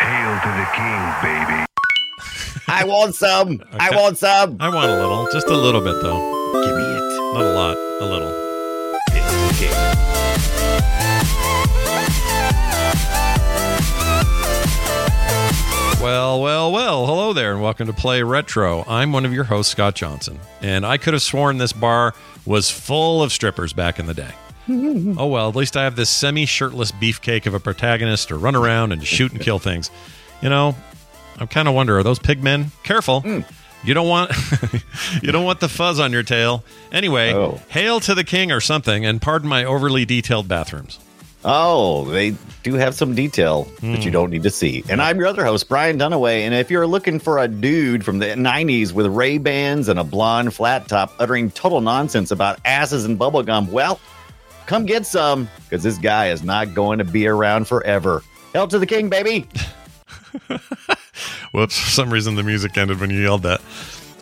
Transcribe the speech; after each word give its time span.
Hail 0.00 0.40
to 0.40 0.48
the 0.56 0.66
king, 0.74 1.02
baby. 1.20 1.66
I 2.68 2.84
want 2.84 3.14
some. 3.14 3.62
I 3.72 3.90
want 3.94 4.16
some. 4.16 4.56
I 4.58 4.70
want 4.70 4.90
a 4.90 4.94
little, 4.94 5.28
just 5.30 5.46
a 5.48 5.54
little 5.54 5.82
bit 5.82 6.00
though. 6.02 6.18
Give 6.64 6.74
me 6.74 6.82
it. 6.82 7.34
Not 7.34 7.42
a 7.42 7.52
lot, 7.52 7.76
a 7.76 8.06
little. 8.06 8.30
Well, 16.02 16.40
well, 16.40 16.72
well. 16.72 17.06
Hello 17.06 17.34
there, 17.34 17.52
and 17.52 17.60
welcome 17.62 17.86
to 17.86 17.92
Play 17.92 18.22
Retro. 18.22 18.84
I'm 18.88 19.12
one 19.12 19.26
of 19.26 19.34
your 19.34 19.44
hosts, 19.44 19.72
Scott 19.72 19.96
Johnson, 19.96 20.40
and 20.62 20.86
I 20.86 20.96
could 20.96 21.12
have 21.12 21.22
sworn 21.22 21.58
this 21.58 21.74
bar 21.74 22.14
was 22.46 22.70
full 22.70 23.22
of 23.22 23.32
strippers 23.32 23.74
back 23.74 23.98
in 23.98 24.06
the 24.06 24.14
day. 24.14 24.32
Oh 25.18 25.26
well, 25.26 25.48
at 25.48 25.56
least 25.56 25.76
I 25.76 25.84
have 25.84 25.96
this 25.96 26.10
semi-shirtless 26.10 26.92
beefcake 26.92 27.46
of 27.46 27.54
a 27.54 27.60
protagonist 27.60 28.28
to 28.28 28.36
run 28.36 28.54
around 28.54 28.92
and 28.92 29.06
shoot 29.06 29.32
and 29.32 29.40
kill 29.40 29.58
things. 29.60 29.90
You 30.42 30.48
know, 30.48 30.76
I 31.38 31.46
kind 31.46 31.68
of 31.68 31.74
wonder: 31.74 31.98
Are 31.98 32.02
those 32.02 32.18
pig 32.18 32.42
men? 32.42 32.72
Careful. 32.82 33.20
Hmm. 33.20 33.40
You 33.82 33.94
don't 33.94 34.08
want 34.08 34.32
you 35.22 35.32
don't 35.32 35.44
want 35.44 35.60
the 35.60 35.68
fuzz 35.68 35.98
on 36.00 36.12
your 36.12 36.22
tail. 36.22 36.64
Anyway, 36.92 37.32
Oh. 37.32 37.60
hail 37.68 38.00
to 38.00 38.14
the 38.14 38.24
king 38.24 38.52
or 38.52 38.60
something, 38.60 39.06
and 39.06 39.20
pardon 39.22 39.48
my 39.48 39.64
overly 39.64 40.04
detailed 40.04 40.48
bathrooms. 40.48 40.98
Oh, 41.42 42.04
they 42.04 42.34
do 42.62 42.74
have 42.74 42.94
some 42.94 43.14
detail 43.14 43.64
that 43.80 44.00
you 44.00 44.10
hmm. 44.10 44.10
don't 44.10 44.30
need 44.30 44.42
to 44.42 44.50
see. 44.50 44.84
And 44.90 45.00
I'm 45.00 45.18
your 45.18 45.26
other 45.26 45.42
host, 45.42 45.70
Brian 45.70 45.98
Dunaway. 45.98 46.40
And 46.40 46.54
if 46.54 46.70
you're 46.70 46.86
looking 46.86 47.18
for 47.18 47.38
a 47.38 47.48
dude 47.48 48.04
from 48.04 48.18
the 48.18 48.26
90s 48.26 48.92
with 48.92 49.06
Ray 49.06 49.38
Bans 49.38 49.88
and 49.88 49.98
a 49.98 50.04
blonde 50.04 50.52
flat 50.52 50.86
top 50.86 51.14
uttering 51.18 51.50
total 51.50 51.80
nonsense 51.80 52.30
about 52.30 52.60
asses 52.66 53.06
and 53.06 53.18
bubblegum, 53.18 53.70
well, 53.70 53.98
come 54.70 54.86
get 54.86 55.04
some 55.04 55.48
because 55.64 55.82
this 55.82 55.98
guy 55.98 56.30
is 56.30 56.44
not 56.44 56.74
going 56.74 56.98
to 56.98 57.04
be 57.04 57.26
around 57.26 57.66
forever. 57.66 58.22
Hell 58.54 58.68
to 58.68 58.78
the 58.78 58.86
king, 58.86 59.08
baby. 59.08 59.48
Whoops! 61.52 61.76
For 61.76 61.90
some 61.90 62.12
reason, 62.12 62.36
the 62.36 62.44
music 62.44 62.78
ended 62.78 63.00
when 63.00 63.10
you 63.10 63.20
yelled 63.20 63.42
that. 63.42 63.60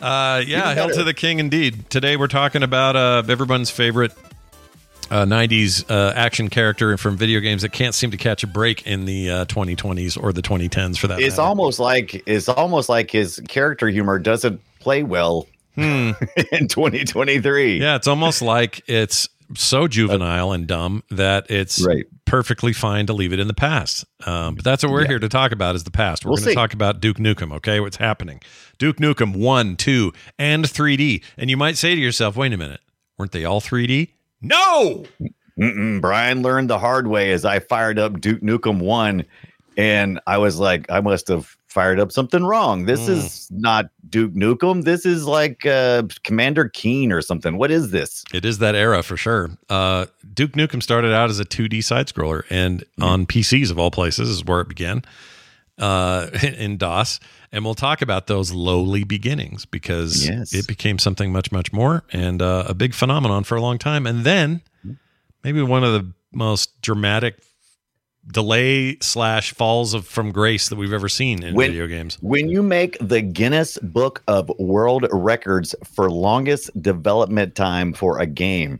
Uh, 0.01 0.41
yeah, 0.45 0.73
hell 0.73 0.89
to 0.89 1.03
the 1.03 1.13
king, 1.13 1.37
indeed. 1.37 1.87
Today 1.91 2.17
we're 2.17 2.27
talking 2.27 2.63
about 2.63 2.95
uh, 2.95 3.21
everyone's 3.29 3.69
favorite 3.69 4.11
uh, 5.11 5.25
'90s 5.25 5.85
uh, 5.87 6.13
action 6.15 6.49
character 6.49 6.97
from 6.97 7.15
video 7.15 7.39
games 7.41 7.61
that 7.61 7.71
can't 7.71 7.93
seem 7.93 8.09
to 8.09 8.17
catch 8.17 8.43
a 8.43 8.47
break 8.47 8.87
in 8.87 9.05
the 9.05 9.29
uh, 9.29 9.45
2020s 9.45 10.21
or 10.21 10.33
the 10.33 10.41
2010s 10.41 10.97
for 10.97 11.07
that. 11.09 11.19
It's 11.19 11.37
matter. 11.37 11.47
almost 11.47 11.79
like 11.79 12.23
it's 12.25 12.49
almost 12.49 12.89
like 12.89 13.11
his 13.11 13.39
character 13.47 13.87
humor 13.87 14.17
doesn't 14.17 14.59
play 14.79 15.03
well 15.03 15.45
in 15.75 16.15
2023. 16.67 17.79
yeah, 17.79 17.95
it's 17.95 18.07
almost 18.07 18.41
like 18.41 18.81
it's 18.87 19.29
so 19.55 19.87
juvenile 19.87 20.51
and 20.51 20.67
dumb 20.67 21.03
that 21.09 21.49
it's 21.49 21.83
Right. 21.85 22.05
perfectly 22.25 22.73
fine 22.73 23.05
to 23.07 23.13
leave 23.13 23.33
it 23.33 23.39
in 23.39 23.47
the 23.47 23.53
past. 23.53 24.05
Um, 24.25 24.55
but 24.55 24.63
that's 24.63 24.83
what 24.83 24.91
we're 24.91 25.07
here 25.07 25.19
to 25.19 25.29
talk 25.29 25.51
about 25.51 25.75
is 25.75 25.83
the 25.83 25.91
past. 25.91 26.23
We're 26.25 26.29
We'll 26.31 26.37
going 26.37 26.49
to 26.49 26.55
talk 26.55 26.73
about 26.73 26.99
Duke 27.01 27.17
Nukem, 27.17 27.51
okay? 27.53 27.79
What's 27.79 27.97
happening? 27.97 28.41
Duke 28.77 28.97
Nukem 28.97 29.35
1, 29.35 29.75
2, 29.77 30.13
and 30.37 30.65
3D. 30.65 31.23
And 31.37 31.49
you 31.49 31.57
might 31.57 31.77
say 31.77 31.95
to 31.95 32.01
yourself, 32.01 32.35
wait 32.35 32.53
a 32.53 32.57
minute, 32.57 32.81
weren't 33.17 33.31
they 33.31 33.45
all 33.45 33.59
3D? 33.61 34.09
No! 34.41 35.05
Mm-mm, 35.59 35.99
Brian 35.99 36.41
learned 36.41 36.69
the 36.69 36.79
hard 36.79 37.07
way 37.07 37.31
as 37.31 37.43
I 37.43 37.59
fired 37.59 37.99
up 37.99 38.21
Duke 38.21 38.41
Nukem 38.41 38.79
1 38.79 39.25
and 39.77 40.19
I 40.27 40.37
was 40.37 40.57
like, 40.59 40.89
I 40.89 41.01
must 41.01 41.27
have 41.27 41.55
fired 41.69 41.99
up 41.99 42.11
something 42.11 42.43
wrong. 42.43 42.85
This 42.85 43.01
Mm. 43.01 43.09
is 43.09 43.47
not 43.51 43.89
Duke 44.09 44.33
Nukem. 44.33 44.83
This 44.83 45.05
is 45.05 45.25
like 45.25 45.65
uh, 45.65 46.03
Commander 46.23 46.67
Keen 46.69 47.11
or 47.11 47.21
something. 47.21 47.57
What 47.57 47.71
is 47.71 47.91
this? 47.91 48.23
It 48.33 48.43
is 48.45 48.57
that 48.57 48.75
era 48.75 49.03
for 49.03 49.15
sure. 49.17 49.51
Uh, 49.69 50.07
Duke 50.33 50.53
Nukem 50.53 50.81
started 50.81 51.13
out 51.13 51.29
as 51.29 51.39
a 51.39 51.45
2D 51.45 51.83
side 51.83 52.07
scroller, 52.07 52.43
and 52.49 52.83
on 52.99 53.25
PCs 53.25 53.69
of 53.71 53.77
all 53.79 53.91
places 53.91 54.29
is 54.29 54.43
where 54.43 54.61
it 54.61 54.67
began 54.67 55.03
uh, 55.77 56.27
in 56.57 56.77
DOS. 56.77 57.19
And 57.51 57.63
we'll 57.65 57.75
talk 57.75 58.01
about 58.01 58.27
those 58.27 58.51
lowly 58.51 59.03
beginnings 59.03 59.65
because 59.65 60.27
Yes. 60.27 60.53
it 60.53 60.67
became 60.67 60.99
something 60.99 61.31
much, 61.31 61.51
much 61.51 61.71
more 61.73 62.03
and 62.11 62.41
uh, 62.41 62.65
a 62.67 62.73
big 62.75 62.93
phenomenon 62.93 63.43
for 63.43 63.55
a 63.55 63.61
long 63.61 63.77
time. 63.79 64.05
And 64.05 64.23
then 64.23 64.61
maybe 65.43 65.61
one 65.63 65.83
of 65.83 65.93
the 65.93 66.11
most 66.31 66.79
dramatic 66.81 67.39
delay 68.27 68.97
slash 69.01 69.53
falls 69.53 69.93
of 69.93 70.07
from 70.07 70.31
grace 70.31 70.69
that 70.69 70.75
we've 70.75 70.93
ever 70.93 71.09
seen 71.09 71.43
in 71.43 71.55
When- 71.55 71.71
video 71.71 71.87
games. 71.87 72.17
When 72.21 72.49
you 72.49 72.61
make 72.61 72.97
the 73.01 73.21
Guinness 73.21 73.77
Book 73.81 74.21
of 74.27 74.51
World 74.59 75.07
Records 75.11 75.73
for 75.83 76.11
longest 76.11 76.69
development 76.81 77.55
time 77.55 77.93
for 77.93 78.19
a 78.19 78.25
game, 78.25 78.79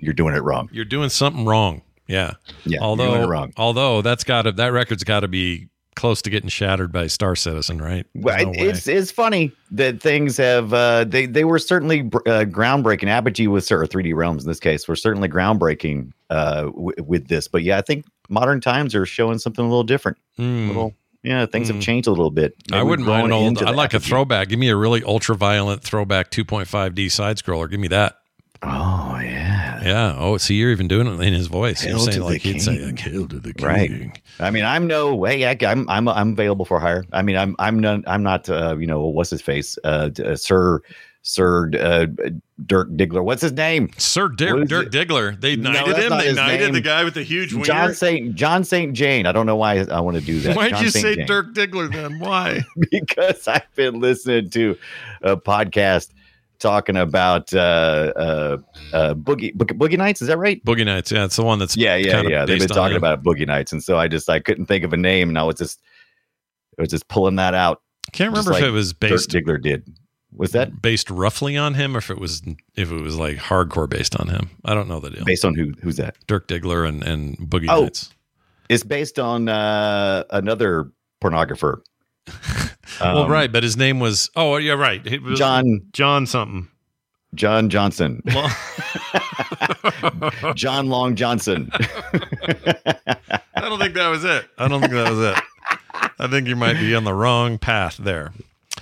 you're 0.00 0.14
doing 0.14 0.34
it 0.34 0.42
wrong. 0.42 0.68
You're 0.72 0.84
doing 0.84 1.08
something 1.10 1.44
wrong. 1.44 1.82
Yeah. 2.06 2.32
Yeah, 2.64 2.78
although 2.80 3.08
doing 3.12 3.22
it 3.22 3.26
wrong. 3.28 3.52
although 3.56 4.00
that's 4.02 4.24
got 4.24 4.42
to 4.42 4.52
that 4.52 4.72
record's 4.72 5.04
got 5.04 5.20
to 5.20 5.28
be 5.28 5.68
close 5.98 6.22
to 6.22 6.30
getting 6.30 6.48
shattered 6.48 6.92
by 6.92 7.06
Star 7.08 7.34
Citizen, 7.36 7.82
right? 7.82 8.06
Well, 8.14 8.46
no 8.46 8.52
it's 8.54 8.86
it's 8.86 9.10
funny 9.10 9.52
that 9.72 10.00
things 10.00 10.36
have 10.36 10.72
uh, 10.72 11.04
they 11.04 11.26
they 11.26 11.44
were 11.44 11.58
certainly 11.58 12.00
uh, 12.00 12.44
groundbreaking. 12.46 13.08
Apogee 13.08 13.48
was 13.48 13.70
or 13.70 13.84
3D 13.84 14.14
Realms 14.14 14.44
in 14.44 14.48
this 14.48 14.60
case 14.60 14.86
were 14.88 14.96
certainly 14.96 15.28
groundbreaking 15.28 16.12
uh, 16.30 16.62
w- 16.64 16.92
with 17.04 17.28
this. 17.28 17.48
But 17.48 17.62
yeah, 17.64 17.78
I 17.78 17.82
think 17.82 18.06
modern 18.28 18.60
times 18.60 18.94
are 18.94 19.04
showing 19.04 19.38
something 19.38 19.64
a 19.64 19.68
little 19.68 19.84
different. 19.84 20.16
Mm. 20.38 20.64
A 20.64 20.66
little 20.68 20.94
yeah, 21.24 21.46
things 21.46 21.68
Mm. 21.68 21.74
have 21.74 21.82
changed 21.82 22.06
a 22.06 22.12
little 22.12 22.30
bit. 22.30 22.54
I 22.72 22.82
wouldn't 22.84 23.06
mind 23.08 23.26
an 23.26 23.32
old. 23.32 23.62
I'd 23.62 23.74
like 23.74 23.92
a 23.92 24.00
throwback. 24.00 24.48
Give 24.48 24.58
me 24.58 24.68
a 24.68 24.76
really 24.76 25.02
ultra 25.02 25.34
violent 25.34 25.82
throwback 25.82 26.30
2.5D 26.30 27.10
side 27.10 27.38
scroller. 27.38 27.68
Give 27.68 27.80
me 27.80 27.88
that. 27.88 28.18
Oh 28.62 29.18
yeah, 29.22 29.47
Yeah. 29.82 30.14
Oh, 30.18 30.36
see, 30.36 30.54
you're 30.54 30.70
even 30.70 30.88
doing 30.88 31.06
it 31.06 31.20
in 31.20 31.32
his 31.32 31.46
voice. 31.46 31.80
Hail 31.82 31.98
you're 31.98 32.12
saying 32.12 32.22
like 32.22 32.42
he'd 32.42 32.60
say, 32.60 32.78
like, 32.78 32.98
"Hail 32.98 33.26
to 33.28 33.38
the 33.38 33.54
king." 33.54 33.66
Right. 33.66 34.22
I 34.40 34.50
mean, 34.50 34.64
I'm 34.64 34.86
no 34.86 35.14
way. 35.14 35.46
I, 35.46 35.56
I'm 35.66 35.88
I'm 35.88 36.08
I'm 36.08 36.32
available 36.32 36.64
for 36.64 36.80
hire. 36.80 37.04
I 37.12 37.22
mean, 37.22 37.36
I'm 37.36 37.54
I'm 37.58 37.78
not 37.80 38.00
I'm 38.06 38.22
not 38.22 38.48
uh, 38.48 38.76
you 38.78 38.86
know 38.86 39.06
what's 39.06 39.30
his 39.30 39.42
face 39.42 39.78
uh, 39.84 40.10
uh, 40.24 40.36
Sir 40.36 40.80
Sir 41.22 41.70
uh, 41.78 42.06
Dirk 42.64 42.88
Diggler. 42.90 43.22
What's 43.22 43.42
his 43.42 43.52
name? 43.52 43.90
Sir 43.98 44.28
Dirk, 44.28 44.66
Dirk 44.68 44.86
it? 44.86 44.92
Diggler. 44.92 45.38
They 45.40 45.56
No, 45.56 45.72
knighted 45.72 45.96
that's 45.96 46.04
him. 46.04 46.18
They 46.18 46.32
knighted 46.34 46.60
name. 46.68 46.72
the 46.74 46.80
guy 46.80 47.04
with 47.04 47.14
the 47.14 47.22
huge 47.22 47.52
wiener. 47.52 47.64
John 47.66 47.94
Saint 47.94 48.34
John 48.34 48.64
Saint 48.64 48.94
Jane. 48.94 49.26
I 49.26 49.32
don't 49.32 49.44
know 49.46 49.56
why 49.56 49.80
I 49.80 50.00
want 50.00 50.16
to 50.16 50.22
do 50.22 50.40
that. 50.40 50.56
Why'd 50.56 50.70
John 50.70 50.84
you 50.84 50.90
St. 50.90 51.02
say 51.02 51.14
Jane. 51.16 51.26
Dirk 51.26 51.54
Diggler 51.54 51.92
then? 51.92 52.18
Why? 52.18 52.62
because 52.90 53.46
I've 53.46 53.74
been 53.74 54.00
listening 54.00 54.48
to 54.50 54.78
a 55.22 55.36
podcast 55.36 56.10
talking 56.58 56.96
about 56.96 57.52
uh, 57.54 58.12
uh, 58.16 58.56
uh, 58.92 59.14
boogie 59.14 59.54
Bo- 59.54 59.64
boogie 59.66 59.98
nights. 59.98 60.20
Is 60.22 60.28
that 60.28 60.38
right? 60.38 60.62
Boogie 60.64 60.84
Nights. 60.84 61.12
Yeah, 61.12 61.24
it's 61.24 61.36
the 61.36 61.44
one 61.44 61.58
that's 61.58 61.76
Yeah, 61.76 61.96
yeah, 61.96 62.12
kind 62.12 62.26
of 62.26 62.32
yeah. 62.32 62.44
They've 62.46 62.58
been 62.58 62.68
talking 62.68 62.96
about 62.96 63.22
boogie 63.22 63.46
nights, 63.46 63.72
and 63.72 63.82
so 63.82 63.98
I 63.98 64.08
just 64.08 64.28
I 64.28 64.40
couldn't 64.40 64.66
think 64.66 64.84
of 64.84 64.92
a 64.92 64.96
name, 64.96 65.28
and 65.28 65.38
I 65.38 65.42
was 65.44 65.56
just 65.56 65.80
I 66.78 66.82
was 66.82 66.90
just 66.90 67.08
pulling 67.08 67.36
that 67.36 67.54
out. 67.54 67.82
Can't 68.12 68.30
remember 68.30 68.52
if 68.56 68.62
it 68.62 68.70
was 68.70 68.92
Dirk 68.92 69.10
based 69.10 69.30
Diggler 69.30 69.60
did. 69.60 69.86
Was 70.36 70.52
that 70.52 70.82
based 70.82 71.10
roughly 71.10 71.56
on 71.56 71.74
him, 71.74 71.94
or 71.94 71.98
if 71.98 72.10
it 72.10 72.18
was 72.18 72.42
if 72.76 72.90
it 72.90 73.00
was 73.00 73.16
like 73.16 73.36
hardcore 73.36 73.88
based 73.88 74.14
on 74.18 74.28
him. 74.28 74.50
I 74.64 74.74
don't 74.74 74.88
know 74.88 75.00
the 75.00 75.10
deal. 75.10 75.24
based 75.24 75.44
on 75.44 75.54
who? 75.54 75.72
Who's 75.82 75.96
that? 75.96 76.16
Dirk 76.26 76.48
Diggler 76.48 76.86
and 76.86 77.02
and 77.02 77.36
Boogie 77.38 77.66
Oh. 77.68 77.82
Nights. 77.84 78.14
It's 78.68 78.84
based 78.84 79.18
on 79.18 79.48
uh, 79.48 80.24
another 80.30 80.92
pornographer. 81.24 81.80
Well, 83.00 83.18
Um, 83.24 83.30
right, 83.30 83.50
but 83.52 83.62
his 83.62 83.76
name 83.76 84.00
was. 84.00 84.30
Oh, 84.36 84.56
yeah, 84.56 84.72
right. 84.74 85.02
John 85.34 85.80
John 85.92 86.26
something. 86.26 86.68
John 87.34 87.68
Johnson. 87.68 88.22
Well, 88.26 88.50
John 90.54 90.88
Long 90.88 91.14
Johnson. 91.14 91.70
I 91.72 93.60
don't 93.60 93.78
think 93.78 93.94
that 93.94 94.08
was 94.08 94.24
it. 94.24 94.46
I 94.56 94.68
don't 94.68 94.80
think 94.80 94.92
that 94.92 95.10
was 95.10 95.20
it. 95.20 95.38
I 96.18 96.26
think 96.28 96.48
you 96.48 96.56
might 96.56 96.74
be 96.74 96.94
on 96.94 97.04
the 97.04 97.14
wrong 97.14 97.58
path 97.58 97.96
there. 97.98 98.32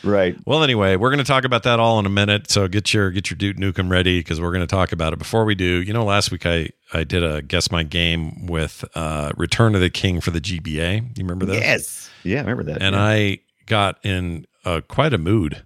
Right. 0.07 0.37
Well, 0.47 0.63
anyway, 0.63 0.97
we're 0.97 1.11
going 1.11 1.19
to 1.19 1.25
talk 1.25 1.45
about 1.45 1.65
that 1.65 1.81
all 1.81 1.99
in 1.99 2.07
a 2.07 2.11
minute. 2.11 2.51
So 2.51 2.69
get 2.69 2.95
your 2.95 3.11
get 3.11 3.31
your 3.31 3.37
Duke 3.37 3.57
Nukem 3.57 3.91
ready 3.91 4.21
because 4.21 4.41
we're 4.41 4.53
going 4.53 4.61
to 4.63 4.67
talk 4.67 4.93
about 4.93 5.13
it. 5.13 5.19
Before 5.19 5.45
we 5.45 5.55
do, 5.55 5.83
you 5.83 5.93
know, 5.93 6.05
last 6.05 6.31
week 6.31 6.47
I 6.47 6.71
I 6.93 7.05
did 7.05 7.25
a 7.25 7.43
guess 7.43 7.71
my 7.71 7.83
game 7.83 8.47
with 8.47 8.85
uh, 8.95 9.33
Return 9.37 9.75
of 9.75 9.81
the 9.81 9.91
King 9.91 10.21
for 10.21 10.31
the 10.31 10.41
GBA. 10.41 11.19
You 11.19 11.25
remember 11.25 11.47
that? 11.47 11.57
Yes. 11.57 12.11
Yeah, 12.23 12.39
I 12.39 12.41
remember 12.41 12.65
that. 12.65 12.83
And 12.83 12.95
yeah. 12.95 13.03
I 13.03 13.41
got 13.67 14.05
in 14.05 14.47
uh, 14.65 14.81
quite 14.87 15.13
a 15.13 15.19
mood 15.19 15.65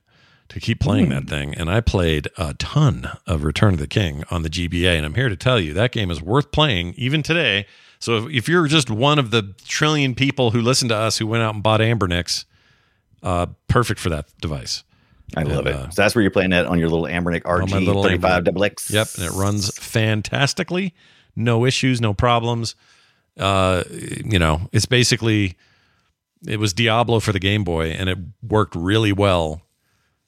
to 0.49 0.59
keep 0.59 0.81
playing 0.81 1.11
that 1.11 1.29
thing, 1.29 1.55
and 1.55 1.71
I 1.71 1.81
played 1.81 2.29
a 2.37 2.55
ton 2.55 3.09
of 3.27 3.45
Return 3.45 3.75
of 3.75 3.81
the 3.81 3.87
King 3.87 4.25
on 4.31 4.43
the 4.43 4.51
GBA. 4.51 4.97
And 4.97 5.07
I'm 5.07 5.15
here 5.15 5.29
to 5.29 5.37
tell 5.37 5.61
you 5.61 5.73
that 5.75 5.93
game 5.93 6.11
is 6.11 6.21
worth 6.21 6.51
playing 6.51 6.95
even 6.97 7.23
today. 7.23 7.67
So 8.01 8.17
if, 8.17 8.35
if 8.35 8.49
you're 8.49 8.67
just 8.67 8.91
one 8.91 9.19
of 9.19 9.31
the 9.31 9.55
trillion 9.65 10.15
people 10.15 10.51
who 10.51 10.61
listen 10.61 10.89
to 10.89 10.97
us 10.97 11.19
who 11.19 11.27
went 11.27 11.43
out 11.43 11.55
and 11.55 11.63
bought 11.63 11.81
Anbernics, 11.81 12.47
uh, 13.23 13.47
perfect 13.69 14.01
for 14.01 14.11
that 14.11 14.27
device. 14.41 14.85
I 15.37 15.45
love 15.45 15.67
it. 15.67 15.75
uh, 15.75 15.91
so 15.91 16.03
that's 16.03 16.15
where 16.15 16.23
you're 16.23 16.31
playing 16.31 16.51
that 16.51 16.67
on 16.67 16.79
your 16.79 16.89
little 16.89 17.07
Anbernic 17.07 17.47
on 17.47 17.71
my 17.71 17.79
RG 17.79 18.03
35 18.03 18.21
Anbernic. 18.21 18.45
double 18.45 18.65
X. 18.65 18.91
Yep, 18.91 19.09
and 19.17 19.25
it 19.25 19.33
runs 19.33 19.77
fantastically. 19.79 20.95
No 21.37 21.65
issues, 21.65 22.01
no 22.01 22.15
problems. 22.15 22.75
Uh, 23.39 23.85
you 23.91 24.39
know, 24.39 24.69
it's 24.73 24.87
basically 24.87 25.57
it 26.47 26.59
was 26.59 26.73
Diablo 26.73 27.21
for 27.21 27.33
the 27.33 27.39
Game 27.39 27.65
Boy, 27.65 27.91
and 27.91 28.09
it 28.09 28.19
worked 28.43 28.75
really 28.75 29.13
well. 29.13 29.63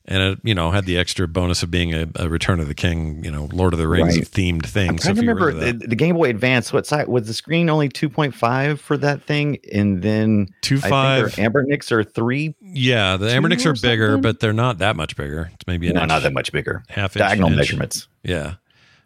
And 0.05 0.21
it, 0.21 0.39
you 0.43 0.53
know, 0.53 0.73
had 0.73 0.85
the 0.85 0.99
extra 0.99 1.29
bonus 1.29 1.63
of 1.63 1.71
being 1.71 1.95
a, 1.95 2.09
a 2.17 2.29
Return 2.29 2.59
of 2.59 2.67
the 2.67 2.75
King, 2.75 3.25
you 3.25 3.31
know, 3.31 3.49
Lord 3.53 3.73
of 3.73 3.79
the 3.79 3.87
Rings 3.87 4.17
Right. 4.17 4.25
themed 4.27 4.67
thing. 4.67 4.91
I'm 4.91 4.99
So 4.99 5.05
trying 5.05 5.13
if 5.13 5.19
to 5.21 5.25
you 5.25 5.31
remember 5.33 5.53
the, 5.73 5.87
the 5.87 5.95
Game 5.95 6.17
Boy 6.17 6.29
Advance. 6.29 6.73
What 6.73 6.87
size 6.89 7.07
was 7.07 7.29
the 7.29 7.33
screen? 7.35 7.71
Only 7.71 7.89
2.5 7.89 8.79
for 8.81 8.97
that 8.97 9.23
thing, 9.23 9.59
and 9.73 10.03
then 10.03 10.49
Two 10.61 10.79
I 10.79 10.81
think 10.81 10.91
five. 10.91 11.37
their 11.37 11.49
Anbernics 11.49 11.93
are 11.93 12.03
three. 12.03 12.57
yeah, 12.61 13.17
the 13.17 13.27
Anbernics 13.27 13.65
or 13.65 13.71
are 13.71 13.75
bigger, 13.75 14.07
something? 14.15 14.23
but 14.23 14.41
they're 14.41 14.53
not 14.53 14.79
that 14.79 14.97
much 14.97 15.15
bigger. 15.17 15.51
It's 15.55 15.67
maybe 15.69 15.87
an 15.89 15.95
No, 15.95 16.01
inch, 16.03 16.09
not 16.09 16.23
that 16.23 16.33
much 16.33 16.51
bigger. 16.51 16.83
half 16.89 17.15
inch, 17.15 17.21
Diagonal 17.21 17.51
inch. 17.51 17.59
measurements, 17.59 18.09
Yeah, 18.25 18.55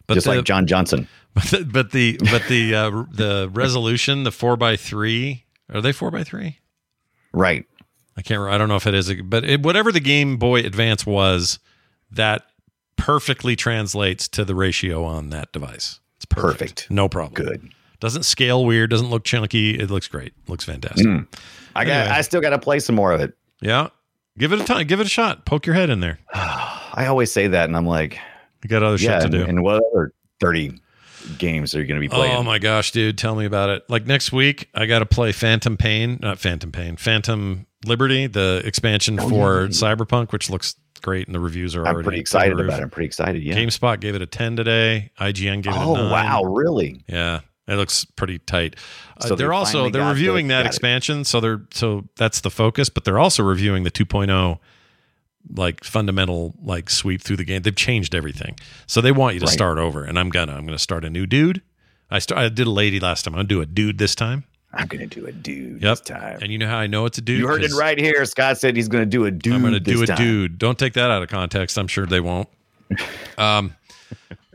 but 0.07 0.15
just 0.15 0.27
the, 0.27 0.37
like 0.37 0.45
John 0.47 0.67
Johnson. 0.67 1.09
But 1.37 1.45
the 1.51 1.65
but 1.65 1.91
the, 1.93 2.17
but 2.31 2.43
the 2.49 2.75
uh, 2.75 2.91
the 3.13 3.51
resolution, 3.53 4.23
the 4.23 4.33
four 4.33 4.57
by 4.57 4.77
three, 4.77 5.45
are 5.71 5.83
they 5.83 5.93
four 5.93 6.11
by 6.11 6.25
three? 6.25 6.61
Right. 7.35 7.67
I 8.17 8.23
can't. 8.23 8.41
re- 8.41 8.51
I 8.53 8.59
don't 8.59 8.69
know 8.69 8.77
if 8.77 8.87
it 8.87 8.95
is, 8.95 9.13
but 9.23 9.45
it, 9.45 9.63
whatever 9.63 9.93
the 9.93 10.01
Game 10.01 10.37
Boy 10.37 10.61
Advance 10.61 11.05
was, 11.05 11.59
that 12.11 12.43
perfectly 12.97 13.57
translates 13.57 14.27
to 14.29 14.45
the 14.45 14.55
ratio 14.55 15.05
on 15.05 15.31
that 15.31 15.53
device. 15.53 16.01
It's 16.17 16.25
perfect. 16.25 16.59
Perfect. 16.59 16.91
No 16.91 17.09
problem. 17.09 17.35
Good. 17.35 17.71
Doesn't 18.01 18.25
scale 18.25 18.65
weird. 18.65 18.91
Doesn't 18.91 19.11
look 19.11 19.25
chunky. 19.25 19.79
It 19.79 19.91
looks 19.91 20.09
great. 20.09 20.33
Looks 20.49 20.65
fantastic. 20.65 21.07
Mm. 21.07 21.27
I 21.75 21.85
got. 21.85 21.93
Anyway. 21.93 22.17
I 22.17 22.21
still 22.23 22.41
got 22.41 22.51
to 22.51 22.59
play 22.59 22.79
some 22.79 22.95
more 22.95 23.13
of 23.13 23.21
it. 23.21 23.35
Yeah. 23.61 23.89
Give 24.39 24.53
it 24.53 24.61
a 24.61 24.65
time. 24.65 24.87
Give 24.87 25.01
it 25.01 25.07
a 25.07 25.11
shot. 25.11 25.45
Poke 25.47 25.67
your 25.67 25.75
head 25.75 25.89
in 25.91 26.01
there. 26.01 26.19
I 26.35 27.07
always 27.09 27.31
say 27.33 27.47
that, 27.49 27.65
and 27.69 27.77
I'm 27.77 27.87
like, 27.87 28.19
You 28.63 28.69
got 28.69 28.83
other 28.83 28.97
yeah. 28.97 29.21
shit 29.21 29.31
to 29.31 29.39
do. 29.39 29.45
and 29.45 29.63
what 29.63 29.83
other 29.93 30.13
30 30.41 30.79
games 31.39 31.75
are 31.75 31.81
you 31.81 31.87
going 31.87 32.01
to 32.01 32.09
be 32.09 32.09
playing? 32.09 32.37
Oh 32.37 32.43
my 32.43 32.59
gosh, 32.59 32.93
dude, 32.93 33.19
tell 33.19 33.35
me 33.35 33.45
about 33.45 33.71
it. 33.71 33.85
Like 33.89 34.07
next 34.07 34.33
week, 34.33 34.69
I 34.75 34.87
got 34.87 35.01
to 35.01 35.07
play 35.07 35.33
Phantom 35.33 35.77
Pain, 35.77 36.19
not 36.23 36.39
Phantom 36.39 36.71
Pain, 36.73 36.97
Phantom 36.97 37.67
Liberty, 37.85 38.27
the 38.27 38.63
expansion 38.65 39.19
for 39.19 39.69
Cyberpunk, 39.69 40.33
which 40.33 40.51
looks 40.51 40.77
great, 41.03 41.27
and 41.27 41.35
the 41.35 41.41
reviews 41.41 41.77
are 41.77 41.81
already. 41.81 41.99
I'm 41.99 42.05
pretty 42.05 42.21
excited 42.21 42.59
about 42.59 42.81
it. 42.81 42.83
I'm 42.83 42.91
pretty 42.91 43.07
excited. 43.07 43.43
Yeah. 43.43 43.55
GameSpot 43.55 44.01
gave 44.01 44.15
it 44.15 44.23
a 44.23 44.27
10 44.27 44.57
today. 44.57 45.11
IGN 45.21 45.63
gave 45.63 45.73
it 45.75 45.77
a 45.79 45.81
oh 45.81 46.11
wow, 46.11 46.43
really? 46.43 47.05
Yeah, 47.09 47.41
it 47.69 47.75
looks 47.77 48.05
pretty 48.05 48.39
tight. 48.39 48.77
Uh, 49.19 49.27
So 49.29 49.37
they're 49.37 49.49
they 49.49 49.55
also 49.55 49.91
they're 49.91 50.09
reviewing 50.09 50.49
that 50.49 50.61
got 50.63 50.67
it. 50.67 50.69
expansion, 50.69 51.25
so 51.25 51.41
they're 51.41 51.63
so 51.73 52.09
that's 52.17 52.41
the 52.41 52.51
focus, 52.51 52.89
but 52.89 53.05
they're 53.05 53.19
also 53.19 53.43
reviewing 53.43 53.83
the 53.85 53.91
2.0 53.91 54.59
like 55.55 55.85
fundamental 55.85 56.55
like 56.63 56.91
sweep 56.91 57.23
through 57.23 57.37
the 57.37 57.45
game. 57.45 57.63
They've 57.63 57.75
changed 57.75 58.15
everything. 58.15 58.59
So 58.87 59.01
they 59.01 59.13
want 59.13 59.35
you 59.35 59.41
to 59.41 59.47
Right. 59.47 59.53
start 59.53 59.79
over 59.79 60.05
and 60.05 60.19
I'm 60.19 60.31
gonna 60.31 60.53
I'm 60.55 60.67
gonna 60.67 60.79
start 60.79 61.05
a 61.05 61.11
new 61.11 61.27
dude. 61.27 61.63
I 62.11 62.19
start 62.19 62.41
I 62.41 62.49
did 62.49 62.67
a 62.67 62.71
lady 62.71 62.99
last 63.01 63.25
time. 63.25 63.35
I'm 63.35 63.39
gonna 63.39 63.49
do 63.49 63.61
a 63.61 63.67
dude 63.67 63.99
this 63.99 64.15
time. 64.15 64.45
I'm 64.73 64.89
to 65.09 65.21
do 65.21 65.27
a 65.27 65.33
dude 65.33 65.81
Yep. 65.83 65.91
this 65.99 66.01
time. 66.01 66.39
And 66.43 66.53
you 66.53 66.59
know 66.59 66.67
how 66.69 66.77
I 66.77 66.87
know 66.87 67.07
it's 67.07 67.17
a 67.17 67.23
dude? 67.23 67.39
you 67.39 67.47
heard 67.47 67.63
it 67.65 67.73
right 67.73 67.99
here. 67.99 68.25
Scott 68.27 68.59
said 68.59 68.77
he's 68.77 68.89
to 69.05 69.07
do 69.07 69.25
a 69.25 69.31
dude. 69.31 69.55
I'm 69.55 69.63
to 69.73 69.81
do 69.81 70.03
a 70.03 70.07
time. 70.07 70.17
dude. 70.19 70.59
Don't 70.59 70.79
take 70.79 70.93
that 70.95 71.11
out 71.11 71.23
of 71.23 71.29
context. 71.31 71.79
I'm 71.79 71.89
sure 71.89 72.05
they 72.07 72.21
won't. 72.21 72.49
Um, 73.39 73.75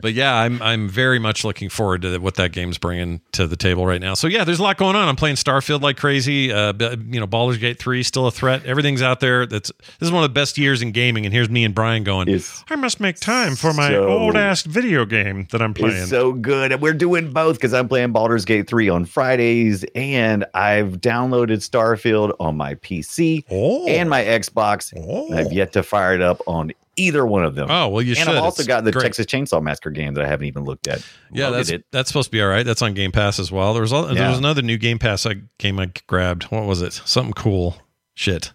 but 0.02 0.12
yeah, 0.12 0.34
I'm 0.34 0.60
I'm 0.60 0.88
very 0.88 1.18
much 1.18 1.44
looking 1.44 1.68
forward 1.68 2.02
to 2.02 2.18
what 2.18 2.34
that 2.34 2.52
game's 2.52 2.76
bringing 2.76 3.20
to 3.32 3.46
the 3.46 3.56
table 3.56 3.86
right 3.86 4.00
now. 4.00 4.14
So 4.14 4.26
yeah, 4.26 4.44
there's 4.44 4.58
a 4.58 4.62
lot 4.62 4.76
going 4.76 4.96
on. 4.96 5.08
I'm 5.08 5.16
playing 5.16 5.36
Starfield 5.36 5.80
like 5.80 5.96
crazy. 5.96 6.52
Uh, 6.52 6.72
you 7.08 7.20
know, 7.20 7.26
Baldur's 7.26 7.58
Gate 7.58 7.78
three 7.78 8.02
still 8.02 8.26
a 8.26 8.30
threat. 8.32 8.66
Everything's 8.66 9.00
out 9.00 9.20
there. 9.20 9.46
That's 9.46 9.70
this 9.78 10.08
is 10.08 10.10
one 10.10 10.24
of 10.24 10.28
the 10.28 10.34
best 10.34 10.58
years 10.58 10.82
in 10.82 10.90
gaming. 10.90 11.24
And 11.24 11.32
here's 11.32 11.48
me 11.48 11.64
and 11.64 11.74
Brian 11.74 12.02
going. 12.02 12.28
It's 12.28 12.64
I 12.68 12.76
must 12.76 13.00
make 13.00 13.16
time 13.16 13.54
for 13.56 13.72
my 13.72 13.90
so- 13.90 14.08
old 14.08 14.36
ass 14.36 14.62
video 14.62 15.04
game 15.04 15.46
that 15.52 15.62
I'm 15.62 15.72
playing. 15.72 16.02
It's 16.02 16.10
so 16.10 16.32
good. 16.32 16.72
And 16.72 16.82
we're 16.82 16.92
doing 16.92 17.32
both 17.32 17.56
because 17.56 17.72
I'm 17.72 17.88
playing 17.88 18.12
Baldur's 18.12 18.44
Gate 18.44 18.68
3 18.68 18.88
on 18.88 19.04
Fridays 19.04 19.84
and 19.94 20.44
I've 20.54 21.00
downloaded 21.00 21.58
Starfield 21.58 22.34
on 22.40 22.56
my 22.56 22.74
PC 22.74 23.44
oh, 23.50 23.86
and 23.86 24.10
my 24.10 24.24
Xbox. 24.24 24.92
oh. 24.96 25.32
I've 25.32 25.52
yet 25.52 25.72
to 25.74 25.82
fire 25.82 26.14
it 26.14 26.20
up 26.20 26.40
on 26.46 26.72
either 27.02 27.26
one 27.26 27.44
of 27.44 27.54
them. 27.54 27.68
Oh 27.70 27.88
well, 27.88 28.02
you 28.02 28.10
and 28.12 28.18
should. 28.18 28.28
I've 28.28 28.42
also 28.42 28.60
It's 28.62 28.68
got 28.68 28.84
the 28.84 28.92
great. 28.92 29.02
Texas 29.02 29.26
Chainsaw 29.26 29.62
Massacre 29.62 29.90
game 29.90 30.14
that 30.14 30.24
I 30.24 30.28
haven't 30.28 30.46
even 30.46 30.64
looked 30.64 30.86
at. 30.88 31.04
Yeah, 31.32 31.46
Loaded 31.46 31.58
that's 31.58 31.70
it. 31.70 31.84
that's 31.92 32.08
supposed 32.08 32.28
to 32.28 32.32
be 32.32 32.40
all 32.42 32.48
right. 32.48 32.64
That's 32.64 32.82
on 32.82 32.94
Game 32.94 33.12
Pass 33.12 33.38
as 33.38 33.50
well. 33.52 33.72
There 33.74 33.82
was 33.82 33.92
al- 33.92 34.06
there 34.14 34.28
was 34.28 34.38
another 34.38 34.62
new 34.62 34.78
Game 34.78 34.98
Pass 34.98 35.26
I, 35.26 35.36
game 35.58 35.78
I 35.78 35.90
grabbed. 36.06 36.44
What 36.44 36.64
was 36.64 36.82
it? 36.82 36.92
Something 37.04 37.34
cool. 37.34 37.76
Shit. 38.14 38.52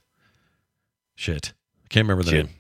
Shit. 1.16 1.54
I 1.84 1.88
can't 1.90 2.06
remember 2.06 2.24
the 2.24 2.32
Shit. 2.32 2.46
name. 2.46 2.56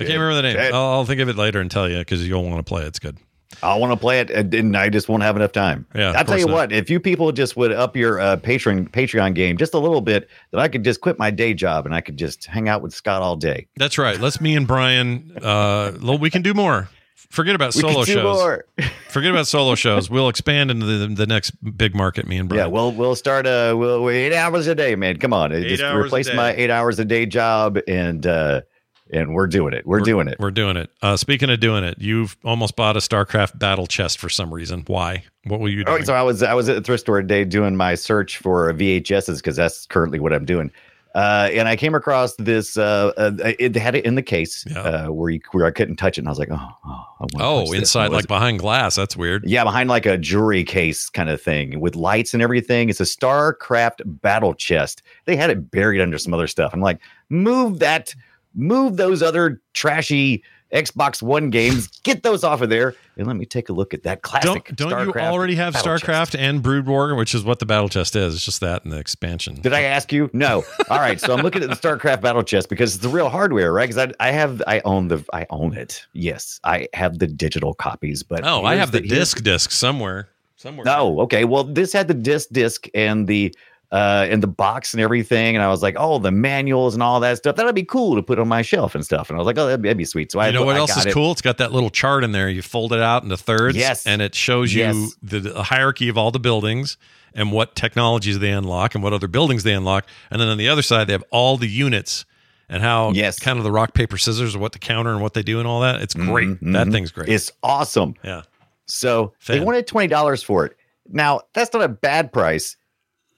I 0.00 0.04
can't 0.04 0.20
remember 0.20 0.34
the 0.36 0.42
name. 0.42 0.74
I'll, 0.74 0.92
I'll 0.92 1.04
think 1.04 1.20
of 1.20 1.28
it 1.28 1.36
later 1.36 1.60
and 1.60 1.70
tell 1.70 1.88
you 1.88 1.98
because 1.98 2.26
you'll 2.26 2.44
want 2.44 2.58
to 2.58 2.62
play 2.68 2.82
it. 2.84 2.88
It's 2.88 2.98
good. 2.98 3.16
I 3.62 3.76
want 3.76 3.92
to 3.92 3.96
play 3.96 4.20
it, 4.20 4.30
and- 4.30 4.52
and 4.54 4.76
I 4.76 4.88
just 4.88 5.08
won't 5.08 5.22
have 5.22 5.36
enough 5.36 5.52
time. 5.52 5.86
Yeah, 5.94 6.12
I'll 6.16 6.24
tell 6.24 6.38
you 6.38 6.46
not. 6.46 6.52
what. 6.54 6.72
If 6.72 6.90
you 6.90 7.00
people 7.00 7.32
just 7.32 7.56
would 7.56 7.72
up 7.72 7.96
your 7.96 8.20
uh, 8.20 8.36
Patreon 8.36 8.90
Patreon 8.90 9.34
game 9.34 9.56
just 9.56 9.74
a 9.74 9.78
little 9.78 10.00
bit, 10.00 10.28
then 10.50 10.60
I 10.60 10.68
could 10.68 10.84
just 10.84 11.00
quit 11.00 11.18
my 11.18 11.30
day 11.30 11.54
job 11.54 11.86
and 11.86 11.94
I 11.94 12.00
could 12.00 12.16
just 12.16 12.44
hang 12.46 12.68
out 12.68 12.82
with 12.82 12.92
Scott 12.94 13.22
all 13.22 13.36
day. 13.36 13.66
That's 13.76 13.98
right. 13.98 14.18
Let's 14.20 14.40
me 14.40 14.56
and 14.56 14.66
Brian. 14.66 15.36
Uh, 15.42 15.92
we 16.20 16.30
can 16.30 16.42
do 16.42 16.54
more. 16.54 16.88
Forget 17.30 17.54
about 17.54 17.74
We 17.74 17.82
could 17.82 17.90
solo 17.92 18.04
do 18.06 18.12
shows. 18.14 18.22
more. 18.38 18.64
Forget 19.10 19.30
about 19.32 19.46
solo 19.46 19.74
shows. 19.74 20.08
We'll 20.08 20.28
expand 20.30 20.70
into 20.70 20.86
the, 20.86 21.08
the 21.14 21.26
next 21.26 21.50
big 21.76 21.94
market. 21.94 22.26
Me 22.26 22.38
and 22.38 22.48
Brian. 22.48 22.64
Yeah, 22.64 22.72
we'll 22.72 22.92
we'll 22.92 23.16
start 23.16 23.46
uh 23.46 23.74
we'll 23.76 24.02
we'll- 24.02 24.14
eight 24.14 24.32
hours 24.34 24.66
a 24.66 24.74
day, 24.74 24.94
man. 24.94 25.18
Come 25.18 25.34
on, 25.34 25.52
Eight 25.52 25.68
just 25.68 25.82
hours 25.82 26.04
a 26.04 26.06
replace 26.06 26.26
day. 26.28 26.34
my 26.36 26.52
eight 26.54 26.70
hours 26.70 26.98
a 26.98 27.04
day 27.04 27.26
job, 27.26 27.78
and 27.86 28.26
uh 28.26 28.62
and 29.12 29.34
we're 29.34 29.46
doing 29.46 29.72
it. 29.74 29.86
We're, 29.86 30.00
doing 30.00 30.28
it. 30.28 30.38
We're 30.38 30.50
doing 30.50 30.76
it. 30.76 30.90
Uh, 31.02 31.16
speaking 31.16 31.50
of 31.50 31.60
doing 31.60 31.84
it, 31.84 31.96
you've 31.98 32.36
almost 32.44 32.76
bought 32.76 32.96
a 32.96 33.00
StarCraft 33.00 33.58
battle 33.58 33.86
chest 33.86 34.18
for 34.18 34.28
some 34.28 34.52
reason. 34.52 34.84
Why? 34.86 35.24
What 35.44 35.60
were 35.60 35.68
you 35.68 35.84
doing? 35.84 35.88
Oh, 35.88 35.92
doing? 35.96 36.06
so 36.06 36.14
I 36.14 36.22
was 36.22 36.42
I 36.42 36.54
was 36.54 36.68
at 36.68 36.76
the 36.76 36.82
thrift 36.82 37.00
store 37.02 37.20
today 37.20 37.44
doing 37.44 37.76
my 37.76 37.94
search 37.94 38.38
for 38.38 38.72
VHSs 38.72 39.36
because 39.36 39.56
that's 39.56 39.86
currently 39.86 40.20
what 40.20 40.32
I'm 40.32 40.44
doing. 40.44 40.70
Uh, 41.14 41.48
and 41.52 41.66
I 41.68 41.74
came 41.74 41.94
across 41.94 42.36
this. 42.36 42.76
Uh, 42.76 43.12
uh, 43.16 43.32
it 43.58 43.74
had 43.74 43.94
it 43.94 44.04
in 44.04 44.14
the 44.14 44.22
case 44.22 44.64
Yeah. 44.68 44.80
uh, 44.80 45.06
where 45.08 45.30
you, 45.30 45.40
where 45.52 45.64
I 45.64 45.70
couldn't 45.70 45.96
touch 45.96 46.18
it, 46.18 46.20
and 46.20 46.28
I 46.28 46.30
was 46.30 46.38
like, 46.38 46.50
oh, 46.52 46.54
oh, 46.86 47.04
I 47.20 47.26
wanna 47.32 47.32
touch 47.32 47.40
Oh, 47.70 47.72
inside, 47.72 48.04
And 48.04 48.12
it 48.12 48.16
like 48.18 48.28
behind 48.28 48.58
glass. 48.60 48.94
That's 48.94 49.16
weird. 49.16 49.42
yeah, 49.46 49.64
behind 49.64 49.88
like 49.88 50.04
a 50.04 50.18
jewelry 50.18 50.62
case 50.64 51.08
kind 51.08 51.30
of 51.30 51.40
thing 51.40 51.80
with 51.80 51.96
lights 51.96 52.34
and 52.34 52.42
everything. 52.42 52.90
It's 52.90 53.00
a 53.00 53.04
StarCraft 53.04 54.02
battle 54.04 54.54
chest. 54.54 55.02
They 55.24 55.34
had 55.34 55.50
it 55.50 55.70
buried 55.70 56.00
under 56.00 56.18
some 56.18 56.34
other 56.34 56.46
stuff. 56.46 56.72
I'm 56.74 56.80
like, 56.82 56.98
move 57.30 57.78
that, 57.78 58.14
move 58.58 58.96
those 58.96 59.22
other 59.22 59.62
trashy 59.72 60.42
Xbox 60.72 61.22
One 61.22 61.48
games, 61.48 61.86
get 62.02 62.22
those 62.22 62.44
off 62.44 62.60
of 62.60 62.68
there, 62.68 62.94
and 63.16 63.26
let 63.26 63.36
me 63.36 63.46
take 63.46 63.68
a 63.70 63.72
look 63.72 63.94
at 63.94 64.02
that 64.02 64.22
classic. 64.22 64.66
Don't 64.74 64.90
don't 64.90 65.06
you 65.06 65.14
already 65.14 65.54
have 65.54 65.72
battle 65.72 65.96
chest. 65.96 66.04
StarCraft 66.04 66.38
and 66.38 66.62
Brood 66.62 66.86
War, 66.86 67.14
which 67.14 67.34
is 67.34 67.42
what 67.42 67.58
the 67.58 67.66
battle 67.66 67.88
chest 67.88 68.14
is? 68.14 68.34
It's 68.34 68.44
just 68.44 68.60
that 68.60 68.84
and 68.84 68.92
the 68.92 68.98
expansion. 68.98 69.54
Did 69.60 69.72
I 69.72 69.82
ask 69.82 70.12
you? 70.12 70.28
No. 70.34 70.64
All 70.90 70.98
right. 70.98 71.18
So 71.20 71.34
I'm 71.34 71.42
looking 71.42 71.62
at 71.62 71.70
the 71.70 71.74
StarCraft 71.76 72.20
battle 72.20 72.42
chest 72.42 72.68
because 72.68 72.94
it's 72.94 73.02
the 73.02 73.08
real 73.08 73.30
hardware, 73.30 73.72
right? 73.72 73.88
Because 73.88 74.12
I, 74.20 74.28
I 74.28 74.30
have, 74.30 74.62
I 74.66 74.80
own 74.84 75.08
the, 75.08 75.24
I 75.32 75.46
own 75.48 75.74
it. 75.74 76.06
Yes, 76.12 76.60
I 76.64 76.88
have 76.92 77.18
the 77.18 77.26
digital 77.26 77.72
copies, 77.72 78.22
but 78.22 78.44
oh, 78.44 78.64
I 78.64 78.74
have 78.74 78.92
the, 78.92 78.98
here's- 78.98 79.10
disc 79.18 79.42
disc 79.42 79.70
somewhere. 79.70 80.28
Somewhere. 80.56 80.84
No, 80.84 81.20
okay. 81.20 81.44
Well, 81.44 81.62
this 81.62 81.92
had 81.92 82.08
the 82.08 82.14
disc 82.14 82.48
disc 82.50 82.88
and 82.92 83.28
the 83.28 83.54
uh, 83.90 84.26
in 84.30 84.40
the 84.40 84.46
box 84.46 84.92
and 84.92 85.00
everything. 85.02 85.56
And 85.56 85.64
I 85.64 85.68
was 85.68 85.82
like, 85.82 85.94
oh, 85.98 86.18
the 86.18 86.30
manuals 86.30 86.94
and 86.94 87.02
all 87.02 87.20
that 87.20 87.38
stuff. 87.38 87.56
That'd 87.56 87.74
be 87.74 87.84
cool 87.84 88.16
to 88.16 88.22
put 88.22 88.38
on 88.38 88.46
my 88.48 88.60
shelf 88.62 88.94
and 88.94 89.04
stuff. 89.04 89.30
And 89.30 89.36
I 89.36 89.38
was 89.38 89.46
like, 89.46 89.56
oh, 89.58 89.66
that'd 89.66 89.80
be, 89.82 89.88
that'd 89.88 89.96
be 89.98 90.04
sweet. 90.04 90.30
So 90.30 90.40
I 90.40 90.50
know 90.50 90.64
what 90.64 90.76
I 90.76 90.80
else 90.80 90.96
is 90.96 91.06
it. 91.06 91.12
cool? 91.14 91.32
It's 91.32 91.40
got 91.42 91.58
that 91.58 91.72
little 91.72 91.88
chart 91.90 92.22
in 92.24 92.32
there. 92.32 92.48
You 92.48 92.60
fold 92.62 92.92
it 92.92 93.00
out 93.00 93.22
into 93.22 93.36
thirds. 93.36 93.76
Yes. 93.76 94.06
And 94.06 94.20
it 94.20 94.34
shows 94.34 94.74
you 94.74 94.82
Yes. 94.82 95.16
the, 95.22 95.40
the 95.40 95.62
hierarchy 95.62 96.08
of 96.08 96.18
all 96.18 96.30
the 96.30 96.38
buildings 96.40 96.98
and 97.34 97.50
what 97.52 97.74
technologies 97.74 98.38
they 98.40 98.50
unlock 98.50 98.94
and 98.94 99.02
what 99.02 99.12
other 99.12 99.28
buildings 99.28 99.62
they 99.62 99.72
unlock. 99.74 100.06
And 100.30 100.40
then 100.40 100.48
on 100.48 100.58
the 100.58 100.68
other 100.68 100.82
side, 100.82 101.06
they 101.06 101.12
have 101.14 101.24
all 101.30 101.56
the 101.56 101.68
units 101.68 102.26
and 102.68 102.82
how 102.82 103.12
Yes. 103.12 103.38
kind 103.38 103.56
of 103.56 103.64
the 103.64 103.72
rock, 103.72 103.94
paper, 103.94 104.18
scissors, 104.18 104.54
what 104.54 104.72
the 104.72 104.78
counter 104.78 105.12
and 105.12 105.22
what 105.22 105.32
they 105.32 105.42
do 105.42 105.58
and 105.60 105.66
all 105.66 105.80
that. 105.80 106.02
It's 106.02 106.12
great. 106.14 106.48
That 106.60 106.86
mhm. 106.88 106.92
thing's 106.92 107.10
great. 107.10 107.30
It's 107.30 107.50
awesome. 107.62 108.14
yeah. 108.22 108.42
So 108.84 109.32
Fan. 109.38 109.58
they 109.58 109.64
wanted 109.64 109.86
twenty 109.86 110.08
dollars 110.08 110.42
for 110.42 110.66
it. 110.66 110.76
Now 111.10 111.40
that's 111.54 111.72
not 111.72 111.82
a 111.82 111.88
bad 111.88 112.32
price. 112.32 112.76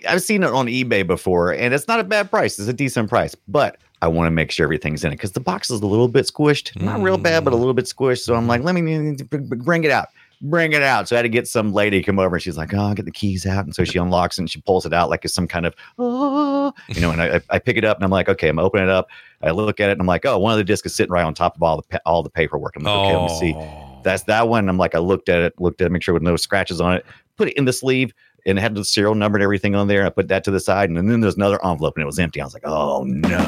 I've 0.08 0.22
seen 0.22 0.42
it 0.42 0.50
on 0.50 0.66
eBay 0.66 1.06
before, 1.06 1.52
and 1.52 1.74
it's 1.74 1.88
not 1.88 2.00
a 2.00 2.04
bad 2.04 2.30
price. 2.30 2.58
It's 2.58 2.68
a 2.68 2.72
decent 2.72 3.08
price, 3.08 3.34
but 3.48 3.78
I 4.02 4.08
want 4.08 4.26
to 4.26 4.30
make 4.30 4.50
sure 4.50 4.64
everything's 4.64 5.04
in 5.04 5.12
it 5.12 5.16
because 5.16 5.32
the 5.32 5.40
box 5.40 5.70
is 5.70 5.80
a 5.80 5.86
little 5.86 6.08
bit 6.08 6.26
squished. 6.26 6.80
Not 6.80 7.02
real 7.02 7.18
bad, 7.18 7.44
but 7.44 7.52
a 7.52 7.56
mm. 7.56 7.60
little 7.60 7.74
bit 7.74 7.84
squished. 7.84 8.20
So 8.20 8.34
I'm 8.34 8.46
like, 8.46 8.62
let 8.62 8.74
me 8.74 9.16
bring 9.30 9.84
it 9.84 9.90
out. 9.90 10.08
Bring 10.42 10.72
it 10.72 10.82
out. 10.82 11.06
So 11.06 11.16
I 11.16 11.18
had 11.18 11.24
to 11.24 11.28
get 11.28 11.46
some 11.46 11.74
lady 11.74 12.00
to 12.00 12.02
come 12.02 12.18
over 12.18 12.36
and 12.36 12.42
she's 12.42 12.56
like, 12.56 12.72
Oh, 12.72 12.78
I'll 12.78 12.94
get 12.94 13.04
the 13.04 13.10
keys 13.10 13.44
out. 13.44 13.66
And 13.66 13.74
so 13.74 13.84
she 13.84 13.98
unlocks 13.98 14.38
it 14.38 14.42
and 14.42 14.50
she 14.50 14.58
pulls 14.62 14.86
it 14.86 14.94
out 14.94 15.10
like 15.10 15.22
it's 15.26 15.34
some 15.34 15.46
kind 15.46 15.66
of 15.66 15.74
oh, 15.98 16.72
you 16.88 17.02
know, 17.02 17.10
and 17.10 17.20
I, 17.20 17.42
I 17.50 17.58
pick 17.58 17.76
it 17.76 17.84
up 17.84 17.98
and 17.98 18.04
I'm 18.04 18.10
like, 18.10 18.30
okay, 18.30 18.48
I'm 18.48 18.58
opening 18.58 18.88
it 18.88 18.90
up. 18.90 19.08
I 19.42 19.50
look 19.50 19.80
at 19.80 19.90
it 19.90 19.92
and 19.92 20.00
I'm 20.00 20.06
like, 20.06 20.24
oh, 20.24 20.38
one 20.38 20.52
of 20.52 20.58
the 20.58 20.64
discs 20.64 20.86
is 20.86 20.94
sitting 20.94 21.12
right 21.12 21.24
on 21.24 21.34
top 21.34 21.56
of 21.56 21.62
all 21.62 21.76
the 21.76 21.82
pa- 21.82 22.00
all 22.06 22.22
the 22.22 22.30
paperwork. 22.30 22.74
I'm 22.76 22.84
like, 22.84 22.94
okay, 22.94 23.16
let 23.16 23.30
me 23.30 23.38
see. 23.38 23.54
Oh. 23.54 24.00
That's 24.02 24.22
that 24.24 24.48
one. 24.48 24.66
I'm 24.70 24.78
like, 24.78 24.94
I 24.94 24.98
looked 24.98 25.28
at 25.28 25.42
it, 25.42 25.60
looked 25.60 25.82
at 25.82 25.88
it, 25.88 25.90
make 25.90 26.02
sure 26.02 26.14
with 26.14 26.22
no 26.22 26.36
scratches 26.36 26.80
on 26.80 26.94
it, 26.94 27.04
put 27.36 27.48
it 27.48 27.56
in 27.58 27.66
the 27.66 27.72
sleeve, 27.72 28.14
and 28.46 28.58
it 28.58 28.60
had 28.60 28.74
the 28.74 28.84
serial 28.84 29.14
number 29.14 29.36
and 29.38 29.42
everything 29.42 29.74
on 29.74 29.88
there. 29.88 30.04
I 30.04 30.10
put 30.10 30.28
that 30.28 30.44
to 30.44 30.50
the 30.50 30.60
side, 30.60 30.88
and 30.90 30.96
then 31.10 31.20
there's 31.20 31.36
another 31.36 31.64
envelope, 31.64 31.96
and 31.96 32.02
it 32.02 32.06
was 32.06 32.18
empty. 32.18 32.40
I 32.40 32.44
was 32.44 32.54
like, 32.54 32.66
oh 32.66 33.04
no, 33.04 33.38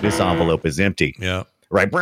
this 0.00 0.20
envelope 0.20 0.64
is 0.66 0.78
empty. 0.80 1.14
Yeah. 1.18 1.44
Right. 1.70 1.92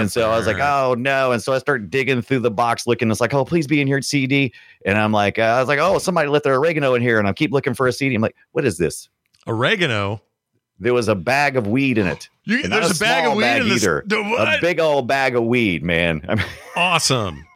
And 0.00 0.10
so 0.10 0.30
I 0.30 0.36
was 0.36 0.48
like, 0.48 0.58
oh 0.58 0.94
no. 0.98 1.30
And 1.30 1.40
so 1.40 1.52
I 1.52 1.58
start 1.58 1.90
digging 1.90 2.22
through 2.22 2.40
the 2.40 2.50
box 2.50 2.88
looking. 2.88 3.08
It's 3.08 3.20
like, 3.20 3.32
oh, 3.32 3.44
please 3.44 3.68
be 3.68 3.80
in 3.80 3.86
here, 3.86 4.02
CD. 4.02 4.52
And 4.84 4.98
I'm 4.98 5.12
like, 5.12 5.38
uh, 5.38 5.42
I 5.42 5.60
was 5.60 5.68
like, 5.68 5.78
oh, 5.78 5.98
somebody 5.98 6.28
left 6.28 6.42
their 6.42 6.56
oregano 6.56 6.94
in 6.94 7.00
here. 7.02 7.20
And 7.20 7.28
I 7.28 7.32
keep 7.32 7.52
looking 7.52 7.72
for 7.74 7.86
a 7.86 7.92
CD. 7.92 8.16
I'm 8.16 8.20
like, 8.22 8.34
what 8.50 8.64
is 8.64 8.76
this? 8.76 9.08
Oregano. 9.46 10.22
There 10.80 10.92
was 10.92 11.06
a 11.06 11.14
bag 11.14 11.56
of 11.56 11.68
weed 11.68 11.98
in 11.98 12.08
it. 12.08 12.28
You, 12.42 12.64
there's 12.66 12.96
a, 12.96 13.00
bag 13.00 13.26
of 13.26 13.36
weed 13.36 13.42
bag 13.42 13.62
in 13.62 13.68
this. 13.68 13.84
either. 13.84 14.02
the- 14.06 14.18
A 14.18 14.58
big 14.60 14.80
old 14.80 15.06
bag 15.06 15.36
of 15.36 15.44
weed, 15.44 15.84
man. 15.84 16.24
I 16.28 16.34
mean, 16.34 16.44
awesome. 16.74 17.46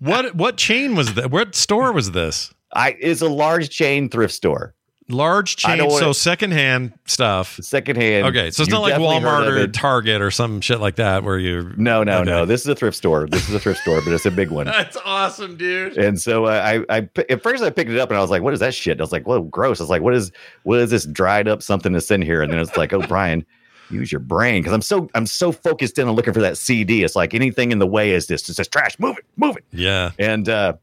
what 0.00 0.34
what 0.34 0.58
chain 0.58 0.94
was 0.94 1.14
that? 1.14 1.30
What 1.30 1.54
store 1.54 1.92
was 1.92 2.10
this? 2.12 2.52
I 2.74 2.96
it's 2.98 3.20
a 3.22 3.28
large 3.28 3.70
chain 3.70 4.08
thrift 4.08 4.34
store. 4.34 4.74
Large 5.08 5.56
chain, 5.56 5.90
so 5.90 6.12
secondhand 6.12 6.92
stuff. 7.06 7.58
Secondhand. 7.60 8.24
Okay, 8.28 8.50
so 8.52 8.62
it's 8.62 8.70
not 8.70 8.80
like 8.82 8.94
Walmart 8.94 9.46
or 9.50 9.56
it. 9.58 9.74
Target 9.74 10.22
or 10.22 10.30
some 10.30 10.60
shit 10.60 10.80
like 10.80 10.94
that 10.96 11.24
where 11.24 11.38
you. 11.38 11.74
No, 11.76 12.02
no, 12.04 12.18
Okay. 12.20 12.30
no. 12.30 12.46
This 12.46 12.62
is 12.62 12.68
a 12.68 12.74
thrift 12.74 12.96
store. 12.96 13.26
This 13.26 13.46
is 13.48 13.54
a 13.54 13.58
thrift 13.58 13.80
store, 13.80 14.00
but 14.02 14.12
it's 14.14 14.24
a 14.26 14.30
big 14.30 14.50
one. 14.50 14.66
That's 14.68 14.96
awesome, 15.04 15.56
dude. 15.56 15.98
And 15.98 16.18
so 16.20 16.46
uh, 16.46 16.84
I, 16.88 16.98
I, 16.98 17.08
at 17.28 17.42
first 17.42 17.62
I 17.64 17.70
picked 17.70 17.90
it 17.90 17.98
up 17.98 18.10
and 18.10 18.16
I 18.16 18.20
was 18.22 18.30
like, 18.30 18.42
"What 18.42 18.54
is 18.54 18.60
that 18.60 18.74
shit?" 18.74 19.00
I 19.00 19.02
was 19.02 19.12
like, 19.12 19.26
"Whoa, 19.26 19.42
gross!" 19.42 19.80
I 19.80 19.82
was 19.82 19.90
like, 19.90 20.02
"What 20.02 20.14
is, 20.14 20.30
what 20.62 20.78
is 20.78 20.90
this 20.90 21.04
dried 21.04 21.48
up 21.48 21.62
something 21.62 21.92
that's 21.92 22.10
in 22.10 22.22
here?" 22.22 22.40
And 22.40 22.50
then 22.52 22.60
it's 22.60 22.76
like, 22.76 22.92
"Oh, 22.92 23.02
Brian, 23.06 23.44
use 23.90 24.10
your 24.12 24.20
brain," 24.20 24.62
because 24.62 24.72
I'm 24.72 24.82
so, 24.82 25.10
I'm 25.14 25.26
so 25.26 25.50
focused 25.52 25.98
in 25.98 26.08
on 26.08 26.14
looking 26.14 26.32
for 26.32 26.40
that 26.40 26.56
CD. 26.56 27.02
It's 27.02 27.16
like 27.16 27.34
anything 27.34 27.72
in 27.72 27.80
the 27.80 27.88
way 27.88 28.12
is 28.12 28.28
this. 28.28 28.48
It's 28.48 28.56
just 28.56 28.72
trash. 28.72 28.98
Move 29.00 29.18
it, 29.18 29.24
move 29.36 29.56
it. 29.56 29.64
Yeah. 29.72 30.12
And 30.18 30.48
uh, 30.48 30.74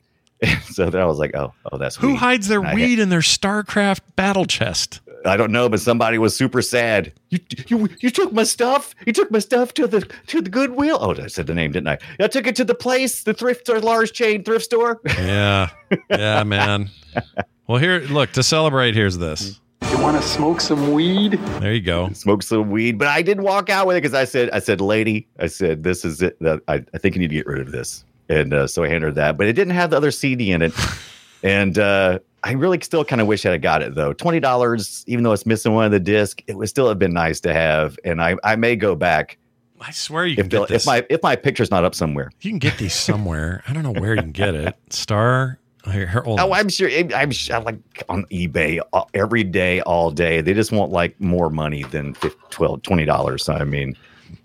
so 0.71 0.89
then 0.89 1.01
I 1.01 1.05
was 1.05 1.17
like, 1.17 1.35
"Oh, 1.35 1.53
oh, 1.71 1.77
that's 1.77 1.95
Who 1.97 2.09
weed. 2.09 2.15
hides 2.17 2.47
their 2.47 2.63
I- 2.63 2.73
weed 2.73 2.99
in 2.99 3.09
their 3.09 3.19
StarCraft 3.19 3.99
battle 4.15 4.45
chest? 4.45 5.01
I 5.25 5.35
don't 5.35 5.51
know, 5.51 5.67
but 5.67 5.81
somebody 5.81 6.17
was 6.17 6.33
super 6.33 6.61
sad. 6.61 7.11
You, 7.29 7.39
you, 7.67 7.89
you 7.99 8.09
took 8.09 8.31
my 8.31 8.43
stuff. 8.43 8.95
You 9.05 9.11
took 9.11 9.29
my 9.31 9.39
stuff 9.39 9.73
to 9.73 9.85
the 9.85 10.01
to 10.27 10.39
the 10.41 10.49
Goodwill. 10.49 10.97
Oh, 11.01 11.13
I 11.21 11.27
said 11.27 11.45
the 11.47 11.53
name, 11.53 11.73
didn't 11.73 11.89
I? 11.89 11.97
I 12.21 12.27
took 12.27 12.47
it 12.47 12.55
to 12.55 12.63
the 12.63 12.73
place, 12.73 13.23
the 13.23 13.33
thrift 13.33 13.61
store, 13.65 13.81
large 13.81 14.13
chain 14.13 14.43
thrift 14.45 14.63
store. 14.63 15.01
Yeah. 15.05 15.69
Yeah, 16.09 16.43
man. 16.43 16.89
Well, 17.67 17.77
here, 17.77 17.99
look, 17.99 18.31
to 18.31 18.41
celebrate, 18.41 18.95
here's 18.95 19.19
this. 19.19 19.59
You 19.91 20.01
want 20.01 20.19
to 20.19 20.27
smoke 20.27 20.59
some 20.59 20.91
weed? 20.91 21.33
There 21.59 21.71
you 21.71 21.81
go. 21.81 22.09
Smoke 22.13 22.41
some 22.41 22.71
weed, 22.71 22.97
but 22.97 23.07
I 23.09 23.21
did 23.21 23.41
walk 23.41 23.69
out 23.69 23.85
with 23.85 23.95
it 23.95 24.01
because 24.01 24.15
I 24.15 24.25
said, 24.25 24.49
I 24.49 24.57
said, 24.57 24.81
lady, 24.81 25.27
I 25.39 25.45
said, 25.45 25.83
this 25.83 26.03
is 26.03 26.19
it. 26.23 26.35
I, 26.67 26.83
I 26.93 26.97
think 26.97 27.13
you 27.13 27.21
need 27.21 27.27
to 27.27 27.35
get 27.35 27.45
rid 27.45 27.59
of 27.61 27.71
this, 27.71 28.05
and 28.29 28.53
uh, 28.53 28.67
so 28.67 28.83
I 28.83 28.87
handed 28.87 29.03
her 29.07 29.11
that, 29.13 29.37
but 29.37 29.47
it 29.47 29.53
didn't 29.53 29.73
have 29.73 29.89
the 29.89 29.97
other 29.97 30.11
CD 30.11 30.51
in 30.51 30.61
it, 30.61 30.73
and 31.43 31.77
uh, 31.77 32.19
I 32.43 32.51
really 32.53 32.79
still 32.81 33.03
kind 33.03 33.21
of 33.21 33.27
wish 33.27 33.45
I 33.45 33.51
had 33.51 33.61
got 33.61 33.81
it 33.81 33.95
though. 33.95 34.13
Twenty 34.13 34.39
dollars, 34.39 35.03
even 35.07 35.23
though 35.23 35.33
it's 35.33 35.45
missing 35.45 35.73
one 35.73 35.85
of 35.85 35.91
the 35.91 35.99
disc, 35.99 36.41
it 36.47 36.55
would 36.55 36.69
still 36.69 36.87
have 36.87 36.99
been 36.99 37.13
nice 37.13 37.39
to 37.41 37.53
have, 37.53 37.97
and 38.05 38.21
I, 38.21 38.35
I 38.43 38.55
may 38.55 38.75
go 38.75 38.95
back 38.95 39.37
I 39.81 39.91
swear 39.91 40.25
you 40.25 40.35
can 40.35 40.45
if, 40.45 40.51
they'll- 40.51 40.61
get 40.65 40.69
this. 40.69 40.83
if 40.83 40.87
my 40.87 41.05
if 41.09 41.23
my 41.23 41.35
picture's 41.35 41.71
not 41.71 41.83
up 41.85 41.95
somewhere. 41.95 42.31
you 42.41 42.51
can 42.51 42.59
get 42.59 42.77
these 42.77 42.93
somewhere. 42.93 43.63
I 43.67 43.73
don't 43.73 43.83
know 43.83 43.93
where 43.93 44.13
you 44.15 44.21
can 44.21 44.31
get 44.31 44.53
it. 44.55 44.75
Star. 44.89 45.57
Here, 45.85 46.05
here, 46.07 46.21
Oh, 46.25 46.33
on. 46.33 46.51
I'm 46.51 46.67
sure. 46.67 46.89
I'm 47.15 47.31
sure, 47.31 47.61
like 47.61 47.77
on 48.09 48.25
eBay 48.25 48.81
uh, 48.91 49.05
every 49.13 49.45
day, 49.45 49.79
all 49.81 50.11
day. 50.11 50.41
They 50.41 50.53
just 50.53 50.73
want 50.73 50.91
like 50.91 51.19
more 51.21 51.49
money 51.49 51.83
than 51.83 52.13
15, 52.15 52.37
12 52.49 52.81
20 52.81 53.05
dollars. 53.05 53.47
I 53.47 53.63
mean, 53.63 53.95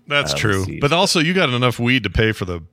That's 0.07 0.33
uh, 0.33 0.37
true. 0.37 0.79
But 0.79 0.93
also, 0.93 1.19
you 1.19 1.33
got 1.33 1.49
enough 1.49 1.77
weed 1.77 2.03
to 2.03 2.09
pay 2.09 2.31
for 2.31 2.45
the. 2.45 2.63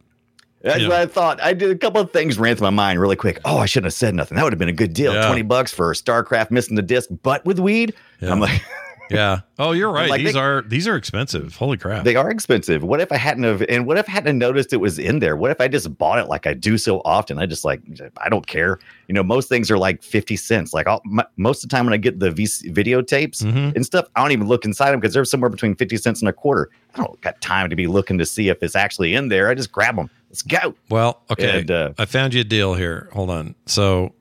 That's 0.63 0.81
Yeah. 0.81 0.89
what 0.89 0.97
I 0.99 1.07
thought. 1.07 1.43
I 1.43 1.53
did 1.53 1.71
a 1.71 1.77
couple 1.77 2.01
of 2.01 2.13
things 2.13 2.39
ran 2.39 2.57
through 2.57 2.67
my 2.67 2.71
mind 2.71 3.01
really 3.01 3.17
quick. 3.17 3.41
Oh, 3.45 3.59
I 3.59 3.67
shouldn't 3.67 3.87
have 3.87 3.95
said 3.95 4.15
nothing. 4.15 4.37
That 4.37 4.45
would 4.45 4.53
have 4.53 4.59
been 4.59 4.69
a 4.69 4.73
good 4.73 4.93
deal. 4.93 5.13
Yeah. 5.15 5.27
Twenty 5.27 5.43
bucks 5.43 5.73
for 5.73 5.93
StarCraft 5.95 6.51
missing 6.51 6.77
the 6.77 6.83
disc, 6.83 7.09
but 7.23 7.45
with 7.45 7.59
weed. 7.59 7.95
Yeah. 8.21 8.31
I'm 8.33 8.41
like, 8.41 8.63
Yeah. 9.11 9.41
Oh, 9.59 9.73
you're 9.73 9.93
right. 9.93 10.09
like, 10.09 10.23
these 10.23 10.33
they- 10.33 10.39
are 10.41 10.63
these 10.63 10.89
are 10.89 10.97
expensive. 10.97 11.57
Holy 11.57 11.77
crap. 11.77 12.03
they 12.05 12.17
are 12.17 12.31
expensive. 12.31 12.83
What 12.83 12.99
if 12.99 13.13
I 13.13 13.19
hadn't 13.19 13.43
have? 13.43 13.63
And 13.69 13.85
what 13.85 13.99
if 13.99 14.09
I 14.09 14.13
hadn't 14.13 14.39
noticed 14.39 14.73
it 14.73 14.79
was 14.79 14.99
in 14.99 15.19
there? 15.19 15.37
What 15.37 15.51
if 15.51 15.61
I 15.61 15.69
just 15.69 15.99
bought 15.99 16.19
it 16.19 16.29
like 16.29 16.47
I 16.47 16.55
do 16.55 16.79
so 16.79 17.03
often? 17.05 17.39
I 17.39 17.45
just 17.45 17.63
like 17.63 17.83
I 18.17 18.31
don't 18.31 18.47
care. 18.47 18.79
You 19.09 19.15
know, 19.15 19.23
most 19.23 19.51
things 19.51 19.71
are 19.71 19.77
like 19.77 20.03
fifty 20.03 20.35
cents. 20.37 20.73
Like 20.73 20.87
I'll, 20.87 21.03
m- 21.05 21.27
most 21.37 21.63
of 21.63 21.69
the 21.69 21.77
time 21.77 21.85
when 21.85 21.93
I 21.93 21.99
get 21.99 22.21
the 22.21 22.31
VC, 22.31 22.73
videotapes 22.73 23.43
Mhm. 23.43 23.75
and 23.77 23.85
stuff, 23.85 24.07
I 24.17 24.23
don't 24.23 24.33
even 24.33 24.47
look 24.49 24.65
inside 24.65 24.93
them 24.93 25.01
because 25.01 25.13
they're 25.13 25.27
somewhere 25.27 25.51
between 25.51 25.75
fifty 25.75 25.99
cents 25.99 26.21
and 26.23 26.29
a 26.29 26.33
quarter. 26.33 26.71
I 26.95 26.99
don't 27.03 27.21
got 27.21 27.39
time 27.43 27.69
to 27.69 27.77
be 27.77 27.89
looking 27.89 28.17
to 28.17 28.25
see 28.25 28.49
if 28.49 28.63
it's 28.63 28.77
actually 28.77 29.15
in 29.15 29.29
there. 29.29 29.49
I 29.51 29.55
just 29.55 29.73
grab 29.73 29.97
them. 29.97 30.09
Let's 30.33 30.43
go. 30.43 30.75
Well, 30.89 31.21
okay. 31.31 31.61
And, 31.61 31.71
uh, 31.71 31.93
I 31.99 32.07
found 32.07 32.33
you 32.33 32.41
a 32.41 32.45
deal 32.45 32.73
here. 32.75 33.11
Hold 33.13 33.29
on. 33.29 33.55
So, 33.67 34.15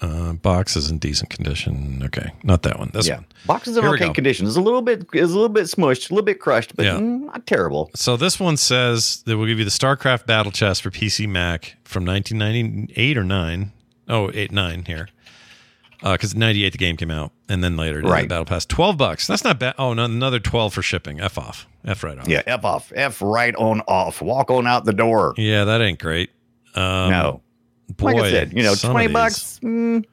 uh, 0.00 0.32
box 0.32 0.74
is 0.74 0.90
in 0.90 0.98
decent 0.98 1.28
condition. 1.30 2.02
Okay, 2.04 2.32
not 2.42 2.62
that 2.62 2.78
one. 2.78 2.90
This 2.94 3.06
yeah, 3.06 3.16
one. 3.16 3.26
boxes 3.46 3.76
in 3.76 3.82
Here 3.82 3.92
okay 3.94 4.06
go. 4.06 4.12
condition. 4.14 4.46
It's 4.46 4.56
a 4.56 4.60
little 4.60 4.80
bit, 4.82 5.00
it's 5.12 5.30
a 5.32 5.34
little 5.34 5.50
bit 5.50 5.64
smushed, 5.64 6.10
a 6.10 6.14
little 6.14 6.24
bit 6.24 6.40
crushed, 6.40 6.74
but 6.76 6.84
Yeah. 6.86 6.96
mm, 6.96 7.26
not 7.26 7.46
terrible. 7.46 7.90
So 7.94 8.16
this 8.16 8.40
one 8.40 8.56
says 8.56 9.22
that 9.26 9.36
we'll 9.36 9.46
give 9.46 9.58
you 9.58 9.64
the 9.66 9.70
StarCraft 9.70 10.26
Battle 10.26 10.52
Chest 10.52 10.82
for 10.82 10.90
PC 10.90 11.26
Mac 11.28 11.76
from 11.84 12.04
1998 12.06 13.18
or 13.18 13.24
nine. 13.24 13.72
Oh, 14.08 14.30
eight 14.34 14.52
nine 14.52 14.84
here. 14.86 15.08
Because 16.02 16.34
98 16.34 16.72
the 16.72 16.78
game 16.78 16.96
came 16.96 17.10
out, 17.10 17.32
and 17.48 17.64
then 17.64 17.76
later 17.76 18.02
the 18.02 18.08
Right. 18.08 18.28
Battle 18.28 18.44
Pass. 18.44 18.66
12 18.66 18.96
bucks. 18.98 19.26
That's 19.26 19.42
not 19.44 19.58
bad. 19.58 19.74
Oh, 19.78 19.94
no, 19.94 20.04
another 20.04 20.38
12 20.38 20.74
for 20.74 20.82
shipping. 20.82 21.20
F 21.20 21.38
off. 21.38 21.66
F 21.86 22.04
right 22.04 22.18
off. 22.18 22.28
Yeah, 22.28 22.42
f 22.46 22.64
off, 22.64 22.92
f 22.94 23.22
right 23.22 23.54
on 23.56 23.80
off. 23.82 24.20
Walk 24.20 24.50
on 24.50 24.66
out 24.66 24.84
the 24.84 24.92
door. 24.92 25.32
Yeah, 25.38 25.64
that 25.64 25.80
ain't 25.80 25.98
great. 25.98 26.30
Um, 26.74 27.10
no, 27.10 27.40
boy, 27.96 28.12
like 28.12 28.24
I 28.24 28.30
said, 28.30 28.52
you 28.52 28.62
know, 28.62 28.74
twenty 28.74 29.06
these- 29.06 29.14
bucks. 29.14 29.60
mm, 29.62 30.04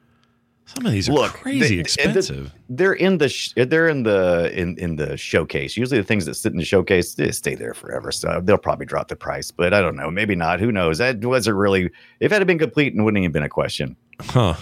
Some 0.66 0.86
of 0.86 0.92
these 0.92 1.10
are 1.10 1.12
Look, 1.12 1.32
crazy 1.34 1.60
the- 1.60 1.68
the- 1.74 1.80
expensive. 1.80 2.52
they're 2.70 2.94
in 2.94 3.18
the 3.18 3.28
sh- 3.28 3.52
they're 3.54 3.86
in 3.88 4.02
the 4.04 4.50
in 4.58 4.78
in 4.78 4.96
the 4.96 5.16
showcase. 5.18 5.76
Usually, 5.76 6.00
the 6.00 6.06
things 6.06 6.24
that 6.24 6.34
sit 6.36 6.52
in 6.52 6.58
the 6.58 6.64
showcase 6.64 7.14
they 7.14 7.30
stay 7.32 7.54
there 7.54 7.74
forever, 7.74 8.10
so 8.10 8.40
they'll 8.42 8.56
probably 8.56 8.86
drop 8.86 9.08
the 9.08 9.16
price. 9.16 9.50
But 9.50 9.74
I 9.74 9.82
don't 9.82 9.94
know, 9.96 10.10
maybe 10.10 10.34
not. 10.34 10.60
Who 10.60 10.72
knows? 10.72 10.96
That 10.98 11.22
wasn't 11.22 11.56
really. 11.58 11.90
If 12.20 12.32
it 12.32 12.38
had 12.38 12.46
been 12.46 12.58
complete, 12.58 12.94
and 12.94 13.04
wouldn't 13.04 13.18
even 13.18 13.24
have 13.28 13.32
been 13.34 13.42
a 13.42 13.48
question. 13.50 13.94
Huh. 14.22 14.54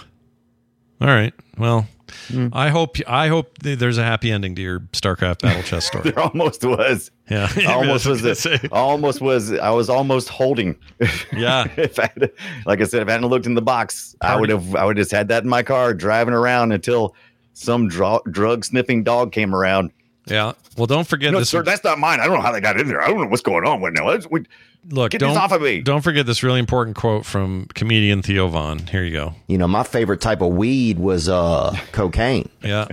All 1.03 1.09
right. 1.09 1.33
Well, 1.57 1.87
Hmm. 2.27 2.49
I 2.53 2.69
hope 2.69 2.97
I 3.07 3.27
hope 3.27 3.57
there's 3.59 3.97
a 3.97 4.03
happy 4.03 4.29
ending 4.31 4.53
to 4.55 4.61
your 4.61 4.81
StarCraft 4.91 5.41
Battle 5.41 5.63
Chest 5.63 5.87
story. 5.87 6.03
There 6.11 6.19
almost 6.19 6.63
was. 6.63 7.09
Yeah. 7.29 7.49
almost 7.67 8.05
was. 8.05 8.21
was 8.21 8.41
gonna 8.43 8.55
A, 8.55 8.59
say. 8.59 8.67
almost 8.71 9.19
was. 9.19 9.51
I 9.51 9.71
was 9.71 9.89
almost 9.89 10.29
holding. 10.29 10.77
Yeah. 11.35 11.65
if 11.75 11.97
I 11.99 12.03
had, 12.13 12.31
like 12.67 12.81
I 12.81 12.83
said, 12.83 13.01
if 13.01 13.07
I 13.07 13.13
hadn't 13.13 13.27
looked 13.29 13.47
in 13.47 13.55
the 13.55 13.61
box, 13.63 14.15
I 14.21 14.39
would 14.39 14.49
have. 14.49 14.75
I 14.75 14.85
would 14.85 14.97
have 14.97 15.03
just 15.05 15.11
had 15.11 15.27
that 15.29 15.43
in 15.43 15.49
my 15.49 15.63
car, 15.63 15.93
driving 15.95 16.33
around 16.35 16.71
until 16.71 17.15
some 17.53 17.87
dro- 17.87 18.21
drug 18.29 18.63
sniffing 18.63 19.03
dog 19.03 19.31
came 19.31 19.55
around. 19.55 19.91
Yeah. 20.25 20.53
Well, 20.77 20.87
don't 20.87 21.07
forget 21.07 21.33
No, 21.33 21.39
this. 21.39 21.49
sir, 21.49 21.63
that's 21.63 21.83
not 21.83 21.99
mine. 21.99 22.19
I 22.19 22.25
don't 22.25 22.35
know 22.35 22.41
how 22.41 22.51
they 22.51 22.61
got 22.61 22.79
in 22.79 22.87
there. 22.87 23.01
I 23.01 23.07
don't 23.07 23.19
know 23.21 23.27
what's 23.27 23.41
going 23.41 23.65
on 23.65 23.81
right 23.81 23.93
now. 23.93 24.07
Let's- 24.07 24.27
we- 24.29 24.45
Look, 24.89 25.11
get 25.11 25.19
don't 25.19 25.29
this 25.29 25.37
off 25.37 25.53
of 25.53 25.61
me. 25.61 25.79
don't 25.81 26.01
forget 26.01 26.25
this 26.25 26.43
really 26.43 26.59
important 26.59 26.97
quote 26.97 27.25
from 27.25 27.67
comedian 27.73 28.21
Theo 28.21 28.49
Von. 28.49 28.79
Here 28.87 29.03
you 29.03 29.13
go. 29.13 29.33
You 29.47 29.57
know, 29.57 29.67
my 29.67 29.83
favorite 29.83 30.19
type 30.19 30.41
of 30.41 30.49
weed 30.55 30.99
was 30.99 31.29
uh, 31.29 31.73
cocaine. 31.93 32.49
Yeah. 32.61 32.89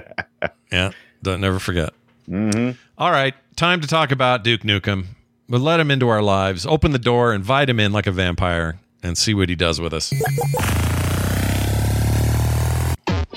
yeah. 0.72 0.90
Don't 1.22 1.40
never 1.42 1.58
forget. 1.58 1.92
Mm-hmm. 2.28 3.02
right. 3.02 3.34
Time 3.56 3.80
to 3.82 3.86
talk 3.88 4.10
about 4.10 4.42
Duke 4.44 4.62
Nukem. 4.62 5.06
But 5.50 5.60
let 5.60 5.80
him 5.80 5.90
into 5.90 6.08
our 6.08 6.22
lives. 6.22 6.64
Open 6.66 6.92
the 6.92 6.98
door, 6.98 7.32
invite 7.34 7.68
him 7.70 7.80
in 7.80 7.90
like 7.92 8.06
a 8.06 8.12
vampire, 8.12 8.78
and 9.02 9.16
see 9.18 9.32
what 9.34 9.48
he 9.48 9.54
does 9.54 9.80
with 9.80 9.92
us. 9.94 10.12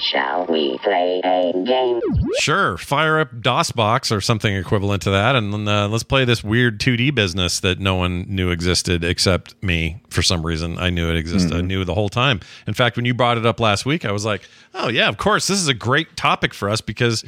Shall 0.02 0.46
we 0.48 0.78
play 0.80 1.22
a 1.24 1.54
game? 1.64 2.02
Sure, 2.40 2.78
fire 2.78 3.20
up 3.20 3.32
DOSBox 3.34 4.12
or 4.16 4.20
something 4.20 4.56
equivalent 4.56 5.04
to 5.04 5.12
that, 5.12 5.36
and 5.36 5.68
uh, 5.70 5.88
let's 5.88 6.04
play 6.04 6.26
this 6.26 6.44
weird 6.44 6.80
2D 6.80 7.14
business 7.14 7.60
that 7.60 7.80
no 7.80 7.96
one 7.96 8.26
knew 8.28 8.50
existed 8.50 9.04
except 9.04 9.62
me. 9.62 10.02
For 10.10 10.22
some 10.24 10.44
reason, 10.46 10.80
I 10.80 10.90
knew 10.90 11.10
it 11.10 11.18
existed. 11.18 11.54
I 11.54 11.62
knew 11.62 11.86
the 11.86 11.94
whole 11.94 12.10
time. 12.10 12.40
In 12.66 12.74
fact, 12.74 12.96
when 12.96 13.06
you 13.06 13.14
brought 13.14 13.38
it 13.38 13.46
up 13.46 13.60
last 13.60 13.86
week, 13.86 14.04
I 14.04 14.12
was 14.12 14.26
like, 14.26 14.42
"Oh 14.74 14.90
yeah, 14.90 15.08
of 15.08 15.18
course, 15.18 15.48
this 15.48 15.60
is 15.60 15.68
a 15.68 15.74
great 15.74 16.16
topic 16.18 16.54
for 16.54 16.70
us 16.70 16.82
because 16.82 17.24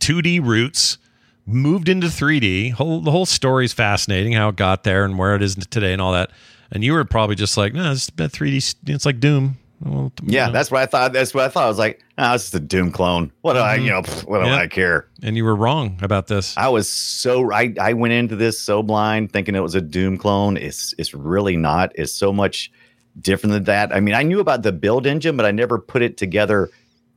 2D 0.00 0.40
roots." 0.40 0.98
Moved 1.46 1.90
into 1.90 2.06
3D. 2.06 2.72
Whole, 2.72 3.02
the 3.02 3.10
whole 3.10 3.26
story 3.26 3.66
is 3.66 3.74
fascinating, 3.74 4.32
how 4.32 4.48
it 4.48 4.56
got 4.56 4.82
there 4.82 5.04
and 5.04 5.18
where 5.18 5.34
it 5.34 5.42
is 5.42 5.54
today 5.56 5.92
and 5.92 6.00
all 6.00 6.12
that. 6.12 6.30
And 6.72 6.82
you 6.82 6.94
were 6.94 7.04
probably 7.04 7.36
just 7.36 7.58
like, 7.58 7.74
no, 7.74 7.92
it's 7.92 8.08
about 8.08 8.32
3D. 8.32 8.76
It's 8.86 9.04
like 9.04 9.20
Doom. 9.20 9.58
Well, 9.84 10.12
Yeah, 10.22 10.50
that's 10.50 10.70
what 10.70 10.80
I 10.82 10.86
thought. 10.86 11.12
That's 11.12 11.34
what 11.34 11.44
I 11.44 11.48
thought. 11.48 11.64
I 11.64 11.68
was 11.68 11.78
like, 11.78 12.02
ah, 12.16 12.34
it's 12.34 12.48
is 12.48 12.54
a 12.54 12.60
Doom 12.60 12.90
clone. 12.90 13.30
What 13.42 13.52
do 13.52 13.58
I, 13.58 13.74
you 13.76 13.90
know, 13.90 14.02
what 14.24 14.42
do 14.42 14.46
Yeah. 14.48 14.56
I 14.56 14.66
care? 14.66 15.08
and 15.22 15.36
you 15.36 15.44
were 15.44 15.54
wrong 15.56 15.98
about 16.02 16.26
this. 16.26 16.56
I 16.56 16.68
was 16.68 16.88
so 16.88 17.52
I, 17.52 17.74
I 17.80 17.92
went 17.92 18.12
into 18.14 18.34
this 18.36 18.58
so 18.58 18.82
blind 18.82 19.32
thinking 19.32 19.54
it 19.54 19.60
was 19.60 19.74
a 19.74 19.80
Doom 19.80 20.16
clone. 20.16 20.56
It's 20.56 20.94
it's 20.98 21.12
really 21.14 21.56
not. 21.56 21.92
It's 21.96 22.12
so 22.12 22.32
much 22.32 22.72
different 23.20 23.52
than 23.52 23.64
that. 23.64 23.94
I 23.94 24.00
mean, 24.00 24.14
I 24.14 24.22
knew 24.22 24.40
about 24.40 24.62
the 24.62 24.72
build 24.72 25.06
engine, 25.06 25.36
but 25.36 25.46
I 25.46 25.50
never 25.50 25.78
put 25.78 26.02
it 26.02 26.16
together 26.16 26.70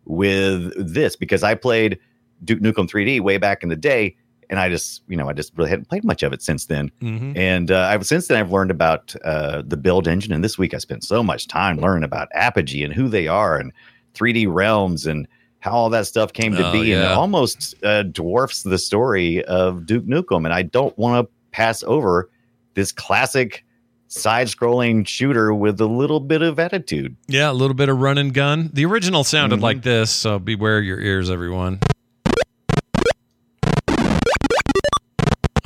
with 0.05 0.73
this 0.93 1.15
because 1.15 1.43
I 1.43 1.55
played 1.55 1.99
Duke 2.43 2.59
Nukem 2.59 2.89
3D 2.89 3.21
way 3.21 3.37
back 3.37 3.63
in 3.63 3.69
the 3.69 3.75
day, 3.75 4.15
and 4.49 4.59
I 4.59 4.69
just 4.69 5.01
you 5.07 5.17
know 5.17 5.29
I 5.29 5.33
just 5.33 5.53
really 5.57 5.69
hadn't 5.69 5.89
played 5.89 6.03
much 6.03 6.23
of 6.23 6.33
it 6.33 6.41
since 6.41 6.65
then. 6.65 6.91
Mhm. 7.01 7.37
And 7.37 7.71
uh, 7.71 7.89
I've 7.91 8.05
since 8.05 8.27
then 8.27 8.37
I've 8.39 8.51
learned 8.51 8.71
about 8.71 9.15
uh, 9.25 9.61
the 9.65 9.77
build 9.77 10.07
engine, 10.07 10.31
and 10.33 10.43
this 10.43 10.57
week 10.57 10.73
I 10.73 10.77
spent 10.77 11.03
so 11.03 11.21
much 11.23 11.47
time 11.47 11.77
learning 11.79 12.03
about 12.03 12.27
Apogee 12.33 12.83
and 12.83 12.93
who 12.93 13.07
they 13.09 13.27
are 13.27 13.57
and 13.57 13.71
3D 14.13 14.47
Realms 14.51 15.05
and 15.05 15.27
how 15.59 15.71
all 15.71 15.89
that 15.89 16.07
stuff 16.07 16.33
came 16.33 16.53
to 16.55 16.67
Oh, 16.69 16.71
be, 16.71 16.93
and 16.93 17.03
it 17.03 17.11
almost 17.11 17.75
uh, 17.83 18.03
dwarfs 18.03 18.63
the 18.63 18.77
story 18.77 19.43
of 19.45 19.85
Duke 19.85 20.05
Nukem. 20.05 20.45
And 20.45 20.53
I 20.53 20.61
don't 20.61 20.95
want 20.97 21.25
to 21.25 21.31
pass 21.51 21.83
over 21.83 22.29
this 22.75 22.91
classic 22.91 23.63
side-scrolling 24.21 25.07
shooter 25.07 25.53
with 25.53 25.79
a 25.81 25.85
little 25.85 26.19
bit 26.19 26.41
of 26.41 26.59
attitude. 26.59 27.15
Yeah, 27.27 27.51
a 27.51 27.53
little 27.53 27.73
bit 27.73 27.89
of 27.89 27.99
run 27.99 28.17
and 28.17 28.33
gun. 28.33 28.69
The 28.73 28.85
original 28.85 29.23
sounded 29.23 29.59
Mhm. 29.59 29.63
like 29.63 29.81
this, 29.83 30.11
so 30.11 30.39
beware 30.39 30.79
your 30.81 30.99
ears, 30.99 31.29
everyone. 31.29 31.79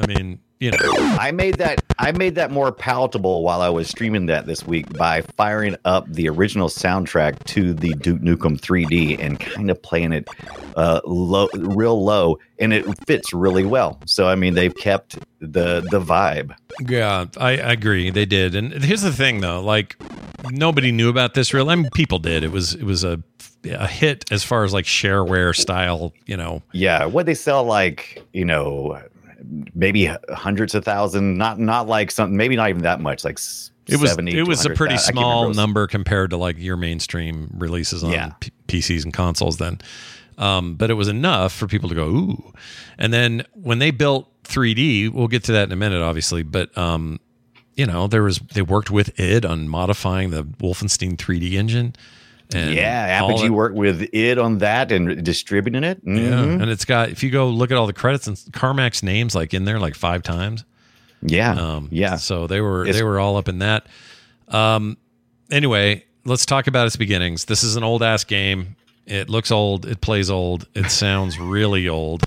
I 0.02 0.08
mean, 0.08 0.40
you 0.62 0.70
know, 0.70 0.78
I 1.20 1.32
made 1.32 1.56
that 1.56 1.84
I 1.98 2.12
made 2.12 2.36
that 2.36 2.52
more 2.52 2.72
palatable 2.72 3.42
while 3.42 3.62
I 3.62 3.70
was 3.70 3.88
streaming 3.88 4.28
that 4.28 4.46
this 4.46 4.66
week 4.66 4.94
by 4.94 5.22
firing 5.22 5.76
up 5.86 6.08
the 6.08 6.30
original 6.30 6.68
soundtrack 6.68 7.44
to 7.46 7.74
the 7.74 7.94
Duke 7.96 8.22
Nukem 8.22 8.60
3D 8.60 9.20
and 9.20 9.40
kind 9.40 9.72
of 9.72 9.82
playing 9.82 10.14
it 10.14 10.28
uh, 10.76 11.02
low, 11.04 11.50
real 11.56 12.04
low, 12.04 12.38
and 12.60 12.74
it 12.74 12.86
fits 13.08 13.34
really 13.34 13.66
well. 13.66 14.00
So 14.06 14.28
I 14.28 14.36
mean, 14.36 14.54
they've 14.54 14.76
kept 14.76 15.18
the 15.40 15.82
the 15.90 16.00
vibe. 16.00 16.56
yeah, 16.88 17.26
I, 17.38 17.54
I 17.54 17.72
agree. 17.72 18.12
They 18.12 18.28
did. 18.28 18.54
And 18.54 18.72
here's 18.72 19.02
the 19.02 19.12
thing, 19.12 19.42
though, 19.42 19.62
like 19.62 19.96
nobody 20.52 20.92
knew 20.92 21.10
about 21.10 21.34
this. 21.34 21.56
Real, 21.56 21.72
I 21.72 21.76
mean, 21.76 21.90
people 21.96 22.20
did. 22.20 22.44
It 22.44 22.52
was 22.52 22.76
it 22.76 22.84
was 22.84 23.04
a 23.04 23.20
a 23.66 23.88
hit 23.88 24.32
as 24.32 24.44
far 24.44 24.64
as 24.64 24.74
like 24.74 24.86
shareware 24.86 25.56
style. 25.56 26.14
You 26.28 26.38
know, 26.38 26.62
Yeah, 26.72 27.06
what 27.06 27.26
they 27.26 27.34
sell 27.34 27.64
like 27.64 28.24
you 28.32 28.46
know 28.46 29.02
maybe 29.74 30.10
hundreds 30.30 30.76
of 30.76 30.84
thousands, 30.86 31.38
not 31.38 31.60
not 31.60 31.88
like 31.88 32.12
something, 32.12 32.36
maybe 32.38 32.56
not 32.56 32.70
even 32.70 32.84
that 32.84 33.00
much, 33.00 33.24
like 33.24 33.40
it 33.88 34.00
was 34.00 34.12
70 34.12 34.38
it 34.38 34.48
was 34.48 34.66
a 34.66 34.70
pretty 34.70 34.98
small 34.98 35.48
was- 35.50 35.58
number 35.58 35.88
compared 35.88 36.30
to 36.30 36.38
like 36.38 36.58
your 36.58 36.78
mainstream 36.78 37.54
releases 37.58 38.04
on 38.04 38.12
Yeah. 38.12 38.32
P- 38.40 38.52
PCs 38.68 39.04
and 39.04 39.14
consoles 39.14 39.58
then. 39.58 39.80
Um, 40.38 40.76
but 40.76 40.90
it 40.90 40.94
was 40.96 41.08
enough 41.08 41.52
for 41.54 41.68
people 41.68 41.90
to 41.90 41.96
go 41.96 42.06
ooh. 42.08 42.54
And 42.98 43.12
then 43.14 43.44
when 43.54 43.80
they 43.80 43.92
built 43.92 44.28
3D, 44.44 45.10
we'll 45.10 45.28
get 45.28 45.44
to 45.46 45.52
that 45.52 45.64
in 45.64 45.72
a 45.72 45.76
minute, 45.76 46.02
obviously. 46.02 46.42
But 46.44 46.76
um, 46.78 47.20
you 47.76 47.86
know, 47.86 48.08
there 48.08 48.24
was 48.24 48.40
they 48.54 48.62
worked 48.62 48.92
with 48.92 49.20
id 49.20 49.46
on 49.46 49.68
modifying 49.68 50.30
the 50.32 50.44
Wolfenstein 50.44 51.16
3D 51.18 51.54
engine. 51.54 51.96
And 52.54 52.74
yeah, 52.74 53.22
Apogee 53.24 53.48
that- 53.48 53.54
worked 53.54 53.76
with 53.76 54.08
it 54.14 54.38
on 54.38 54.58
that 54.60 54.92
and 54.92 55.24
distributing 55.24 55.84
it. 55.84 56.00
Yeah, 56.06 56.12
Mhm. 56.14 56.62
and 56.62 56.70
it's 56.70 56.86
got 56.86 57.10
if 57.10 57.24
you 57.24 57.30
go 57.30 57.48
look 57.50 57.72
at 57.72 57.78
all 57.78 57.88
the 57.88 57.94
credits 57.94 58.28
and 58.28 58.38
Carmack's 58.52 59.02
names 59.04 59.34
like 59.36 59.54
in 59.54 59.64
there 59.66 59.80
like 59.80 59.96
five 59.96 60.22
times. 60.24 60.64
Yeah, 61.22 61.54
Um, 61.54 61.88
yeah. 61.92 62.16
So 62.16 62.48
they 62.48 62.60
were 62.62 62.82
It's- 62.84 62.96
they 62.98 63.04
were 63.04 63.20
all 63.20 63.38
up 63.38 63.48
in 63.48 63.60
that. 63.60 63.86
Um, 64.50 64.98
anyway, 65.52 66.04
let's 66.26 66.46
talk 66.46 66.68
about 66.68 66.88
its 66.88 66.96
beginnings. 66.96 67.46
This 67.46 67.64
is 67.64 67.76
an 67.76 67.84
old 67.84 68.04
ass 68.04 68.24
game. 68.24 68.76
It 69.06 69.30
looks 69.30 69.52
old. 69.52 69.86
It 69.86 70.02
plays 70.02 70.30
old. 70.30 70.68
It 70.76 70.90
sounds 70.92 71.40
really 71.40 71.88
old. 71.88 72.24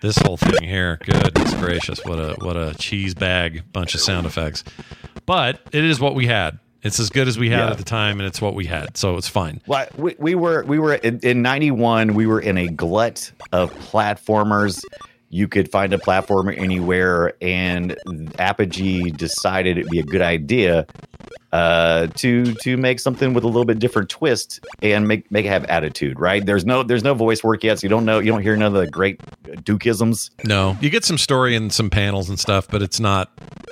This 0.00 0.16
whole 0.18 0.36
thing 0.36 0.62
here, 0.62 0.98
goodness 1.04 1.54
gracious, 1.54 2.00
what 2.04 2.18
a 2.18 2.34
what 2.40 2.56
a 2.56 2.74
cheese 2.78 3.14
bag 3.14 3.62
bunch 3.72 3.94
of 3.94 4.00
sound 4.00 4.26
effects. 4.26 4.62
But 5.26 5.60
it 5.72 5.84
is 5.84 5.98
what 6.00 6.14
we 6.14 6.26
had. 6.26 6.58
It's 6.82 7.00
as 7.00 7.10
good 7.10 7.26
as 7.26 7.38
we 7.38 7.50
had 7.50 7.58
Yeah. 7.58 7.70
at 7.72 7.78
the 7.78 7.84
time, 7.84 8.20
and 8.20 8.26
it's 8.26 8.40
what 8.40 8.54
we 8.54 8.66
had, 8.66 8.96
so 8.96 9.16
it's 9.16 9.28
fine. 9.28 9.60
Well, 9.66 9.86
we, 9.96 10.14
we 10.18 10.34
were 10.36 10.62
we 10.64 10.78
were 10.78 10.94
in, 10.94 11.18
in 11.20 11.42
'91. 11.42 12.14
We 12.14 12.26
were 12.26 12.40
in 12.40 12.56
a 12.56 12.68
glut 12.68 13.32
of 13.52 13.74
platformers. 13.74 14.82
You 15.30 15.46
could 15.46 15.70
find 15.70 15.92
a 15.92 15.98
platformer 15.98 16.56
anywhere, 16.56 17.34
and 17.42 17.94
Apogee 18.38 19.10
decided 19.10 19.76
it'd 19.76 19.90
be 19.90 19.98
a 20.00 20.04
good 20.04 20.22
idea 20.22 20.86
uh, 21.52 22.06
to 22.16 22.54
to 22.62 22.76
make 22.76 22.98
something 23.00 23.34
with 23.34 23.44
a 23.44 23.46
little 23.46 23.64
bit 23.64 23.78
different 23.78 24.08
twist 24.08 24.64
and 24.82 25.06
make 25.06 25.30
make 25.30 25.44
it 25.44 25.48
have 25.50 25.64
attitude. 25.66 26.18
Right? 26.18 26.44
There's 26.44 26.64
no 26.64 26.82
there's 26.82 27.04
no 27.04 27.12
voice 27.14 27.44
work 27.44 27.62
yet, 27.62 27.78
so 27.78 27.84
you 27.84 27.88
don't 27.90 28.04
know 28.06 28.18
you 28.20 28.30
don't 28.32 28.42
hear 28.42 28.56
none 28.56 28.74
of 28.74 28.80
the 28.80 28.86
great 28.86 29.20
Dukeisms. 29.64 30.30
No, 30.44 30.76
you 30.80 30.88
get 30.90 31.04
some 31.04 31.18
story 31.18 31.54
and 31.56 31.72
some 31.72 31.90
panels 31.90 32.28
and 32.28 32.38
stuff, 32.38 32.66
but 32.68 32.80
it's 32.82 33.00
not. 33.00 33.30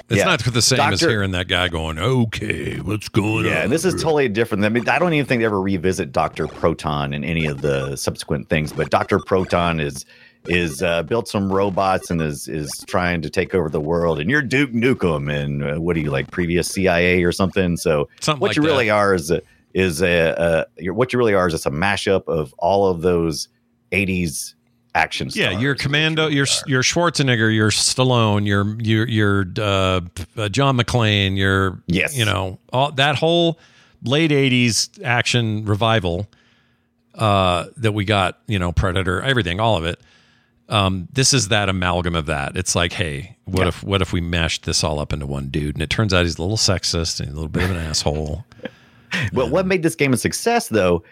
It's 0.08 0.18
Yeah. 0.18 0.24
not 0.26 0.40
the 0.44 0.62
same 0.62 0.78
as 0.80 1.00
hearing 1.00 1.32
that 1.32 1.48
guy 1.48 1.68
going, 1.68 1.98
"Okay, 1.98 2.76
what's 2.80 3.08
going 3.08 3.46
on?" 3.46 3.52
Yeah, 3.52 3.66
this 3.66 3.84
is 3.84 3.94
totally 3.94 4.28
different. 4.28 4.64
I 4.64 4.68
mean, 4.68 4.88
I 4.88 4.98
don't 4.98 5.12
even 5.14 5.26
think 5.26 5.40
they 5.40 5.46
ever 5.46 5.60
revisit 5.60 6.12
Doctor 6.12 6.46
Proton 6.46 7.12
in 7.12 7.24
any 7.24 7.46
of 7.46 7.60
the 7.62 7.96
subsequent 7.96 8.48
things. 8.48 8.72
But 8.72 8.90
Doctor 8.90 9.18
Proton 9.18 9.80
is 9.80 10.04
is 10.48 10.82
uh, 10.82 11.02
built 11.04 11.28
some 11.28 11.52
robots 11.52 12.10
and 12.10 12.20
is 12.22 12.48
is 12.48 12.84
trying 12.86 13.22
to 13.22 13.30
take 13.30 13.54
over 13.54 13.68
the 13.68 13.80
world. 13.80 14.18
And 14.20 14.28
you're 14.30 14.42
Duke 14.42 14.72
Nukem, 14.72 15.32
and 15.32 15.62
uh, 15.62 15.80
what 15.80 15.96
are 15.96 16.00
you 16.00 16.10
like, 16.10 16.30
previous 16.30 16.68
CIA 16.68 17.22
or 17.24 17.32
something? 17.32 17.76
So 17.76 18.08
Something 18.20 18.40
what 18.40 18.48
like 18.48 18.56
you 18.56 18.62
that. 18.62 18.68
really 18.68 18.90
are 18.90 19.14
is 19.14 19.30
a, 19.30 19.40
is 19.74 20.02
a, 20.02 20.38
uh 20.40 20.64
you're, 20.78 20.94
what 20.94 21.12
you 21.12 21.18
really 21.18 21.34
are 21.34 21.46
is 21.48 21.52
just 21.54 21.66
a 21.66 21.70
mashup 21.70 22.26
of 22.28 22.54
all 22.58 22.88
of 22.88 23.02
those 23.02 23.48
'80s 23.92 24.54
action. 24.94 25.28
Yeah, 25.32 25.50
you're 25.50 25.74
Commando, 25.74 26.28
you 26.28 26.36
you're 26.36 26.46
are. 26.46 26.68
you're 26.68 26.82
Schwarzenegger, 26.82 27.54
you're 27.54 27.70
Stallone, 27.70 28.46
you're 28.46 28.76
you're 28.80 29.06
you're 29.08 29.46
uh, 29.58 30.00
uh, 30.36 30.48
John 30.48 30.78
McClane, 30.78 31.36
you're 31.36 31.80
Yes. 31.86 32.16
you 32.16 32.24
know 32.24 32.58
all 32.72 32.92
that 32.92 33.16
whole 33.16 33.58
late 34.02 34.30
'80s 34.30 35.02
action 35.04 35.64
revival 35.66 36.26
uh, 37.14 37.66
that 37.78 37.92
we 37.92 38.04
got, 38.04 38.38
you 38.46 38.58
know, 38.58 38.72
Predator, 38.72 39.22
everything, 39.22 39.58
all 39.60 39.76
of 39.76 39.84
it. 39.86 39.98
Um, 40.68 41.06
this 41.12 41.32
is 41.32 41.48
that 41.48 41.68
amalgam 41.68 42.16
of 42.16 42.26
that. 42.26 42.56
It's 42.56 42.74
like, 42.74 42.92
hey, 42.92 43.36
what 43.44 43.62
Yeah. 43.62 43.68
if 43.68 43.82
what 43.84 44.02
if 44.02 44.12
we 44.12 44.20
mashed 44.20 44.64
this 44.64 44.82
all 44.82 44.98
up 44.98 45.12
into 45.12 45.26
one 45.26 45.48
dude? 45.48 45.76
And 45.76 45.82
it 45.82 45.90
turns 45.90 46.12
out 46.12 46.24
he's 46.24 46.38
a 46.38 46.42
little 46.42 46.56
sexist 46.56 47.20
and 47.20 47.28
a 47.28 47.32
little 47.32 47.48
bit 47.48 47.64
of 47.64 47.70
an 47.70 47.76
asshole. 47.78 48.44
But 49.32 49.50
what 49.50 49.66
made 49.66 49.82
this 49.84 49.94
game 49.94 50.12
a 50.12 50.16
success, 50.16 50.68
though, 50.68 51.04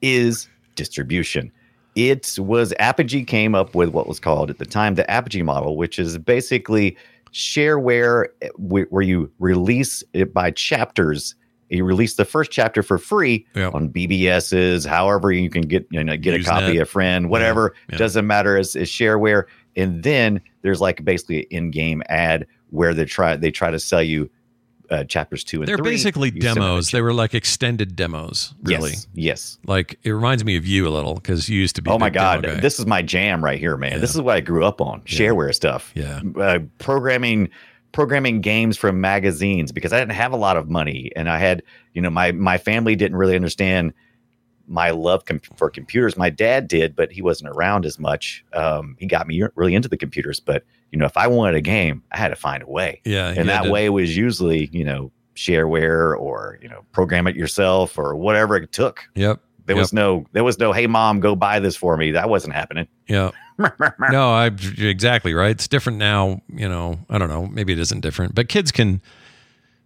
is 0.00 0.48
distribution. 0.76 1.50
It 1.96 2.36
was 2.38 2.72
Apogee 2.78 3.24
came 3.24 3.54
up 3.56 3.74
with 3.74 3.88
what 3.88 4.06
was 4.06 4.20
called 4.20 4.48
at 4.48 4.58
the 4.58 4.64
time 4.64 4.94
the 4.94 5.10
Apogee 5.10 5.42
model, 5.42 5.76
which 5.76 5.98
is 5.98 6.16
basically 6.16 6.96
shareware 7.32 8.26
eh, 8.42 8.48
where 8.56 9.02
you 9.02 9.30
release 9.40 10.04
it 10.12 10.32
by 10.32 10.52
chapters. 10.52 11.34
You 11.70 11.84
release 11.84 12.14
the 12.14 12.24
first 12.24 12.50
chapter 12.50 12.82
for 12.82 12.98
free 12.98 13.46
Yep. 13.54 13.74
on 13.74 13.88
BBSs, 13.88 14.86
however 14.86 15.32
you 15.32 15.48
can 15.48 15.62
get 15.62 15.86
you 15.90 16.02
know 16.02 16.16
get 16.16 16.34
a 16.34 16.38
Usenet. 16.38 16.44
copy, 16.44 16.78
a 16.78 16.84
friend, 16.84 17.30
whatever 17.30 17.74
yeah. 17.90 17.96
doesn't 17.96 18.26
matter. 18.26 18.56
It's, 18.58 18.74
it's 18.76 18.90
shareware, 18.90 19.44
and 19.76 20.02
then 20.02 20.40
there's 20.62 20.80
like 20.80 21.04
basically 21.04 21.40
an 21.42 21.46
in-game 21.50 22.02
ad 22.08 22.46
where 22.70 22.92
they 22.92 23.04
try 23.04 23.36
they 23.36 23.50
try 23.50 23.70
to 23.70 23.78
sell 23.78 24.02
you 24.02 24.28
uh, 24.90 25.04
chapters 25.04 25.44
two 25.44 25.60
and 25.60 25.68
They're 25.68 25.76
three. 25.76 25.90
basically 25.92 26.32
You 26.34 26.40
send 26.42 26.56
them 26.56 26.64
a 26.64 26.66
demos. 26.66 26.90
They 26.90 27.00
were 27.00 27.12
like 27.12 27.32
extended 27.32 27.94
demos, 27.94 28.54
really. 28.62 28.90
Yes. 28.90 29.06
Yes. 29.14 29.58
Like 29.64 29.98
it 30.02 30.10
reminds 30.10 30.44
me 30.44 30.56
of 30.56 30.66
you 30.66 30.88
a 30.88 30.90
little 30.90 31.14
because 31.14 31.48
you 31.48 31.60
used 31.60 31.76
to 31.76 31.82
be. 31.82 31.90
Oh 31.90 31.98
my 31.98 32.10
God. 32.10 32.42
This 32.42 32.80
is 32.80 32.86
my 32.86 33.00
jam 33.00 33.44
right 33.44 33.58
here, 33.58 33.76
man. 33.76 33.92
Yeah. 33.92 33.98
This 33.98 34.14
is 34.14 34.20
what 34.20 34.34
I 34.36 34.40
grew 34.40 34.64
up 34.64 34.80
on. 34.80 35.02
Shareware 35.02 35.54
stuff. 35.54 35.92
Yeah. 35.94 36.20
Uh, 36.36 36.58
programming 36.78 37.50
programming 37.92 38.40
games 38.40 38.76
from 38.76 39.00
magazines 39.00 39.72
because 39.72 39.92
I 39.92 39.98
didn't 39.98 40.12
have 40.12 40.32
a 40.32 40.36
lot 40.36 40.56
of 40.56 40.68
money 40.70 41.10
and 41.16 41.28
I 41.28 41.38
had, 41.38 41.62
you 41.94 42.02
know, 42.02 42.10
my 42.10 42.32
my 42.32 42.58
family 42.58 42.96
didn't 42.96 43.16
really 43.16 43.34
understand 43.36 43.92
my 44.68 44.90
love 44.90 45.24
com- 45.24 45.40
for 45.56 45.68
computers. 45.68 46.16
My 46.16 46.30
dad 46.30 46.68
did, 46.68 46.94
but 46.94 47.10
he 47.10 47.22
wasn't 47.22 47.50
around 47.50 47.84
as 47.84 47.98
much. 47.98 48.44
Um, 48.52 48.96
he 49.00 49.06
got 49.06 49.26
me 49.26 49.42
really 49.56 49.74
into 49.74 49.88
the 49.88 49.96
computers, 49.96 50.38
but 50.38 50.64
you 50.92 50.98
know, 50.98 51.06
if 51.06 51.16
I 51.16 51.26
wanted 51.26 51.56
a 51.56 51.60
game, 51.60 52.02
I 52.12 52.18
had 52.18 52.28
to 52.28 52.36
find 52.36 52.62
a 52.62 52.66
way. 52.68 53.00
Yeah, 53.04 53.34
And 53.36 53.48
that 53.48 53.62
to- 53.64 53.70
way 53.70 53.88
was 53.90 54.16
usually, 54.16 54.66
you 54.72 54.84
know, 54.84 55.10
shareware 55.36 56.16
or, 56.18 56.58
you 56.60 56.68
know, 56.68 56.84
program 56.92 57.26
it 57.26 57.34
yourself 57.36 57.96
or 57.98 58.14
whatever 58.14 58.56
it 58.56 58.70
took. 58.72 59.00
Yep. 59.14 59.40
There 59.66 59.76
Yep. 59.76 59.82
was 59.82 59.92
no 59.92 60.26
there 60.32 60.44
was 60.44 60.58
no 60.58 60.72
hey 60.72 60.86
mom 60.86 61.20
go 61.20 61.34
buy 61.36 61.60
this 61.60 61.76
for 61.76 61.96
me. 61.96 62.12
That 62.12 62.28
wasn't 62.28 62.54
happening. 62.54 62.88
Yeah. 63.06 63.30
no, 64.10 64.30
I 64.30 64.46
exactly 64.78 65.34
right. 65.34 65.50
It's 65.50 65.68
different 65.68 65.98
now. 65.98 66.40
You 66.48 66.68
know, 66.68 66.98
I 67.10 67.18
don't 67.18 67.28
know. 67.28 67.46
Maybe 67.46 67.72
it 67.72 67.78
isn't 67.78 68.00
different, 68.00 68.34
but 68.34 68.48
kids 68.48 68.72
can 68.72 69.02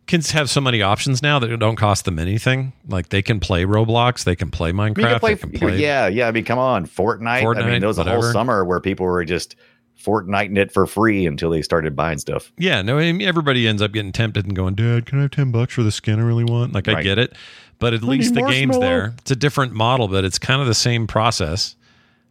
kids 0.06 0.30
have 0.32 0.50
so 0.50 0.60
many 0.60 0.82
options 0.82 1.22
now 1.22 1.38
that 1.38 1.50
it 1.50 1.56
don't 1.56 1.76
cost 1.76 2.04
them 2.04 2.18
anything. 2.18 2.72
Like 2.86 3.08
they 3.08 3.22
can 3.22 3.40
play 3.40 3.64
Roblox, 3.64 4.24
they 4.24 4.36
can 4.36 4.50
play 4.50 4.72
Minecraft, 4.72 4.94
can 4.94 5.18
play, 5.20 5.34
they 5.34 5.40
can 5.40 5.50
play. 5.50 5.80
yeah, 5.80 6.06
yeah. 6.06 6.28
I 6.28 6.30
mean, 6.30 6.44
come 6.44 6.58
on, 6.58 6.86
Fortnite. 6.86 7.56
I 7.56 7.68
mean, 7.70 7.80
there 7.80 7.88
was 7.88 7.98
a 7.98 8.04
whole 8.04 8.22
summer 8.22 8.64
where 8.64 8.80
people 8.80 9.06
were 9.06 9.24
just 9.24 9.56
Fortniting 10.04 10.58
it 10.58 10.70
for 10.72 10.86
free 10.86 11.24
until 11.24 11.48
they 11.50 11.62
started 11.62 11.96
buying 11.96 12.18
stuff. 12.18 12.52
Yeah, 12.58 12.82
no, 12.82 12.98
I 12.98 13.10
mean, 13.12 13.26
everybody 13.26 13.66
ends 13.66 13.80
up 13.80 13.92
getting 13.92 14.12
tempted 14.12 14.44
and 14.44 14.54
going, 14.54 14.74
Dad, 14.74 15.06
can 15.06 15.18
I 15.18 15.22
have 15.22 15.30
10 15.30 15.50
bucks 15.50 15.72
for 15.74 15.82
the 15.82 15.92
skin 15.92 16.18
I 16.18 16.22
really 16.22 16.44
want? 16.44 16.74
Like, 16.74 16.88
I 16.88 17.02
get 17.02 17.16
it. 17.16 17.32
But 17.78 17.94
at 17.94 18.02
least 18.02 18.34
the 18.34 18.42
game's 18.42 18.78
there. 18.78 19.14
It's 19.18 19.30
a 19.30 19.36
different 19.36 19.72
model, 19.72 20.08
but 20.08 20.24
it's 20.24 20.38
kind 20.38 20.60
of 20.60 20.66
the 20.66 20.74
same 20.74 21.06
process. 21.06 21.76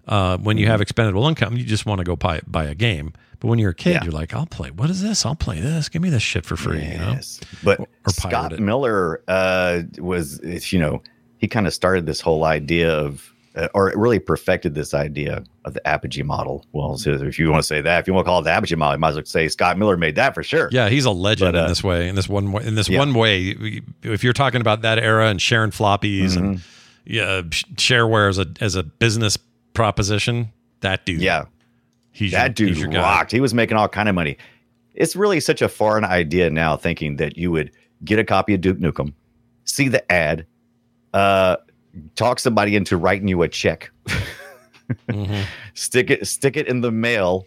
Uh, 0.08 0.38
when 0.38 0.58
you 0.58 0.68
have 0.68 0.76
Mm-hmm. 0.76 0.82
expendable 0.84 1.28
income, 1.28 1.56
you 1.58 1.64
just 1.64 1.86
want 1.86 2.00
to 2.00 2.04
go 2.04 2.16
buy, 2.16 2.42
buy 2.48 2.66
a 2.66 2.76
game. 2.76 3.14
But 3.40 3.48
when 3.50 3.60
you're 3.60 3.72
a 3.72 3.76
kid, 3.76 3.92
Yeah. 3.94 4.04
you're 4.04 4.12
like, 4.14 4.34
I'll 4.34 4.46
play. 4.46 4.72
What 4.72 4.90
is 4.90 5.02
this? 5.02 5.26
I'll 5.26 5.36
play 5.36 5.60
this. 5.60 5.90
Give 5.90 6.02
me 6.02 6.10
this 6.10 6.24
shit 6.24 6.46
for 6.46 6.56
free. 6.58 6.82
You 6.84 6.98
know? 6.98 7.12
Yes. 7.12 7.40
But 7.64 7.80
Or- 7.80 7.88
or 8.06 8.10
Scott. 8.12 8.60
Miller 8.60 9.22
uh, 9.28 9.82
was, 10.00 10.40
you 10.74 10.80
know, 10.80 11.02
he 11.38 11.48
kind 11.48 11.68
of 11.68 11.74
started 11.74 12.06
this 12.06 12.22
whole 12.22 12.44
idea 12.46 12.92
of, 12.94 13.33
uh, 13.56 13.68
or 13.74 13.90
it 13.90 13.98
really 13.98 14.20
perfected 14.20 14.74
this 14.76 14.94
idea 14.94 15.44
of 15.66 15.74
the 15.74 15.88
Apogee 15.88 16.24
model. 16.24 16.66
Well, 16.72 16.98
if 17.06 17.38
you 17.40 17.50
want 17.52 17.62
to 17.62 17.68
say 17.68 17.82
that, 17.82 18.00
if 18.00 18.08
you 18.08 18.14
want 18.14 18.26
to 18.26 18.30
call 18.30 18.40
it 18.40 18.44
the 18.44 18.50
Apogee 18.52 18.76
model, 18.76 18.96
you 18.96 19.00
might 19.00 19.10
as 19.10 19.16
well 19.16 19.26
say 19.26 19.48
Scott 19.48 19.78
Miller 19.78 19.96
made 19.98 20.16
that 20.16 20.34
for 20.34 20.44
sure. 20.44 20.70
Yeah, 20.72 20.90
he's 20.90 21.06
a 21.06 21.12
legend 21.12 21.54
But, 21.54 21.60
uh, 21.60 21.64
in 21.64 21.68
this 21.70 21.84
way. 21.84 22.08
In 22.10 22.16
this 22.16 22.28
one 22.28 22.52
way, 22.52 22.64
in 22.66 22.76
this 22.76 22.90
yeah. 22.90 23.00
one 23.00 23.14
way, 23.14 23.82
if 24.02 24.24
you're 24.24 24.34
talking 24.34 24.62
about 24.62 24.82
that 24.82 24.98
era 25.00 25.28
and 25.28 25.42
sharing 25.42 25.72
floppies 25.72 26.36
and 26.36 26.56
Mm-hmm. 26.58 27.14
yeah, 27.14 27.42
shareware 27.76 28.30
as 28.30 28.40
a 28.40 28.48
as 28.62 28.76
a 28.76 28.84
business 28.84 29.38
proposition, 29.74 30.52
that 30.82 31.06
dude, 31.06 31.22
Yeah. 31.22 31.46
he's 32.12 32.32
that 32.32 32.58
your, 32.60 32.68
dude 32.68 32.70
he's 32.78 32.80
your 32.84 32.92
guy. 32.92 33.02
rocked. 33.02 33.32
He 33.32 33.40
was 33.42 33.54
making 33.54 33.78
all 33.78 33.88
kind 33.90 34.08
of 34.10 34.16
money. 34.16 34.38
It's 34.96 35.16
really 35.16 35.40
such 35.40 35.62
a 35.62 35.68
foreign 35.70 36.06
idea 36.06 36.50
now, 36.50 36.78
thinking 36.78 37.18
that 37.18 37.38
you 37.38 37.52
would 37.52 37.72
get 38.06 38.20
a 38.20 38.24
copy 38.24 38.54
of 38.54 38.62
Duke 38.62 38.78
Nukem, 38.80 39.14
see 39.66 39.88
the 39.88 40.10
ad, 40.12 40.46
uh, 41.14 41.58
talk 42.16 42.40
somebody 42.40 42.76
into 42.76 42.98
writing 42.98 43.28
you 43.28 43.42
a 43.44 43.48
check, 43.48 43.92
Mhm. 45.10 45.44
stick 45.74 46.10
it, 46.10 46.28
stick 46.28 46.58
it 46.58 46.68
in 46.68 46.82
the 46.82 46.92
mail, 46.92 47.46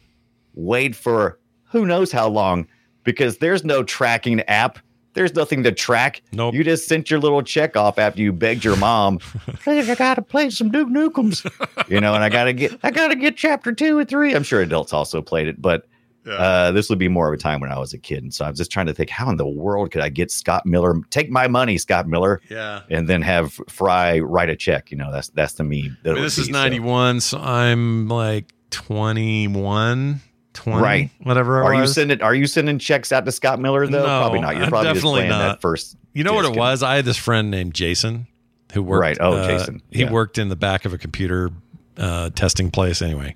wait 0.55 0.95
for 0.97 1.39
who 1.71 1.85
knows 1.87 2.11
how 2.13 2.29
long, 2.29 2.67
because 3.05 3.39
there's 3.39 3.65
no 3.65 3.83
tracking 3.83 4.41
app. 4.43 4.79
There's 5.15 5.35
nothing 5.35 5.63
to 5.63 5.73
track. 5.73 6.21
Nope. 6.33 6.55
You 6.55 6.63
just 6.63 6.87
sent 6.89 7.11
your 7.11 7.19
little 7.21 7.43
check 7.43 7.75
off 7.75 7.99
after 7.99 8.21
you 8.21 8.33
begged 8.35 8.65
your 8.65 8.77
mom. 8.77 9.19
"Hey, 9.65 9.81
I 9.91 9.95
gotta 9.95 10.21
play 10.23 10.51
some 10.51 10.71
Duke 10.71 10.89
Nukems, 10.91 11.43
you 11.89 12.01
know, 12.01 12.15
and 12.15 12.23
I 12.23 12.29
gotta 12.29 12.53
get, 12.53 12.79
I 12.83 12.91
gotta 12.91 13.17
get 13.17 13.37
chapter 13.37 13.73
two 13.73 13.99
and 13.99 14.09
three. 14.09 14.35
I'm 14.35 14.43
sure 14.43 14.61
adults 14.61 14.93
also 14.93 15.23
played 15.23 15.49
it, 15.49 15.61
but 15.63 15.87
uh, 16.27 16.73
this 16.73 16.89
would 16.91 16.99
be 16.99 17.09
more 17.09 17.29
of 17.29 17.35
a 17.35 17.41
time 17.41 17.61
when 17.61 17.71
I 17.71 17.79
was 17.79 17.93
a 17.93 17.99
kid, 17.99 18.23
and 18.23 18.35
so 18.35 18.45
I 18.45 18.49
was 18.51 18.59
just 18.59 18.71
trying 18.71 18.87
to 18.87 18.95
think, 18.95 19.11
how 19.11 19.29
in 19.31 19.37
the 19.37 19.47
world 19.47 19.91
could 19.93 20.01
I 20.03 20.09
get 20.09 20.31
Scott 20.31 20.67
Miller, 20.67 20.95
take 21.11 21.31
my 21.31 21.47
money, 21.49 21.79
Scott 21.79 22.09
Miller, 22.09 22.41
Yeah. 22.51 22.81
and 22.91 23.09
then 23.09 23.23
have 23.23 23.53
Fry 23.69 24.19
write 24.21 24.49
a 24.51 24.57
check? 24.57 24.91
You 24.91 24.97
know, 24.97 25.13
that's 25.13 25.29
that's 25.29 25.55
the 25.55 25.65
meme. 25.65 25.97
that 26.03 26.11
I 26.11 26.15
mean, 26.15 26.23
this 26.25 26.39
is 26.39 26.47
be, 26.49 26.53
so- 26.53 26.59
91, 26.59 27.21
so 27.21 27.39
I'm 27.39 28.09
like 28.09 28.53
21, 28.71 30.21
20, 30.55 30.83
Right. 30.83 31.11
whatever. 31.23 31.63
Are 31.65 31.75
you 31.75 31.87
sending 31.87 32.23
Are 32.23 32.35
you 32.35 32.47
sending 32.47 32.79
checks 32.79 33.13
out 33.13 33.25
to 33.25 33.33
Scott 33.33 33.61
Miller 33.61 33.87
though? 33.87 33.99
No, 34.01 34.05
probably 34.21 34.41
not. 34.41 34.57
You're 34.57 34.69
probably 34.69 34.87
just 34.89 34.95
definitely 34.97 35.19
playing 35.21 35.31
not. 35.31 35.39
that 35.55 35.61
first. 35.61 35.97
You 36.13 36.25
know 36.25 36.33
what 36.35 36.45
it 36.47 36.57
was? 36.57 36.83
I 36.83 36.97
had 36.97 37.05
this 37.05 37.17
friend 37.19 37.51
named 37.51 37.75
Jason 37.75 38.27
who 38.73 38.83
worked. 38.83 39.01
Right. 39.01 39.19
Oh, 39.21 39.35
uh, 39.35 39.47
Jason. 39.47 39.83
He 39.91 40.01
Yeah. 40.03 40.11
worked 40.11 40.39
in 40.39 40.49
the 40.49 40.57
back 40.57 40.85
of 40.85 40.93
a 40.93 40.99
computer 40.99 41.51
uh, 41.99 42.31
testing 42.31 42.71
place. 42.71 43.01
Anyway, 43.03 43.35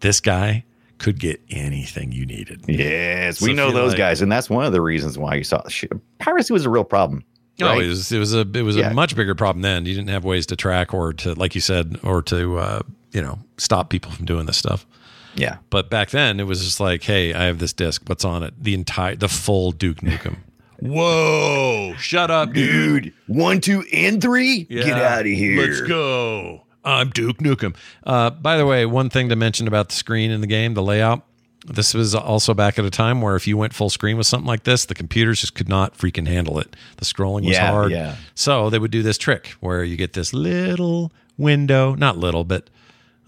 this 0.00 0.20
guy 0.20 0.64
could 1.00 1.18
get 1.18 1.40
anything 1.50 2.12
you 2.12 2.24
needed. 2.24 2.62
Yes, 2.68 3.38
So 3.40 3.46
we 3.46 3.52
know 3.54 3.72
those 3.72 3.90
like- 3.90 3.98
guys, 3.98 4.22
and 4.22 4.30
that's 4.30 4.48
one 4.48 4.64
of 4.64 4.72
the 4.72 4.80
reasons 4.80 5.18
why 5.18 5.34
you 5.34 5.42
saw 5.44 5.66
shit, 5.68 5.90
piracy 6.20 6.52
was 6.52 6.64
a 6.64 6.70
real 6.70 6.84
problem. 6.84 7.24
No, 7.58 7.66
right? 7.66 7.78
Oh, 7.78 7.80
it 7.80 7.88
was 7.88 8.12
it 8.12 8.18
was 8.18 8.34
a 8.34 8.40
it 8.40 8.62
was 8.62 8.76
Yeah. 8.76 8.90
a 8.90 8.94
much 8.94 9.16
bigger 9.16 9.34
problem 9.34 9.62
then. 9.62 9.84
You 9.84 9.94
didn't 9.94 10.08
have 10.10 10.24
ways 10.24 10.46
to 10.46 10.56
track 10.56 10.94
or 10.94 11.12
to, 11.14 11.34
like 11.34 11.54
you 11.54 11.60
said, 11.60 11.98
or 12.02 12.22
to 12.22 12.56
uh, 12.58 12.80
you 13.12 13.20
know 13.20 13.38
stop 13.58 13.90
people 13.90 14.12
from 14.12 14.24
doing 14.24 14.46
this 14.46 14.56
stuff. 14.56 14.86
yeah. 15.34 15.56
But 15.68 15.90
back 15.90 16.10
then, 16.10 16.40
it 16.40 16.44
was 16.46 16.64
just 16.64 16.80
like, 16.80 17.02
hey, 17.02 17.34
I 17.34 17.44
have 17.44 17.58
this 17.58 17.72
disc. 17.74 18.02
What's 18.06 18.24
on 18.24 18.42
it? 18.42 18.54
The 18.62 18.72
entire, 18.74 19.16
the 19.16 19.28
full 19.28 19.72
Duke 19.72 19.98
Nukem. 19.98 20.36
Whoa! 20.80 21.94
Shut 21.98 22.30
up, 22.30 22.52
dude. 22.52 23.02
Dude, 23.04 23.12
one, 23.26 23.60
two, 23.60 23.84
and 23.92 24.20
three. 24.22 24.64
Get 24.64 24.88
out 24.96 25.20
of 25.20 25.26
here. 25.26 25.60
Let's 25.66 25.80
go. 25.82 26.62
I'm 26.84 27.10
Duke 27.10 27.38
Nukem. 27.38 27.74
Uh, 28.04 28.30
by 28.30 28.56
the 28.56 28.66
way, 28.66 28.86
one 28.86 29.10
thing 29.10 29.28
to 29.28 29.36
mention 29.36 29.68
about 29.68 29.88
the 29.90 29.94
screen 29.94 30.30
in 30.30 30.40
the 30.40 30.46
game, 30.46 30.74
the 30.74 30.82
layout. 30.82 31.22
This 31.66 31.92
was 31.92 32.14
also 32.14 32.54
back 32.54 32.78
at 32.78 32.86
a 32.86 32.90
time 32.90 33.20
where 33.20 33.36
if 33.36 33.46
you 33.46 33.58
went 33.58 33.74
full 33.74 33.90
screen 33.90 34.16
with 34.16 34.26
something 34.26 34.46
like 34.46 34.62
this, 34.64 34.86
the 34.86 34.94
computers 34.94 35.40
just 35.42 35.54
could 35.54 35.68
not 35.68 35.96
freaking 35.96 36.26
handle 36.26 36.58
it. 36.58 36.74
The 36.96 37.04
scrolling 37.04 37.44
was 37.44 37.52
Yeah, 37.56 37.70
hard. 37.70 37.92
yeah. 37.92 38.16
So 38.34 38.70
they 38.70 38.78
would 38.78 38.90
do 38.90 39.02
this 39.02 39.18
trick 39.18 39.48
where 39.60 39.84
you 39.84 39.96
get 39.98 40.14
this 40.14 40.32
little 40.32 41.12
window, 41.36 41.94
not 41.96 42.16
little, 42.16 42.44
but 42.44 42.70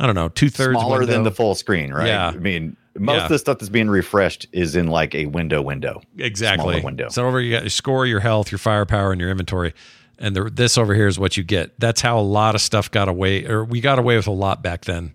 I 0.01 0.07
don't 0.07 0.15
know, 0.15 0.29
two 0.31 0.49
thirds 0.49 0.79
Smaller 0.79 1.05
than 1.05 1.25
the 1.25 1.31
full 1.31 1.55
screen, 1.55 1.93
right? 1.93 2.07
Yeah. 2.07 2.29
I 2.29 2.39
mean, 2.39 2.75
most 2.99 3.17
Yeah. 3.19 3.23
of 3.25 3.29
the 3.29 3.39
stuff 3.39 3.59
that's 3.59 3.69
being 3.69 3.91
refreshed 3.91 4.47
is 4.53 4.77
in 4.77 4.87
like 4.87 5.15
a 5.15 5.27
window 5.27 5.61
window. 5.61 6.01
Exactly. 6.17 6.63
Smaller 6.73 6.85
window. 6.85 7.09
So 7.11 7.27
over 7.29 7.39
you 7.39 7.53
got 7.53 7.65
your 7.65 7.71
score, 7.71 8.07
your 8.07 8.21
health, 8.21 8.51
your 8.51 8.59
firepower, 8.59 9.13
and 9.13 9.21
your 9.21 9.31
inventory. 9.31 9.75
And 10.23 10.35
the, 10.37 10.45
this 10.45 10.79
over 10.79 10.95
here 10.95 11.09
is 11.09 11.19
what 11.19 11.37
you 11.37 11.43
get. 11.45 11.79
That's 11.79 12.01
how 12.01 12.19
a 12.19 12.23
lot 12.23 12.55
of 12.55 12.61
stuff 12.63 12.91
got 12.91 13.09
away, 13.09 13.45
or 13.45 13.65
we 13.65 13.81
got 13.81 13.99
away 13.99 14.17
with 14.17 14.27
a 14.29 14.33
lot 14.33 14.63
back 14.63 14.85
then 14.87 15.15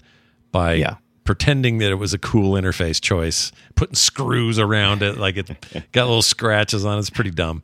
by 0.51 0.73
Yeah. 0.73 0.97
pretending 1.23 1.77
that 1.79 1.89
it 1.91 1.95
was 1.95 2.13
a 2.13 2.17
cool 2.19 2.53
interface 2.53 3.01
choice, 3.01 3.51
putting 3.75 3.95
screws 3.95 4.59
around 4.59 5.01
it, 5.01 5.17
like 5.17 5.37
it 5.37 5.49
got 5.93 6.05
little 6.07 6.21
scratches 6.21 6.85
on 6.85 6.97
it. 6.97 6.99
It's 6.99 7.09
pretty 7.09 7.31
dumb, 7.31 7.63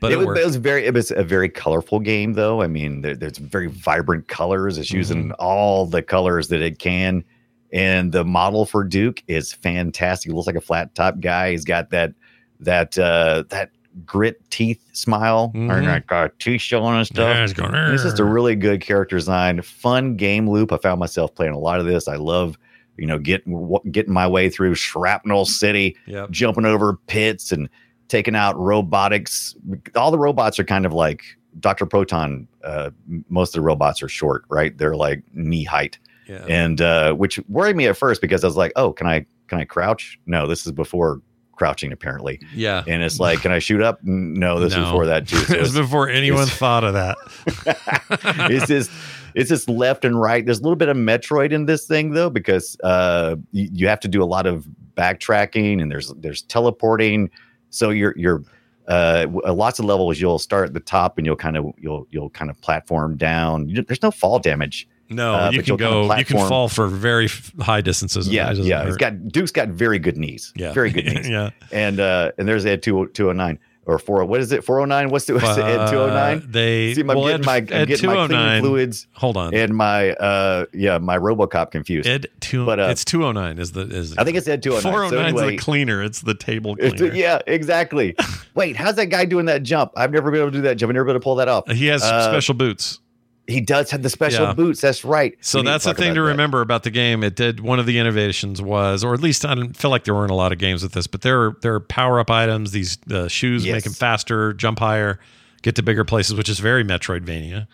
but 0.00 0.12
it, 0.12 0.20
it, 0.20 0.26
was, 0.26 0.38
it 0.38 0.46
was 0.46 0.56
very 0.56 0.84
it 0.86 0.94
was 0.94 1.10
a 1.10 1.24
very 1.24 1.48
colorful 1.48 1.98
game 2.00 2.34
though 2.34 2.60
i 2.62 2.66
mean 2.66 3.00
there, 3.00 3.16
there's 3.16 3.38
very 3.38 3.66
vibrant 3.66 4.28
colors 4.28 4.76
it's 4.78 4.92
using 4.92 5.24
Mm-hmm. 5.24 5.32
all 5.40 5.86
the 5.86 6.02
colors 6.02 6.48
that 6.48 6.60
it 6.60 6.78
can 6.78 7.24
and 7.72 8.12
the 8.12 8.22
model 8.24 8.66
for 8.66 8.84
duke 8.84 9.22
is 9.26 9.52
fantastic 9.54 10.30
he 10.30 10.34
looks 10.34 10.46
like 10.46 10.54
a 10.54 10.60
flat 10.60 10.94
top 10.94 11.18
guy 11.20 11.52
he's 11.52 11.64
got 11.64 11.90
that 11.90 12.12
that 12.60 12.96
uh 12.98 13.44
that 13.48 13.70
grit 14.04 14.40
teeth 14.50 14.84
smile 14.92 15.52
or 15.54 15.58
Mhm. 15.58 15.86
like 15.88 16.12
uh, 16.12 16.28
teeth 16.38 16.60
showing 16.60 16.96
and 16.96 17.06
stuff 17.06 17.34
Yeah, 17.36 17.44
it's 17.44 17.52
going, 17.54 17.74
it's 17.74 18.02
just 18.02 18.18
a 18.18 18.24
really 18.24 18.54
good 18.54 18.80
character 18.82 19.16
design 19.16 19.62
fun 19.62 20.16
game 20.16 20.50
loop 20.50 20.70
i 20.72 20.76
found 20.76 21.00
myself 21.00 21.34
playing 21.34 21.54
a 21.54 21.58
lot 21.58 21.80
of 21.80 21.86
this 21.86 22.06
i 22.06 22.16
love 22.16 22.58
you 22.98 23.06
know 23.06 23.18
getting 23.18 23.70
getting 23.90 24.12
my 24.12 24.26
way 24.26 24.50
through 24.50 24.74
shrapnel 24.74 25.46
city 25.46 25.96
Yep. 26.06 26.30
jumping 26.30 26.66
over 26.66 26.98
pits 27.06 27.52
and 27.52 27.68
taking 28.08 28.36
out 28.36 28.56
robotics. 28.56 29.56
All 29.96 30.10
the 30.12 30.18
robots 30.18 30.58
are 30.60 30.64
kind 30.64 30.86
of 30.86 30.92
like 30.92 31.24
Dr. 31.58 31.86
Proton. 31.86 32.46
Uh, 32.62 32.90
most 33.28 33.48
of 33.48 33.54
the 33.54 33.66
robots 33.66 34.00
are 34.00 34.08
short, 34.08 34.44
right? 34.48 34.78
They're 34.78 34.94
like 34.94 35.22
knee 35.34 35.64
height, 35.64 35.98
Yeah. 36.28 36.44
and 36.48 36.80
uh, 36.80 37.14
which 37.14 37.40
worried 37.48 37.74
me 37.74 37.88
at 37.88 37.96
first 37.96 38.20
because 38.20 38.44
I 38.44 38.46
was 38.46 38.56
like, 38.56 38.70
"Oh, 38.76 38.92
can 38.92 39.08
I 39.08 39.26
can 39.48 39.58
I 39.58 39.64
crouch?" 39.64 40.20
No, 40.26 40.46
this 40.46 40.64
is 40.66 40.70
before 40.72 41.20
crouching 41.56 41.90
apparently. 41.92 42.40
yeah. 42.54 42.84
And 42.86 43.02
it's 43.02 43.18
like, 43.18 43.40
"Can 43.40 43.50
I 43.50 43.58
shoot 43.58 43.82
up?" 43.82 43.98
No, 44.04 44.60
this 44.60 44.72
is 44.72 44.78
No. 44.78 44.84
before 44.84 45.06
that 45.06 45.26
too. 45.26 45.42
It 45.54 45.60
was 45.60 45.74
before 45.74 46.08
anyone 46.08 46.42
it's- 46.42 46.56
thought 46.56 46.84
of 46.84 46.92
that. 46.94 47.16
it's 48.50 48.66
just 48.66 48.90
it's 49.34 49.48
just 49.50 49.68
left 49.68 50.04
and 50.04 50.20
right. 50.20 50.44
There's 50.44 50.60
a 50.60 50.62
little 50.62 50.76
bit 50.76 50.88
of 50.88 50.96
Metroid 50.96 51.52
in 51.52 51.66
this 51.66 51.86
thing 51.86 52.12
though, 52.12 52.30
because 52.30 52.76
uh, 52.84 53.36
you, 53.52 53.68
you 53.72 53.88
have 53.88 54.00
to 54.00 54.08
do 54.08 54.22
a 54.22 54.24
lot 54.24 54.46
of 54.46 54.66
backtracking 54.96 55.82
and 55.82 55.90
there's 55.90 56.12
there's 56.18 56.42
teleporting. 56.42 57.30
So 57.70 57.90
you're 57.90 58.14
you're 58.16 58.42
uh, 58.88 59.26
uh, 59.44 59.52
lots 59.52 59.78
of 59.78 59.84
levels. 59.84 60.20
You'll 60.20 60.38
start 60.38 60.68
at 60.68 60.74
the 60.74 60.80
top 60.80 61.18
and 61.18 61.26
you'll 61.26 61.36
kind 61.36 61.56
of 61.56 61.66
you'll 61.78 62.06
you'll 62.10 62.30
kind 62.30 62.50
of 62.50 62.60
platform 62.60 63.16
down. 63.16 63.68
You, 63.68 63.82
there's 63.82 64.02
no 64.02 64.10
fall 64.10 64.38
damage. 64.38 64.88
No, 65.08 65.34
Uh, 65.34 65.50
you 65.50 65.58
can 65.62 65.66
you'll 65.68 65.78
kind 65.78 65.94
of 65.94 66.08
go. 66.08 66.16
You 66.16 66.24
can 66.24 66.48
fall 66.48 66.68
for 66.68 66.86
very 66.88 67.28
high 67.60 67.80
distances. 67.80 68.28
Yeah, 68.28 68.52
yeah. 68.52 68.84
He's 68.84 68.92
hurt. 68.94 68.98
got 68.98 69.28
Duke's 69.28 69.52
got 69.52 69.68
very 69.68 69.98
good 69.98 70.16
knees. 70.16 70.52
yeah, 70.56 70.72
very 70.72 70.90
good 70.96 71.04
knees. 71.04 71.28
yeah. 71.28 71.50
And 71.72 72.00
uh, 72.00 72.32
and 72.38 72.46
there's 72.48 72.66
Ed 72.66 72.82
two 72.82 73.08
two 73.14 73.28
oh 73.28 73.32
nine 73.32 73.58
or 73.88 74.00
four. 74.00 74.24
What 74.24 74.40
is 74.40 74.50
it? 74.50 74.64
Four 74.64 74.80
oh 74.80 74.84
nine. 74.84 75.10
What's 75.10 75.26
the 75.26 75.34
what's 75.34 75.54
the 75.54 75.64
Ed 75.64 75.90
two 75.90 75.98
oh 75.98 76.08
Uh. 76.08 76.40
They 76.44 76.94
See, 76.94 77.02
I'm 77.02 77.06
well, 77.06 77.20
getting 77.26 77.42
Ed, 77.42 77.46
my 77.46 77.56
I'm 77.56 77.86
getting 77.86 78.06
my 78.10 78.26
cleaning 78.26 78.60
fluids 78.62 79.06
Hold 79.12 79.36
on. 79.36 79.54
and 79.54 79.76
my 79.76 80.10
uh 80.14 80.66
yeah 80.72 80.98
my 80.98 81.16
RoboCop 81.16 81.70
confused. 81.70 82.08
Ed 82.08 82.26
two. 82.40 82.66
But, 82.66 82.80
uh, 82.80 82.88
it's 82.90 83.04
two 83.04 83.24
oh 83.24 83.30
nine. 83.30 83.58
Is 83.58 83.70
the 83.72 83.82
is 83.82 84.18
I 84.18 84.24
think 84.24 84.36
it's 84.36 84.48
Ed 84.48 84.60
209. 84.60 84.92
four 84.92 85.04
oh 85.04 85.10
nine 85.22 85.36
is 85.36 85.40
the 85.40 85.56
cleaner. 85.56 86.02
It's 86.02 86.20
the 86.22 86.34
table 86.34 86.74
cleaner. 86.74 87.14
yeah, 87.14 87.38
exactly. 87.46 88.16
Wait, 88.56 88.74
how's 88.74 88.96
that 88.96 89.06
guy 89.06 89.24
doing 89.24 89.46
that 89.46 89.62
jump? 89.62 89.92
I've 89.96 90.10
never 90.10 90.32
been 90.32 90.40
able 90.40 90.50
to 90.50 90.56
do 90.58 90.62
that 90.62 90.78
jump. 90.78 90.90
I've 90.90 90.94
never 90.94 91.04
been 91.04 91.12
able 91.12 91.20
to 91.20 91.24
pull 91.24 91.36
that 91.36 91.46
off. 91.48 91.70
He 91.70 91.86
has 91.86 92.02
Uh, 92.02 92.28
special 92.28 92.54
boots. 92.54 92.98
He 93.48 93.60
does 93.60 93.90
have 93.92 94.02
the 94.02 94.10
special 94.10 94.46
Yeah. 94.46 94.52
boots. 94.54 94.80
That's 94.80 95.04
right. 95.04 95.36
So 95.40 95.60
We 95.60 95.66
that's 95.66 95.84
the 95.84 95.94
thing 95.94 96.14
to 96.14 96.20
that. 96.20 96.26
remember 96.28 96.60
about 96.62 96.82
the 96.82 96.90
game. 96.90 97.22
It 97.22 97.36
did 97.36 97.60
one 97.60 97.78
of 97.78 97.86
the 97.86 97.98
innovations 97.98 98.60
was, 98.60 99.04
or 99.04 99.14
at 99.14 99.20
least 99.20 99.44
I 99.44 99.54
didn't 99.54 99.76
feel 99.76 99.90
like 99.90 100.04
there 100.04 100.14
weren't 100.14 100.32
a 100.32 100.34
lot 100.34 100.50
of 100.52 100.58
games 100.58 100.82
with 100.82 100.92
this, 100.92 101.06
but 101.06 101.20
there 101.22 101.40
are 101.42 101.56
there 101.62 101.74
are 101.74 101.80
power 101.80 102.18
up 102.18 102.30
items. 102.30 102.72
These 102.72 102.98
uh, 103.10 103.28
shoes 103.28 103.64
Yes. 103.64 103.72
make 103.74 103.86
him 103.86 103.92
faster, 103.92 104.52
jump 104.52 104.80
higher, 104.80 105.20
get 105.62 105.74
to 105.76 105.82
bigger 105.82 106.04
places, 106.04 106.34
which 106.34 106.48
is 106.48 106.58
very 106.58 106.84
Metroidvania. 106.84 107.66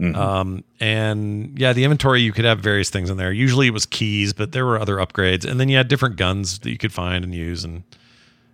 Mhm. 0.00 0.14
Um, 0.16 0.64
and 0.78 1.58
yeah, 1.58 1.72
the 1.72 1.82
inventory 1.82 2.22
you 2.22 2.32
could 2.32 2.44
have 2.44 2.60
various 2.60 2.88
things 2.88 3.10
in 3.10 3.16
there. 3.16 3.32
Usually 3.32 3.66
it 3.66 3.72
was 3.72 3.84
keys, 3.86 4.32
but 4.32 4.52
there 4.52 4.64
were 4.64 4.78
other 4.80 4.98
upgrades, 4.98 5.44
and 5.44 5.58
then 5.58 5.68
you 5.68 5.76
had 5.76 5.88
different 5.88 6.14
guns 6.14 6.60
that 6.60 6.70
you 6.70 6.78
could 6.78 6.92
find 6.92 7.24
and 7.24 7.34
use. 7.34 7.64
And 7.64 7.82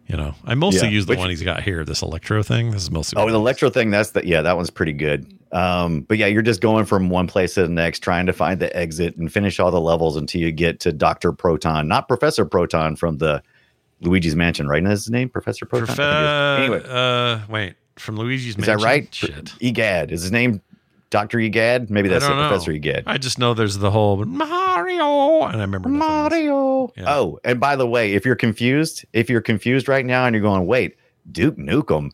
you 0.06 0.16
know, 0.16 0.34
I 0.44 0.54
mostly 0.54 0.88
Yeah, 0.88 0.94
use 0.94 1.06
the 1.06 1.10
which- 1.10 1.18
one 1.18 1.30
he's 1.30 1.42
got 1.42 1.62
here, 1.62 1.84
this 1.84 2.02
electro 2.02 2.42
thing. 2.42 2.70
This 2.72 2.82
is 2.82 2.90
mostly 2.90 3.20
Oh, 3.20 3.28
the 3.28 3.34
electro 3.36 3.70
thing. 3.70 3.90
That's 3.90 4.10
the 4.10 4.26
yeah. 4.26 4.42
That 4.42 4.56
one's 4.56 4.70
pretty 4.70 4.92
good. 4.92 5.26
Um, 5.52 6.00
but 6.02 6.18
yeah, 6.18 6.26
you're 6.26 6.42
just 6.42 6.60
going 6.60 6.84
from 6.84 7.08
one 7.10 7.26
place 7.26 7.54
to 7.54 7.62
the 7.62 7.68
next, 7.68 8.00
trying 8.00 8.26
to 8.26 8.32
find 8.32 8.58
the 8.60 8.74
exit 8.76 9.16
and 9.16 9.32
finish 9.32 9.60
all 9.60 9.70
the 9.70 9.80
levels 9.80 10.16
until 10.16 10.40
you 10.40 10.50
get 10.52 10.80
to 10.80 10.92
Doctor 10.92 11.32
Proton, 11.32 11.86
not 11.88 12.08
Professor 12.08 12.44
Proton 12.44 12.96
from 12.96 13.18
the 13.18 13.42
Luigi's 14.00 14.34
Mansion, 14.34 14.66
right? 14.68 14.78
Isn't 14.82 14.90
his 14.90 15.10
name, 15.10 15.28
Professor 15.28 15.64
Proton. 15.64 15.96
I 15.98 16.56
think 16.58 16.72
it 16.72 16.76
is. 16.76 16.82
Profe- 16.82 16.86
anyway, 16.90 16.90
uh, 16.90 17.38
wait, 17.48 17.74
from 17.96 18.16
Luigi's 18.16 18.48
is 18.48 18.58
Mansion? 18.58 18.74
Is 18.76 18.82
that 18.82 18.86
right? 18.86 19.14
Shit. 19.14 19.52
Egad 19.60 20.10
is 20.10 20.22
his 20.22 20.32
name. 20.32 20.60
Doctor 21.14 21.38
Egad. 21.38 21.90
Maybe 21.90 22.08
that's 22.08 22.24
it. 22.24 22.28
Professor 22.28 22.72
Egad. 22.72 23.04
I 23.06 23.18
just 23.18 23.38
know 23.38 23.54
there's 23.54 23.78
the 23.78 23.92
whole 23.92 24.24
Mario, 24.24 25.44
and 25.44 25.58
I 25.58 25.60
remember. 25.60 25.88
Mario. 25.88 26.92
Yeah. 26.96 27.04
Oh, 27.06 27.38
and 27.44 27.60
by 27.60 27.76
the 27.76 27.86
way, 27.86 28.14
if 28.14 28.24
you're 28.24 28.34
confused, 28.34 29.04
if 29.12 29.30
you're 29.30 29.40
confused 29.40 29.86
right 29.86 30.04
now 30.04 30.26
and 30.26 30.34
you're 30.34 30.42
going, 30.42 30.66
wait, 30.66 30.96
Duke 31.30 31.56
Nukem, 31.56 32.10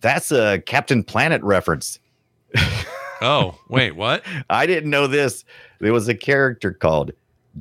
that's 0.00 0.30
a 0.30 0.60
Captain 0.64 1.02
Planet 1.02 1.42
reference. 1.42 1.98
Oh, 3.22 3.58
wait, 3.70 3.96
what? 3.96 4.22
I 4.50 4.66
didn't 4.66 4.90
know 4.90 5.06
this. 5.06 5.42
There 5.80 5.94
was 5.94 6.06
a 6.06 6.14
character 6.14 6.70
called 6.70 7.12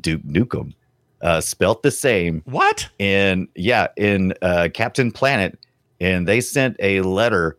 Duke 0.02 0.21
Nukem, 0.24 0.74
uh, 1.21 1.39
spelt 1.39 1.82
the 1.82 1.91
same. 1.91 2.41
What? 2.43 2.89
In 3.00 3.48
yeah, 3.56 3.88
in 3.95 4.34
uh, 4.41 4.67
Captain 4.74 5.13
Planet, 5.13 5.58
and 6.02 6.28
they 6.28 6.41
sent 6.41 6.76
a 6.82 7.00
letter 7.04 7.58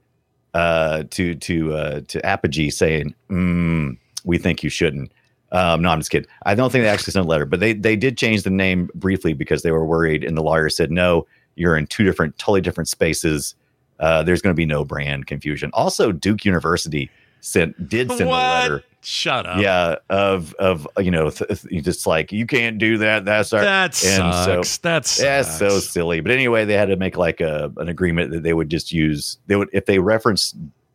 uh, 0.57 1.05
to 1.11 1.35
to 1.35 1.75
uh, 1.75 2.01
to 2.09 2.25
Apogee 2.25 2.71
saying, 2.71 3.15
mm, 3.29 3.99
"We 4.25 4.39
think 4.39 4.63
you 4.63 4.71
shouldn't." 4.71 5.13
Um, 5.53 5.83
no, 5.83 5.91
I'm 5.91 6.01
just 6.01 6.11
kidding. 6.11 6.29
I 6.47 6.55
don't 6.55 6.73
think 6.73 6.83
they 6.83 6.89
actually 6.89 7.13
sent 7.13 7.27
a 7.27 7.29
letter, 7.29 7.45
but 7.45 7.61
they 7.61 7.75
they 7.75 7.95
did 7.95 8.17
change 8.17 8.43
the 8.43 8.51
name 8.51 8.89
briefly 8.95 9.35
because 9.35 9.63
they 9.63 9.71
were 9.71 9.85
worried, 9.85 10.25
and 10.25 10.35
the 10.35 10.43
lawyer 10.43 10.71
said, 10.71 10.91
"No, 10.91 11.27
you're 11.57 11.77
in 11.77 11.87
two 11.87 12.05
different, 12.05 12.39
totally 12.39 12.63
different 12.63 12.89
spaces. 12.89 13.55
Uh, 14.01 14.23
there's 14.23 14.41
going 14.41 14.55
to 14.55 14.57
be 14.57 14.65
no 14.65 14.83
brand 14.83 15.27
confusion." 15.27 15.71
Also, 15.75 16.11
Duke 16.11 16.47
University 16.47 17.11
sent 17.47 17.89
did 17.89 18.11
send 18.11 18.29
what? 18.29 18.37
a 18.37 18.61
letter 18.61 18.85
Shut 19.03 19.47
up. 19.47 19.61
yeah 19.61 19.97
of 20.11 20.53
of 20.55 20.89
you 20.99 21.13
know 21.13 21.31
th- 21.31 21.61
th- 21.63 21.85
just 21.85 22.09
like 22.09 22.33
you 22.33 22.45
can't 22.45 22.77
do 22.79 22.99
that 22.99 23.25
that's 23.25 23.53
our 23.53 23.63
That 23.63 23.95
sucks. 23.95 24.79
That 24.79 25.19
yeah 25.23 25.43
so 25.43 25.79
silly 25.79 26.21
but 26.21 26.33
anyway 26.33 26.65
they 26.65 26.75
had 26.75 26.89
to 26.89 26.97
make 26.97 27.17
like 27.17 27.41
a 27.41 27.73
an 27.77 27.89
agreement 27.89 28.33
that 28.33 28.43
they 28.43 28.53
would 28.53 28.69
just 28.69 28.93
use 28.93 29.39
they 29.47 29.55
would 29.55 29.69
if 29.73 29.87
they 29.87 30.01
reference 30.01 30.55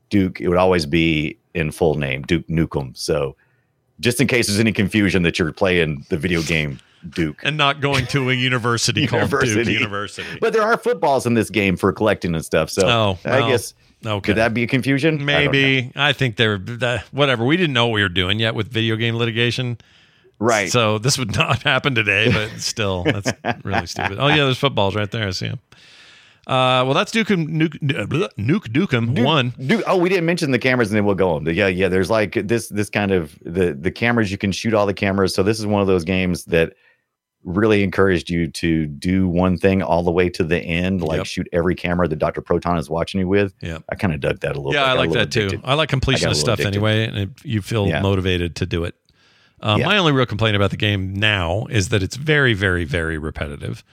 duke 0.09 0.41
it 0.41 0.49
would 0.49 0.57
always 0.57 0.85
be 0.85 1.37
in 1.53 1.71
full 1.71 1.95
name 1.95 2.21
duke 2.23 2.45
nukem 2.47 2.95
so 2.97 3.33
just 4.01 4.19
in 4.19 4.27
case 4.27 4.47
there's 4.47 4.59
any 4.59 4.73
confusion 4.73 5.23
that 5.23 5.39
you're 5.39 5.53
playing 5.53 6.05
the 6.09 6.17
video 6.17 6.41
game 6.41 6.79
duke 7.11 7.39
and 7.43 7.55
not 7.55 7.79
going 7.79 8.05
to 8.07 8.29
a 8.29 8.33
university, 8.33 9.07
called 9.07 9.29
Duke 9.29 9.43
University. 9.45 9.73
University. 9.73 10.37
but 10.41 10.51
there 10.53 10.61
are 10.63 10.77
footballs 10.77 11.25
in 11.25 11.33
this 11.33 11.49
game 11.49 11.77
for 11.77 11.93
collecting 11.93 12.35
and 12.35 12.43
stuff 12.43 12.69
so 12.69 12.87
Oh, 12.87 13.17
i 13.23 13.49
guess 13.49 13.73
okay. 14.05 14.21
could 14.21 14.37
that 14.37 14.53
be 14.53 14.63
a 14.63 14.67
confusion 14.67 15.21
I. 15.21 15.23
Maybe 15.23 15.91
I, 15.95 16.13
think 16.13 16.35
they're 16.35 16.57
that, 16.57 17.05
whatever. 17.11 17.45
We 17.45 17.57
didn't 17.57 17.73
know 17.73 17.87
what 17.87 17.93
we 17.93 18.03
were 18.03 18.09
doing 18.09 18.39
yet 18.39 18.55
with 18.55 18.71
video 18.71 18.95
game 18.95 19.15
litigation, 19.15 19.77
right 20.39 20.69
So 20.69 20.97
this 20.97 21.17
would 21.17 21.35
not 21.37 21.63
happen 21.63 21.95
today, 21.95 22.31
but 22.31 22.59
still, 22.59 23.03
that's 23.03 23.31
really 23.63 23.87
stupid. 23.87 24.17
Oh 24.19 24.27
yeah, 24.27 24.37
there's 24.37 24.57
footballs 24.57 24.95
right 24.95 25.09
there. 25.09 25.27
I 25.27 25.31
see 25.31 25.49
them. 25.49 25.59
Uh, 26.47 26.83
well, 26.83 26.93
that's 26.93 27.11
Duke 27.11 27.27
Nuke 27.27 27.79
Nuke 27.79 28.67
Dukem 28.67 29.23
one. 29.23 29.53
Dude, 29.59 29.83
oh, 29.85 29.95
we 29.95 30.09
didn't 30.09 30.25
mention 30.25 30.49
the 30.51 30.59
cameras, 30.59 30.89
and 30.89 30.97
then 30.97 31.05
we'll 31.05 31.15
go 31.15 31.35
on. 31.35 31.43
But 31.43 31.53
yeah, 31.53 31.67
yeah. 31.67 31.87
There's 31.87 32.09
like 32.09 32.33
this, 32.33 32.69
this 32.69 32.89
kind 32.89 33.11
of 33.11 33.37
the 33.43 33.73
the 33.73 33.91
cameras. 33.91 34.31
You 34.31 34.39
can 34.39 34.51
shoot 34.51 34.73
all 34.73 34.87
the 34.87 34.93
cameras. 34.93 35.35
So 35.35 35.43
this 35.43 35.59
is 35.59 35.67
one 35.67 35.81
of 35.81 35.87
those 35.87 36.03
games 36.03 36.45
that 36.45 36.73
really 37.43 37.83
encouraged 37.83 38.29
you 38.29 38.47
to 38.47 38.85
do 38.85 39.27
one 39.27 39.57
thing 39.57 39.81
all 39.81 40.03
the 40.03 40.11
way 40.11 40.29
to 40.29 40.43
the 40.43 40.59
end, 40.59 41.01
like 41.01 41.17
Yep. 41.17 41.25
shoot 41.25 41.47
every 41.51 41.73
camera 41.75 42.07
that 42.07 42.17
Dr. 42.19 42.41
Proton 42.41 42.77
is 42.77 42.89
watching 42.89 43.19
you 43.19 43.27
with. 43.27 43.53
Yeah. 43.61 43.79
I 43.89 43.95
kind 43.95 44.13
of 44.13 44.19
dug 44.19 44.41
that 44.41 44.55
a 44.55 44.59
little. 44.59 44.73
Yeah, 44.73 44.81
bit. 44.83 44.87
I 44.89 44.93
got 44.93 44.99
like 44.99 45.11
that 45.13 45.31
too. 45.31 45.45
addicted. 45.47 45.61
I 45.67 45.73
like 45.73 45.89
completion 45.89 46.27
I 46.27 46.31
of 46.31 46.37
stuff 46.37 46.59
addicted. 46.59 46.77
anyway, 46.77 47.07
and 47.07 47.35
you 47.43 47.61
feel 47.61 47.87
Yeah. 47.87 48.01
motivated 48.01 48.55
to 48.57 48.65
do 48.65 48.83
it. 48.83 48.95
Um, 49.61 49.79
Yeah. 49.79 49.87
My 49.87 49.97
only 49.97 50.11
real 50.11 50.25
complaint 50.25 50.55
about 50.55 50.69
the 50.71 50.77
game 50.77 51.13
now 51.15 51.65
is 51.69 51.89
that 51.89 52.03
it's 52.03 52.15
very, 52.15 52.53
very, 52.53 52.83
very 52.83 53.17
repetitive. 53.17 53.83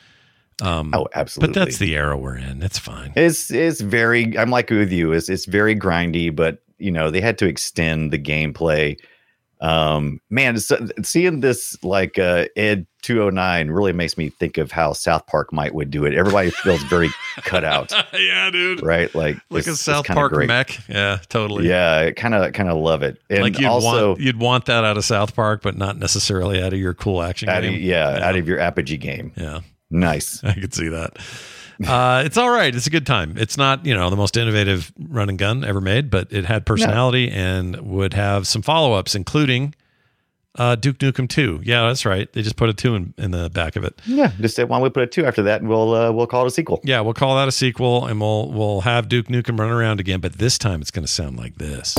Um, 0.61 0.91
Oh, 0.95 1.07
absolutely. 1.15 1.53
but 1.55 1.61
that's 1.65 1.79
the 1.79 1.95
era 1.95 2.17
we're 2.19 2.37
in. 2.37 2.63
It's 2.63 2.79
fine. 2.79 3.13
It's 3.17 3.51
it's 3.51 3.81
very. 3.81 4.37
I'm 4.37 4.51
like 4.51 4.69
with 4.71 4.91
you. 4.93 5.13
It's 5.13 5.29
it's 5.29 5.45
very 5.47 5.75
grindy, 5.77 6.35
but 6.35 6.59
you 6.79 6.91
know 6.91 7.11
they 7.11 7.21
had 7.21 7.39
to 7.39 7.47
extend 7.47 8.13
the 8.13 8.19
gameplay. 8.19 8.99
Um, 9.61 10.21
man, 10.31 10.59
so, 10.59 10.87
seeing 11.03 11.41
this 11.41 11.83
like 11.83 12.19
uh, 12.19 12.47
Ed 12.57 12.87
209 13.03 13.71
really 13.71 13.93
makes 13.93 14.17
me 14.17 14.29
think 14.31 14.59
of 14.59 14.71
how 14.71 14.93
South 14.93 15.27
Park 15.27 15.53
might 15.53 15.75
would 15.75 15.91
do 15.91 16.05
it. 16.05 16.15
Everybody 16.15 16.51
feels 16.51 16.83
very 16.85 17.11
cut 17.39 17.65
out, 17.65 17.93
yeah, 18.19 18.51
dude. 18.51 18.83
right? 18.83 19.13
Like 19.15 19.37
Like 19.51 19.67
a 19.67 19.75
South 19.77 20.07
Park 20.07 20.33
great. 20.33 20.49
mech. 20.49 20.79
Yeah, 20.89 21.19
totally. 21.29 21.69
Yeah, 21.69 22.07
I 22.07 22.13
kind 22.13 22.35
of 22.35 22.53
kind 22.53 22.69
of 22.69 22.77
love 22.77 23.03
it. 23.03 23.21
And 23.31 23.43
like 23.43 23.59
you'd 23.59 23.67
also, 23.69 24.09
want 24.11 24.21
you'd 24.21 24.39
want 24.39 24.67
that 24.67 24.85
out 24.85 24.97
of 24.97 25.05
South 25.05 25.35
Park, 25.35 25.63
but 25.63 25.77
not 25.77 25.99
necessarily 25.99 26.63
out 26.63 26.73
of 26.73 26.79
your 26.79 26.95
cool 26.95 27.23
action 27.23 27.49
out 27.49 27.65
of, 27.65 27.71
game. 27.71 27.81
yeah, 27.83 28.21
out 28.23 28.37
of 28.37 28.47
your 28.47 28.59
Apogee 28.59 28.97
game. 28.97 29.33
yeah. 29.37 29.61
Nice. 29.91 30.45
I 30.45 30.53
could 30.53 30.75
see 30.75 30.89
that. 30.89 31.17
Uh, 31.89 32.23
it's 32.27 32.37
all 32.37 32.51
right. 32.51 32.75
It's 32.75 32.89
a 32.89 32.91
good 32.91 33.07
time. 33.07 33.35
It's 33.37 33.57
not, 33.57 33.87
you 33.87 33.95
know, 33.95 34.11
the 34.11 34.17
most 34.17 34.37
innovative 34.37 34.93
run 34.99 35.29
and 35.29 35.39
gun 35.39 35.65
ever 35.65 35.81
made, 35.81 36.11
but 36.11 36.33
it 36.33 36.45
had 36.45 36.67
personality 36.67 37.31
and 37.31 37.77
would 37.83 38.15
have 38.15 38.49
some 38.49 38.63
follow 38.63 38.95
ups, 38.95 39.15
including 39.15 39.75
uh, 40.57 40.75
Duke 40.75 40.99
Nukem 40.99 41.29
2. 41.29 41.61
Yeah, 41.63 41.87
that's 41.87 42.05
right. 42.05 42.31
They 42.33 42.43
just 42.43 42.57
put 42.57 42.69
a 42.69 42.73
2 42.75 42.95
in, 42.97 43.15
in 43.17 43.31
the 43.31 43.49
back 43.49 43.77
of 43.77 43.85
it. 43.85 44.01
Yeah, 44.07 44.33
just 44.41 44.57
say 44.57 44.65
why 44.65 44.77
don't 44.79 44.83
we 44.83 44.91
put 44.91 45.05
a 45.05 45.07
two 45.07 45.25
after 45.25 45.45
that, 45.45 45.61
and 45.61 45.71
we'll 45.71 45.95
uh, 45.95 46.11
we'll 46.11 46.27
call 46.27 46.45
it 46.45 46.49
a 46.49 46.51
sequel. 46.51 46.81
Yeah, 46.83 47.01
we'll 47.01 47.15
call 47.15 47.37
that 47.37 47.47
a 47.47 47.53
sequel 47.53 48.07
and 48.07 48.21
we'll 48.21 48.51
we'll 48.51 48.81
have 48.81 49.09
Duke 49.09 49.29
Nukem 49.29 49.59
run 49.59 49.71
around 49.71 50.01
again, 50.01 50.21
but 50.21 50.33
this 50.35 50.59
time 50.59 50.81
it's 50.81 50.91
going 50.91 51.07
to 51.07 51.13
sound 51.13 51.39
like 51.39 51.59
this. 51.59 51.97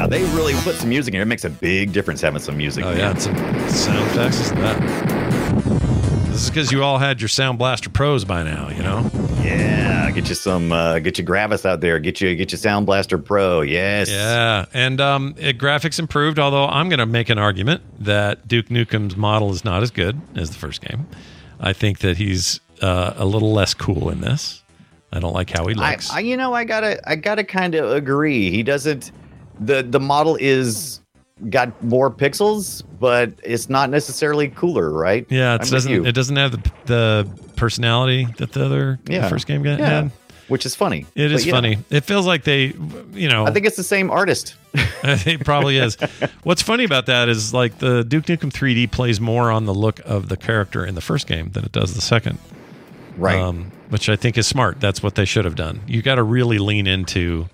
Now 0.00 0.06
they 0.06 0.22
really 0.34 0.54
put 0.62 0.76
some 0.76 0.88
music 0.88 1.12
in. 1.12 1.20
It 1.20 1.26
makes 1.26 1.44
a 1.44 1.50
big 1.50 1.92
difference 1.92 2.22
having 2.22 2.40
some 2.40 2.56
music. 2.56 2.86
Oh 2.86 2.92
yeah, 2.92 3.14
some 3.16 3.36
sound 3.68 4.10
effects. 4.10 4.38
Listen 4.38 4.56
to 4.56 4.62
that. 4.62 6.24
This 6.30 6.44
is 6.44 6.48
because 6.48 6.72
you 6.72 6.82
all 6.82 6.96
had 6.96 7.20
your 7.20 7.28
Sound 7.28 7.58
Blaster 7.58 7.90
Pros 7.90 8.24
by 8.24 8.42
now, 8.42 8.70
you 8.70 8.82
know. 8.82 9.10
Yeah, 9.42 10.10
get 10.12 10.30
you 10.30 10.34
some, 10.34 10.72
uh, 10.72 11.00
get 11.00 11.18
you 11.18 11.24
Gravis 11.24 11.66
out 11.66 11.82
there, 11.82 11.98
get 11.98 12.18
you, 12.18 12.34
get 12.34 12.50
you 12.50 12.56
Sound 12.56 12.86
Blaster 12.86 13.18
Pro. 13.18 13.60
Yes. 13.60 14.08
Yeah, 14.08 14.64
and 14.72 15.02
um, 15.02 15.34
it, 15.36 15.58
graphics 15.58 15.98
improved. 15.98 16.38
Although 16.38 16.64
I'm 16.64 16.88
going 16.88 17.00
to 17.00 17.04
make 17.04 17.28
an 17.28 17.36
argument 17.36 17.82
that 18.02 18.48
Duke 18.48 18.68
Nukem's 18.68 19.18
model 19.18 19.50
is 19.50 19.66
not 19.66 19.82
as 19.82 19.90
good 19.90 20.18
as 20.34 20.48
the 20.48 20.56
first 20.56 20.80
game. 20.80 21.08
I 21.60 21.74
think 21.74 21.98
that 21.98 22.16
he's 22.16 22.60
uh, 22.80 23.12
a 23.16 23.26
little 23.26 23.52
less 23.52 23.74
cool 23.74 24.08
in 24.08 24.22
this. 24.22 24.62
I 25.12 25.20
don't 25.20 25.34
like 25.34 25.50
how 25.50 25.66
he 25.66 25.74
I, 25.78 25.90
looks. 25.90 26.10
I, 26.10 26.20
you 26.20 26.38
know, 26.38 26.54
I 26.54 26.64
gotta, 26.64 27.06
I 27.06 27.16
gotta 27.16 27.44
kind 27.44 27.74
of 27.74 27.90
agree. 27.90 28.50
He 28.50 28.62
doesn't. 28.62 29.12
The 29.60 29.82
The 29.82 30.00
model 30.00 30.36
is 30.40 31.00
got 31.48 31.82
more 31.82 32.10
pixels, 32.10 32.82
but 32.98 33.32
it's 33.42 33.68
not 33.68 33.88
necessarily 33.90 34.48
cooler, 34.48 34.90
right? 34.90 35.26
yeah, 35.30 35.54
I'm 35.54 35.60
it 35.60 35.70
doesn't. 35.70 36.06
It 36.06 36.12
doesn't 36.12 36.36
have 36.36 36.52
the 36.52 36.72
the 36.86 37.28
personality 37.56 38.26
that 38.38 38.52
the 38.52 38.64
other 38.64 38.98
the 39.04 39.28
first 39.28 39.46
game 39.46 39.62
got. 39.62 39.78
Yeah. 39.78 40.02
had. 40.02 40.12
which 40.48 40.66
is 40.66 40.74
funny. 40.74 41.06
It 41.14 41.30
is 41.30 41.42
But, 41.42 41.46
you 41.46 41.52
know, 41.52 41.56
funny. 41.58 41.78
It 41.90 42.04
feels 42.04 42.26
like 42.26 42.42
they, 42.44 42.74
you 43.12 43.28
know, 43.28 43.46
I 43.46 43.52
think 43.52 43.66
it's 43.66 43.76
the 43.76 43.84
same 43.84 44.10
artist. 44.10 44.56
it 44.74 45.44
probably 45.44 45.76
is. 45.76 45.96
What's 46.42 46.62
funny 46.62 46.84
about 46.84 47.06
that 47.06 47.28
is 47.28 47.54
like 47.54 47.78
the 47.78 48.02
Duke 48.02 48.24
Nukem 48.24 48.50
3D 48.50 48.90
plays 48.90 49.20
more 49.20 49.50
on 49.50 49.66
the 49.66 49.74
look 49.74 50.00
of 50.00 50.28
the 50.28 50.36
character 50.36 50.84
in 50.84 50.94
the 50.94 51.00
first 51.00 51.26
game 51.26 51.50
than 51.52 51.64
it 51.64 51.72
does 51.72 51.94
the 51.94 52.00
second. 52.00 52.38
Right. 53.16 53.38
Um, 53.38 53.70
which 53.90 54.08
I 54.08 54.16
think 54.16 54.38
is 54.38 54.46
smart. 54.46 54.80
That's 54.80 55.02
what 55.02 55.14
they 55.14 55.24
should 55.24 55.44
have 55.44 55.56
done. 55.56 55.82
You 55.86 56.02
got 56.02 56.14
to 56.16 56.22
really 56.22 56.58
lean 56.58 56.86
into, 56.86 57.48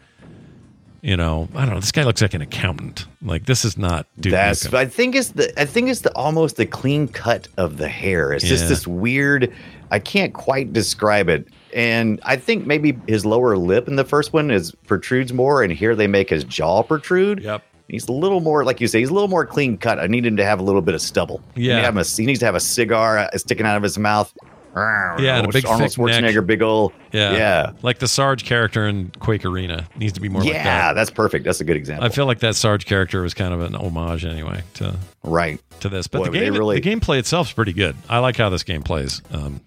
you 1.07 1.17
know, 1.17 1.49
I 1.55 1.61
don't 1.65 1.75
know. 1.75 1.81
This 1.81 1.93
guy 1.93 2.03
looks 2.03 2.21
like 2.21 2.35
an 2.35 2.43
accountant. 2.43 3.07
Like 3.23 3.47
this 3.47 3.65
is 3.65 3.79
not 3.79 4.09
Duke 4.19 4.33
That's. 4.33 4.67
Nukem. 4.67 4.75
I 4.75 4.87
think 4.87 5.15
it's 5.15 5.29
the. 5.29 5.59
I 5.61 5.65
think 5.65 5.89
it's 5.89 6.01
the 6.01 6.13
almost 6.17 6.57
the 6.57 6.67
clean 6.67 7.07
cut 7.07 7.47
of 7.57 7.77
the 7.77 7.87
hair. 7.87 8.33
It's 8.33 8.43
Yeah. 8.43 8.51
just 8.51 8.69
this 8.69 8.89
weird. 8.89 9.55
I 9.93 10.01
can't 10.01 10.35
quite 10.35 10.73
describe 10.73 11.29
it. 11.29 11.47
And 11.73 12.19
I 12.25 12.35
think 12.35 12.67
maybe 12.67 12.99
his 13.07 13.25
lower 13.25 13.57
lip 13.57 13.87
in 13.87 13.95
the 13.95 14.05
first 14.05 14.33
one 14.33 14.51
is 14.51 14.73
protrudes 14.89 15.33
more, 15.33 15.63
and 15.63 15.73
here 15.73 15.95
they 15.95 16.09
make 16.09 16.29
his 16.29 16.43
jaw 16.43 16.83
protrude. 16.83 17.41
Yep. 17.41 17.63
He's 17.89 18.09
a 18.09 18.13
little 18.13 18.41
more, 18.41 18.65
like 18.65 18.81
you 18.81 18.89
say, 18.89 18.99
he's 18.99 19.11
a 19.11 19.15
little 19.15 19.29
more 19.29 19.47
clean 19.47 19.79
cut. 19.79 20.01
I 20.01 20.09
need 20.09 20.27
him 20.27 20.37
to 20.39 20.45
have 20.45 20.59
a 20.59 20.63
little 20.65 20.83
bit 20.83 20.97
of 20.97 21.01
stubble. 21.01 21.41
Yeah. 21.55 21.77
He, 21.77 21.85
have 21.85 21.97
a, 21.97 22.03
he 22.03 22.27
needs 22.27 22.41
to 22.41 22.47
have 22.47 22.57
a 22.57 22.61
cigar 22.61 23.19
uh, 23.19 23.39
sticking 23.39 23.65
out 23.65 23.77
of 23.77 23.85
his 23.85 23.97
mouth. 23.97 24.37
Yeah, 24.77 25.39
and 25.39 25.47
a 25.47 25.51
big 25.51 25.67
Arnold 25.67 25.91
thick 25.91 25.99
neck. 25.99 26.23
Schwarzenegger, 26.23 26.47
big 26.47 26.63
old. 26.63 26.93
Yeah, 27.13 27.33
yeah, 27.33 27.73
like 27.83 27.99
the 27.99 28.09
Sarge 28.09 28.45
character 28.45 28.87
in 28.87 29.11
Quake 29.19 29.45
Arena 29.45 29.89
needs 29.97 30.13
to 30.15 30.21
be 30.21 30.29
more 30.29 30.43
like 30.43 30.53
yeah. 30.53 30.65
that. 30.65 30.93
That's 30.93 31.11
perfect. 31.11 31.45
That's 31.45 31.61
a 31.61 31.65
good 31.65 31.77
example. 31.77 32.05
I 32.05 32.11
feel 32.11 32.27
like 32.27 32.41
that 32.41 32.57
Sarge 32.57 32.87
character 32.87 33.23
was 33.23 33.35
kind 33.35 33.55
of 33.55 33.61
an 33.63 33.75
homage 33.75 34.25
anyway 34.25 34.63
to 34.75 34.97
right 35.23 35.61
to 35.81 35.89
this, 35.89 36.07
but 36.07 36.19
Boy, 36.19 36.25
the 36.27 36.39
game 36.39 36.55
really- 36.55 36.81
the 36.81 36.91
gameplay 36.91 37.19
itself 37.19 37.49
is 37.49 37.53
pretty 37.55 37.73
good. 37.73 37.97
I 38.09 38.19
like 38.19 38.37
how 38.37 38.51
this 38.51 38.63
game 38.63 38.83
plays. 38.83 39.23
Um, 39.31 39.61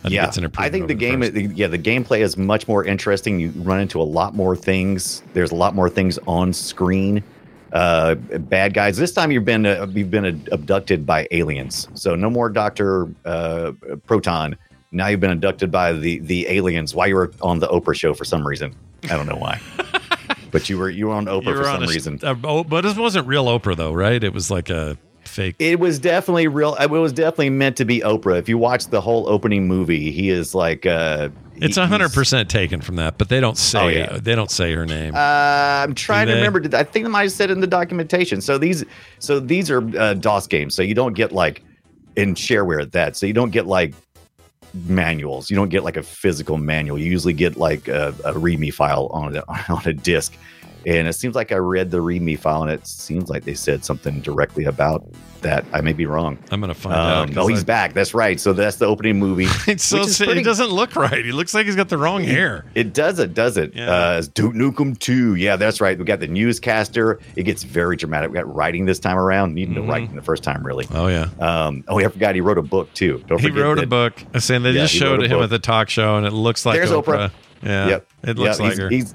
I 0.00 0.02
think 0.02 0.14
yeah, 0.14 0.26
it's 0.28 0.36
an 0.36 0.50
I 0.56 0.70
think 0.70 0.86
the 0.86 0.94
game, 0.94 1.22
first. 1.22 1.34
yeah, 1.34 1.66
the 1.66 1.78
gameplay 1.78 2.20
is 2.20 2.36
much 2.36 2.68
more 2.68 2.84
interesting. 2.84 3.40
You 3.40 3.50
run 3.56 3.80
into 3.80 4.00
a 4.00 4.04
lot 4.04 4.34
more 4.34 4.54
things. 4.54 5.22
There's 5.32 5.50
a 5.50 5.56
lot 5.56 5.74
more 5.74 5.90
things 5.90 6.18
on 6.26 6.52
screen. 6.52 7.24
Uh, 7.72 8.14
bad 8.14 8.72
guys. 8.74 8.96
This 8.96 9.12
time 9.12 9.30
you've 9.30 9.44
been 9.44 9.66
uh, 9.66 9.86
you've 9.90 10.10
been 10.10 10.42
abducted 10.50 11.04
by 11.04 11.28
aliens. 11.30 11.88
So 11.94 12.14
no 12.14 12.30
more 12.30 12.48
Doctor 12.48 13.08
uh, 13.24 13.72
Proton. 14.06 14.56
Now 14.90 15.08
you've 15.08 15.20
been 15.20 15.30
abducted 15.32 15.70
by 15.70 15.92
the 15.92 16.18
the 16.20 16.48
aliens. 16.48 16.94
Why 16.94 17.06
you 17.06 17.16
were 17.16 17.32
on 17.42 17.58
the 17.58 17.68
Oprah 17.68 17.94
show 17.94 18.14
for 18.14 18.24
some 18.24 18.46
reason? 18.46 18.74
I 19.04 19.16
don't 19.16 19.26
know 19.26 19.36
why. 19.36 19.60
but 20.50 20.68
you 20.68 20.78
were 20.78 20.88
you 20.90 21.08
were 21.08 21.14
on 21.14 21.26
Oprah 21.26 21.56
for 21.56 21.64
some 21.64 21.82
a- 21.82 21.86
reason. 21.86 22.18
uh, 22.22 22.34
oh, 22.44 22.64
but 22.64 22.84
it 22.86 22.96
wasn't 22.96 23.26
real 23.26 23.46
Oprah 23.46 23.76
though, 23.76 23.92
right? 23.92 24.22
It 24.22 24.32
was 24.32 24.50
like 24.50 24.70
a 24.70 24.96
fake. 25.24 25.56
It 25.58 25.78
was 25.78 25.98
definitely 25.98 26.48
real. 26.48 26.74
It 26.76 26.90
was 26.90 27.12
definitely 27.12 27.50
meant 27.50 27.76
to 27.76 27.84
be 27.84 28.00
Oprah. 28.00 28.38
If 28.38 28.48
you 28.48 28.56
watch 28.58 28.86
the 28.86 29.00
whole 29.00 29.28
opening 29.28 29.68
movie, 29.68 30.10
he 30.10 30.30
is 30.30 30.54
like 30.54 30.86
uh, 30.86 31.28
It's 31.60 31.76
hundred 31.76 32.12
percent 32.12 32.48
taken 32.48 32.80
from 32.80 32.96
that, 32.96 33.18
but 33.18 33.28
they 33.28 33.40
don't 33.40 33.56
say 33.58 33.78
Oh, 33.80 33.88
yeah. 33.88 34.18
they 34.18 34.34
don't 34.34 34.50
say 34.50 34.72
her 34.74 34.86
name. 34.86 35.14
Uh, 35.14 35.18
I'm 35.18 35.94
trying 35.94 36.26
to 36.28 36.34
remember. 36.34 36.60
Did- 36.60 36.74
I 36.74 36.84
think 36.84 37.06
I 37.06 37.08
might 37.08 37.22
have 37.22 37.32
said 37.32 37.50
in 37.50 37.60
the 37.60 37.66
documentation. 37.66 38.40
So 38.40 38.58
these, 38.58 38.84
so 39.18 39.40
these 39.40 39.70
are 39.70 39.82
uh, 39.98 40.14
DOS 40.14 40.46
games. 40.46 40.74
So 40.74 40.82
you 40.82 40.94
don't 40.94 41.14
get 41.14 41.32
like 41.32 41.62
in 42.16 42.34
shareware 42.34 42.82
at 42.82 42.92
that. 42.92 43.16
So 43.16 43.26
you 43.26 43.32
don't 43.32 43.50
get 43.50 43.66
like 43.66 43.94
manuals. 44.74 45.50
You 45.50 45.56
don't 45.56 45.68
get 45.70 45.82
like 45.84 45.96
a 45.96 46.02
physical 46.02 46.58
manual. 46.58 46.98
You 46.98 47.10
usually 47.10 47.32
get 47.32 47.56
like 47.56 47.88
a, 47.88 48.08
a 48.24 48.32
README 48.34 48.72
file 48.74 49.06
on 49.12 49.36
a, 49.36 49.44
on 49.72 49.82
a 49.86 49.92
disc. 49.92 50.34
And 50.86 51.08
it 51.08 51.12
seems 51.14 51.34
like 51.34 51.52
I 51.52 51.56
read 51.56 51.90
the 51.90 51.98
README 51.98 52.38
file, 52.38 52.62
and 52.62 52.70
it 52.70 52.86
seems 52.86 53.28
like 53.28 53.44
they 53.44 53.54
said 53.54 53.84
something 53.84 54.20
directly 54.20 54.64
about 54.64 55.04
that. 55.42 55.64
I 55.72 55.80
may 55.82 55.92
be 55.92 56.06
wrong. 56.06 56.38
I'm 56.50 56.60
gonna 56.60 56.74
find 56.74 56.94
out. 56.96 57.16
Um, 57.16 57.28
'cause 57.28 57.36
oh, 57.38 57.46
he's 57.46 57.60
I- 57.60 57.64
back. 57.64 57.92
That's 57.94 58.14
right. 58.14 58.40
So 58.40 58.52
that's 58.52 58.76
the 58.76 58.86
opening 58.86 59.18
movie. 59.18 59.46
It's 59.68 59.84
so 59.84 59.98
which 59.98 60.08
is 60.08 60.16
si- 60.16 60.24
pretty- 60.24 60.40
it 60.40 60.44
doesn't 60.44 60.70
look 60.70 60.96
right. 60.96 61.24
He 61.24 61.32
looks 61.32 61.52
like 61.54 61.66
he's 61.66 61.76
got 61.76 61.88
the 61.88 61.98
wrong 61.98 62.22
hair. 62.24 62.64
It 62.74 62.92
does 62.94 63.18
it, 63.18 63.34
does 63.34 63.56
it? 63.56 63.74
Yeah. 63.74 63.90
Uh, 63.90 64.22
Duke 64.34 64.54
Nukem 64.54 64.98
2. 64.98 65.34
Yeah, 65.34 65.56
that's 65.56 65.80
right. 65.80 65.98
We 65.98 66.04
got 66.04 66.20
the 66.20 66.26
newscaster. 66.28 67.18
It 67.36 67.42
gets 67.44 67.62
very 67.64 67.96
dramatic. 67.96 68.30
We 68.30 68.34
got 68.36 68.52
writing 68.52 68.86
this 68.86 68.98
time 68.98 69.18
around. 69.18 69.54
Needing 69.54 69.74
Mm-hmm. 69.74 69.86
to 69.86 69.92
write 69.92 70.14
the 70.14 70.22
first 70.22 70.42
time, 70.42 70.64
really. 70.66 70.86
Oh 70.92 71.08
yeah. 71.08 71.28
Um, 71.38 71.84
oh, 71.88 71.98
I 72.00 72.08
forgot 72.08 72.34
he 72.34 72.40
wrote 72.40 72.58
a 72.58 72.62
book 72.62 72.92
too. 72.94 73.22
Don't 73.26 73.40
He 73.40 73.50
wrote 73.50 73.78
a 73.78 73.82
that- 73.82 73.88
book 73.88 74.14
saying 74.38 74.62
they 74.62 74.70
Yeah, 74.70 74.82
just 74.82 74.94
showed 74.94 75.20
a 75.22 75.24
him 75.26 75.30
book. 75.38 75.44
at 75.44 75.50
the 75.50 75.58
talk 75.58 75.88
show, 75.90 76.16
and 76.16 76.26
it 76.26 76.32
looks 76.32 76.64
like 76.64 76.76
There's 76.76 76.90
Oprah. 76.90 77.30
Yeah, 77.62 77.88
Yep. 77.88 78.06
it 78.24 78.38
looks 78.38 78.58
Yep, 78.58 78.60
like 78.60 78.70
he's, 78.70 78.78
her. 78.78 78.88
He's 78.88 79.14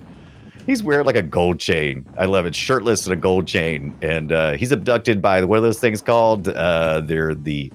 he's 0.65 0.84
wearing 0.84 1.06
like 1.06 1.15
a 1.15 1.21
gold 1.23 1.60
chain. 1.60 2.06
I 2.17 2.26
love 2.26 2.45
it. 2.45 2.56
Shirtless 2.56 3.06
and 3.06 3.13
a 3.13 3.17
gold 3.17 3.47
chain, 3.47 3.95
and 4.02 4.32
uh, 4.32 4.54
he's 4.54 4.71
abducted 4.71 5.21
by 5.21 5.43
what 5.43 5.58
are 5.60 5.62
those 5.62 5.80
things 5.80 6.02
called? 6.02 6.47
Uh, 6.47 7.02
they're 7.02 7.36
the 7.36 7.71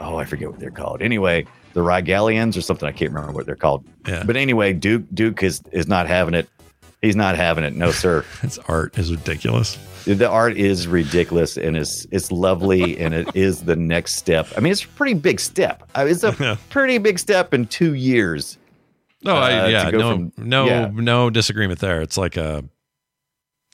oh, 0.00 0.16
I 0.16 0.24
forget 0.24 0.50
what 0.50 0.58
they're 0.60 0.70
called. 0.70 1.00
Anyway, 1.02 1.46
the 1.74 1.80
Rigalians 1.80 2.56
or 2.56 2.60
something. 2.60 2.88
I 2.88 2.92
can't 2.92 3.12
remember 3.12 3.32
what 3.32 3.46
they're 3.46 3.56
called. 3.56 3.84
Yeah. 4.06 4.24
But 4.24 4.36
anyway, 4.36 4.72
Duke 4.72 5.04
Duke 5.14 5.42
is 5.42 5.62
is 5.72 5.86
not 5.88 6.06
having 6.06 6.34
it. 6.34 6.48
He's 7.02 7.16
not 7.16 7.34
having 7.36 7.64
it. 7.64 7.74
No, 7.74 7.90
sir. 7.90 8.24
His 8.42 8.58
art 8.68 8.96
is 8.96 9.10
ridiculous. 9.10 9.76
the 10.04 10.28
art 10.28 10.56
is 10.56 10.86
ridiculous 10.86 11.56
and 11.56 11.76
it's 11.76 12.06
it's 12.12 12.30
lovely 12.30 12.96
and 12.98 13.12
it 13.14 13.28
is 13.34 13.62
the 13.64 13.74
next 13.76 14.14
step. 14.16 14.46
I 14.56 14.60
mean, 14.60 14.72
it's 14.72 14.84
a 14.84 14.88
pretty 14.88 15.14
big 15.14 15.40
step. 15.40 15.88
I 15.96 16.04
mean, 16.04 16.12
it's 16.14 16.22
a 16.24 16.36
Yeah. 16.40 16.56
pretty 16.70 16.98
big 16.98 17.18
step 17.18 17.52
in 17.54 17.66
two 17.66 17.94
years. 17.94 18.56
No, 19.24 19.36
uh, 19.36 19.40
I, 19.40 19.68
yeah, 19.68 19.90
no, 19.90 20.10
from- 20.10 20.32
no, 20.36 20.66
yeah. 20.66 20.90
no 20.92 21.30
disagreement 21.30 21.80
there. 21.80 22.00
It's 22.02 22.16
like 22.18 22.36
a, 22.36 22.64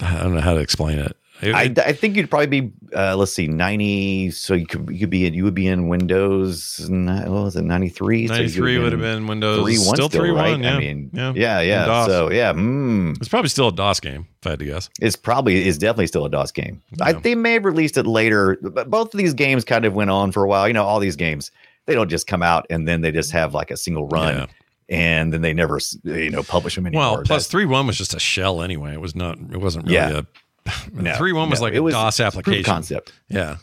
I 0.01 0.23
don't 0.23 0.35
know 0.35 0.41
how 0.41 0.55
to 0.55 0.61
explain 0.61 0.99
it. 0.99 1.17
It- 1.41 1.55
I, 1.55 1.73
I 1.87 1.93
think 1.93 2.17
you'd 2.17 2.29
probably 2.31 2.61
be 2.61 2.73
uh, 2.97 3.15
let's 3.17 3.33
see, 3.33 3.47
ninety. 3.47 4.33
So 4.33 4.55
you 4.55 4.67
could 4.67 4.89
you 4.91 4.99
could 5.01 5.11
be 5.11 5.25
in 5.25 5.35
you 5.35 5.45
would 5.45 5.55
be 5.55 5.69
in 5.69 5.87
Windows. 5.87 6.85
What 6.91 7.29
was 7.29 7.55
it? 7.55 7.63
Ninety 7.63 7.89
three. 7.91 8.27
93 8.27 8.79
would 8.79 8.91
have 8.91 9.01
been 9.01 9.29
Windows. 9.29 9.63
three 9.63 9.79
one 9.79 9.95
still, 9.95 10.09
three 10.09 10.31
right? 10.31 10.51
one. 10.51 10.65
Yeah. 10.65 10.75
I 10.75 10.79
mean, 10.81 11.11
yeah, 11.15 11.33
yeah, 11.37 11.61
yeah. 11.61 12.07
So 12.07 12.31
yeah, 12.33 12.53
mm, 12.53 13.17
it's 13.19 13.29
probably 13.29 13.51
still 13.51 13.69
a 13.69 13.73
DOS 13.73 14.01
game, 14.01 14.27
if 14.41 14.47
I 14.49 14.51
had 14.51 14.59
to 14.59 14.65
guess. 14.65 14.91
it's 15.01 15.15
probably 15.15 15.69
it's 15.69 15.79
definitely 15.79 16.09
still 16.09 16.25
a 16.25 16.31
DOS 16.31 16.51
game. 16.51 16.83
I, 17.01 17.11
Yeah. 17.13 17.21
they 17.21 17.35
may 17.37 17.53
have 17.53 17.65
released 17.65 17.97
it 17.97 18.07
later, 18.07 18.59
but 18.61 18.91
both 18.91 19.15
of 19.15 19.19
these 19.19 19.35
games 19.35 19.65
kind 19.65 19.85
of 19.85 19.95
went 19.95 20.11
on 20.11 20.33
for 20.33 20.43
a 20.43 20.49
while. 20.49 20.67
You 20.67 20.75
know, 20.75 20.85
all 20.85 20.99
these 20.99 21.17
games 21.17 21.53
they 21.87 21.95
don't 21.95 22.11
just 22.11 22.27
come 22.27 22.43
out 22.43 22.67
and 22.69 22.89
then 22.89 23.01
they 23.01 23.13
just 23.13 23.31
have 23.31 23.55
like 23.55 23.71
a 23.71 23.77
single 23.77 24.09
run. 24.09 24.49
And 24.89 25.33
then 25.33 25.43
they 25.43 25.53
never, 25.53 25.79
you 26.05 26.31
know, 26.31 26.43
publish 26.43 26.75
them 26.77 26.87
anymore. 26.87 27.23
Well, 27.29 27.41
three 27.41 27.67
one 27.67 27.87
was 27.87 27.99
just 27.99 28.15
a 28.15 28.19
shell 28.19 28.63
anyway. 28.63 28.95
It 28.95 29.01
was 29.01 29.15
not. 29.15 29.39
It 29.39 29.59
wasn't 29.59 29.85
really 29.87 29.97
Yeah. 29.97 30.21
a. 30.21 30.25
No, 30.93 31.15
three 31.17 31.33
one 31.33 31.51
was 31.51 31.61
no, 31.61 31.67
like 31.67 31.75
a 31.75 31.83
was 31.83 31.95
DOS 31.95 32.21
application 32.21 32.65
concept. 32.65 33.13
Yeah. 33.29 33.57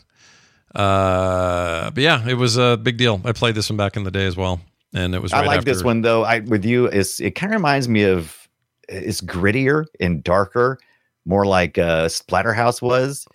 Uh, 0.74 1.90
but 1.90 2.02
yeah, 2.02 2.26
it 2.28 2.34
was 2.34 2.56
a 2.58 2.76
big 2.76 2.96
deal. 2.96 3.20
I 3.24 3.32
played 3.32 3.54
this 3.54 3.70
one 3.70 3.76
back 3.76 3.96
in 3.96 4.04
the 4.04 4.10
day 4.10 4.26
as 4.26 4.36
well, 4.36 4.60
and 4.94 5.14
it 5.14 5.22
was. 5.22 5.32
I 5.32 5.38
right 5.40 5.46
like 5.46 5.64
this 5.64 5.82
one 5.82 6.02
though. 6.02 6.24
I 6.24 6.40
with 6.40 6.64
you 6.64 6.88
is 6.88 7.18
it 7.20 7.32
kind 7.32 7.52
of 7.52 7.58
reminds 7.58 7.88
me 7.88 8.02
of 8.04 8.48
it's 8.88 9.20
grittier 9.20 9.86
and 10.00 10.22
darker, 10.22 10.78
more 11.24 11.46
like 11.46 11.78
uh, 11.78 12.06
Splatterhouse 12.06 12.82
was. 12.82 13.26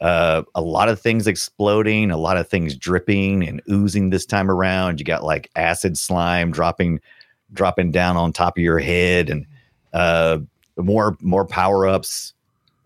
Uh, 0.00 0.42
a 0.54 0.60
lot 0.60 0.88
of 0.90 1.00
things 1.00 1.26
exploding, 1.26 2.10
a 2.10 2.18
lot 2.18 2.36
of 2.36 2.48
things 2.48 2.76
dripping 2.76 3.46
and 3.46 3.62
oozing 3.70 4.10
this 4.10 4.26
time 4.26 4.50
around. 4.50 4.98
You 5.00 5.04
got 5.06 5.24
like 5.24 5.50
acid 5.56 5.96
slime 5.96 6.50
dropping, 6.50 7.00
dropping 7.52 7.90
down 7.92 8.16
on 8.16 8.32
top 8.32 8.56
of 8.56 8.62
your 8.62 8.78
head, 8.78 9.30
and 9.30 9.46
uh, 9.92 10.38
more 10.76 11.16
more 11.20 11.46
power 11.46 11.86
ups, 11.86 12.34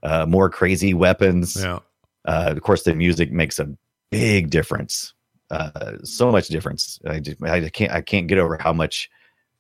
uh, 0.03 0.27
more 0.27 0.49
crazy 0.51 0.95
weapons. 0.95 1.57
Yeah. 1.63 1.79
Uh, 2.25 2.53
of 2.57 2.63
course, 2.63 2.83
the 2.83 2.95
music 2.95 3.33
makes 3.33 3.59
a 3.59 3.69
big 4.11 4.51
difference. 4.51 5.15
Uh, 5.51 5.97
so 6.05 6.31
much 6.31 6.49
difference. 6.49 7.01
I 7.07 7.19
just 7.21 7.43
I 7.43 7.69
can't 7.71 7.93
I 7.93 8.01
can't 8.03 8.27
get 8.29 8.39
over 8.39 8.57
how 8.61 8.73
much. 8.73 9.11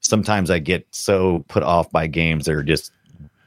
Sometimes 0.02 0.50
I 0.50 0.58
get 0.60 0.86
so 0.92 1.44
put 1.48 1.62
off 1.62 1.90
by 1.90 2.06
games 2.06 2.46
that 2.46 2.54
are 2.54 2.62
just 2.62 2.90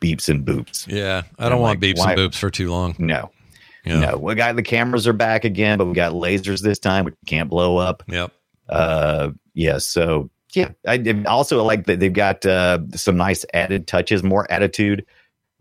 beeps 0.02 0.30
and 0.30 0.46
boops. 0.46 0.86
Yeah, 0.88 1.24
I 1.40 1.46
I'm 1.46 1.52
don't 1.52 1.62
want 1.62 1.82
like, 1.82 1.96
beeps 1.96 2.00
why- 2.00 2.12
and 2.14 2.20
boops 2.20 2.36
for 2.38 2.52
too 2.52 2.70
long. 2.70 2.96
No, 3.00 3.32
Yeah. 3.86 4.00
no. 4.00 4.18
We 4.18 4.36
got 4.36 4.56
the 4.56 4.62
cameras 4.62 5.08
are 5.08 5.14
back 5.14 5.46
again, 5.46 5.80
but 5.80 5.86
we 5.86 5.94
got 5.94 6.12
lasers 6.14 6.62
this 6.62 6.78
time, 6.78 7.06
which 7.06 7.16
can't 7.26 7.50
blow 7.50 7.78
up. 7.78 8.04
Yep. 8.08 8.32
Uh, 8.70 9.30
yeah. 9.56 9.80
So 9.80 10.30
yeah, 10.56 10.70
I 10.88 11.24
also 11.28 11.64
like 11.64 11.86
that 11.86 12.00
they've 12.00 12.12
got 12.14 12.46
uh, 12.46 12.80
some 12.96 13.18
nice 13.18 13.46
added 13.54 13.88
touches, 13.88 14.24
more 14.24 14.50
attitude. 14.52 15.06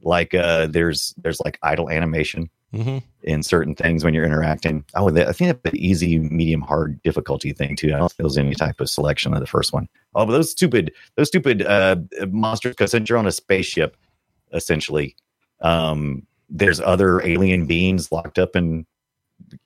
Like 0.02 0.34
uh, 0.34 0.66
there's 0.66 1.14
there's 1.18 1.40
like 1.40 1.58
idle 1.62 1.88
animation 1.88 2.50
hmm 2.72 2.98
in 3.22 3.42
certain 3.42 3.74
things 3.74 4.04
when 4.04 4.14
you're 4.14 4.24
interacting. 4.24 4.84
Oh, 4.94 5.10
that, 5.10 5.28
I 5.28 5.32
think 5.32 5.48
that's 5.62 5.72
the 5.72 5.86
easy, 5.86 6.18
medium, 6.18 6.60
hard 6.60 7.00
difficulty 7.02 7.52
thing 7.52 7.76
too. 7.76 7.88
I 7.94 7.98
don't 7.98 8.08
think 8.08 8.16
there 8.16 8.24
was 8.24 8.38
any 8.38 8.54
type 8.54 8.80
of 8.80 8.90
selection 8.90 9.32
of 9.32 9.40
the 9.40 9.46
first 9.46 9.72
one. 9.72 9.88
Oh, 10.14 10.26
but 10.26 10.32
those 10.32 10.50
stupid, 10.50 10.92
those 11.16 11.28
stupid 11.28 11.62
uh, 11.62 11.96
monsters. 12.28 12.72
Because 12.72 12.90
since 12.90 13.08
you're 13.08 13.18
on 13.18 13.26
a 13.26 13.32
spaceship, 13.32 13.96
essentially, 14.52 15.16
um, 15.60 16.26
there's 16.50 16.80
other 16.80 17.24
alien 17.24 17.66
beings 17.66 18.10
locked 18.10 18.38
up 18.38 18.56
in 18.56 18.86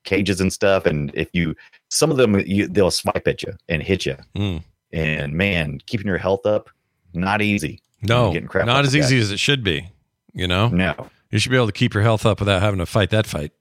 cages 0.04 0.40
and 0.40 0.52
stuff. 0.52 0.86
And 0.86 1.10
if 1.14 1.30
you, 1.32 1.54
some 1.88 2.10
of 2.10 2.16
them, 2.18 2.38
you, 2.46 2.68
they'll 2.68 2.90
swipe 2.90 3.26
at 3.26 3.42
you 3.42 3.54
and 3.68 3.82
hit 3.82 4.06
you. 4.06 4.16
Mm. 4.36 4.62
And 4.92 5.32
man, 5.34 5.78
keeping 5.86 6.06
your 6.06 6.18
health 6.18 6.46
up, 6.46 6.70
not 7.12 7.42
easy. 7.42 7.80
No, 8.02 8.32
not 8.32 8.84
as 8.84 8.94
easy 8.94 9.18
as 9.18 9.30
it 9.32 9.38
should 9.40 9.64
be. 9.64 9.88
You 10.32 10.46
know, 10.46 10.68
No. 10.68 11.08
you 11.30 11.38
should 11.38 11.50
be 11.50 11.56
able 11.56 11.66
to 11.66 11.72
keep 11.72 11.94
your 11.94 12.02
health 12.02 12.24
up 12.26 12.38
without 12.40 12.60
having 12.62 12.78
to 12.78 12.86
fight 12.86 13.10
that 13.10 13.26
fight. 13.26 13.52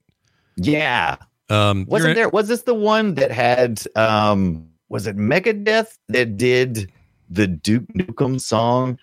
Yeah. 0.56 1.16
Um, 1.48 1.86
Wasn't 1.88 2.14
there? 2.14 2.28
Was 2.28 2.48
this 2.48 2.62
the 2.62 2.74
one 2.74 3.14
that 3.14 3.30
had? 3.30 3.82
um 3.96 4.68
Was 4.88 5.06
it 5.06 5.16
Megadeth 5.16 5.98
that 6.08 6.36
did 6.36 6.92
the 7.30 7.46
Duke 7.46 7.86
Nukem 7.94 8.40
song? 8.40 8.98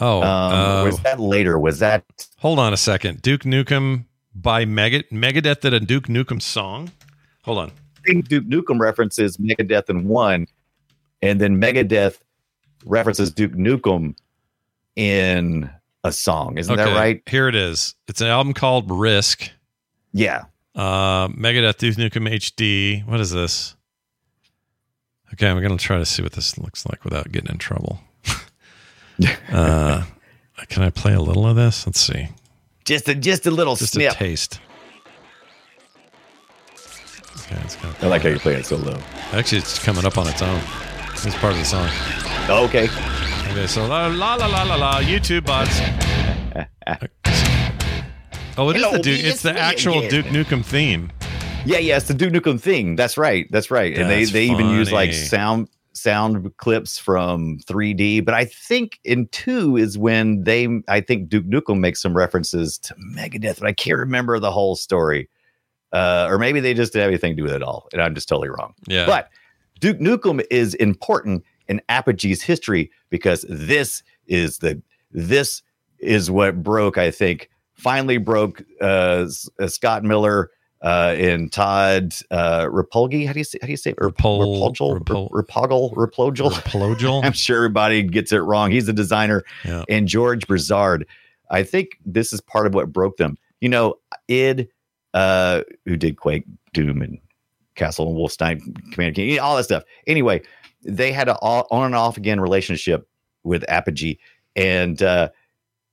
Oh, 0.00 0.22
Um, 0.22 0.24
uh, 0.54 0.84
was 0.84 0.98
that 1.00 1.20
later? 1.20 1.58
Was 1.58 1.78
that? 1.80 2.04
hold 2.38 2.58
on 2.58 2.72
a 2.72 2.76
second. 2.76 3.22
Duke 3.22 3.42
Nukem 3.42 4.04
by 4.34 4.64
Megadeth. 4.64 5.10
Megadeth 5.10 5.60
did 5.60 5.74
a 5.74 5.80
Duke 5.80 6.06
Nukem 6.06 6.40
song. 6.42 6.90
Hold 7.44 7.58
on. 7.58 7.68
I 7.70 8.00
think 8.12 8.28
Duke 8.28 8.44
Nukem 8.46 8.78
references 8.80 9.36
Megadeth 9.38 9.88
in 9.90 10.06
one, 10.08 10.46
and 11.24 11.40
then 11.40 11.58
Megadeth 11.58 12.18
references 12.84 13.32
Duke 13.32 13.52
Nukem 13.52 14.14
in 14.94 15.70
a 16.04 16.12
song. 16.12 16.58
Isn't 16.58 16.76
that 16.76 16.94
right? 16.94 17.22
Here 17.26 17.48
it 17.48 17.54
is. 17.54 17.94
It's 18.08 18.20
an 18.20 18.26
album 18.26 18.52
called 18.52 18.90
Risk. 18.90 19.50
Yeah. 20.12 20.44
Uh, 20.74 21.28
Megadeth 21.28 21.78
Duke 21.78 21.96
Nukem 21.96 22.28
HD. 22.28 23.06
What 23.06 23.20
is 23.20 23.30
this? 23.30 23.74
Okay, 25.32 25.48
I'm 25.48 25.60
gonna 25.62 25.78
try 25.78 25.98
to 25.98 26.04
see 26.04 26.22
what 26.22 26.32
this 26.32 26.58
looks 26.58 26.84
like 26.86 27.04
without 27.04 27.32
getting 27.32 27.50
in 27.50 27.58
trouble. 27.58 28.00
uh, 29.50 30.04
can 30.68 30.82
I 30.82 30.90
play 30.90 31.14
a 31.14 31.20
little 31.20 31.46
of 31.46 31.56
this? 31.56 31.86
Let's 31.86 32.00
see. 32.00 32.28
Just 32.84 33.08
a 33.08 33.14
just 33.14 33.46
a 33.46 33.50
little 33.50 33.76
Just 33.76 33.94
snip. 33.94 34.12
a 34.12 34.14
taste. 34.14 34.60
Okay, 37.36 37.60
it's 37.64 37.76
kind 37.76 37.94
I 38.02 38.06
like 38.06 38.22
how 38.22 38.28
you're 38.28 38.38
playing 38.38 38.60
it 38.60 38.66
so 38.66 38.76
low. 38.76 38.98
Actually, 39.32 39.58
it's 39.58 39.82
coming 39.82 40.04
up 40.04 40.18
on 40.18 40.28
its 40.28 40.42
own. 40.42 40.60
It's 41.14 41.34
part 41.36 41.52
of 41.52 41.58
the 41.58 41.64
song. 41.64 41.88
Okay. 42.48 42.84
Okay, 43.50 43.66
so 43.66 43.86
la 43.86 44.06
la 44.08 44.34
la 44.34 44.46
la 44.46 44.62
la 44.64 44.74
la. 44.74 45.00
YouTube 45.00 45.46
bots. 45.46 45.80
Oh, 48.56 48.70
it 48.70 48.76
is 48.76 48.82
Hello, 48.84 48.96
the 48.96 49.02
Duke. 49.02 49.18
it's 49.18 49.28
It's 49.28 49.42
the 49.42 49.58
actual 49.58 49.98
again. 49.98 50.32
Duke 50.32 50.46
Nukem 50.46 50.64
theme. 50.64 51.10
Yeah, 51.66 51.78
yeah, 51.78 51.96
it's 51.96 52.06
the 52.06 52.14
Duke 52.14 52.32
Nukem 52.32 52.60
thing. 52.60 52.94
That's 52.94 53.18
right. 53.18 53.48
That's 53.50 53.68
right. 53.68 53.96
And 53.98 54.08
they 54.08 54.20
That's 54.20 54.32
they 54.32 54.44
even 54.44 54.68
use 54.70 54.92
like 54.92 55.12
sound 55.12 55.68
sound 55.92 56.56
clips 56.58 56.96
from 56.96 57.58
3D. 57.66 58.24
But 58.24 58.34
I 58.34 58.44
think 58.44 59.00
in 59.02 59.26
two 59.28 59.76
is 59.76 59.98
when 59.98 60.44
they 60.44 60.68
I 60.86 61.00
think 61.00 61.28
Duke 61.28 61.46
Nukem 61.46 61.80
makes 61.80 62.00
some 62.00 62.16
references 62.16 62.78
to 62.78 62.94
Megadeth, 62.94 63.58
but 63.58 63.66
I 63.66 63.72
can't 63.72 63.98
remember 63.98 64.38
the 64.38 64.52
whole 64.52 64.76
story. 64.76 65.28
Uh, 65.92 66.26
or 66.30 66.38
maybe 66.38 66.60
they 66.60 66.74
just 66.74 66.92
didn't 66.92 67.02
have 67.04 67.10
anything 67.10 67.32
to 67.32 67.36
do 67.36 67.42
with 67.42 67.52
it 67.54 67.62
all, 67.62 67.88
and 67.92 68.00
I'm 68.02 68.14
just 68.14 68.28
totally 68.28 68.48
wrong. 68.50 68.74
Yeah. 68.86 69.06
But 69.06 69.30
Duke 69.84 69.98
Nukem 69.98 70.42
is 70.50 70.72
important 70.76 71.44
in 71.68 71.78
Apogee's 71.90 72.40
history 72.40 72.90
because 73.10 73.44
this 73.50 74.02
is 74.26 74.56
the 74.56 74.80
this 75.12 75.60
is 75.98 76.30
what 76.30 76.62
broke. 76.62 76.96
I 76.96 77.10
think 77.10 77.50
finally 77.74 78.16
broke 78.16 78.62
uh, 78.80 79.26
uh, 79.60 79.66
Scott 79.68 80.02
Miller 80.02 80.50
uh, 80.82 81.14
and 81.18 81.52
Todd 81.52 82.14
uh, 82.30 82.64
Rapolgi. 82.64 83.26
How 83.26 83.34
do 83.34 83.40
you 83.40 83.44
say? 83.44 83.58
How 83.60 83.66
do 83.66 83.72
you 83.72 83.76
say? 83.76 83.90
it? 83.90 83.96
Rapol- 83.98 84.40
Rapolgel? 84.40 84.98
Rapol- 85.00 85.28
Rapogel? 85.32 85.90
Raplogel? 85.94 86.50
Plogel. 86.62 87.22
I'm 87.26 87.32
sure 87.34 87.58
everybody 87.58 88.02
gets 88.04 88.32
it 88.32 88.38
wrong. 88.38 88.70
He's 88.70 88.86
the 88.86 88.94
designer, 88.94 89.42
Yeah. 89.66 89.84
and 89.90 90.08
George 90.08 90.46
Broussard. 90.46 91.06
I 91.50 91.62
think 91.62 91.98
this 92.06 92.32
is 92.32 92.40
part 92.40 92.66
of 92.66 92.72
what 92.72 92.90
broke 92.90 93.18
them. 93.18 93.36
You 93.60 93.68
know, 93.68 93.96
id 94.28 94.66
uh, 95.12 95.60
who 95.84 95.98
did 95.98 96.16
Quake, 96.16 96.44
Doom, 96.72 97.02
and 97.02 97.18
Castle 97.74 98.08
and 98.08 98.16
Wolfenstein, 98.16 98.92
Commander 98.92 99.14
Keen, 99.14 99.38
all 99.38 99.56
that 99.56 99.64
stuff. 99.64 99.84
Anyway, 100.06 100.42
they 100.82 101.12
had 101.12 101.28
an 101.28 101.36
on 101.42 101.86
and 101.86 101.94
off 101.94 102.16
again 102.16 102.40
relationship 102.40 103.08
with 103.42 103.64
Apogee, 103.68 104.18
and 104.56 105.02
uh, 105.02 105.30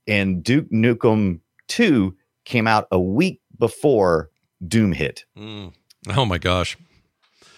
and 0.08 0.44
Duke 0.44 0.70
Nukem 0.72 1.40
Two 1.68 2.16
came 2.46 2.68
out 2.68 2.88
a 2.92 3.00
week 3.00 3.40
before 3.58 4.30
Doom 4.68 4.92
hit. 4.92 5.26
Mm. 5.38 5.74
Oh 6.16 6.26
my 6.26 6.38
gosh. 6.38 6.78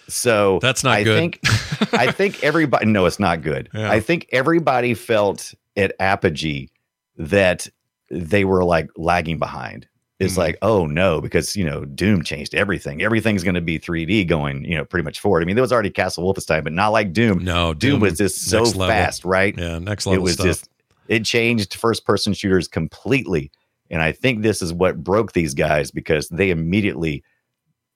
So 0.08 0.58
That's 0.60 0.84
not 0.84 0.98
I 0.98 1.04
good. 1.04 1.18
Think, 1.18 1.40
I 1.94 2.10
think 2.10 2.42
everybody. 2.44 2.86
No, 2.86 3.06
it's 3.06 3.18
not 3.18 3.42
good. 3.42 3.70
Yeah. 3.72 3.90
I 3.90 4.00
think 4.00 4.26
everybody 4.32 4.94
felt 4.94 5.54
at 5.76 5.94
Apogee 5.98 6.68
that 7.16 7.68
they 8.10 8.44
were 8.44 8.64
like 8.64 8.90
lagging 8.96 9.38
behind. 9.38 9.88
It's 10.20 10.34
Mhm. 10.34 10.38
like, 10.38 10.58
oh 10.62 10.86
no, 10.86 11.20
because 11.20 11.56
you 11.56 11.64
know, 11.64 11.84
Doom 11.84 12.22
changed 12.22 12.54
everything. 12.54 13.02
Everything's 13.02 13.42
going 13.42 13.56
to 13.56 13.60
be 13.60 13.78
3D 13.78 14.24
going, 14.26 14.64
you 14.64 14.76
know, 14.76 14.84
pretty 14.84 15.02
much 15.04 15.18
forward. 15.18 15.42
I 15.42 15.46
mean, 15.46 15.56
there 15.56 15.62
was 15.62 15.72
already 15.72 15.90
Castle 15.90 16.24
Wolfenstein, 16.32 16.62
but 16.62 16.72
not 16.72 16.88
like 16.90 17.12
Doom. 17.12 17.42
No, 17.44 17.74
Doom, 17.74 18.00
was 18.00 18.18
just 18.18 18.42
so 18.48 18.62
level. 18.62 18.86
fast, 18.86 19.24
right? 19.24 19.54
Yeah, 19.58 19.78
next 19.80 20.06
level. 20.06 20.20
it 20.20 20.22
was 20.22 20.34
stuff. 20.34 20.46
just 20.46 20.68
it 21.08 21.24
changed 21.24 21.74
first 21.74 22.06
person 22.06 22.32
shooters 22.32 22.66
completely 22.66 23.50
and 23.90 24.00
i 24.00 24.10
think 24.10 24.40
this 24.40 24.62
is 24.62 24.72
what 24.72 25.04
broke 25.04 25.32
these 25.32 25.52
guys 25.52 25.90
because 25.90 26.26
they 26.30 26.48
immediately 26.48 27.22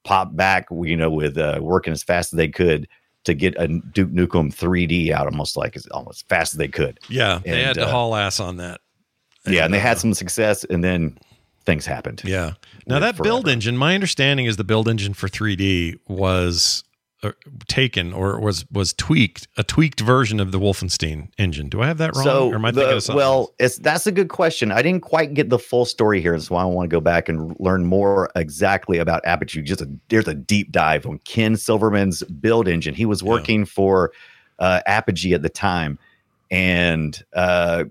popped 0.04 0.36
back 0.36 0.66
you 0.82 0.94
know 0.94 1.08
with 1.10 1.38
uh, 1.38 1.58
working 1.62 1.92
as 1.94 2.02
fast 2.02 2.34
as 2.34 2.36
they 2.36 2.48
could 2.48 2.86
to 3.24 3.32
get 3.32 3.54
a 3.58 3.66
duke 3.68 4.10
nukem 4.10 4.54
3d 4.54 5.10
out 5.10 5.24
almost 5.26 5.56
like 5.56 5.74
as 5.74 5.86
almost 5.86 6.18
as 6.18 6.22
fast 6.28 6.52
as 6.52 6.58
they 6.58 6.68
could 6.68 6.98
yeah, 7.08 7.40
they 7.44 7.62
had 7.62 7.74
to 7.76 7.86
uh, 7.86 7.90
haul 7.90 8.14
ass 8.14 8.40
on 8.40 8.58
that. 8.58 8.80
yeah 9.46 9.64
and 9.64 9.72
they 9.72 9.78
had 9.78 9.96
some 9.98 10.12
success 10.12 10.64
and 10.64 10.84
then 10.84 11.16
things 11.68 11.84
happened 11.84 12.22
Yeah. 12.24 12.54
Now 12.86 12.98
that 12.98 13.22
build 13.22 13.46
engine, 13.46 13.76
my 13.76 13.94
understanding 13.94 14.46
is 14.46 14.56
the 14.56 14.64
build 14.64 14.88
engine 14.88 15.12
for 15.12 15.28
3D 15.28 15.98
was 16.08 16.82
uh, 17.22 17.32
taken 17.66 18.14
or 18.14 18.40
was 18.40 18.64
was 18.70 18.94
tweaked, 18.94 19.48
a 19.58 19.62
tweaked 19.64 20.00
version 20.00 20.40
of 20.40 20.50
the 20.50 20.58
Wolfenstein 20.58 21.28
engine. 21.36 21.68
Do 21.68 21.82
I 21.82 21.86
have 21.88 21.98
that 21.98 22.14
wrong? 22.14 22.24
So, 22.24 22.48
or 22.50 22.54
am 22.54 22.64
I 22.64 22.70
the- 22.70 22.80
thinking 22.80 22.96
of 22.96 23.02
something? 23.02 23.16
well, 23.18 23.54
it's 23.58 23.76
that's 23.78 24.06
a 24.06 24.12
good 24.12 24.28
question. 24.28 24.72
I 24.72 24.80
didn't 24.82 25.02
quite 25.02 25.34
get 25.34 25.50
the 25.50 25.58
full 25.58 25.84
story 25.84 26.22
here, 26.22 26.38
so 26.38 26.54
I 26.54 26.64
want 26.64 26.88
to 26.88 26.94
go 26.96 27.00
back 27.00 27.28
and 27.28 27.54
learn 27.58 27.84
more 27.84 28.30
exactly 28.36 28.98
about 28.98 29.20
Apogee. 29.26 29.60
Just 29.62 29.80
a, 29.82 29.90
there's 30.08 30.28
a 30.28 30.34
deep 30.34 30.70
dive 30.72 31.04
on 31.06 31.18
Ken 31.24 31.56
Silverman's 31.56 32.22
build 32.40 32.66
engine. 32.68 32.94
He 32.94 33.04
was 33.04 33.22
working 33.22 33.66
for 33.66 34.12
uh, 34.60 34.80
Apogee 34.86 35.34
at 35.34 35.42
the 35.42 35.50
time, 35.50 35.98
and 36.52 37.22
uh, 37.34 37.84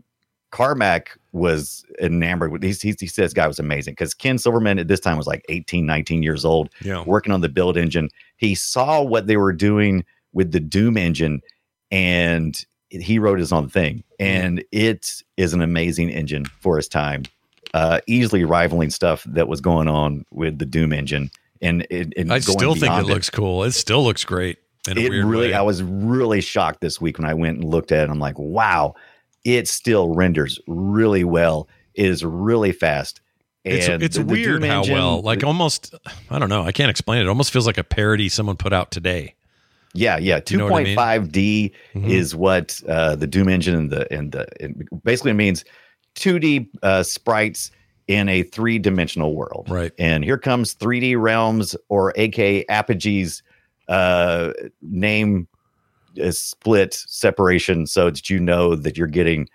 Carmack 0.51 1.17
was 1.38 1.85
enamored 2.01 2.51
with. 2.51 2.63
He, 2.63 2.71
he, 2.71 2.95
he 2.99 3.07
says, 3.07 3.33
"Guy 3.33 3.47
was 3.47 3.59
amazing." 3.59 3.93
Because 3.93 4.13
Ken 4.13 4.38
Silverman 4.38 4.79
at 4.79 4.88
this 4.88 4.99
time 4.99 5.17
was 5.17 5.27
like 5.27 5.45
18, 5.49 5.85
19 5.85 6.23
years 6.23 6.43
old 6.45 6.69
yeah. 6.81 7.03
working 7.05 7.31
on 7.31 7.41
the 7.41 7.49
build 7.49 7.77
engine. 7.77 8.09
He 8.38 8.55
saw 8.55 9.01
what 9.01 9.27
they 9.27 9.38
were 9.38 9.53
doing 9.53 10.05
with 10.33 10.51
the 10.51 10.59
Doom 10.59 10.97
engine 10.97 11.41
and 11.91 12.65
he 12.89 13.19
wrote 13.19 13.39
his 13.39 13.51
own 13.51 13.69
thing. 13.69 14.03
And 14.19 14.63
it 14.71 15.21
is 15.35 15.53
an 15.53 15.61
amazing 15.61 16.09
engine 16.09 16.45
for 16.45 16.77
his 16.77 16.88
time, 16.88 17.23
uh, 17.73 18.01
easily 18.07 18.43
rivaling 18.43 18.89
stuff 18.89 19.23
that 19.25 19.47
was 19.47 19.61
going 19.61 19.88
on 19.88 20.25
with 20.31 20.59
the 20.59 20.65
Doom 20.65 20.93
engine. 20.93 21.31
And, 21.61 21.85
it, 21.89 22.13
and 22.17 22.31
I 22.31 22.39
still 22.39 22.73
think 22.73 22.83
it 22.83 22.88
beyond 22.88 23.07
looks 23.07 23.29
cool. 23.29 23.63
It 23.63 23.71
still 23.71 24.03
looks 24.03 24.23
great. 24.23 24.59
In 24.88 24.97
a 24.97 25.01
it 25.01 25.09
weird 25.09 25.25
really 25.25 25.47
way. 25.49 25.53
i 25.53 25.61
was 25.61 25.83
really 25.83 26.39
shocked 26.39 26.79
this 26.79 27.01
week 27.01 27.17
when 27.17 27.27
i 27.27 27.33
went 27.33 27.57
and 27.57 27.69
looked 27.69 27.91
at 27.91 28.05
it 28.05 28.09
i'm 28.09 28.19
like 28.19 28.39
wow 28.39 28.95
it 29.56 29.68
still 29.68 30.14
renders 30.14 30.60
really 30.68 31.24
well 31.24 31.68
it 31.95 32.06
is 32.06 32.24
really 32.24 32.72
fast 32.72 33.22
It's, 33.64 33.88
And 33.88 34.02
it's 34.04 34.16
the- 34.18 34.24
the 34.24 34.32
weird 34.34 34.64
how 34.64 34.80
engine- 34.80 34.93
well, 34.93 35.22
like 35.22 35.43
almost, 35.43 35.93
I 36.30 36.39
don't 36.39 36.48
know, 36.50 36.64
I 36.64 36.72
can't 36.72 36.89
explain 36.89 37.20
it. 37.20 37.24
It 37.24 37.28
almost 37.28 37.52
feels 37.52 37.66
like 37.68 37.78
a 37.78 37.84
parody 37.84 38.30
someone 38.30 38.56
put 38.56 38.72
out 38.72 38.91
today. 38.91 39.34
Yeah, 39.93 40.18
yeah. 40.18 40.36
You 40.36 40.41
Two 40.41 40.58
know 40.58 40.70
point 40.70 40.88
mean? 40.88 40.95
five 40.95 41.32
D 41.32 41.74
Mhm. 41.95 42.10
is 42.10 42.34
what 42.36 42.80
uh, 42.88 43.16
the 43.16 43.28
Doom 43.28 43.50
engine 43.50 43.76
and 43.76 43.89
the 43.89 44.14
and 44.14 44.32
the 44.32 44.45
it 44.60 45.04
basically 45.04 45.34
means 45.34 45.66
two 46.16 46.39
D 46.39 46.70
uh, 46.84 47.04
sprites 47.04 47.72
in 48.08 48.30
a 48.30 48.43
three 48.43 48.80
dimensional 48.80 49.36
world. 49.36 49.68
Right. 49.70 49.91
And 50.00 50.24
here 50.24 50.38
comes 50.38 50.74
three 50.74 51.00
D 51.02 51.16
realms, 51.18 51.76
or 51.89 52.12
AK 52.18 52.64
Apogee's 52.70 53.43
uh, 53.89 54.54
name 54.82 55.48
is 56.18 56.39
split 56.39 56.93
separation, 56.93 57.88
so 57.88 58.09
that 58.09 58.30
you 58.30 58.39
know 58.39 58.76
that 58.76 58.97
you're 58.97 59.07
getting 59.07 59.47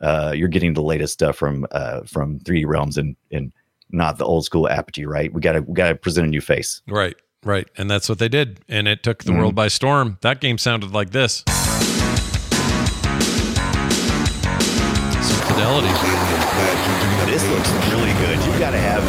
uh, 0.00 0.32
you're 0.34 0.48
getting 0.48 0.74
the 0.74 0.82
latest 0.82 1.12
stuff 1.14 1.36
from 1.36 1.66
uh, 1.72 2.02
from 2.02 2.38
three 2.40 2.60
D 2.60 2.64
realms 2.64 2.96
and 2.96 3.16
and 3.30 3.52
not 3.90 4.18
the 4.18 4.24
old 4.24 4.44
school 4.44 4.68
Apogee. 4.68 5.04
Right. 5.04 5.32
We 5.32 5.40
gotta 5.40 5.62
we 5.62 5.74
gotta 5.74 5.94
present 5.94 6.26
a 6.26 6.30
new 6.30 6.40
face. 6.40 6.80
Right, 6.88 7.16
right. 7.44 7.68
And 7.76 7.90
that's 7.90 8.08
what 8.08 8.18
they 8.18 8.28
did. 8.28 8.60
And 8.68 8.86
it 8.88 9.02
took 9.02 9.24
the 9.24 9.32
Mhm. 9.32 9.38
world 9.38 9.54
by 9.54 9.68
storm. 9.68 10.18
That 10.22 10.40
game 10.40 10.58
sounded 10.58 10.92
like 10.92 11.10
this. 11.10 11.42
Some 15.20 15.40
fidelity. 15.48 15.88
This 17.30 17.46
looks 17.50 17.70
really 17.92 18.12
good. 18.14 18.38
You 18.44 18.58
gotta 18.58 18.78
have 18.78 19.02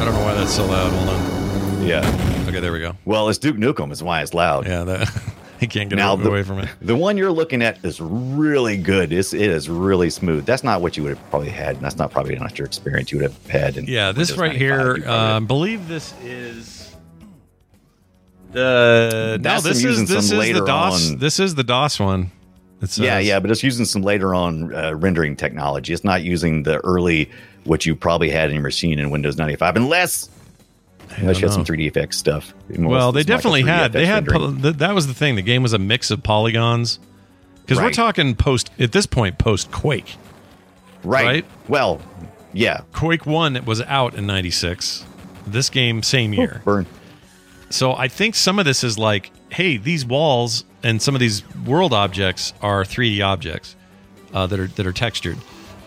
I 0.00 0.04
don't 0.04 0.14
know 0.14 0.24
why 0.24 0.34
that's 0.34 0.54
so 0.54 0.66
loud. 0.66 0.92
Hold 0.92 1.08
on. 1.08 1.86
yeah. 1.86 2.44
Okay, 2.48 2.60
there 2.60 2.72
we 2.72 2.78
go. 2.80 2.94
Well, 3.04 3.28
it's 3.28 3.38
Duke 3.38 3.56
Nukem 3.56 3.90
is 3.92 4.02
why 4.02 4.22
it's 4.22 4.34
loud. 4.34 4.66
Yeah, 4.66 4.84
that 4.84 5.08
he 5.60 5.66
can't 5.66 5.88
get 5.90 5.96
Now 5.96 6.12
away- 6.14 6.22
the- 6.22 6.28
away 6.30 6.42
from 6.42 6.58
it. 6.60 6.68
The 6.80 6.96
one 6.96 7.16
you're 7.16 7.32
looking 7.32 7.62
at 7.62 7.84
is 7.84 8.00
really 8.00 8.76
good. 8.76 9.12
It's, 9.12 9.32
it 9.32 9.40
is 9.50 9.68
really 9.68 10.10
smooth. 10.10 10.44
That's 10.46 10.62
not 10.64 10.80
what 10.82 10.96
you 10.96 11.02
would 11.04 11.16
have 11.16 11.30
probably 11.30 11.50
had. 11.50 11.80
That's 11.80 11.96
not 11.96 12.10
probably 12.10 12.36
not 12.36 12.58
your 12.58 12.66
experience 12.66 13.12
you 13.12 13.18
would 13.18 13.30
have 13.30 13.46
had. 13.48 13.76
In 13.76 13.86
Yeah, 13.86 14.12
this 14.12 14.36
right 14.36 14.54
here. 14.56 15.02
I 15.06 15.34
would- 15.38 15.48
believe 15.48 15.88
this 15.88 16.14
is 16.22 16.94
the. 18.52 19.38
No, 19.42 19.60
this 19.60 19.84
is 19.84 20.08
this 20.08 20.30
is 20.30 20.52
the 20.52 20.64
DOS. 20.64 21.10
on- 21.12 21.18
This 21.18 21.40
is 21.40 21.54
the 21.54 21.64
DOS 21.64 21.98
one. 22.00 22.30
It 22.82 22.98
yeah, 22.98 23.18
yeah, 23.18 23.40
but 23.40 23.50
it's 23.50 23.62
using 23.62 23.86
some 23.86 24.02
later 24.02 24.34
on 24.34 24.74
uh, 24.74 24.94
rendering 24.94 25.34
technology. 25.34 25.94
It's 25.94 26.04
not 26.04 26.22
using 26.22 26.62
the 26.62 26.76
early 26.84 27.30
what 27.64 27.86
you 27.86 27.96
probably 27.96 28.28
had 28.28 28.50
in 28.50 28.54
your 28.56 28.62
machine 28.62 28.98
in 28.98 29.08
Windows 29.10 29.38
95, 29.38 29.76
unless 29.76 30.28
unless 31.16 31.40
you 31.40 31.46
had 31.46 31.52
some 31.52 31.64
3D 31.64 31.86
effects 31.86 32.16
stuff. 32.16 32.54
Well, 32.68 33.12
they 33.12 33.20
It's 33.20 33.28
like 33.28 33.36
definitely 33.38 33.62
had. 33.62 33.92
They 33.92 34.06
had. 34.06 34.26
rendering. 34.30 34.56
po- 34.56 34.62
th- 34.62 34.76
that 34.76 34.94
was 34.94 35.06
the 35.06 35.14
thing. 35.14 35.36
The 35.36 35.42
game 35.42 35.62
was 35.62 35.72
a 35.72 35.78
mix 35.78 36.10
of 36.10 36.22
polygons. 36.22 36.98
Because 37.62 37.82
we're 37.82 37.90
talking 37.90 38.34
post 38.36 38.70
at 38.78 38.92
this 38.92 39.06
point 39.06 39.38
post 39.38 39.70
Quake. 39.72 40.16
right. 41.02 41.24
right? 41.26 41.44
Well, 41.68 42.00
yeah. 42.52 42.82
Quake 42.92 43.26
One 43.26 43.64
was 43.64 43.82
out 43.82 44.14
in 44.14 44.26
'96. 44.26 45.04
This 45.46 45.68
game 45.70 46.02
same 46.02 46.32
year. 46.32 46.62
Burn. 46.64 46.86
So 47.70 47.92
I 47.94 48.06
think 48.08 48.36
some 48.36 48.58
of 48.60 48.64
this 48.64 48.84
is 48.84 48.96
like, 48.98 49.32
hey, 49.50 49.76
these 49.76 50.04
walls 50.06 50.64
and 50.84 51.02
some 51.02 51.14
of 51.16 51.20
these 51.20 51.42
world 51.64 51.92
objects 51.92 52.52
are 52.62 52.84
3D 52.84 53.20
objects 53.24 53.74
uh, 54.32 54.46
that 54.46 54.60
are 54.60 54.68
that 54.68 54.86
are 54.86 54.92
textured. 54.92 55.36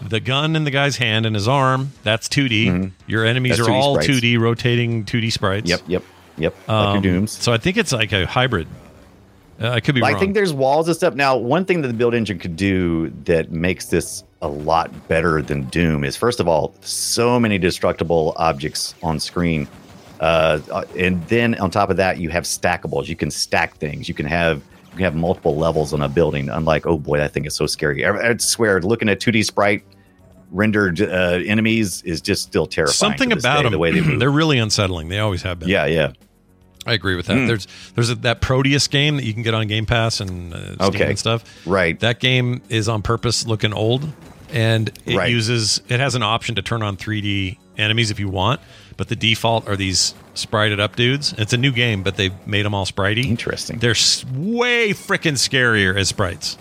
The 0.07 0.19
gun 0.19 0.55
in 0.55 0.63
the 0.63 0.71
guy's 0.71 0.97
hand 0.97 1.25
and 1.25 1.35
his 1.35 1.47
arm, 1.47 1.91
that's 2.03 2.27
2D. 2.29 2.91
Your 3.07 3.25
enemies 3.25 3.53
Mm-hmm. 3.53 3.61
That's 3.63 3.69
are 3.69 3.71
2D 3.71 3.81
all 3.81 4.01
sprites. 4.01 4.21
2D 4.21 4.39
rotating 4.39 5.05
2D 5.05 5.31
sprites. 5.31 5.69
Yep, 5.69 5.81
yep, 5.87 6.03
yep. 6.37 6.55
like 6.67 6.77
Um, 6.77 6.93
your 7.03 7.13
Dooms. 7.13 7.31
So 7.31 7.51
I 7.51 7.57
think 7.57 7.77
it's 7.77 7.91
like 7.91 8.11
a 8.13 8.25
hybrid. 8.25 8.67
Uh, 9.61 9.69
I 9.71 9.79
could 9.81 9.93
be 9.95 9.99
wrong. 10.01 10.09
I 10.09 10.13
wrong. 10.13 10.19
think 10.21 10.33
there's 10.35 10.53
walls 10.53 10.87
and 10.87 10.95
stuff. 10.95 11.15
Now, 11.15 11.35
one 11.35 11.65
thing 11.65 11.81
that 11.81 11.89
the 11.89 11.93
build 11.93 12.13
engine 12.13 12.39
could 12.39 12.55
do 12.55 13.09
that 13.25 13.51
makes 13.51 13.87
this 13.87 14.23
a 14.41 14.47
lot 14.47 15.07
better 15.09 15.41
than 15.41 15.63
Doom 15.65 16.05
is, 16.05 16.15
first 16.15 16.39
of 16.39 16.47
all, 16.47 16.73
so 16.79 17.37
many 17.37 17.57
destructible 17.57 18.33
objects 18.37 18.95
on 19.03 19.19
screen. 19.19 19.67
Uh, 20.21 20.59
uh, 20.71 20.85
and 20.97 21.21
then 21.27 21.55
on 21.55 21.71
top 21.71 21.89
of 21.89 21.97
that, 21.97 22.19
you 22.19 22.29
have 22.29 22.43
stackables. 22.45 23.07
You 23.07 23.17
can 23.17 23.31
stack 23.31 23.75
things. 23.75 24.07
You 24.07 24.15
can 24.15 24.25
have 24.27 24.61
can 24.99 25.05
have 25.05 25.15
multiple 25.15 25.55
levels 25.57 25.93
on 25.93 26.01
a 26.01 26.09
building. 26.09 26.49
Unlike, 26.49 26.85
oh 26.85 26.97
boy, 26.97 27.17
that 27.17 27.33
thing 27.33 27.45
is 27.45 27.55
so 27.55 27.65
scary. 27.65 28.05
I, 28.05 28.31
I 28.31 28.37
swear, 28.37 28.79
looking 28.81 29.09
at 29.09 29.19
2D 29.19 29.43
sprite 29.45 29.83
rendered 30.51 31.01
uh, 31.01 31.39
enemies 31.45 32.01
is 32.03 32.21
just 32.21 32.43
still 32.43 32.65
terrifying. 32.65 32.93
Something 32.95 33.31
about 33.31 33.57
day, 33.57 33.63
them, 33.63 33.71
the 33.71 33.77
way 33.77 33.91
they 33.91 34.01
move. 34.01 34.19
they're 34.19 34.31
really 34.31 34.57
unsettling. 34.57 35.09
They 35.09 35.19
always 35.19 35.41
have 35.43 35.59
been. 35.59 35.69
yeah, 35.69 35.85
yeah. 35.85 36.11
I 36.85 36.93
agree 36.93 37.15
with 37.15 37.27
that. 37.27 37.35
Mm. 37.37 37.47
There's 37.47 37.67
there's 37.95 38.09
a, 38.09 38.15
that 38.15 38.41
Prodeus 38.41 38.87
game 38.89 39.17
that 39.17 39.23
you 39.23 39.33
can 39.33 39.43
get 39.43 39.53
on 39.53 39.67
Game 39.67 39.85
Pass 39.85 40.21
and 40.21 40.53
uh, 40.53 40.75
Okay. 40.87 41.09
and 41.09 41.19
stuff. 41.19 41.43
Right. 41.67 41.99
That 41.99 42.19
game 42.19 42.61
is 42.69 42.87
on 42.89 43.01
purpose 43.03 43.45
looking 43.45 43.73
old, 43.73 44.07
and 44.51 44.89
it 45.05 45.15
Right. 45.17 45.29
uses 45.29 45.81
it 45.89 45.99
has 45.99 46.15
an 46.15 46.23
option 46.23 46.55
to 46.55 46.61
turn 46.61 46.81
on 46.81 46.95
3D 46.97 47.57
enemies 47.77 48.11
if 48.11 48.19
you 48.19 48.29
want, 48.29 48.61
but 48.97 49.07
the 49.09 49.15
default 49.15 49.67
are 49.67 49.75
these 49.75 50.15
sprited 50.39 50.79
up 50.79 50.95
dudes. 50.95 51.33
It's 51.37 51.53
a 51.53 51.57
new 51.57 51.71
game, 51.71 52.01
but 52.03 52.15
they've 52.15 52.33
made 52.47 52.65
them 52.65 52.73
all 52.73 52.85
spritey. 52.85 53.25
Interesting. 53.25 53.77
They're 53.79 53.91
s- 53.91 54.25
way 54.33 54.89
freaking 54.91 55.33
scarier 55.33 55.95
as 55.97 56.07
sprites. 56.09 56.57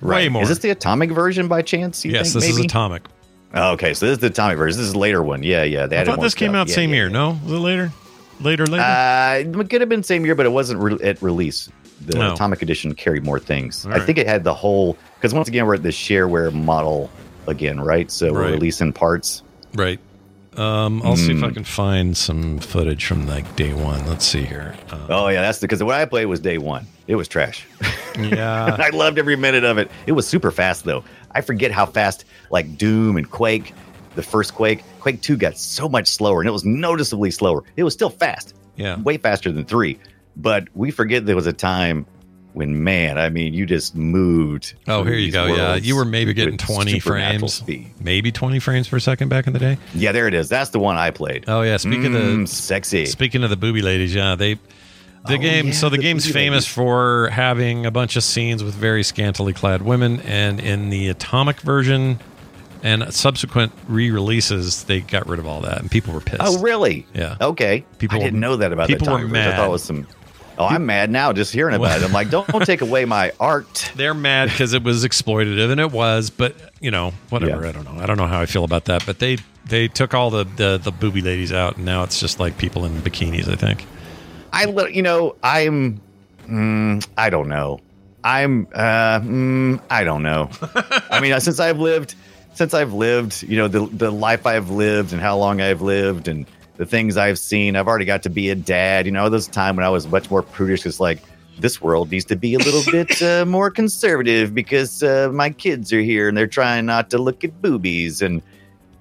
Way 0.00 0.08
Right. 0.24 0.32
more. 0.32 0.42
Is 0.42 0.48
this 0.48 0.58
the 0.58 0.70
atomic 0.70 1.10
version 1.10 1.46
by 1.48 1.62
chance? 1.62 2.04
You 2.04 2.12
yes, 2.12 2.32
think, 2.32 2.42
this 2.42 2.50
is 2.52 2.56
maybe? 2.56 2.66
Atomic. 2.66 3.02
Oh, 3.54 3.72
okay, 3.72 3.94
so 3.94 4.06
this 4.06 4.12
is 4.14 4.18
the 4.20 4.28
atomic 4.28 4.58
version. 4.58 4.78
This 4.78 4.86
is 4.86 4.92
the 4.92 4.98
later 4.98 5.22
one. 5.22 5.42
Yeah, 5.42 5.62
yeah. 5.64 5.86
They 5.86 5.98
I 6.00 6.04
thought 6.04 6.20
this 6.20 6.34
came 6.34 6.50
stuff. 6.50 6.56
out 6.62 6.68
Yeah, 6.68 6.74
same 6.74 6.90
yeah, 6.90 6.96
year. 6.96 7.06
yeah. 7.08 7.12
No, 7.12 7.38
was 7.44 7.52
it 7.52 7.56
later? 7.56 7.92
Later, 8.40 8.66
later. 8.66 8.82
Uh, 8.82 9.60
it 9.60 9.68
could 9.70 9.80
have 9.82 9.88
been 9.90 10.02
same 10.02 10.24
year, 10.24 10.34
but 10.34 10.46
it 10.46 10.52
wasn't 10.52 10.80
re- 10.80 10.98
at 11.02 11.20
release. 11.20 11.68
The 12.06 12.18
No. 12.18 12.32
Atomic 12.32 12.62
Edition 12.62 12.94
carried 12.94 13.24
more 13.24 13.38
things. 13.38 13.84
All 13.84 13.92
I 13.92 13.96
right. 13.96 14.06
think 14.06 14.16
it 14.16 14.26
had 14.26 14.44
the 14.44 14.54
whole 14.54 14.96
because 15.16 15.34
once 15.34 15.48
again 15.48 15.66
we're 15.66 15.74
at 15.74 15.82
the 15.82 15.90
shareware 15.90 16.50
model 16.50 17.10
again, 17.46 17.78
right? 17.80 18.10
So 18.10 18.32
we're 18.32 18.50
releasing 18.52 18.92
parts. 18.94 19.42
Right. 19.74 20.00
Um, 20.56 21.00
I'll 21.04 21.16
see 21.16 21.32
if 21.32 21.42
I 21.44 21.48
Hmm. 21.48 21.54
can 21.54 21.64
find 21.64 22.16
some 22.16 22.58
footage 22.58 23.04
from 23.06 23.26
like 23.26 23.54
day 23.56 23.72
one. 23.72 24.04
Let's 24.06 24.24
see 24.24 24.42
here. 24.44 24.74
Uh, 24.90 25.06
Oh 25.08 25.28
yeah, 25.28 25.40
that's 25.42 25.60
because 25.60 25.82
what 25.82 25.94
I 25.94 26.04
played 26.04 26.26
was 26.26 26.40
day 26.40 26.58
one. 26.58 26.86
It 27.06 27.14
was 27.14 27.28
trash. 27.28 27.66
yeah. 28.18 28.76
I 28.80 28.90
loved 28.90 29.18
every 29.18 29.36
minute 29.36 29.64
of 29.64 29.78
it. 29.78 29.90
It 30.06 30.12
was 30.12 30.26
super 30.26 30.50
fast 30.50 30.84
though. 30.84 31.04
I 31.32 31.40
forget 31.40 31.70
how 31.70 31.86
fast 31.86 32.24
like 32.50 32.76
Doom 32.76 33.16
and 33.16 33.30
Quake, 33.30 33.72
the 34.16 34.22
first 34.22 34.54
Quake, 34.54 34.82
Quake 34.98 35.20
Two 35.22 35.36
got 35.36 35.56
so 35.56 35.88
much 35.88 36.08
slower, 36.08 36.40
and 36.40 36.48
it 36.48 36.52
was 36.52 36.64
noticeably 36.64 37.30
slower. 37.30 37.62
It 37.76 37.84
was 37.84 37.94
still 37.94 38.10
fast. 38.10 38.54
Yeah. 38.76 38.98
way 39.00 39.18
faster 39.18 39.52
than 39.52 39.64
three. 39.64 39.98
But 40.36 40.68
we 40.74 40.90
forget 40.90 41.26
there 41.26 41.36
was 41.36 41.46
a 41.46 41.52
time 41.52 42.06
when, 42.52 42.82
man, 42.82 43.16
I 43.18 43.28
mean, 43.30 43.54
you 43.54 43.64
just 43.66 43.94
moved. 43.94 44.74
Oh, 44.88 45.04
here 45.04 45.14
you 45.14 45.30
go. 45.30 45.46
Yeah, 45.46 45.76
you 45.76 45.94
were 45.96 46.04
maybe 46.04 46.32
getting 46.34 46.56
20 46.58 46.98
frames, 47.00 47.54
speed. 47.54 47.92
maybe 48.00 48.32
20 48.32 48.58
frames 48.58 48.88
per 48.88 48.98
second 48.98 49.28
back 49.28 49.46
in 49.46 49.52
the 49.52 49.58
day. 49.58 49.78
Yeah, 49.94 50.12
there 50.12 50.26
it 50.26 50.34
is. 50.34 50.48
That's 50.48 50.70
the 50.70 50.80
one 50.80 50.96
I 50.96 51.10
played. 51.10 51.44
Oh 51.48 51.62
yeah, 51.62 51.76
speaking 51.76 52.12
Mm, 52.12 52.42
of 52.42 52.48
sexy. 52.48 53.06
speaking 53.06 53.44
of 53.44 53.50
the 53.50 53.56
booby 53.56 53.82
ladies, 53.82 54.14
yeah, 54.14 54.34
they 54.34 54.54
the 55.26 55.34
Oh, 55.34 55.38
game. 55.38 55.66
yeah, 55.66 55.72
so 55.72 55.88
the, 55.90 55.96
the 55.98 56.02
game's 56.02 56.24
famous 56.30 56.64
ladies. 56.64 56.66
for 56.66 57.28
having 57.30 57.84
a 57.86 57.90
bunch 57.90 58.16
of 58.16 58.24
scenes 58.24 58.64
with 58.64 58.74
very 58.74 59.02
scantily 59.02 59.52
clad 59.52 59.82
women, 59.82 60.20
and 60.22 60.58
in 60.60 60.88
the 60.90 61.08
Atomic 61.08 61.60
version 61.60 62.18
and 62.82 63.12
subsequent 63.12 63.70
re-releases, 63.86 64.84
they 64.84 65.00
got 65.00 65.28
rid 65.28 65.38
of 65.38 65.46
all 65.46 65.60
that, 65.60 65.78
and 65.80 65.90
people 65.90 66.14
were 66.14 66.22
pissed. 66.22 66.40
Oh, 66.40 66.58
really? 66.60 67.06
Yeah. 67.12 67.36
Okay. 67.38 67.84
People 67.98 68.16
I 68.18 68.24
didn't 68.24 68.40
know 68.40 68.56
that 68.56 68.72
about 68.72 68.88
people 68.88 69.06
the 69.08 69.12
were 69.12 69.18
version. 69.18 69.36
I 69.36 69.38
mad. 69.46 69.56
thought 69.56 69.68
it 69.68 69.70
was 69.70 69.82
some. 69.84 70.06
Oh, 70.60 70.66
I'm 70.66 70.84
mad 70.84 71.08
now 71.08 71.32
just 71.32 71.54
hearing 71.54 71.74
about 71.74 72.02
it. 72.02 72.04
I'm 72.04 72.12
like, 72.12 72.28
don't, 72.28 72.46
don't 72.46 72.66
take 72.66 72.82
away 72.82 73.06
my 73.06 73.32
art. 73.40 73.90
They're 73.96 74.12
mad 74.12 74.50
because 74.50 74.74
it 74.74 74.82
was 74.82 75.06
exploitative, 75.06 75.70
and 75.70 75.80
it 75.80 75.90
was. 75.90 76.28
But 76.28 76.54
you 76.80 76.90
know, 76.90 77.14
whatever. 77.30 77.62
Yeah. 77.62 77.70
I 77.70 77.72
don't 77.72 77.84
know. 77.84 77.98
I 77.98 78.04
don't 78.04 78.18
know 78.18 78.26
how 78.26 78.42
I 78.42 78.44
feel 78.44 78.64
about 78.64 78.84
that. 78.84 79.06
But 79.06 79.20
they 79.20 79.38
they 79.64 79.88
took 79.88 80.12
all 80.12 80.28
the, 80.28 80.44
the 80.44 80.76
the 80.76 80.92
booby 80.92 81.22
ladies 81.22 81.50
out, 81.50 81.78
and 81.78 81.86
now 81.86 82.02
it's 82.02 82.20
just 82.20 82.38
like 82.38 82.58
people 82.58 82.84
in 82.84 82.92
bikinis. 83.00 83.48
I 83.48 83.56
think. 83.56 83.86
I, 84.52 84.66
you 84.88 85.00
know, 85.00 85.34
I'm. 85.42 85.98
Mm, 86.46 87.08
I 87.16 87.30
don't 87.30 87.48
know. 87.48 87.80
I'm. 88.22 88.68
Uh, 88.74 89.20
mm, 89.20 89.82
I 89.88 90.04
don't 90.04 90.22
know. 90.22 90.50
I 91.10 91.20
mean, 91.20 91.40
since 91.40 91.58
I've 91.58 91.78
lived, 91.78 92.16
since 92.52 92.74
I've 92.74 92.92
lived, 92.92 93.44
you 93.44 93.56
know, 93.56 93.66
the 93.66 93.86
the 93.86 94.10
life 94.10 94.46
I've 94.46 94.68
lived 94.68 95.14
and 95.14 95.22
how 95.22 95.38
long 95.38 95.62
I've 95.62 95.80
lived 95.80 96.28
and 96.28 96.44
the 96.80 96.86
things 96.86 97.18
I've 97.18 97.38
seen, 97.38 97.76
I've 97.76 97.86
already 97.86 98.06
got 98.06 98.22
to 98.22 98.30
be 98.30 98.48
a 98.48 98.54
dad. 98.54 99.04
You 99.04 99.12
know, 99.12 99.28
there's 99.28 99.46
a 99.46 99.50
time 99.50 99.76
when 99.76 99.84
I 99.84 99.90
was 99.90 100.08
much 100.08 100.30
more 100.30 100.40
prudish. 100.40 100.86
It's 100.86 100.98
like 100.98 101.22
this 101.58 101.78
world 101.78 102.10
needs 102.10 102.24
to 102.24 102.36
be 102.36 102.54
a 102.54 102.58
little 102.58 102.80
bit 102.90 103.20
uh, 103.20 103.44
more 103.44 103.70
conservative 103.70 104.54
because 104.54 105.02
uh, 105.02 105.28
my 105.30 105.50
kids 105.50 105.92
are 105.92 106.00
here 106.00 106.26
and 106.26 106.34
they're 106.34 106.46
trying 106.46 106.86
not 106.86 107.10
to 107.10 107.18
look 107.18 107.44
at 107.44 107.60
boobies. 107.60 108.22
And 108.22 108.40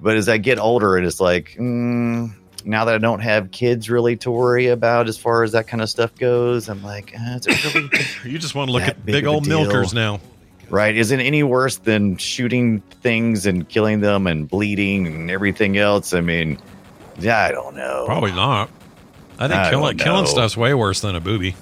but 0.01 0.17
as 0.17 0.27
I 0.27 0.37
get 0.37 0.59
older, 0.59 0.97
and 0.97 1.07
it's 1.07 1.21
like. 1.21 1.55
Mm, 1.57 2.33
now 2.65 2.83
that 2.83 2.93
I 2.93 2.97
don't 2.97 3.21
have 3.21 3.51
kids 3.51 3.89
really 3.89 4.17
to 4.17 4.29
worry 4.29 4.67
about 4.67 5.07
as 5.07 5.17
far 5.17 5.43
as 5.43 5.53
that 5.53 5.65
kind 5.65 5.81
of 5.81 5.89
stuff 5.89 6.13
goes, 6.15 6.67
I'm 6.67 6.83
like, 6.83 7.15
uh, 7.17 7.39
is 7.47 7.73
really 7.73 7.89
You 8.25 8.37
just 8.37 8.53
want 8.53 8.67
to 8.67 8.73
look 8.73 8.83
at 8.83 9.05
big 9.05 9.13
big 9.13 9.25
old 9.25 9.47
milkers 9.47 9.93
now. 9.93 10.19
right? 10.69 10.93
Is 10.93 11.11
it 11.11 11.21
any 11.21 11.41
worse 11.41 11.77
than 11.77 12.17
shooting 12.17 12.81
things 13.01 13.45
and 13.45 13.67
killing 13.69 14.01
them 14.01 14.27
and 14.27 14.49
bleeding 14.49 15.07
and 15.07 15.31
everything 15.31 15.77
else? 15.77 16.13
I 16.13 16.19
mean, 16.19 16.59
yeah, 17.21 17.39
I 17.43 17.51
don't 17.51 17.75
know. 17.75 18.03
Probably 18.05 18.31
not. 18.31 18.69
I 19.37 19.47
think 19.47 19.59
I 19.59 19.69
killing 19.69 19.97
killing 19.97 20.25
stuff's 20.25 20.57
way 20.57 20.73
worse 20.73 21.01
than 21.01 21.15
a 21.15 21.19
booby. 21.21 21.55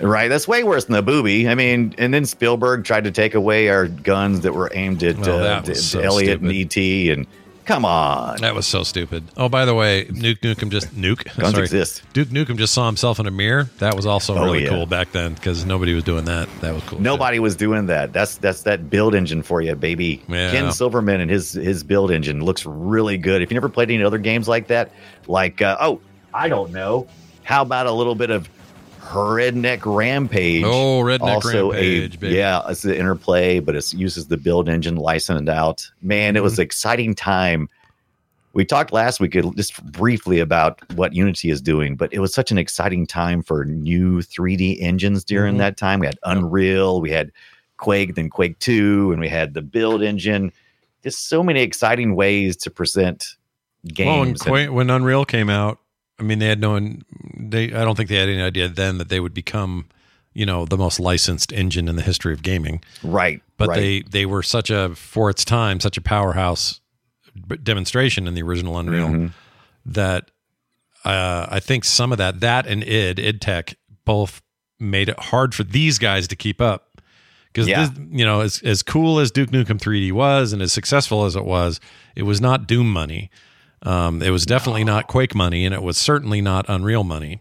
Right? 0.00 0.28
That's 0.28 0.48
way 0.48 0.62
worse 0.64 0.86
than 0.86 0.96
a 0.96 1.02
booby. 1.02 1.46
I 1.48 1.54
mean, 1.54 1.94
and 1.98 2.14
then 2.14 2.24
Spielberg 2.24 2.84
tried 2.84 3.04
to 3.04 3.10
take 3.10 3.34
away 3.34 3.68
our 3.68 3.86
guns 3.86 4.40
that 4.40 4.54
were 4.54 4.70
aimed 4.72 5.02
at 5.02 5.18
Well, 5.18 5.40
uh, 5.40 5.42
that 5.42 5.64
d- 5.64 5.70
was 5.72 5.86
so 5.86 6.00
Elliot 6.00 6.38
stupid. 6.40 6.56
and 6.56 6.76
ET. 6.76 7.12
And 7.12 7.26
come 7.70 7.84
on, 7.84 8.36
That 8.40 8.54
was 8.54 8.66
so 8.66 8.82
stupid. 8.82 9.22
Oh, 9.36 9.48
by 9.48 9.64
the 9.64 9.74
way, 9.74 10.04
Nuke 10.06 10.38
Nukem 10.40 10.70
just 10.70 10.88
Nuke. 10.94 11.24
Guns 11.36 11.52
sorry. 11.52 11.64
exist. 11.64 12.02
Duke 12.12 12.28
Nukem 12.28 12.56
just 12.56 12.74
saw 12.74 12.86
himself 12.86 13.20
in 13.20 13.26
a 13.26 13.30
mirror. 13.30 13.70
That 13.78 13.94
was 13.94 14.06
also 14.06 14.36
Oh, 14.36 14.44
really 14.44 14.64
yeah. 14.64 14.70
cool 14.70 14.86
back 14.86 15.12
then 15.12 15.34
because 15.34 15.64
nobody 15.64 15.94
was 15.94 16.02
doing 16.04 16.24
that. 16.24 16.48
That 16.60 16.74
was 16.74 16.82
cool. 16.84 16.98
too. 16.98 17.04
Nobody 17.04 17.38
was 17.38 17.54
doing 17.56 17.86
that. 17.86 18.12
That's 18.12 18.36
that's 18.38 18.62
that 18.62 18.90
build 18.90 19.14
engine 19.14 19.42
for 19.42 19.60
you, 19.62 19.74
baby. 19.76 20.22
Yeah. 20.28 20.50
Ken 20.50 20.72
Silverman 20.72 21.20
and 21.20 21.30
his 21.30 21.52
his 21.52 21.84
build 21.84 22.10
engine 22.10 22.44
looks 22.44 22.66
really 22.66 23.18
good. 23.18 23.40
If 23.42 23.50
you 23.50 23.54
never 23.54 23.68
played 23.68 23.90
any 23.90 24.02
other 24.02 24.18
games 24.18 24.48
like 24.48 24.66
that, 24.68 24.90
like 25.28 25.62
uh, 25.62 25.76
oh, 25.80 26.00
I 26.34 26.48
don't 26.48 26.72
know, 26.72 27.06
how 27.44 27.62
about 27.62 27.86
a 27.86 27.92
little 27.92 28.14
bit 28.16 28.30
of 28.30 28.48
Redneck 29.10 29.80
Rampage? 29.84 30.64
Oh, 30.64 31.00
Redneck 31.02 31.20
also 31.20 31.72
Rampage, 31.72 32.14
a 32.14 32.18
baby. 32.18 32.34
yeah, 32.36 32.62
it's 32.68 32.82
the 32.82 32.96
interplay, 32.98 33.58
but 33.60 33.74
it 33.76 33.92
uses 33.92 34.28
the 34.28 34.36
build 34.36 34.68
engine 34.68 34.96
licensed 34.96 35.48
out. 35.48 35.88
Man, 36.02 36.36
it 36.36 36.42
was 36.42 36.54
Mm-hmm. 36.54 36.60
an 36.62 36.64
exciting 36.64 37.14
time. 37.14 37.68
We 38.52 38.64
talked 38.64 38.92
last 38.92 39.20
week 39.20 39.36
just 39.56 39.80
briefly 39.92 40.40
about 40.40 40.80
what 40.96 41.14
Unity 41.14 41.50
is 41.50 41.60
doing, 41.60 41.94
but 41.94 42.12
it 42.12 42.18
was 42.18 42.34
such 42.34 42.50
an 42.50 42.58
exciting 42.58 43.06
time 43.06 43.42
for 43.42 43.64
new 43.64 44.22
3D 44.22 44.80
engines 44.80 45.24
during 45.24 45.54
Mhm. 45.54 45.58
that 45.58 45.76
time. 45.76 46.00
We 46.00 46.06
had 46.06 46.18
Unreal, 46.24 47.00
we 47.00 47.10
had 47.10 47.30
Quake, 47.76 48.14
then 48.16 48.28
Quake 48.28 48.58
2, 48.58 49.12
and 49.12 49.20
we 49.20 49.28
had 49.28 49.54
the 49.54 49.62
build 49.62 50.02
engine. 50.02 50.52
Just 51.04 51.28
so 51.28 51.42
many 51.44 51.62
exciting 51.62 52.14
ways 52.16 52.56
to 52.58 52.70
present 52.70 53.36
games. 53.86 54.44
Well, 54.44 54.52
when, 54.52 54.64
and- 54.64 54.74
when 54.74 54.90
Unreal 54.90 55.24
came 55.24 55.48
out, 55.48 55.78
I 56.20 56.22
mean, 56.22 56.38
they 56.38 56.46
had 56.48 56.60
no. 56.60 56.78
They 57.38 57.72
I 57.72 57.82
don't 57.84 57.96
think 57.96 58.08
they 58.10 58.16
had 58.16 58.28
any 58.28 58.42
idea 58.42 58.68
then 58.68 58.98
that 58.98 59.08
they 59.08 59.18
would 59.20 59.32
become, 59.34 59.86
you 60.34 60.44
know, 60.46 60.66
the 60.66 60.76
most 60.76 61.00
licensed 61.00 61.52
engine 61.52 61.88
in 61.88 61.96
the 61.96 62.02
history 62.02 62.32
of 62.34 62.42
gaming. 62.42 62.82
right. 63.02 63.42
But 63.56 63.68
right. 63.70 63.76
they 63.76 64.02
they 64.02 64.26
were 64.26 64.42
such 64.42 64.70
a 64.70 64.94
for 64.94 65.28
its 65.30 65.44
time 65.44 65.80
such 65.80 65.96
a 65.96 66.00
powerhouse 66.00 66.80
demonstration 67.62 68.26
in 68.26 68.34
the 68.34 68.42
original 68.42 68.78
Unreal 68.78 69.08
Mhm. 69.08 69.32
that 69.86 70.30
uh, 71.04 71.46
I 71.50 71.60
think 71.60 71.84
some 71.84 72.12
of 72.12 72.18
that 72.18 72.40
that 72.40 72.66
and 72.66 72.82
id 72.82 73.18
id 73.18 73.40
Tech 73.40 73.74
both 74.04 74.42
made 74.78 75.08
it 75.08 75.18
hard 75.18 75.54
for 75.54 75.62
these 75.64 75.98
guys 75.98 76.26
to 76.28 76.36
keep 76.36 76.60
up 76.60 77.00
because 77.52 77.68
Yeah. 77.68 77.90
you 78.10 78.24
know 78.24 78.40
as 78.40 78.60
as 78.62 78.82
cool 78.82 79.18
as 79.18 79.30
Duke 79.30 79.50
Nukem 79.50 79.78
3D 79.78 80.12
was 80.12 80.52
and 80.52 80.60
as 80.62 80.72
successful 80.72 81.24
as 81.24 81.36
it 81.36 81.44
was, 81.44 81.80
it 82.16 82.22
was 82.24 82.40
not 82.40 82.66
Doom 82.66 82.90
money. 82.92 83.30
Um, 83.82 84.20
it 84.22 84.30
was 84.30 84.44
definitely 84.44 84.84
not 84.84 85.06
Quake 85.06 85.34
money, 85.34 85.64
and 85.64 85.74
it 85.74 85.82
was 85.82 85.96
certainly 85.96 86.40
not 86.40 86.66
Unreal 86.68 87.04
money. 87.04 87.40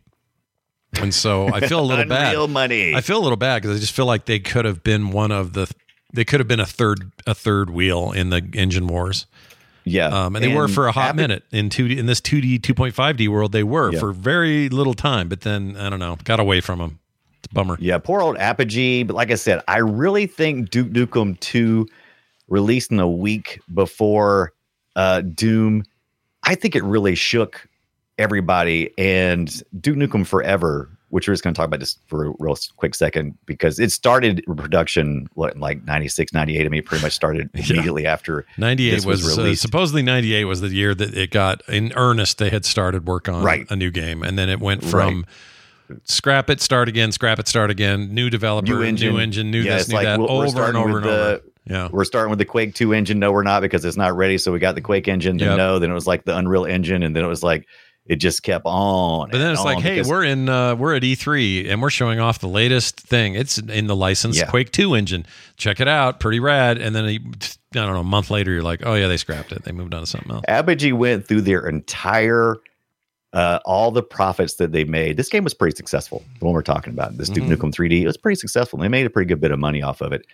And 0.99 1.13
so 1.13 1.47
I 1.47 1.59
feel 1.67 1.81
a 1.81 1.83
little 1.85 2.05
bad. 2.05 2.27
Unreal 2.27 2.47
money. 2.47 2.95
I 2.95 3.01
feel 3.01 3.17
a 3.17 3.23
little 3.23 3.37
bad 3.37 3.61
because 3.61 3.77
I 3.77 3.79
just 3.79 3.93
feel 3.93 4.05
like 4.05 4.25
they 4.25 4.39
could 4.39 4.65
have 4.65 4.83
been 4.83 5.11
one 5.11 5.31
of 5.31 5.53
the. 5.53 5.71
They 6.13 6.25
could 6.25 6.39
have 6.39 6.47
been 6.47 6.59
a 6.59 6.65
third 6.65 7.11
a 7.27 7.35
third 7.35 7.69
wheel 7.69 8.11
in 8.11 8.29
the 8.31 8.41
engine 8.53 8.87
wars. 8.87 9.27
yeah. 9.83 10.07
Um, 10.07 10.35
and 10.35 10.43
they 10.43 10.55
were 10.55 10.67
for 10.67 10.87
a 10.87 10.91
hot 10.91 11.15
minute 11.15 11.43
in 11.51 11.69
two 11.69 11.85
in 11.85 12.07
this 12.07 12.19
two 12.21 12.41
D 12.41 12.57
two 12.57 12.73
point 12.73 12.95
five 12.95 13.15
D 13.17 13.27
world. 13.27 13.51
They 13.51 13.63
were 13.63 13.91
Yeah. 13.93 13.99
for 13.99 14.11
very 14.11 14.69
little 14.69 14.95
time, 14.95 15.29
but 15.29 15.41
then 15.41 15.75
I 15.77 15.89
don't 15.89 15.99
know, 15.99 16.17
got 16.23 16.39
away 16.39 16.61
from 16.61 16.79
them. 16.79 16.99
It's 17.37 17.47
a 17.51 17.53
bummer. 17.53 17.77
Yeah, 17.79 17.99
poor 17.99 18.21
old 18.21 18.37
Apogee. 18.37 19.03
But 19.03 19.15
like 19.15 19.29
I 19.29 19.35
said, 19.35 19.61
I 19.67 19.77
really 19.77 20.25
think 20.25 20.71
Duke 20.71 20.89
Nukem 20.89 21.39
2 21.41 21.85
released 22.47 22.91
in 22.91 22.99
a 22.99 23.07
week 23.07 23.61
before 23.71 24.53
uh, 24.95 25.21
Doom, 25.21 25.83
I 26.49 26.55
think 26.55 26.75
it 26.75 26.83
really 26.83 27.13
shook 27.13 27.67
everybody. 28.17 28.91
And 28.97 29.61
Duke 29.79 29.97
Nukem 29.97 30.25
Forever, 30.25 30.89
which 31.09 31.27
we're 31.27 31.33
just 31.33 31.43
going 31.43 31.53
to 31.53 31.57
talk 31.57 31.67
about 31.67 31.79
just 31.79 31.99
for 32.07 32.25
a 32.25 32.33
real 32.39 32.57
quick 32.75 32.95
second, 32.95 33.37
because 33.45 33.79
it 33.79 33.91
started 33.91 34.43
production 34.57 35.27
what, 35.35 35.53
in 35.53 35.61
like 35.61 35.83
96, 35.85 36.33
98. 36.33 36.65
I 36.65 36.69
mean, 36.69 36.79
it 36.79 36.85
pretty 36.87 37.03
much 37.03 37.13
started 37.13 37.51
immediately 37.53 38.07
after 38.07 38.47
Ninety 38.57 38.89
eight 38.89 38.95
this 38.95 39.05
was, 39.05 39.37
uh, 39.37 39.41
released. 39.43 39.61
supposedly 39.61 40.01
ninety 40.01 40.33
eight 40.33 40.45
was 40.45 40.59
the 40.61 40.69
year 40.69 40.95
that 40.95 41.15
it 41.15 41.29
got 41.29 41.61
in 41.69 41.93
earnest. 41.95 42.39
They 42.39 42.49
had 42.49 42.65
started 42.65 43.05
work 43.05 43.29
on 43.29 43.43
Right. 43.43 43.67
a 43.69 43.75
new 43.75 43.91
game, 43.91 44.23
and 44.23 44.35
then 44.37 44.49
it 44.49 44.59
went 44.59 44.83
from 44.83 45.27
scrap 46.03 46.49
it, 46.49 46.61
start 46.61 46.89
again, 46.89 47.11
scrap 47.11 47.37
it, 47.37 47.47
start 47.47 47.69
again, 47.69 48.13
new 48.13 48.29
developer, 48.31 48.73
New 48.73 48.81
engine, 48.81 49.13
new 49.13 49.19
engine, 49.19 49.51
new 49.51 49.61
Yeah, 49.61 49.77
this, 49.77 49.89
new 49.89 49.95
like 49.95 50.05
that, 50.05 50.19
we're 50.19 50.29
over 50.29 50.65
and 50.65 50.77
over 50.77 50.97
and 50.97 51.05
over. 51.05 51.41
Yeah. 51.69 51.87
We're 51.91 52.03
starting 52.03 52.29
with 52.31 52.39
the 52.39 52.45
Quake 52.45 52.73
2 52.73 52.93
engine. 52.93 53.19
No, 53.19 53.31
we're 53.31 53.43
not 53.43 53.61
because 53.61 53.85
it's 53.85 53.95
not 53.97 54.15
ready. 54.17 54.37
So 54.37 54.51
we 54.51 54.59
got 54.59 54.75
the 54.75 54.81
Quake 54.81 55.07
engine. 55.07 55.37
Then 55.37 55.49
Yep. 55.49 55.57
no. 55.57 55.79
Then 55.79 55.91
it 55.91 55.93
was 55.93 56.07
like 56.07 56.25
the 56.25 56.35
Unreal 56.35 56.65
engine. 56.65 57.03
And 57.03 57.15
then 57.15 57.23
it 57.23 57.27
was 57.27 57.43
like, 57.43 57.67
it 58.07 58.15
just 58.15 58.41
kept 58.41 58.65
on. 58.65 59.29
But 59.29 59.37
then 59.37 59.51
it's 59.53 59.63
like, 59.63 59.77
hey, 59.79 60.01
we're 60.01 60.23
in 60.23 60.49
uh, 60.49 60.73
we're 60.75 60.95
at 60.95 61.03
E3 61.03 61.69
and 61.69 61.79
we're 61.79 61.91
showing 61.91 62.19
off 62.19 62.39
the 62.39 62.47
latest 62.47 62.99
thing. 62.99 63.35
It's 63.35 63.59
in 63.59 63.85
the 63.85 63.95
licensed 63.95 64.39
Yeah. 64.39 64.47
Quake 64.49 64.71
2 64.71 64.95
engine. 64.95 65.27
Check 65.57 65.79
it 65.79 65.87
out, 65.87 66.19
pretty 66.19 66.39
rad. 66.39 66.79
And 66.79 66.95
then 66.95 67.05
a, 67.05 67.19
I 67.19 67.85
don't 67.85 67.93
know, 67.93 67.99
a 67.99 68.03
month 68.03 68.31
later, 68.31 68.51
you're 68.51 68.63
like, 68.63 68.81
oh 68.83 68.95
yeah, 68.95 69.07
they 69.07 69.17
scrapped 69.17 69.51
it. 69.51 69.63
They 69.63 69.71
moved 69.71 69.93
on 69.93 70.01
to 70.01 70.07
something 70.07 70.31
else. 70.31 70.43
Apogee 70.47 70.91
went 70.91 71.27
through 71.27 71.41
their 71.41 71.67
entire, 71.69 72.55
uh, 73.31 73.59
all 73.63 73.91
the 73.91 74.01
profits 74.01 74.55
that 74.55 74.71
they 74.71 74.85
made. 74.85 75.15
This 75.17 75.29
game 75.29 75.43
was 75.43 75.53
pretty 75.53 75.75
successful. 75.75 76.23
The 76.39 76.45
one 76.45 76.55
we're 76.55 76.63
talking 76.63 76.93
about, 76.93 77.15
this 77.15 77.29
Duke 77.29 77.43
Mhm. 77.45 77.57
Nukem 77.57 77.71
3D, 77.71 78.01
it 78.01 78.07
was 78.07 78.17
pretty 78.17 78.37
successful. 78.39 78.79
They 78.79 78.87
made 78.87 79.05
a 79.05 79.09
pretty 79.11 79.27
good 79.27 79.39
bit 79.39 79.51
of 79.51 79.59
money 79.59 79.83
off 79.83 80.01
of 80.01 80.13
it. 80.13 80.25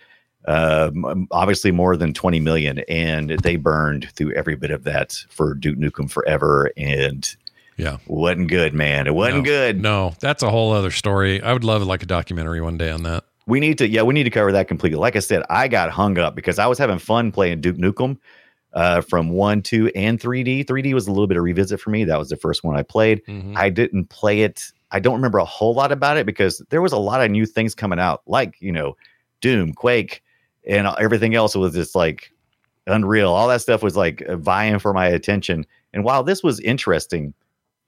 Um, 0.46 1.26
obviously 1.32 1.72
more 1.72 1.96
than 1.96 2.14
20 2.14 2.40
million, 2.40 2.78
and 2.88 3.30
they 3.30 3.56
burned 3.56 4.08
through 4.12 4.32
every 4.34 4.54
bit 4.56 4.70
of 4.70 4.84
that 4.84 5.12
for 5.28 5.54
Duke 5.54 5.76
Nukem 5.78 6.10
Forever, 6.10 6.70
and 6.76 7.28
Yeah. 7.76 7.96
wasn't 8.06 8.48
good, 8.48 8.72
man. 8.72 9.06
It 9.06 9.14
wasn't 9.14 9.38
No. 9.38 9.42
good. 9.44 9.82
No, 9.82 10.14
that's 10.20 10.42
a 10.42 10.50
whole 10.50 10.72
other 10.72 10.90
story. 10.90 11.42
I 11.42 11.52
would 11.52 11.64
love 11.64 11.82
like 11.82 12.02
a 12.02 12.06
documentary 12.06 12.60
one 12.60 12.78
day 12.78 12.90
on 12.90 13.02
that. 13.02 13.24
We 13.48 13.60
need 13.60 13.78
to, 13.78 13.88
yeah, 13.88 14.02
we 14.02 14.14
need 14.14 14.24
to 14.24 14.30
cover 14.30 14.50
that 14.52 14.66
completely. 14.68 14.98
Like 14.98 15.14
I 15.16 15.20
said, 15.20 15.42
I 15.50 15.68
got 15.68 15.90
hung 15.90 16.18
up 16.18 16.34
because 16.34 16.58
I 16.58 16.66
was 16.66 16.78
having 16.78 16.98
fun 16.98 17.32
playing 17.32 17.60
Duke 17.60 17.76
Nukem 17.76 18.16
uh, 18.72 19.00
from 19.00 19.30
one, 19.30 19.62
two, 19.62 19.90
and 19.94 20.18
3D. 20.20 20.64
3D 20.64 20.92
was 20.94 21.06
a 21.06 21.10
little 21.10 21.26
bit 21.26 21.36
of 21.36 21.42
revisit 21.44 21.80
for 21.80 21.90
me. 21.90 22.04
That 22.04 22.18
was 22.18 22.28
the 22.28 22.36
first 22.36 22.62
one 22.64 22.76
I 22.76 22.82
played. 22.82 23.22
Mhm. 23.26 23.56
I 23.56 23.70
didn't 23.70 24.10
play 24.10 24.40
it. 24.42 24.64
I 24.90 25.00
don't 25.00 25.14
remember 25.14 25.38
a 25.38 25.44
whole 25.44 25.74
lot 25.74 25.92
about 25.92 26.16
it 26.16 26.26
because 26.26 26.62
there 26.70 26.82
was 26.82 26.92
a 26.92 26.98
lot 26.98 27.20
of 27.24 27.30
new 27.30 27.46
things 27.46 27.74
coming 27.74 27.98
out, 27.98 28.22
like 28.26 28.54
you 28.60 28.72
know, 28.72 28.96
Doom, 29.40 29.72
Quake, 29.74 30.22
and 30.66 30.86
everything 30.98 31.34
else 31.34 31.54
was 31.54 31.74
just 31.74 31.94
like 31.94 32.32
Unreal. 32.86 33.32
All 33.32 33.48
that 33.48 33.60
stuff 33.60 33.82
was 33.82 33.96
like 33.96 34.22
vying 34.28 34.78
for 34.78 34.92
my 34.92 35.06
attention. 35.06 35.66
And 35.92 36.04
while 36.04 36.22
this 36.22 36.42
was 36.42 36.60
interesting, 36.60 37.34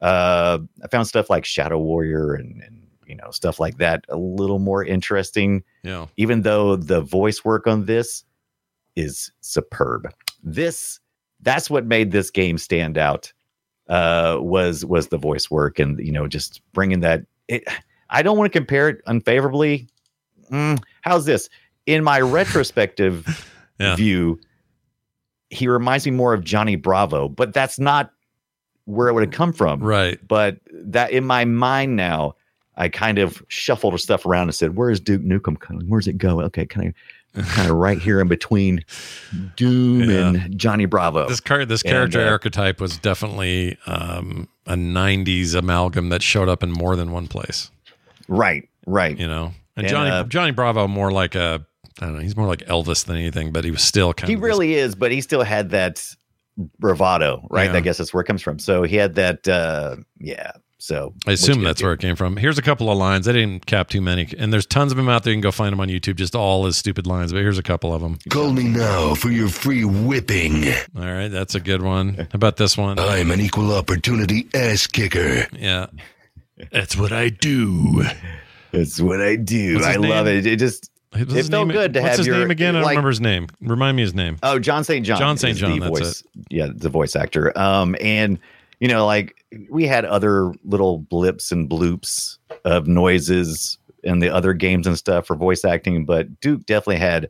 uh, 0.01 0.59
I 0.83 0.89
found 0.89 1.07
stuff 1.07 1.31
like 1.31 1.45
Shadow 1.45 1.79
Warrior 1.79 2.35
and, 2.35 2.63
and 2.63 2.87
you 3.07 3.15
know 3.15 3.31
stuff 3.31 3.61
like 3.61 3.79
that 3.79 4.05
a 4.09 4.17
little 4.17 4.59
more 4.59 4.85
interesting. 4.85 5.63
Yeah. 5.83 6.07
Even 6.17 6.43
though 6.43 6.77
the 6.77 7.01
voice 7.01 7.45
work 7.45 7.67
on 7.67 7.87
this 7.87 8.25
is 8.97 9.31
superb. 9.41 10.13
This 10.43 10.99
that's 11.41 11.71
what 11.71 11.87
made 11.87 12.11
this 12.11 12.31
game 12.31 12.59
stand 12.59 12.99
out. 12.99 13.33
Uh, 13.89 14.37
was 14.41 14.85
was 14.85 15.09
the 15.09 15.17
voice 15.17 15.51
work 15.51 15.79
and 15.79 15.99
you 15.99 16.13
know 16.13 16.27
just 16.27 16.61
bringing 16.73 17.01
that. 17.01 17.23
It, 17.47 17.65
I 18.11 18.23
don't 18.23 18.37
want 18.37 18.53
to 18.53 18.59
compare 18.59 18.89
it 18.89 19.01
unfavorably. 19.07 19.89
Mm, 20.51 20.83
how's 21.03 21.25
this? 21.25 21.49
In 21.89 22.05
my 22.05 22.21
retrospective 22.21 23.27
Yeah. 23.81 23.95
view, 23.97 24.41
he 25.51 25.69
reminds 25.69 26.05
me 26.05 26.11
more 26.13 26.35
of 26.35 26.43
Johnny 26.45 26.77
Bravo, 26.77 27.29
but 27.29 27.55
that's 27.55 27.79
not 27.79 28.13
where 28.87 29.09
it 29.09 29.13
would 29.15 29.23
have 29.23 29.33
come 29.33 29.53
from. 29.53 29.81
Right. 29.81 30.19
But 30.27 30.59
that 30.73 31.13
in 31.13 31.25
my 31.25 31.45
mind 31.45 31.95
now, 31.97 32.35
I 32.77 32.89
kind 32.89 33.19
of 33.19 33.43
shuffled 33.49 33.99
stuff 34.01 34.27
around 34.27 34.49
and 34.49 34.55
said, 34.55 34.77
"Where's 34.77 35.01
Duke 35.01 35.23
Nukem? 35.23 35.57
Of- 35.81 35.89
Where's 35.89 36.07
it 36.09 36.19
go? 36.19 36.41
Okay, 36.43 36.67
kind 36.67 36.93
of, 37.35 37.47
kind 37.49 37.71
of 37.71 37.77
right 37.77 37.99
here 37.99 38.21
in 38.21 38.29
between 38.29 38.85
Doom 39.57 40.11
Yeah. 40.11 40.29
and 40.29 40.59
Johnny 40.59 40.85
Bravo." 40.87 41.29
This 41.29 41.41
car, 41.41 41.65
this 41.65 41.83
And, 41.83 41.91
character 41.93 42.21
uh, 42.27 42.31
archetype 42.31 42.81
was 42.81 42.99
definitely 42.99 43.79
um, 43.87 44.49
a 44.67 44.75
'90s 44.75 45.55
amalgam 45.55 46.09
that 46.11 46.23
showed 46.23 46.49
up 46.49 46.63
in 46.63 46.71
more 46.73 46.97
than 46.97 47.11
one 47.13 47.27
place. 47.29 47.71
right, 48.29 48.69
right. 48.87 49.19
You 49.19 49.27
know, 49.29 49.55
and, 49.77 49.87
And, 49.87 49.89
Johnny 49.89 50.11
uh, 50.11 50.25
Johnny 50.25 50.51
Bravo 50.53 50.87
more 50.89 51.11
like 51.11 51.35
a 51.35 51.65
I 52.01 52.07
don't 52.07 52.15
know. 52.15 52.21
He's 52.21 52.37
more 52.37 52.47
like 52.47 52.61
Elvis 52.67 53.05
than 53.05 53.17
anything, 53.17 53.53
but 53.53 53.65
he 53.65 53.71
was 53.71 53.83
still 53.83 54.13
kind 54.15 54.25
of 54.25 54.29
he 54.29 54.35
of 54.35 54.43
really 54.43 54.75
is, 54.75 54.95
but 54.95 55.11
he 55.11 55.21
still 55.21 55.43
had 55.43 55.71
that 55.71 56.05
bravado, 56.79 57.47
right? 57.51 57.71
Yeah. 57.71 57.77
I 57.77 57.81
guess 57.81 57.99
that's 57.99 58.13
where 58.13 58.21
it 58.21 58.27
comes 58.27 58.43
from. 58.43 58.59
So 58.59 58.83
he 58.83 58.97
had 58.97 59.15
that, 59.17 59.47
uh, 59.49 59.97
yeah. 60.19 60.53
So 60.81 61.13
I 61.27 61.33
assume 61.33 61.65
that's 61.65 61.83
where 61.83 61.93
it 61.93 61.99
came 61.99 62.15
from. 62.15 62.37
Here's 62.37 62.57
a 62.57 62.63
couple 62.63 62.89
of 62.89 62.97
lines. 62.97 63.27
I 63.27 63.33
didn't 63.33 63.67
cap 63.67 63.89
too 63.89 64.01
many, 64.01 64.33
and 64.39 64.53
there's 64.53 64.65
tons 64.65 64.93
of 64.93 64.97
them 64.97 65.09
out 65.09 65.25
there. 65.25 65.33
You 65.33 65.37
can 65.37 65.41
go 65.43 65.51
find 65.51 65.73
them 65.73 65.81
on 65.81 65.89
YouTube, 65.89 66.15
just 66.15 66.37
all 66.37 66.67
his 66.67 66.77
stupid 66.77 67.05
lines. 67.05 67.33
But 67.33 67.41
here's 67.41 67.59
a 67.59 67.65
couple 67.65 67.93
of 67.93 68.01
them. 68.01 68.17
Call 68.31 68.53
me 68.53 68.63
now 68.63 69.17
for 69.17 69.31
your 69.31 69.49
free 69.49 69.85
whipping. 69.85 70.69
All 70.97 71.03
right, 71.03 71.27
that's 71.27 71.57
a 71.57 71.61
good 71.61 71.83
one. 71.83 72.15
How 72.15 72.27
about 72.33 72.59
this 72.59 72.79
one? 72.79 72.97
I'm 73.01 73.33
an 73.33 73.41
equal 73.41 73.73
opportunity 73.73 74.49
ass 74.55 74.87
kicker. 74.87 75.49
Yeah, 75.53 75.87
that's 76.71 76.97
what 76.97 77.13
I 77.13 77.31
do. 77.31 78.05
That's 78.71 79.01
what 79.01 79.21
I 79.21 79.35
do. 79.35 79.75
What's 79.75 79.87
his 79.87 79.97
I 79.97 79.99
love 79.99 80.29
it. 80.29 80.47
It 80.47 80.61
just 80.61 80.93
What's 81.13 81.35
it 81.35 81.51
felt 81.51 81.69
name? 81.69 81.77
good 81.77 81.95
to 81.95 82.03
have 82.03 82.03
your. 82.03 82.03
What's 82.03 82.11
have 82.11 82.19
his 82.19 82.27
your 82.27 82.39
name 82.39 82.51
again? 82.51 82.77
I 82.77 82.81
don't 82.81 82.89
remember 82.91 83.09
his 83.09 83.21
name. 83.21 83.49
Remind 83.61 83.97
me 83.97 84.03
his 84.03 84.15
name. 84.15 84.39
Oh, 84.43 84.59
John 84.59 84.85
St. 84.85 85.05
John. 85.05 85.19
John 85.19 85.39
St. 85.39 85.57
John, 85.57 85.79
that's 85.79 85.99
voice. 85.99 86.23
Yeah, 86.51 86.69
the 86.75 86.89
voice 86.89 87.17
actor. 87.17 87.57
Um, 87.59 87.97
and 88.01 88.39
you 88.81 88.89
know, 88.89 89.07
like 89.07 89.45
we 89.71 89.85
had 89.85 90.05
other 90.05 90.53
little 90.65 90.99
blips 90.99 91.51
and 91.51 91.69
bloops 91.69 92.37
of 92.65 92.87
noises 92.87 93.79
in 94.05 94.19
the 94.21 94.29
other 94.29 94.53
games 94.53 94.87
and 94.87 94.97
stuff 94.97 95.27
for 95.27 95.35
voice 95.35 95.65
acting, 95.65 96.05
but 96.05 96.41
Duke 96.41 96.65
definitely 96.67 96.99
had 96.99 97.29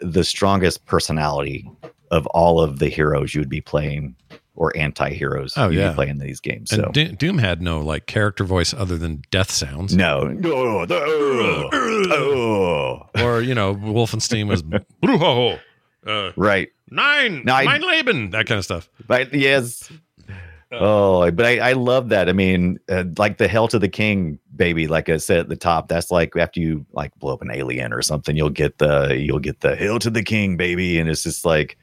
the 0.00 0.24
strongest 0.24 0.84
personality 0.86 1.68
of 2.10 2.26
all 2.28 2.60
of 2.60 2.78
the 2.78 2.88
heroes 2.88 3.34
you 3.34 3.40
would 3.40 3.48
be 3.48 3.60
playing 3.60 4.14
or 4.54 4.76
anti-heroes 4.76 5.54
Oh, 5.56 5.68
you'd 5.70 5.80
yeah. 5.80 5.94
playing 5.94 6.10
in 6.10 6.18
these 6.18 6.40
games. 6.40 6.72
And 6.72 6.82
So 6.84 6.90
Do- 6.92 7.12
Doom 7.12 7.38
had 7.38 7.62
no 7.62 7.80
like 7.80 8.06
character 8.06 8.44
voice 8.44 8.74
other 8.74 8.98
than 8.98 9.22
death 9.30 9.50
sounds. 9.50 9.96
no, 9.96 10.24
no, 10.28 10.84
no, 10.84 11.70
oh. 11.72 13.08
Or 13.22 13.40
you 13.40 13.54
know, 13.54 13.74
Wolfenstein 13.74 14.48
was 14.48 14.62
"Bruho, 14.62 15.58
uh, 16.06 16.32
right. 16.36 16.68
nine, 16.90 17.42
mein 17.44 17.80
Leben, 17.82 18.30
that 18.30 18.46
kind 18.46 18.58
of 18.58 18.64
stuff. 18.64 18.88
But 19.06 19.32
yes. 19.34 19.90
Oh, 20.74 21.30
but 21.30 21.44
I, 21.44 21.58
I 21.58 21.72
love 21.74 22.08
that. 22.08 22.30
I 22.30 22.32
mean, 22.32 22.78
uh, 22.88 23.04
like 23.18 23.36
the 23.36 23.46
Hell 23.46 23.68
to 23.68 23.78
the 23.78 23.88
King, 23.90 24.38
baby. 24.56 24.86
Like 24.88 25.10
I 25.10 25.18
said 25.18 25.40
at 25.40 25.48
the 25.50 25.56
top, 25.56 25.88
that's 25.88 26.10
like 26.10 26.34
after 26.34 26.60
you 26.60 26.86
like 26.92 27.14
blow 27.16 27.34
up 27.34 27.42
an 27.42 27.50
alien 27.50 27.92
or 27.92 28.00
something, 28.00 28.36
you'll 28.36 28.48
get 28.48 28.78
the 28.78 29.14
you'll 29.18 29.38
get 29.38 29.60
the 29.60 29.76
Hell 29.76 29.98
to 29.98 30.08
the 30.08 30.22
King, 30.22 30.56
baby, 30.56 30.98
and 30.98 31.10
it's 31.10 31.24
just 31.24 31.44
like, 31.44 31.76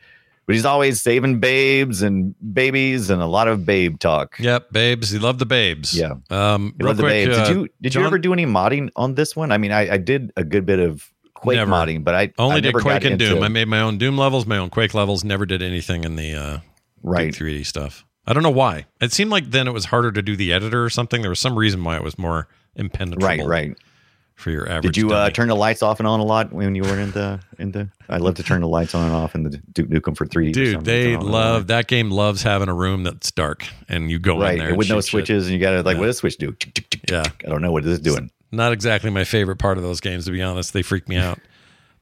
but 0.49 0.55
he's 0.55 0.65
always 0.65 0.99
saving 0.99 1.39
babes 1.39 2.01
and 2.01 2.33
babies 2.55 3.11
and 3.11 3.21
a 3.21 3.27
lot 3.27 3.47
of 3.47 3.67
babe 3.67 3.99
talk. 3.99 4.35
Yep, 4.39 4.71
babes. 4.71 5.11
He 5.11 5.19
loved 5.19 5.37
the 5.37 5.45
babes. 5.45 5.95
Yeah. 5.95 6.13
Um, 6.31 6.75
I 6.81 6.85
real 6.85 6.95
quick, 6.95 7.29
uh, 7.29 7.45
did 7.45 7.55
you 7.55 7.67
did 7.79 7.91
John- 7.91 8.01
you 8.01 8.07
ever 8.07 8.17
do 8.17 8.33
any 8.33 8.47
modding 8.47 8.89
on 8.95 9.13
this 9.13 9.35
one? 9.35 9.51
I 9.51 9.59
mean, 9.59 9.71
I, 9.71 9.93
I 9.93 9.97
did 9.97 10.31
a 10.35 10.43
good 10.43 10.65
bit 10.65 10.79
of 10.79 11.07
Quake 11.35 11.57
Never. 11.57 11.69
modding, 11.69 12.03
but 12.03 12.15
I 12.15 12.33
Only 12.39 12.55
I 12.55 12.59
did 12.61 12.73
Quake 12.73 13.03
and 13.03 13.19
Doom. 13.19 13.43
I 13.43 13.47
made 13.47 13.67
my 13.67 13.81
own 13.81 13.99
Doom 13.99 14.17
levels, 14.17 14.47
my 14.47 14.57
own 14.57 14.71
Quake 14.71 14.95
levels. 14.95 15.23
Never 15.23 15.45
did 15.45 15.61
anything 15.61 16.03
in 16.03 16.15
the 16.15 16.33
uh, 16.33 16.59
right. 17.03 17.31
3D 17.31 17.63
stuff. 17.63 18.03
I 18.25 18.33
don't 18.33 18.41
know 18.41 18.49
why. 18.49 18.87
It 18.99 19.13
seemed 19.13 19.29
like 19.29 19.51
then 19.51 19.67
it 19.67 19.71
was 19.71 19.85
harder 19.85 20.11
to 20.11 20.23
do 20.23 20.35
the 20.35 20.51
editor 20.51 20.83
or 20.83 20.89
something. 20.89 21.21
There 21.21 21.29
was 21.29 21.39
some 21.39 21.59
reason 21.59 21.83
why 21.83 21.95
it 21.95 22.03
was 22.03 22.17
more 22.17 22.47
impenetrable. 22.75 23.27
Right, 23.27 23.45
right. 23.45 23.77
For 24.39 24.51
your 24.51 24.67
average. 24.69 24.95
Did 24.95 24.97
you 24.97 25.11
uh, 25.11 25.29
turn 25.31 25.49
the 25.49 25.55
lights 25.55 25.83
off 25.83 25.99
and 25.99 26.07
on 26.07 26.19
a 26.21 26.23
lot 26.23 26.53
when 26.53 26.73
you 26.73 26.83
were 26.83 26.97
in 26.97 27.11
the 27.11 27.41
in 27.57 27.71
the? 27.73 27.89
I 28.07 28.17
love 28.17 28.35
to 28.35 28.43
turn 28.43 28.61
the 28.61 28.67
lights 28.69 28.95
on 28.95 29.05
and 29.05 29.13
off 29.13 29.35
in 29.35 29.43
the 29.43 29.49
Duke 29.73 29.89
Nukem 29.89 30.15
for 30.15 30.25
three. 30.25 30.51
Dude, 30.53 30.85
they 30.85 31.17
love 31.17 31.67
that 31.67 31.87
game. 31.87 32.09
Loves 32.09 32.41
having 32.41 32.69
a 32.69 32.73
room 32.73 33.03
that's 33.03 33.31
dark, 33.31 33.67
and 33.89 34.09
you 34.09 34.17
go 34.17 34.41
in 34.43 34.57
there 34.57 34.75
with 34.75 34.87
and 34.87 34.95
no 34.95 35.01
shit. 35.01 35.05
switches, 35.09 35.45
and 35.47 35.53
you 35.53 35.59
got 35.59 35.71
to 35.71 35.81
like, 35.83 35.95
Yeah. 35.95 35.99
what 35.99 36.05
does 36.05 36.17
switch 36.17 36.37
do? 36.37 36.55
Yeah, 37.11 37.23
I 37.45 37.49
don't 37.49 37.61
know 37.61 37.71
what 37.73 37.83
this 37.83 37.93
is 37.93 37.99
doing. 37.99 38.31
not 38.51 38.71
exactly 38.71 39.09
my 39.09 39.25
favorite 39.25 39.57
part 39.57 39.77
of 39.77 39.83
those 39.83 39.99
games, 39.99 40.23
to 40.25 40.31
be 40.31 40.41
honest. 40.41 40.71
They 40.73 40.81
freak 40.83 41.09
me 41.09 41.17
out. 41.27 41.39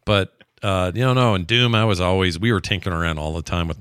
But 0.06 0.34
uh, 0.64 0.92
you 0.94 1.02
know, 1.02 1.14
no, 1.14 1.34
in 1.36 1.46
Doom, 1.46 1.74
I 1.74 1.86
was 1.86 2.00
always 2.00 2.38
we 2.40 2.52
were 2.52 2.62
tinkering 2.62 2.96
around 2.96 3.18
all 3.20 3.34
the 3.34 3.42
time 3.42 3.68
with 3.68 3.78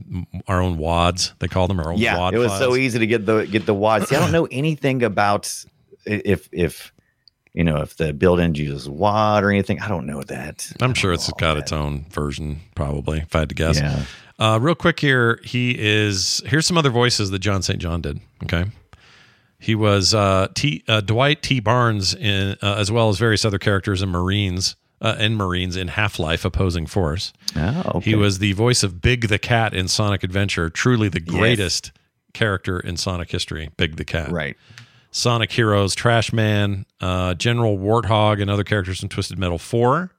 our 0.49 0.61
own 0.63 0.79
wads. 0.79 1.35
They 1.41 1.49
call 1.49 1.69
them 1.69 1.79
our 1.79 1.93
own 1.93 1.99
Yeah, 1.99 2.19
wad. 2.19 2.33
it 2.35 2.39
was 2.39 2.57
so 2.59 2.75
easy 2.75 2.99
to 2.99 3.07
get 3.07 3.27
the 3.27 3.45
get 3.47 3.67
the 3.67 3.75
wads. 3.75 4.09
See, 4.09 4.17
I 4.17 4.21
don't 4.21 4.33
know 4.33 4.47
anything 4.51 5.03
about 5.03 5.55
i- 6.07 6.23
if 6.25 6.49
if 6.53 6.93
you 7.57 7.65
know 7.65 7.79
if 7.79 7.97
the 7.97 8.13
build 8.13 8.39
engine 8.39 8.67
uses 8.67 8.89
wad 8.89 9.43
or 9.43 9.51
anything. 9.51 9.81
I 9.81 9.89
don't 9.89 10.07
know 10.07 10.23
that. 10.23 10.71
I'm 10.81 10.95
sure 10.95 11.13
it's 11.13 11.33
got 11.33 11.57
its 11.57 11.73
own 11.73 12.05
version, 12.11 12.61
probably, 12.77 13.19
if 13.21 13.35
I 13.35 13.41
had 13.41 13.49
to 13.49 13.55
guess. 13.55 13.79
Yeah. 13.79 14.05
Uh, 14.39 14.59
real 14.61 14.75
quick 14.75 15.01
here, 15.01 15.41
he 15.43 15.75
is. 15.77 16.43
Here's 16.47 16.67
some 16.67 16.77
other 16.77 16.91
voices 16.91 17.31
that 17.31 17.39
John 17.39 17.63
St. 17.63 17.81
John 17.81 18.03
did. 18.03 18.21
Okay. 18.45 18.67
He 19.59 19.75
was 19.75 20.15
uh, 20.15 20.49
T, 20.55 20.85
uh, 20.87 21.01
Dwight 21.01 21.43
T. 21.43 21.61
Barnes, 21.61 22.15
in, 22.15 22.59
uh, 22.63 22.75
as 22.75 22.93
well 22.93 23.09
as 23.09 23.19
various 23.19 23.45
other 23.47 23.59
characters 23.59 24.03
in 24.03 24.11
Marines 24.11 24.77
uh, 25.01 25.17
and 25.19 25.37
Marines 25.39 25.77
in 25.77 25.89
Half 25.89 26.19
Life 26.19 26.45
Opposing 26.45 26.87
Force. 26.87 27.33
Oh, 27.57 27.83
okay. 27.97 28.11
He 28.11 28.15
was 28.15 28.39
the 28.39 28.53
voice 28.53 28.83
of 28.83 29.01
Big 29.01 29.29
the 29.29 29.39
Cat 29.39 29.73
in 29.73 29.89
Sonic 29.89 30.23
Adventure, 30.23 30.69
truly 30.69 31.09
the 31.09 31.21
greatest 31.21 31.93
character 32.35 32.79
in 32.79 32.99
Sonic 32.99 33.31
history, 33.31 33.71
Big 33.79 33.97
the 33.97 34.05
Cat. 34.05 34.31
right. 34.31 34.57
Sonic 35.17 35.51
Heroes, 35.51 35.95
Trash 35.95 36.31
Man, 36.31 36.85
uh, 37.01 37.33
General 37.33 37.79
Warthog, 37.79 38.43
and 38.43 38.51
other 38.51 38.65
characters 38.65 39.03
in 39.03 39.09
Twisted 39.09 39.39
Metal 39.39 39.57
4. 39.57 40.11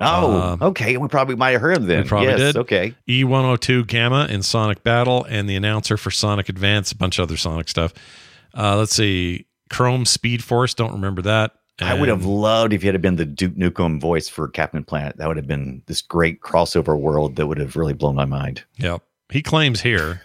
Oh, 0.00 0.56
okay. 0.62 0.96
We 0.96 1.08
probably 1.08 1.34
might 1.34 1.50
have 1.50 1.60
heard 1.60 1.76
of 1.76 1.86
them. 1.86 2.04
We 2.04 2.08
probably 2.08 2.28
yes, 2.28 2.38
did. 2.38 2.56
Okay. 2.58 2.94
E102 3.08 3.88
Gamma 3.88 4.28
in 4.30 4.44
Sonic 4.44 4.84
Battle, 4.84 5.24
and 5.24 5.50
the 5.50 5.56
announcer 5.56 5.96
for 5.96 6.12
Sonic 6.12 6.48
Advance, 6.48 6.92
a 6.92 6.96
bunch 6.96 7.18
of 7.18 7.24
other 7.24 7.36
Sonic 7.36 7.68
stuff. 7.68 7.92
Uh, 8.56 8.76
let's 8.76 8.94
see. 8.94 9.46
Chrome 9.68 10.04
Speed 10.04 10.44
Force. 10.44 10.74
Don't 10.74 10.92
remember 10.92 11.22
that. 11.22 11.56
I 11.80 11.94
would 11.94 12.08
have 12.08 12.24
loved 12.24 12.72
if 12.72 12.84
you 12.84 12.92
had 12.92 13.02
been 13.02 13.16
the 13.16 13.26
Duke 13.26 13.54
Nukem 13.54 14.00
voice 14.00 14.28
for 14.28 14.46
Captain 14.46 14.84
Planet. 14.84 15.16
That 15.16 15.26
would 15.26 15.38
have 15.38 15.48
been 15.48 15.82
this 15.86 16.02
great 16.02 16.40
crossover 16.40 16.96
world 16.96 17.34
that 17.36 17.48
would 17.48 17.58
have 17.58 17.74
really 17.74 17.94
blown 17.94 18.14
my 18.14 18.26
mind. 18.26 18.62
Yep. 18.76 19.02
He 19.30 19.42
claims 19.42 19.80
here. 19.80 20.22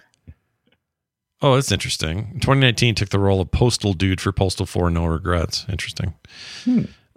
Oh, 1.45 1.53
that's 1.53 1.71
interesting. 1.71 2.29
In 2.33 2.39
2019, 2.39 2.95
took 2.95 3.09
the 3.09 3.19
role 3.19 3.39
of 3.39 3.51
Postal 3.51 3.93
Dude 3.93 4.19
for 4.19 4.31
Postal 4.31 4.65
4 4.65 4.89
No 4.89 5.05
Regrets. 5.05 5.63
Interesting. 5.69 6.15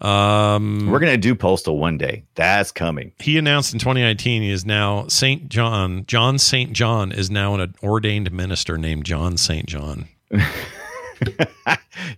Um, 0.01 0.87
We're 0.91 0.99
gonna 0.99 1.17
do 1.17 1.35
Postal 1.35 1.79
one 1.79 1.97
day. 1.97 2.25
That's 2.35 2.71
coming. 2.71 3.13
he 3.21 3.39
announced 3.39 3.73
in 3.73 3.79
2019 3.79 4.43
he 4.43 4.51
is 4.51 4.67
now 4.67 5.07
St. 5.09 5.49
John. 5.49 6.05
John 6.07 6.39
St. 6.39 6.75
John 6.75 7.11
is 7.11 7.31
now 7.31 7.55
an 7.55 7.75
ordained 7.83 8.31
minister 8.31 8.77
named 8.77 9.07
John 9.07 9.39
St. 9.39 9.65
John. 9.67 10.09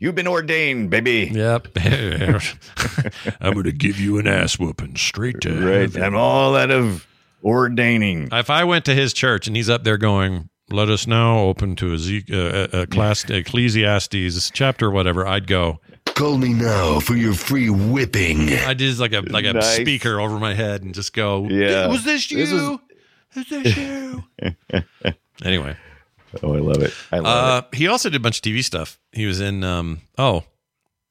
You've 0.00 0.16
been 0.16 0.26
ordained, 0.26 0.90
baby. 0.90 1.30
Yep. 1.32 1.68
I'm 3.40 3.52
going 3.54 3.64
to 3.64 3.72
give 3.72 3.98
you 4.00 4.18
an 4.18 4.26
ass 4.26 4.58
whooping 4.58 4.96
straight 4.96 5.40
to 5.42 5.50
Right. 5.54 5.80
heaven. 5.82 6.02
I'm 6.02 6.16
all 6.16 6.56
out 6.56 6.70
of 6.72 7.06
ordaining. 7.44 8.28
If 8.32 8.50
I 8.50 8.64
went 8.64 8.84
to 8.86 8.94
his 8.94 9.12
church 9.14 9.46
and 9.46 9.54
he's 9.56 9.70
up 9.70 9.84
there 9.84 9.96
going, 9.96 10.50
"Let 10.70 10.88
us 10.88 11.06
now 11.06 11.38
open 11.40 11.76
to 11.76 11.86
Ezek- 11.94 12.30
uh, 12.32 12.76
uh, 12.76 12.86
class, 12.86 13.28
Ecclesiastes 13.28 14.50
chapter, 14.52 14.90
whatever," 14.90 15.26
I'd 15.26 15.46
go. 15.46 15.80
Call 16.06 16.38
me 16.38 16.52
now 16.52 17.00
for 17.00 17.16
your 17.16 17.34
free 17.34 17.70
whipping. 17.70 18.52
I 18.52 18.74
did 18.74 18.98
like 18.98 19.12
a 19.12 19.20
like 19.20 19.44
a 19.44 19.54
Nice. 19.54 19.76
speaker 19.76 20.20
over 20.20 20.38
my 20.38 20.54
head 20.54 20.82
and 20.82 20.94
just 20.94 21.12
go, 21.14 21.46
Yeah. 21.48 21.86
Was 21.88 22.04
this 22.04 22.30
you? 22.30 22.38
This 22.38 22.52
was- 22.52 22.78
Was 23.36 23.46
this 23.48 23.76
you?" 23.76 24.24
anyway, 25.44 25.76
Oh, 26.42 26.54
I 26.54 26.58
love 26.58 26.82
it. 26.82 26.92
I 27.10 27.18
love 27.18 27.64
uh, 27.64 27.66
he 27.76 27.88
also 27.88 28.08
did 28.10 28.16
a 28.16 28.20
bunch 28.20 28.38
of 28.38 28.42
TV 28.42 28.62
stuff. 28.64 28.98
He 29.12 29.26
was 29.26 29.40
in 29.40 29.64
um 29.64 30.00
oh, 30.18 30.44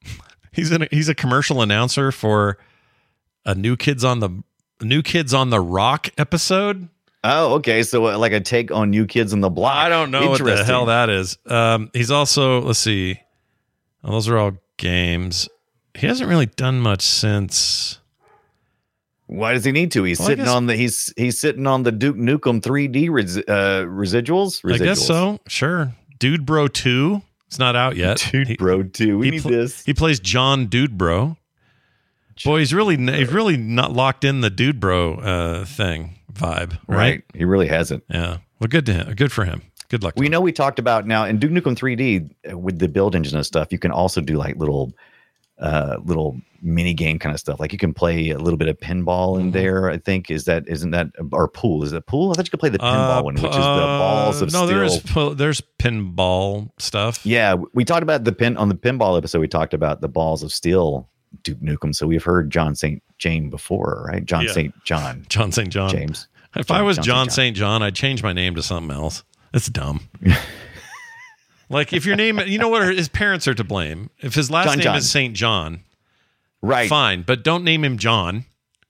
he's 0.51 0.71
in 0.71 0.83
a, 0.83 0.87
he's 0.91 1.09
a 1.09 1.15
commercial 1.15 1.61
announcer 1.61 2.11
for 2.11 2.57
a 3.45 3.55
new 3.55 3.75
kids 3.75 4.03
on 4.03 4.19
the 4.19 4.29
new 4.81 5.01
kids 5.01 5.33
on 5.33 5.49
the 5.49 5.59
rock 5.59 6.09
episode. 6.17 6.87
Oh, 7.23 7.55
okay. 7.55 7.83
So 7.83 8.07
uh, 8.07 8.17
like 8.17 8.31
a 8.31 8.39
take 8.39 8.71
on 8.71 8.91
New 8.91 9.05
Kids 9.05 9.33
in 9.33 9.41
the 9.41 9.49
Block. 9.49 9.75
I 9.75 9.89
don't 9.89 10.09
know 10.11 10.29
what 10.29 10.43
the 10.43 10.63
hell 10.63 10.85
that 10.85 11.09
is. 11.09 11.37
Um, 11.45 11.89
he's 11.93 12.11
also 12.11 12.61
let's 12.61 12.79
see, 12.79 13.19
Oh, 14.03 14.11
those 14.11 14.29
are 14.29 14.37
all 14.37 14.53
games. 14.77 15.49
He 15.95 16.07
hasn't 16.07 16.29
really 16.29 16.45
done 16.45 16.79
much 16.79 17.01
since. 17.01 17.99
Why 19.27 19.53
does 19.53 19.63
he 19.65 19.71
need 19.71 19.91
to? 19.91 20.03
He's 20.03 20.17
Well, 20.19 20.27
sitting 20.29 20.45
guess- 20.45 20.53
on 20.53 20.65
the 20.67 20.75
he's 20.75 21.13
he's 21.17 21.39
sitting 21.39 21.67
on 21.67 21.83
the 21.83 21.91
Duke 21.91 22.15
Nukem 22.15 22.61
3D 22.61 23.09
res, 23.11 23.37
uh, 23.37 23.41
residuals. 23.87 24.61
residuals. 24.63 24.73
I 24.73 24.77
guess 24.77 25.05
so. 25.05 25.39
Sure, 25.47 25.93
Dude 26.19 26.45
Bro 26.45 26.69
Two. 26.69 27.21
It's 27.47 27.59
not 27.59 27.75
out 27.75 27.95
yet. 27.97 28.27
Dude, 28.31 28.47
He- 28.47 28.55
bro, 28.55 28.83
Two. 28.83 29.17
We 29.19 29.25
he 29.27 29.31
need 29.31 29.41
pl- 29.41 29.51
this. 29.51 29.83
He 29.83 29.93
plays 29.93 30.19
John 30.19 30.67
Dude 30.67 30.97
Bro. 30.97 31.35
Boy, 32.45 32.59
he's 32.59 32.73
really 32.73 32.95
he's 32.95 33.31
really 33.31 33.57
not 33.57 33.91
locked 33.91 34.23
in 34.23 34.39
the 34.41 34.49
Dude 34.49 34.79
Bro 34.79 35.15
uh, 35.15 35.65
thing 35.65 36.15
vibe, 36.39 36.71
right? 36.87 36.97
Right. 36.97 37.23
He 37.33 37.45
really 37.45 37.67
hasn't. 37.67 38.03
Yeah. 38.09 38.37
Well, 38.59 38.67
good 38.67 38.85
to 38.87 38.93
him. 38.93 39.13
Good 39.15 39.31
for 39.31 39.45
him. 39.45 39.61
Good 39.89 40.03
luck. 40.03 40.13
We 40.17 40.25
him. 40.27 40.31
know 40.33 40.41
we 40.41 40.51
talked 40.51 40.79
about 40.79 41.07
now 41.07 41.25
in 41.25 41.39
Duke 41.39 41.51
Nukem 41.51 41.75
3D 41.77 42.51
uh, 42.51 42.57
with 42.57 42.79
the 42.79 42.87
build 42.87 43.15
engine 43.15 43.35
and 43.35 43.45
stuff. 43.45 43.71
You 43.71 43.79
can 43.79 43.91
also 43.91 44.21
do 44.21 44.35
like 44.37 44.55
little, 44.57 44.91
uh, 45.59 45.97
little 46.03 46.39
mini 46.61 46.93
game 46.93 47.17
kind 47.19 47.33
of 47.33 47.39
stuff. 47.39 47.59
Like 47.59 47.71
you 47.73 47.79
can 47.79 47.93
play 47.93 48.29
a 48.29 48.37
little 48.37 48.57
bit 48.57 48.67
of 48.67 48.77
pinball 48.77 49.33
Mm-hmm. 49.37 49.39
in 49.47 49.51
there. 49.51 49.89
I 49.89 49.97
think 49.97 50.29
is 50.29 50.45
that 50.45 50.65
isn't 50.67 50.91
that 50.91 51.07
or 51.31 51.47
pool? 51.47 51.83
Is 51.83 51.91
it 51.93 52.05
pool? 52.05 52.31
I 52.31 52.33
thought 52.35 52.45
you 52.45 52.51
could 52.51 52.59
play 52.59 52.69
the 52.69 52.77
pinball 52.79 53.19
Uh, 53.19 53.23
one, 53.23 53.33
which 53.35 53.43
is 53.43 53.55
the 53.55 53.61
balls 53.61 54.41
of 54.41 54.51
no, 54.53 54.65
steel. 54.65 54.77
No, 55.15 55.33
there's 55.33 55.37
there's 55.37 55.61
pinball 55.79 56.69
stuff. 56.79 57.25
Yeah, 57.25 57.55
we 57.73 57.83
talked 57.85 58.03
about 58.03 58.23
the 58.25 58.31
pin 58.31 58.57
on 58.57 58.69
the 58.69 58.75
pinball 58.75 59.17
episode. 59.17 59.39
We 59.39 59.47
talked 59.47 59.73
about 59.73 60.01
the 60.01 60.07
balls 60.09 60.43
of 60.43 60.51
steel 60.53 61.09
Duke 61.43 61.59
Nukem. 61.59 61.93
So 61.95 62.07
we've 62.07 62.23
heard 62.23 62.49
John 62.51 62.75
St. 62.75 63.01
James 63.17 63.49
before, 63.51 64.05
right? 64.07 64.25
John 64.25 64.45
Yeah. 64.45 64.51
St. 64.51 64.83
John 64.83 65.25
John 65.29 65.51
St. 65.51 65.69
John. 65.69 65.89
James. 65.89 66.27
If 66.55 66.67
John- 66.67 66.77
I 66.77 66.81
was 66.81 66.97
John 66.97 67.29
St. 67.29 67.55
John 67.55 67.79
John. 67.81 67.83
I'd 67.83 67.95
change 67.95 68.23
my 68.23 68.33
name 68.33 68.55
to 68.55 68.63
something 68.63 68.95
else. 68.95 69.23
It's 69.53 69.67
dumb. 69.69 70.01
like 71.69 71.93
if 71.93 72.05
your 72.05 72.15
name, 72.15 72.39
you 72.45 72.57
know 72.57 72.69
what? 72.69 72.95
His 72.95 73.07
parents 73.09 73.47
are 73.47 73.53
to 73.53 73.63
blame. 73.63 74.09
If 74.19 74.33
his 74.35 74.49
last 74.49 74.65
John 74.67 74.77
name 74.77 74.83
John. 74.83 74.95
is 74.97 75.09
St. 75.09 75.35
John, 75.35 75.81
Right. 76.61 76.89
fine, 76.89 77.21
but 77.21 77.43
don't 77.43 77.63
name 77.63 77.83
him 77.83 77.97
John. 77.97 78.45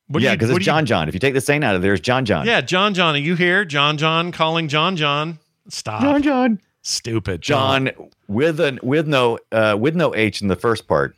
What 0.07 0.23
yeah, 0.23 0.33
because 0.33 0.49
it's 0.49 0.57
do 0.57 0.61
you- 0.61 0.65
John 0.65 0.85
John. 0.85 1.07
If 1.07 1.13
you 1.13 1.19
take 1.19 1.33
the 1.35 1.41
Saint 1.41 1.63
out 1.63 1.75
of 1.75 1.81
there, 1.83 1.93
it's 1.93 2.01
John 2.01 2.25
John. 2.25 2.45
Yeah, 2.47 2.61
John 2.61 2.93
John. 2.95 3.13
Are 3.15 3.19
you 3.19 3.35
here? 3.35 3.63
John 3.63 3.97
John 3.97 4.31
calling 4.31 4.67
John 4.67 4.95
John. 4.95 5.37
Stop. 5.67 6.01
John 6.01 6.23
John. 6.23 6.59
Stupid. 6.81 7.41
John 7.41 7.91
with 8.27 8.59
a 8.59 8.79
with 8.81 9.07
no 9.07 9.37
uh 9.51 9.77
with 9.79 9.95
no 9.95 10.15
H 10.15 10.41
in 10.41 10.47
the 10.47 10.55
first 10.55 10.87
part 10.87 11.15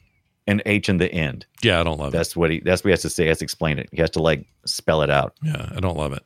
and 0.47 0.61
H 0.65 0.89
in 0.89 0.97
the 0.97 1.11
end. 1.11 1.45
Yeah, 1.61 1.79
I 1.79 1.83
don't 1.83 1.97
love 1.99 2.13
it. 2.13 2.17
That's 2.17 2.35
what 2.35 2.49
he 2.51 2.59
that's 2.59 2.83
what 2.83 2.89
he 2.89 2.91
has 2.91 3.01
to 3.03 3.09
say. 3.09 3.23
He 3.23 3.29
has 3.29 3.39
to 3.39 3.45
explain 3.45 3.79
it. 3.79 3.89
He 3.91 4.01
has 4.01 4.09
to 4.11 4.21
like 4.21 4.45
spell 4.65 5.01
it 5.01 5.09
out. 5.09 5.35
Yeah, 5.43 5.69
I 5.75 5.79
don't 5.79 5.97
love 5.97 6.13
it. 6.13 6.23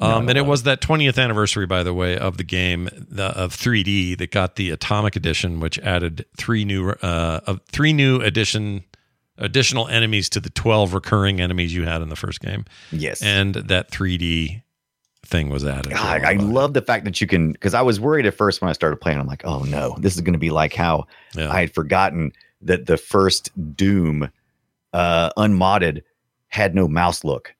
Um, 0.00 0.10
don't 0.10 0.28
and 0.30 0.38
it 0.38 0.46
was 0.46 0.62
that 0.62 0.80
20th 0.80 1.20
anniversary, 1.22 1.66
by 1.66 1.82
the 1.82 1.92
way, 1.92 2.16
of 2.16 2.36
the 2.36 2.44
game 2.44 2.88
the, 2.92 3.26
of 3.36 3.56
3D 3.56 4.16
that 4.18 4.30
got 4.30 4.54
the 4.54 4.70
Atomic 4.70 5.16
Edition, 5.16 5.58
which 5.58 5.76
added 5.80 6.24
three 6.36 6.64
new, 6.64 6.90
uh, 6.90 7.40
of 7.46 7.60
three 7.66 7.92
new 7.92 8.20
addition, 8.20 8.84
additional 9.38 9.88
enemies 9.88 10.28
to 10.30 10.40
the 10.40 10.50
12 10.50 10.94
recurring 10.94 11.40
enemies 11.40 11.74
you 11.74 11.84
had 11.84 12.00
in 12.00 12.10
the 12.10 12.16
first 12.16 12.40
game. 12.40 12.64
Yes. 12.92 13.22
And 13.22 13.56
that 13.56 13.90
3D 13.90 14.62
thing 15.26 15.48
was 15.48 15.64
added. 15.64 15.92
God, 15.92 16.22
I 16.22 16.34
love 16.34 16.74
the 16.74 16.82
fact 16.82 17.04
that 17.04 17.20
you 17.20 17.26
can 17.26 17.50
because 17.50 17.74
I 17.74 17.82
was 17.82 17.98
worried 17.98 18.24
at 18.24 18.34
first 18.34 18.60
when 18.62 18.70
I 18.70 18.74
started 18.74 19.00
playing. 19.00 19.18
I'm 19.18 19.26
like, 19.26 19.44
oh 19.44 19.64
no, 19.64 19.96
this 19.98 20.14
is 20.14 20.20
going 20.20 20.32
to 20.34 20.38
be 20.38 20.50
like 20.50 20.74
how 20.74 21.06
Yeah. 21.34 21.50
I 21.50 21.62
had 21.62 21.74
forgotten 21.74 22.32
that 22.62 22.86
the 22.86 22.96
first 22.96 23.50
Doom 23.76 24.30
uh 24.92 25.30
unmodded 25.36 26.02
had 26.48 26.74
no 26.74 26.88
mouse 26.88 27.24
look. 27.24 27.54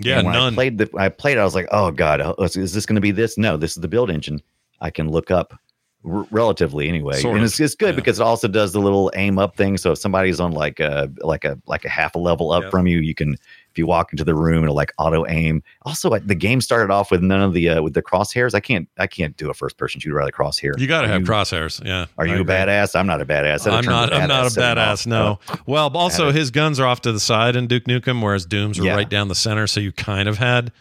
Yeah, 0.00 0.18
And 0.18 0.26
when 0.26 0.34
none. 0.34 0.52
I 0.52 0.54
played 0.54 0.78
the 0.78 0.88
when 0.92 1.02
I 1.04 1.08
played, 1.08 1.36
it, 1.38 1.40
I 1.40 1.44
was 1.44 1.54
like, 1.56 1.66
oh 1.72 1.90
god, 1.90 2.22
is, 2.40 2.56
is 2.56 2.72
this 2.72 2.86
going 2.86 2.94
to 2.94 3.00
be 3.00 3.10
this? 3.10 3.36
No, 3.36 3.56
this 3.56 3.76
is 3.76 3.82
the 3.82 3.88
build 3.88 4.10
engine. 4.10 4.40
I 4.80 4.90
can 4.90 5.08
look 5.10 5.32
up 5.32 5.58
r- 6.04 6.24
relatively 6.30 6.88
anyway, 6.88 7.20
Sort 7.20 7.36
and 7.36 7.44
it's, 7.44 7.58
it's 7.58 7.74
good 7.74 7.94
yeah. 7.94 7.96
because 7.96 8.20
it 8.20 8.22
also 8.22 8.46
does 8.46 8.72
the 8.72 8.80
little 8.80 9.10
aim 9.16 9.40
up 9.40 9.56
thing. 9.56 9.76
So 9.76 9.90
if 9.92 9.98
somebody's 9.98 10.38
on 10.38 10.52
like 10.52 10.78
a 10.78 11.10
like 11.22 11.44
a 11.44 11.58
like 11.66 11.84
a 11.84 11.88
half 11.88 12.14
a 12.14 12.18
level 12.20 12.52
up 12.52 12.62
Yep. 12.62 12.70
from 12.70 12.86
you, 12.86 13.00
you 13.00 13.14
can 13.14 13.36
if 13.78 13.80
you 13.80 13.86
walk 13.86 14.12
into 14.12 14.24
the 14.24 14.34
room, 14.34 14.64
it'll 14.64 14.74
like 14.74 14.92
auto 14.98 15.24
aim. 15.28 15.62
Also, 15.82 16.10
uh, 16.10 16.18
the 16.24 16.34
game 16.34 16.60
started 16.60 16.92
off 16.92 17.12
with 17.12 17.22
none 17.22 17.40
of 17.40 17.52
the 17.52 17.68
uh, 17.68 17.80
with 17.82 17.94
the 17.94 18.02
crosshairs. 18.02 18.54
I 18.54 18.60
can't 18.60 18.88
I 18.98 19.06
can't 19.06 19.36
do 19.36 19.48
a 19.50 19.54
first 19.54 19.76
person 19.78 20.00
shooter 20.00 20.20
out 20.20 20.28
of 20.28 20.34
crosshair. 20.34 20.76
You 20.78 20.88
got 20.88 21.02
to 21.02 21.06
Are 21.06 21.12
have 21.12 21.20
you- 21.20 21.26
crosshairs. 21.28 21.84
Yeah. 21.84 22.06
Are 22.18 22.26
I 22.26 22.34
you 22.34 22.40
a 22.42 22.44
badass? 22.44 22.98
I'm 22.98 23.06
not 23.06 23.20
a 23.22 23.26
badass. 23.26 23.70
I'm 23.70 23.84
not. 23.84 24.10
the 24.10 24.16
I'm 24.16 24.28
not 24.28 24.46
a 24.46 24.50
badass. 24.50 25.06
No. 25.06 25.38
Well, 25.66 25.96
also 25.96 26.32
his 26.32 26.50
guns 26.50 26.80
are 26.80 26.86
off 26.86 27.02
to 27.02 27.12
the 27.12 27.20
side 27.20 27.54
in 27.54 27.68
Duke 27.68 27.84
Nukem, 27.84 28.20
whereas 28.22 28.44
Doom's 28.46 28.80
were 28.80 28.86
Yeah. 28.86 28.96
right 28.96 29.08
down 29.08 29.28
the 29.28 29.34
center. 29.36 29.66
So 29.68 29.78
you 29.78 29.92
kind 29.92 30.28
of 30.28 30.38
had 30.38 30.72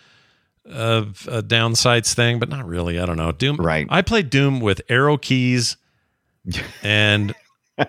a, 0.66 1.06
a 1.28 1.42
down 1.44 1.76
sights 1.76 2.14
thing, 2.16 2.40
but 2.40 2.50
not 2.50 2.66
really. 2.68 3.00
I 3.00 3.06
don't 3.06 3.18
know. 3.18 3.32
Doom. 3.32 3.58
Right. 3.58 3.86
I 3.90 4.02
played 4.02 4.30
Doom 4.32 4.60
with 4.60 4.82
arrow 4.90 5.18
keys 5.18 5.78
and 6.84 7.34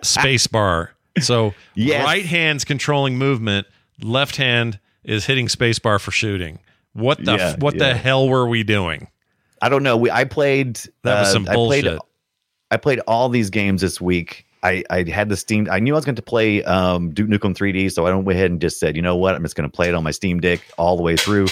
space 0.03 0.47
bar. 0.47 0.93
So 1.21 1.55
Yes. 1.75 2.05
right 2.05 2.25
hand's 2.25 2.65
controlling 2.65 3.17
movement, 3.19 3.67
left 4.01 4.37
hand 4.37 4.79
is 5.05 5.27
hitting 5.27 5.47
spacebar 5.47 6.01
for 6.01 6.11
shooting. 6.11 6.59
What 6.93 7.25
the 7.25 7.37
Yeah, 7.37 7.57
what 7.59 7.75
yeah. 7.75 7.89
the 7.89 7.95
hell 7.95 8.29
were 8.29 8.49
we 8.49 8.63
doing? 8.63 9.09
I 9.61 9.69
don't 9.69 9.83
know. 9.83 9.97
We 9.97 10.11
I 10.11 10.25
played 10.25 10.77
That 11.03 11.21
was 11.21 11.29
uh, 11.29 11.33
some 11.33 11.49
I 11.49 11.55
played, 11.55 11.85
bullshit. 11.85 12.03
I 12.71 12.77
played 12.77 13.01
all 13.01 13.29
these 13.29 13.51
games 13.51 13.81
this 13.81 14.01
week. 14.01 14.47
I, 14.63 14.83
I 14.91 15.09
had 15.09 15.29
the 15.29 15.37
Steam. 15.37 15.69
I 15.71 15.79
knew 15.79 15.95
I 15.95 15.97
was 15.97 16.05
going 16.05 16.17
to 16.17 16.23
play 16.23 16.65
um, 16.65 17.13
Duke 17.13 17.29
Nukem 17.29 17.57
3D, 17.57 17.93
so 17.93 18.07
I 18.07 18.15
went 18.15 18.37
ahead 18.37 18.51
and 18.51 18.61
just 18.61 18.81
said, 18.81 18.97
you 18.97 19.03
know 19.03 19.17
what, 19.17 19.37
I'm 19.37 19.43
just 19.43 19.55
going 19.55 19.69
to 19.69 19.75
play 19.75 19.89
it 19.89 19.95
on 19.95 20.03
my 20.03 20.11
Steam 20.11 20.41
Deck 20.41 20.61
all 20.77 20.97
the 20.97 21.03
way 21.03 21.17
through. 21.17 21.47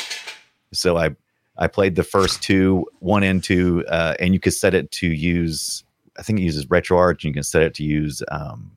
So 0.73 0.97
I 0.97 1.15
I 1.57 1.69
played 1.69 1.95
the 1.95 2.03
first 2.03 2.43
two, 2.43 2.87
one 2.99 3.23
and 3.23 3.43
two, 3.43 3.85
uh, 3.89 4.15
and 4.21 4.35
you 4.35 4.41
could 4.41 4.53
set 4.53 4.75
it 4.75 4.91
to 4.93 5.07
use. 5.07 5.85
I 6.19 6.23
think 6.23 6.39
it 6.41 6.43
uses 6.43 6.67
RetroArch, 6.67 7.23
and 7.23 7.25
you 7.25 7.33
can 7.33 7.43
set 7.43 7.63
it 7.63 7.75
to 7.75 7.85
use. 7.85 8.23
Um, 8.31 8.73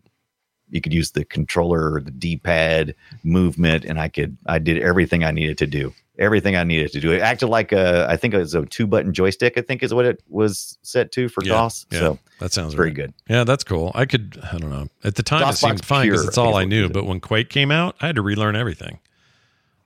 you 0.71 0.81
could 0.81 0.93
use 0.93 1.11
the 1.11 1.25
controller, 1.25 1.99
the 2.01 2.11
D-pad 2.11 2.95
movement, 3.23 3.85
and 3.85 3.99
I 3.99 4.07
could. 4.09 4.37
I 4.45 4.59
did 4.59 4.77
everything 4.81 5.23
I 5.23 5.31
needed 5.31 5.57
to 5.59 5.67
do. 5.67 5.93
Everything 6.17 6.55
I 6.57 6.63
needed 6.65 6.91
to 6.91 6.99
do. 6.99 7.11
It 7.13 7.21
acted 7.21 7.47
like 7.47 7.71
a. 7.71 8.05
I 8.09 8.17
think 8.17 8.33
it 8.33 8.37
was 8.37 8.53
a 8.53 8.65
two-button 8.65 9.13
joystick. 9.13 9.57
I 9.57 9.61
think 9.61 9.81
is 9.83 9.93
what 9.93 10.05
it 10.05 10.21
was 10.29 10.77
set 10.81 11.11
to 11.13 11.29
for 11.29 11.43
Yeah, 11.43 11.53
DOS. 11.53 11.85
yeah, 11.91 11.99
So 11.99 12.19
that 12.39 12.51
sounds 12.51 12.73
very 12.73 12.89
right. 12.89 12.95
good. 12.95 13.13
Yeah, 13.29 13.43
that's 13.45 13.63
cool. 13.63 13.91
I 13.95 14.05
could, 14.05 14.37
I 14.51 14.57
don't 14.57 14.69
know. 14.69 14.87
At 15.03 15.15
the 15.15 15.23
time, 15.23 15.41
DOS 15.41 15.55
it 15.55 15.57
seemed 15.67 15.85
fine 15.85 16.07
because 16.09 16.27
it's 16.27 16.37
all 16.37 16.55
I 16.55 16.65
knew. 16.65 16.85
it. 16.85 16.93
But 16.93 17.05
when 17.05 17.19
Quake 17.21 17.49
came 17.49 17.71
out, 17.71 17.95
I 18.01 18.07
had 18.07 18.15
to 18.15 18.21
relearn 18.21 18.55
everything. 18.55 18.99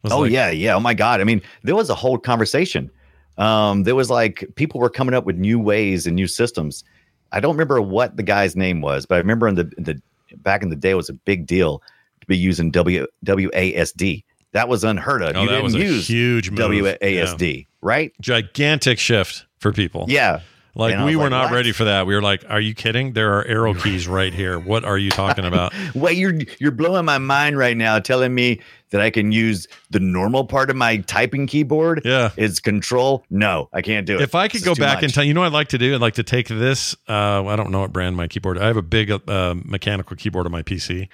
Oh 0.09 0.21
like- 0.21 0.31
yeah, 0.31 0.49
yeah. 0.49 0.75
Oh 0.75 0.79
my 0.79 0.93
god. 0.93 1.21
I 1.21 1.23
mean, 1.23 1.41
there 1.63 1.75
was 1.75 1.89
a 1.89 1.95
whole 1.95 2.17
conversation. 2.17 2.89
Um, 3.37 3.83
there 3.83 3.95
was 3.95 4.09
like 4.09 4.45
people 4.55 4.79
were 4.79 4.89
coming 4.89 5.15
up 5.15 5.23
with 5.25 5.37
new 5.37 5.59
ways 5.59 6.05
and 6.07 6.15
new 6.15 6.27
systems. 6.27 6.83
I 7.31 7.39
don't 7.39 7.53
remember 7.53 7.81
what 7.81 8.17
the 8.17 8.21
guy's 8.23 8.55
name 8.55 8.81
was, 8.81 9.05
but 9.05 9.15
I 9.15 9.17
remember 9.19 9.47
in 9.47 9.55
the 9.55 9.71
in 9.77 9.83
the 9.85 10.01
back 10.37 10.63
in 10.63 10.69
the 10.69 10.75
day 10.75 10.91
it 10.91 10.95
was 10.95 11.09
a 11.09 11.13
big 11.13 11.45
deal 11.45 11.81
to 12.21 12.27
be 12.27 12.37
using 12.37 12.71
W 12.71 13.05
WASD. 13.25 14.23
That 14.53 14.69
was 14.69 14.83
unheard 14.83 15.21
of. 15.23 15.35
Oh, 15.35 15.41
you 15.41 15.47
that 15.47 15.55
didn't 15.55 15.63
was 15.63 15.75
a 15.75 15.79
use 15.79 16.07
huge 16.07 16.51
move. 16.51 16.59
WASD, 16.59 17.67
right? 17.81 18.13
gigantic 18.21 18.99
shift 18.99 19.45
for 19.57 19.71
people. 19.71 20.05
Yeah. 20.07 20.41
Like 20.75 20.95
And 20.95 21.05
we 21.05 21.15
were 21.15 21.23
like, 21.25 21.29
not 21.31 21.43
"What?" 21.45 21.53
ready 21.53 21.71
for 21.71 21.83
that. 21.83 22.07
We 22.07 22.15
were 22.15 22.21
like, 22.21 22.43
"Are 22.49 22.59
you 22.59 22.73
kidding? 22.73 23.13
There 23.13 23.37
are 23.37 23.45
arrow 23.45 23.75
keys 23.75 24.07
right 24.07 24.33
here. 24.33 24.57
What 24.57 24.83
are 24.83 24.97
you 24.97 25.11
talking 25.11 25.45
about?" 25.45 25.71
Wait, 25.95 26.17
you're 26.17 26.33
you're 26.59 26.71
blowing 26.71 27.05
my 27.05 27.19
mind 27.19 27.59
right 27.59 27.77
now, 27.77 27.99
telling 27.99 28.33
me 28.33 28.59
that 28.89 28.99
I 28.99 29.11
can 29.11 29.31
use 29.31 29.67
the 29.91 29.99
normal 29.99 30.45
part 30.45 30.71
of 30.71 30.75
my 30.75 30.97
typing 30.97 31.45
keyboard. 31.45 32.01
Yeah. 32.03 32.31
is 32.37 32.59
control. 32.59 33.23
No, 33.29 33.69
I 33.71 33.83
can't 33.83 34.07
do 34.07 34.15
it. 34.15 34.21
if 34.21 34.33
I 34.33 34.47
could 34.47 34.61
This 34.61 34.65
go 34.65 34.73
back 34.73 35.01
much. 35.03 35.13
time, 35.13 35.27
you 35.27 35.35
know 35.35 35.41
what 35.41 35.47
I'd 35.47 35.53
like 35.53 35.67
to 35.69 35.77
do? 35.77 35.93
I'd 35.93 36.01
like 36.01 36.15
to 36.15 36.23
take 36.23 36.47
this. 36.47 36.95
Uh, 37.07 37.45
I 37.45 37.55
don't 37.55 37.69
know 37.69 37.81
what 37.81 37.93
brand 37.93 38.15
my 38.17 38.27
keyboard. 38.27 38.57
I 38.57 38.65
have 38.65 38.77
a 38.77 38.81
big 38.81 39.11
uh, 39.11 39.53
mechanical 39.63 40.15
keyboard 40.17 40.47
on 40.47 40.51
my 40.51 40.63
PC, 40.63 41.07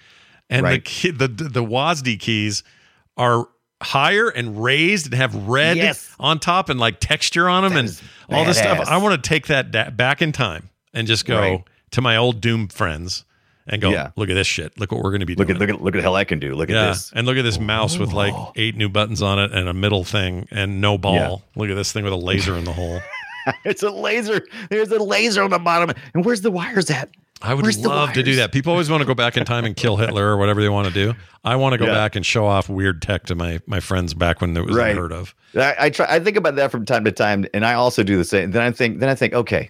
and 0.49 0.63
Right. 0.63 0.75
the 0.75 0.89
key, 0.89 1.11
the 1.11 1.27
the 1.27 1.63
WASD 1.65 2.17
keys 2.17 2.63
are 3.17 3.47
higher 3.81 4.27
and 4.29 4.61
raised 4.61 5.05
and 5.07 5.15
have 5.15 5.33
red 5.47 5.77
Yes. 5.77 6.13
on 6.19 6.39
top 6.39 6.69
and 6.69 6.79
like 6.79 6.99
texture 6.99 7.47
on 7.47 7.63
them 7.63 7.73
That 7.73 7.79
and 7.79 8.01
all 8.37 8.45
this 8.45 8.57
stuff. 8.57 8.87
I 8.87 8.97
want 8.97 9.21
to 9.23 9.27
take 9.29 9.47
that 9.47 9.71
da- 9.71 9.89
back 9.89 10.21
in 10.21 10.31
time 10.31 10.69
and 10.93 11.07
just 11.07 11.25
go 11.25 11.39
Right. 11.39 11.63
to 11.91 12.01
my 12.01 12.17
old 12.17 12.41
Doom 12.41 12.67
friends 12.67 13.23
and 13.67 13.81
go, 13.81 13.89
Yeah. 13.91 14.11
look 14.15 14.29
at 14.29 14.33
this 14.33 14.47
shit. 14.47 14.77
Look 14.79 14.91
what 14.91 15.01
we're 15.03 15.11
going 15.11 15.21
to 15.21 15.25
be 15.25 15.35
look 15.35 15.47
doing. 15.47 15.57
at 15.57 15.59
look 15.61 15.69
at 15.69 15.81
look 15.81 15.95
at 15.95 15.99
the 15.99 16.01
hell 16.01 16.15
I 16.15 16.23
can 16.25 16.39
do. 16.39 16.55
Look 16.55 16.69
yeah, 16.69 16.85
at 16.85 16.87
this. 16.89 17.11
and 17.15 17.25
look 17.25 17.37
at 17.37 17.43
this 17.43 17.59
mouse 17.59 17.97
with 17.97 18.11
like 18.11 18.33
eight 18.55 18.75
new 18.75 18.89
buttons 18.89 19.21
on 19.21 19.39
it 19.39 19.51
and 19.53 19.69
a 19.69 19.73
middle 19.73 20.03
thing 20.03 20.47
and 20.51 20.81
no 20.81 20.97
ball. 20.97 21.43
Look 21.55 21.69
at 21.69 21.75
this 21.75 21.91
thing 21.91 22.03
with 22.03 22.13
a 22.13 22.17
laser 22.17 22.57
in 22.57 22.65
the 22.65 22.73
hole. 22.73 22.99
it's 23.63 23.83
a 23.83 23.89
laser. 23.91 24.41
There's 24.69 24.91
a 24.91 25.01
laser 25.01 25.41
on 25.43 25.51
the 25.51 25.59
bottom. 25.59 25.91
And 26.13 26.25
where's 26.25 26.41
the 26.41 26.51
wires 26.51 26.89
at? 26.89 27.09
I 27.41 27.53
would 27.53 27.63
Where's 27.63 27.83
love 27.85 28.11
to 28.13 28.23
do 28.23 28.35
that. 28.35 28.51
People 28.51 28.71
always 28.73 28.89
want 28.89 28.99
to 29.01 29.07
go 29.07 29.13
back 29.13 29.37
in 29.37 29.45
time 29.45 29.63
and 29.63 29.73
kill 29.75 29.95
Hitler 29.95 30.27
or 30.27 30.37
whatever 30.37 30.61
they 30.61 30.67
want 30.67 30.87
to 30.89 30.93
do. 30.93 31.13
I 31.45 31.55
want 31.55 31.71
to 31.73 31.77
go 31.77 31.85
Yeah. 31.85 31.93
back 31.93 32.17
and 32.17 32.25
show 32.25 32.45
off 32.45 32.67
weird 32.67 33.01
tech 33.01 33.25
to 33.27 33.35
my 33.35 33.59
my 33.65 33.79
friends 33.79 34.13
back 34.13 34.41
when 34.41 34.55
it 34.57 34.65
was 34.65 34.75
Right. 34.75 34.91
unheard 34.91 35.13
of. 35.13 35.33
I, 35.55 35.75
I 35.79 35.89
try. 35.89 36.05
I 36.09 36.19
think 36.19 36.35
about 36.35 36.55
that 36.57 36.69
from 36.69 36.85
time 36.85 37.05
to 37.05 37.11
time, 37.13 37.45
and 37.53 37.65
I 37.65 37.73
also 37.75 38.03
do 38.03 38.17
the 38.17 38.25
same. 38.25 38.51
Then 38.51 38.61
I 38.61 38.71
think. 38.71 38.99
Then 38.99 39.07
I 39.07 39.15
think. 39.15 39.33
Okay, 39.33 39.69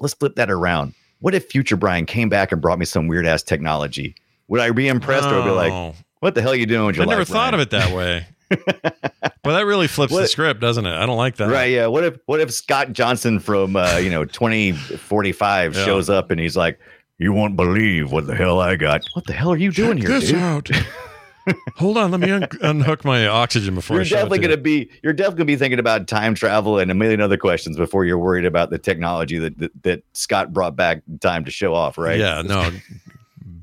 let's 0.00 0.14
flip 0.14 0.36
that 0.36 0.50
around. 0.50 0.94
What 1.20 1.34
if 1.34 1.46
Future 1.50 1.76
Brian 1.76 2.06
came 2.06 2.28
back 2.30 2.50
and 2.50 2.60
brought 2.62 2.78
me 2.78 2.86
some 2.86 3.08
weird 3.08 3.26
ass 3.26 3.42
technology? 3.42 4.14
Would 4.48 4.60
I 4.62 4.70
be 4.70 4.88
impressed 4.88 5.28
or 5.28 5.42
be 5.42 5.50
Oh. 5.50 5.54
like, 5.54 5.94
"What 6.20 6.34
the 6.34 6.40
hell 6.40 6.52
are 6.52 6.56
you 6.56 6.66
doing 6.66 6.86
with 6.86 6.96
I 6.96 6.98
your 7.00 7.06
never 7.06 7.20
life?" 7.22 7.28
thought 7.28 7.52
of 7.52 7.60
it 7.60 7.70
that 7.70 7.92
way. 7.94 8.26
but 8.48 9.42
that 9.44 9.66
really 9.66 9.86
flips 9.86 10.14
the 10.14 10.26
script, 10.28 10.60
doesn't 10.60 10.86
it? 10.86 10.92
I 10.94 11.06
don't 11.06 11.16
like 11.16 11.36
that. 11.36 11.48
Right? 11.50 11.70
Yeah. 11.70 11.86
What 11.86 12.04
if 12.04 12.16
What 12.26 12.40
if 12.40 12.52
Scott 12.52 12.92
Johnson 12.92 13.38
from 13.40 13.76
uh, 13.76 13.96
you 13.96 14.10
know 14.10 14.24
twenty 14.24 14.72
forty 14.72 15.32
five 15.32 15.74
Yeah. 15.74 15.84
shows 15.84 16.08
up 16.10 16.30
and 16.30 16.40
he's 16.40 16.56
like, 16.56 16.78
"You 17.18 17.32
won't 17.32 17.56
believe 17.56 18.12
what 18.12 18.26
the 18.26 18.34
hell 18.36 18.60
I 18.60 18.76
got." 18.76 19.02
What 19.14 19.26
the 19.26 19.32
hell 19.32 19.52
are 19.52 19.56
you 19.56 19.72
doing 19.72 19.98
here, 19.98 20.08
this 20.08 20.26
dude? 20.30 20.36
out. 20.36 20.70
Hold 21.76 21.96
on, 21.96 22.10
let 22.10 22.18
me 22.18 22.28
un- 22.28 22.48
unhook 22.60 23.04
my 23.04 23.28
oxygen 23.28 23.76
before 23.76 23.98
You're 23.98 24.04
definitely 24.04 24.40
going 24.40 24.50
to 24.50 24.56
be 24.56 24.90
you're 25.04 25.12
definitely 25.12 25.36
going 25.36 25.46
to 25.46 25.52
be 25.52 25.56
thinking 25.56 25.78
about 25.78 26.08
time 26.08 26.34
travel 26.34 26.80
and 26.80 26.90
a 26.90 26.94
million 26.94 27.20
other 27.20 27.36
questions 27.36 27.76
before 27.76 28.04
you're 28.04 28.18
worried 28.18 28.44
about 28.44 28.70
the 28.70 28.78
technology 28.78 29.38
that 29.38 29.56
that, 29.58 29.82
that 29.84 30.02
Scott 30.12 30.52
brought 30.52 30.74
back 30.74 31.02
time 31.20 31.44
to 31.44 31.50
show 31.52 31.72
off, 31.72 31.98
right? 31.98 32.18
Yeah, 32.18 32.42
no, 32.42 32.68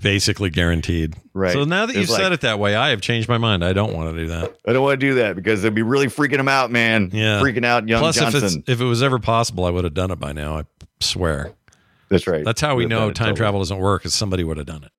basically 0.04 0.49
guaranteed. 0.51 1.16
Right. 1.34 1.54
So 1.54 1.64
now 1.64 1.88
that 1.88 1.95
you've 1.95 2.10
like- 2.10 2.22
said 2.22 2.32
it 2.34 2.41
that 2.41 2.60
way, 2.60 2.76
I 2.76 2.89
have 2.89 3.01
changed 3.01 3.28
my 3.28 3.38
mind. 3.39 3.66
I 3.66 3.74
don't 3.74 3.93
want 3.93 4.14
to 4.14 4.22
do 4.22 4.28
that. 4.28 4.56
I 4.68 4.74
don't 4.74 4.84
want 4.84 4.99
to 4.99 5.06
do 5.08 5.14
that 5.16 5.36
because 5.36 5.64
it'd 5.64 5.74
be 5.74 5.82
really 5.82 6.08
freaking 6.08 6.39
him 6.39 6.47
out, 6.47 6.70
man. 6.70 7.10
Yeah. 7.12 7.41
freaking 7.41 7.66
out 7.66 7.88
young 7.88 7.99
Plus, 8.01 8.18
if 8.18 8.28
it's 8.28 8.41
Johnson. 8.41 8.64
if 8.68 8.80
it 8.82 8.86
was 8.86 9.01
ever 9.01 9.18
possible, 9.18 9.66
I 9.66 9.72
would 9.72 9.84
have 9.86 9.93
done 9.95 10.12
it 10.12 10.20
by 10.20 10.34
now. 10.34 10.58
I 10.60 10.64
swear. 10.99 11.54
That's 12.10 12.28
right. 12.28 12.45
That's 12.45 12.62
how 12.62 12.76
we 12.76 12.86
know 12.86 13.08
time 13.08 13.30
totally. 13.30 13.38
travel 13.38 13.60
doesn't 13.62 13.80
work. 13.80 14.06
Is 14.06 14.14
somebody 14.14 14.43
would 14.43 14.58
have 14.58 14.68
done 14.68 14.84
it. 14.84 14.91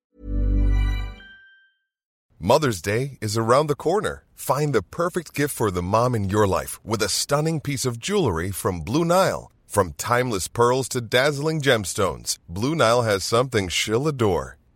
Mother's 2.39 2.81
Day 2.81 3.17
is 3.21 3.37
around 3.37 3.67
the 3.67 3.75
corner. 3.75 4.23
Find 4.35 4.75
the 4.75 4.81
perfect 4.83 5.33
gift 5.33 5.55
for 5.55 5.71
the 5.71 5.81
mom 5.81 6.13
in 6.13 6.29
your 6.29 6.45
life 6.45 6.83
with 6.83 7.01
a 7.01 7.07
stunning 7.09 7.61
piece 7.61 7.85
of 7.85 7.99
jewelry 7.99 8.51
from 8.51 8.81
Blue 8.81 9.05
Nile. 9.05 9.51
From 9.65 9.93
timeless 9.93 10.47
pearls 10.47 10.87
to 10.89 11.01
dazzling 11.01 11.61
gemstones, 11.61 12.37
Blue 12.47 12.75
Nile 12.75 13.01
has 13.03 13.23
something 13.23 13.67
she'll 13.67 14.07
adore. 14.07 14.57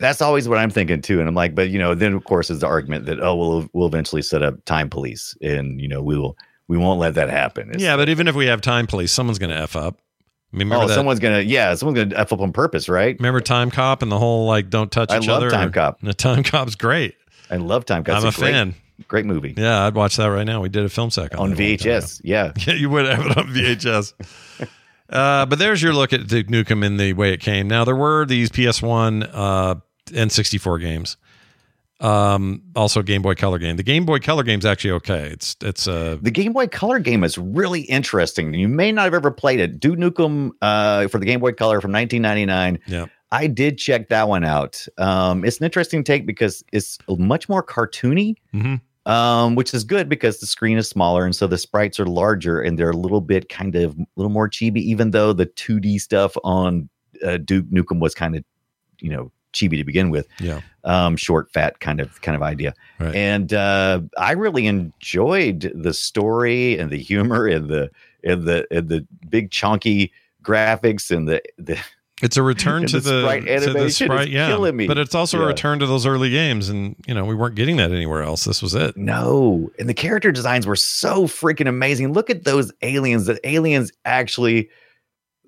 That's 0.00 0.20
always 0.20 0.48
what 0.48 0.58
I'm 0.58 0.70
thinking 0.70 1.02
too. 1.02 1.20
And 1.20 1.28
I'm 1.28 1.34
like, 1.34 1.54
but 1.54 1.70
you 1.70 1.78
know, 1.78 1.94
then 1.94 2.14
of 2.14 2.24
course 2.24 2.50
is 2.50 2.60
the 2.60 2.66
argument 2.66 3.06
that 3.06 3.20
oh, 3.20 3.36
we'll 3.36 3.68
we'll 3.72 3.86
eventually 3.86 4.22
set 4.22 4.42
up 4.42 4.64
time 4.64 4.90
police, 4.90 5.36
and 5.42 5.80
you 5.80 5.88
know, 5.88 6.02
we 6.02 6.18
will 6.18 6.36
we 6.68 6.78
won't 6.78 6.98
let 7.00 7.14
that 7.14 7.28
happen. 7.30 7.68
It's- 7.68 7.82
yeah, 7.82 7.96
but 7.96 8.08
even 8.08 8.26
if 8.28 8.34
we 8.34 8.46
have 8.46 8.60
time 8.60 8.86
police, 8.86 9.12
someone's 9.12 9.38
going 9.38 9.50
to 9.50 9.58
f 9.58 9.76
up. 9.76 9.98
I 10.52 10.56
mean, 10.56 10.72
oh, 10.72 10.88
that? 10.88 10.94
someone's 10.94 11.20
gonna 11.20 11.40
yeah, 11.40 11.74
someone's 11.74 11.98
gonna 12.10 12.20
f 12.20 12.32
up 12.32 12.40
on 12.40 12.52
purpose, 12.52 12.88
right? 12.88 13.16
remember 13.16 13.40
Time 13.40 13.70
Cop 13.70 14.02
and 14.02 14.10
the 14.10 14.18
whole 14.18 14.46
like 14.46 14.68
don't 14.68 14.90
touch 14.90 15.10
I 15.10 15.18
each 15.18 15.28
love 15.28 15.36
other. 15.36 15.50
Time 15.50 15.70
Cop. 15.70 16.00
The 16.00 16.14
Time 16.14 16.42
Cop's 16.42 16.74
great. 16.74 17.14
I 17.50 17.56
love 17.56 17.84
Time 17.84 18.02
Cop. 18.02 18.16
I'm 18.16 18.26
a 18.26 18.32
great, 18.32 18.50
fan. 18.50 18.74
Great 19.08 19.26
movie 19.26 19.54
Yeah, 19.56 19.86
I'd 19.86 19.94
watch 19.94 20.16
that 20.16 20.26
right 20.26 20.44
now. 20.44 20.60
We 20.60 20.68
did 20.68 20.84
a 20.84 20.88
Film 20.88 21.10
Sack 21.10 21.38
on 21.38 21.38
it 21.38 21.38
a 21.38 21.40
long 21.40 21.50
time 21.50 21.58
ago. 21.58 21.84
VHS. 21.84 22.20
Yeah, 22.24 22.52
Yeah, 22.66 22.74
you 22.74 22.90
would 22.90 23.06
have 23.06 23.26
it 23.26 23.36
on 23.36 23.46
VHS. 23.48 24.68
uh, 25.08 25.46
but 25.46 25.58
there's 25.58 25.82
your 25.82 25.92
look 25.92 26.12
at 26.12 26.26
Duke 26.26 26.48
Nukem 26.48 26.84
in 26.84 26.96
the 26.96 27.12
way 27.12 27.32
it 27.32 27.40
came. 27.40 27.68
Now 27.68 27.84
there 27.84 27.96
were 27.96 28.26
these 28.26 28.50
PS1 28.50 29.30
uh, 29.32 29.76
N64 30.12 30.80
games, 30.80 31.16
um, 32.00 32.62
also 32.74 33.02
Game 33.02 33.20
Boy 33.22 33.34
Color 33.34 33.58
game. 33.58 33.76
The 33.76 33.82
Game 33.82 34.06
Boy 34.06 34.18
Color 34.20 34.42
game's 34.42 34.64
actually 34.64 34.92
okay. 34.92 35.28
It's 35.28 35.56
it's 35.60 35.86
uh, 35.86 36.16
the 36.22 36.30
Game 36.30 36.52
Boy 36.52 36.66
Color 36.66 36.98
game 36.98 37.24
is 37.24 37.36
really 37.36 37.82
interesting. 37.82 38.54
You 38.54 38.68
may 38.68 38.90
not 38.90 39.04
have 39.04 39.14
ever 39.14 39.30
played 39.30 39.60
it. 39.60 39.78
Duke 39.80 39.98
Nukem 39.98 40.50
uh, 40.62 41.08
for 41.08 41.18
the 41.18 41.26
Game 41.26 41.40
Boy 41.40 41.52
Color 41.52 41.80
from 41.80 41.92
1999. 41.92 42.78
yeah. 42.86 43.06
I 43.32 43.46
did 43.46 43.78
check 43.78 44.08
that 44.08 44.28
one 44.28 44.42
out. 44.44 44.84
Um, 44.98 45.44
it's 45.44 45.58
an 45.58 45.64
interesting 45.64 46.02
take 46.02 46.26
because 46.26 46.64
it's 46.72 46.98
much 47.08 47.48
more 47.48 47.62
cartoony, 47.62 48.34
Mhm. 48.52 48.80
um, 49.06 49.54
which 49.54 49.72
is 49.72 49.84
good 49.84 50.08
because 50.08 50.40
the 50.40 50.46
screen 50.46 50.76
is 50.78 50.88
smaller 50.88 51.24
and 51.24 51.36
so 51.36 51.46
the 51.46 51.56
sprites 51.56 52.00
are 52.00 52.06
larger 52.06 52.60
and 52.60 52.76
they're 52.76 52.90
a 52.90 52.96
little 52.96 53.20
bit 53.20 53.48
kind 53.48 53.76
of 53.76 53.96
a 53.96 54.06
little 54.16 54.32
more 54.32 54.48
chibi. 54.48 54.78
Even 54.78 55.12
though 55.12 55.32
the 55.32 55.46
2D 55.46 56.00
stuff 56.00 56.36
on 56.42 56.88
uh, 57.24 57.36
Duke 57.36 57.66
Nukem 57.66 58.00
was 58.00 58.16
kind 58.16 58.34
of, 58.34 58.42
you 59.00 59.10
know, 59.10 59.30
chibi 59.52 59.76
to 59.78 59.84
begin 59.84 60.10
with, 60.10 60.26
Yeah. 60.40 60.60
um, 60.84 61.16
short, 61.16 61.52
fat 61.52 61.80
kind 61.80 62.00
of 62.00 62.20
kind 62.22 62.36
of 62.36 62.42
idea. 62.42 62.74
Right. 62.98 63.14
And 63.14 63.52
uh, 63.52 64.00
I 64.18 64.32
really 64.32 64.66
enjoyed 64.66 65.72
the 65.74 65.92
story 65.94 66.78
and 66.78 66.90
the 66.90 66.98
humor 66.98 67.46
and 67.46 67.68
the 67.68 67.90
and 68.24 68.44
the 68.44 68.66
and 68.70 68.88
the 68.88 69.06
big 69.28 69.50
chunky 69.50 70.12
graphics 70.42 71.10
and 71.14 71.28
the 71.28 71.42
the 71.58 71.78
It's 72.22 72.36
a 72.36 72.42
return 72.42 72.86
to 72.88 73.00
the 73.00 73.10
the, 73.10 73.20
sprite 73.22 73.46
to 73.46 73.72
the 73.72 73.90
sprite, 73.90 74.28
yeah. 74.28 74.48
killing 74.48 74.76
me. 74.76 74.86
But 74.86 74.98
it's 74.98 75.14
also 75.14 75.42
a 75.42 75.46
return 75.46 75.78
to 75.78 75.86
those 75.86 76.04
early 76.06 76.28
games, 76.30 76.68
and 76.68 76.94
you 77.06 77.14
know 77.14 77.24
we 77.24 77.34
weren't 77.34 77.54
getting 77.54 77.76
that 77.78 77.92
anywhere 77.92 78.22
else. 78.22 78.44
This 78.44 78.62
was 78.62 78.74
it. 78.74 78.96
No, 78.96 79.70
and 79.78 79.88
the 79.88 79.94
character 79.94 80.30
designs 80.30 80.66
were 80.66 80.76
so 80.76 81.24
freaking 81.24 81.66
amazing. 81.68 82.12
Look 82.12 82.28
at 82.30 82.44
those 82.44 82.72
aliens. 82.82 83.26
The 83.26 83.40
aliens 83.48 83.90
actually 84.04 84.68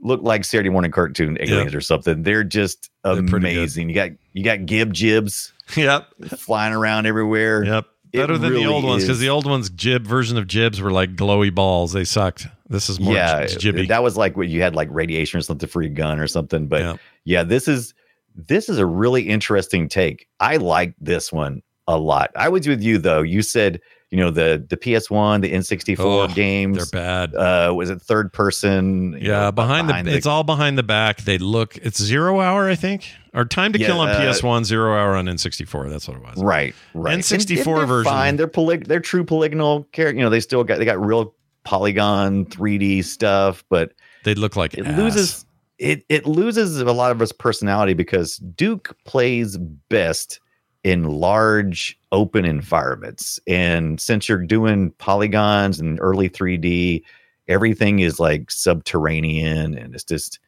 look 0.02 0.22
like 0.22 0.44
Saturday 0.44 0.68
morning 0.68 0.90
cartoon 0.90 1.38
aliens 1.40 1.74
or 1.74 1.80
something. 1.80 2.22
They're 2.22 2.44
just 2.44 2.90
They're 3.04 3.12
amazing. 3.18 3.88
You 3.88 3.94
got 3.94 4.10
you 4.32 4.44
got 4.44 4.66
Gib 4.66 4.92
Jibs 4.92 5.52
Yep. 5.76 6.06
flying 6.36 6.74
around 6.74 7.06
everywhere. 7.06 7.64
Yep. 7.64 7.86
It 8.12 8.18
Better 8.18 8.36
than 8.36 8.42
the 8.52 8.58
really 8.60 8.66
old 8.66 8.84
ones 8.84 9.04
because 9.04 9.20
the 9.20 9.30
old 9.30 9.46
ones 9.46 9.70
jib 9.70 10.06
version 10.06 10.36
of 10.36 10.46
jibs 10.46 10.82
were 10.82 10.90
like 10.90 11.16
glowy 11.16 11.54
balls. 11.54 11.92
They 11.92 12.04
sucked. 12.04 12.46
This 12.68 12.90
is 12.90 13.00
more 13.00 13.14
yeah, 13.14 13.44
jibby. 13.44 13.88
that 13.88 14.02
was 14.02 14.18
like 14.18 14.36
what 14.36 14.48
you 14.48 14.60
had 14.60 14.74
like 14.74 14.88
radiation 14.90 15.38
or 15.38 15.42
something 15.42 15.68
for 15.68 15.80
your 15.80 15.92
gun 15.92 16.18
or 16.20 16.26
something. 16.26 16.66
But 16.66 16.80
Yeah. 16.82 16.96
yeah, 17.24 17.42
this 17.42 17.68
is 17.68 17.94
this 18.34 18.68
is 18.68 18.78
a 18.78 18.84
really 18.86 19.22
interesting 19.28 19.88
take. 19.88 20.26
I 20.40 20.56
like 20.56 20.94
this 21.00 21.32
one 21.32 21.62
a 21.88 21.96
lot. 21.96 22.30
I 22.36 22.48
was 22.50 22.66
with 22.68 22.82
you 22.82 22.98
though. 22.98 23.22
You 23.22 23.40
said 23.40 23.80
you 24.12 24.18
know 24.18 24.30
the 24.30 24.64
the 24.68 24.76
PS1, 24.76 25.40
the 25.40 25.50
N64 25.52 25.96
Oh, 25.98 26.28
games. 26.28 26.76
they're 26.76 27.00
bad. 27.00 27.34
Uh, 27.34 27.72
was 27.74 27.90
it 27.90 28.00
third 28.00 28.32
person? 28.32 29.18
Yeah, 29.20 29.40
know, 29.44 29.52
behind, 29.52 29.88
the, 30.06 30.14
it's 30.14 30.26
all 30.26 30.44
behind 30.44 30.76
the 30.78 30.82
back. 30.84 31.22
They 31.22 31.38
look. 31.38 31.76
It's 31.78 32.00
zero 32.00 32.38
hour, 32.40 32.68
I 32.68 32.74
think, 32.74 33.08
or 33.34 33.44
time 33.46 33.72
to 33.72 33.80
Yeah, 33.80 33.86
kill 33.88 34.00
on 34.00 34.08
uh, 34.10 34.20
PS1, 34.20 34.64
zero 34.64 34.92
hour 34.96 35.16
on 35.16 35.24
N64. 35.24 35.88
That's 35.90 36.06
what 36.06 36.18
it 36.18 36.22
was. 36.22 36.42
right, 36.42 36.74
right. 36.94 37.18
N64 37.18 37.58
And- 37.58 37.66
and 37.66 37.78
they're 37.78 37.86
version. 37.86 38.12
Fine, 38.12 38.36
they're 38.36 38.46
poly- 38.48 38.76
they're 38.76 39.00
true 39.00 39.24
polygonal 39.24 39.84
character. 39.92 40.18
You 40.18 40.24
know, 40.24 40.30
they 40.30 40.40
still 40.40 40.62
got 40.62 40.78
they 40.78 40.84
got 40.84 41.04
real 41.04 41.34
polygon 41.64 42.44
3D 42.46 43.02
stuff, 43.04 43.64
but 43.70 43.92
They 44.24 44.34
look 44.34 44.56
like 44.56 44.74
it 44.74 44.86
ass. 44.86 44.98
loses 44.98 45.46
it 45.78 46.04
it 46.10 46.26
loses 46.26 46.80
a 46.80 46.92
lot 46.92 47.10
of 47.12 47.22
its 47.22 47.32
personality 47.32 47.94
because 47.94 48.36
Duke 48.36 48.94
plays 49.06 49.56
best 49.88 50.38
in 50.84 51.04
large 51.04 51.98
open 52.10 52.44
environments. 52.44 53.38
And 53.46 54.00
since 54.00 54.28
you're 54.28 54.38
doing 54.44 54.90
polygons 54.98 55.78
and 55.80 55.98
early 56.00 56.28
3D, 56.28 57.02
everything 57.48 58.00
is 58.00 58.18
like 58.20 58.50
subterranean 58.50 59.74
and 59.76 59.94
it's 59.94 60.04
just 60.04 60.38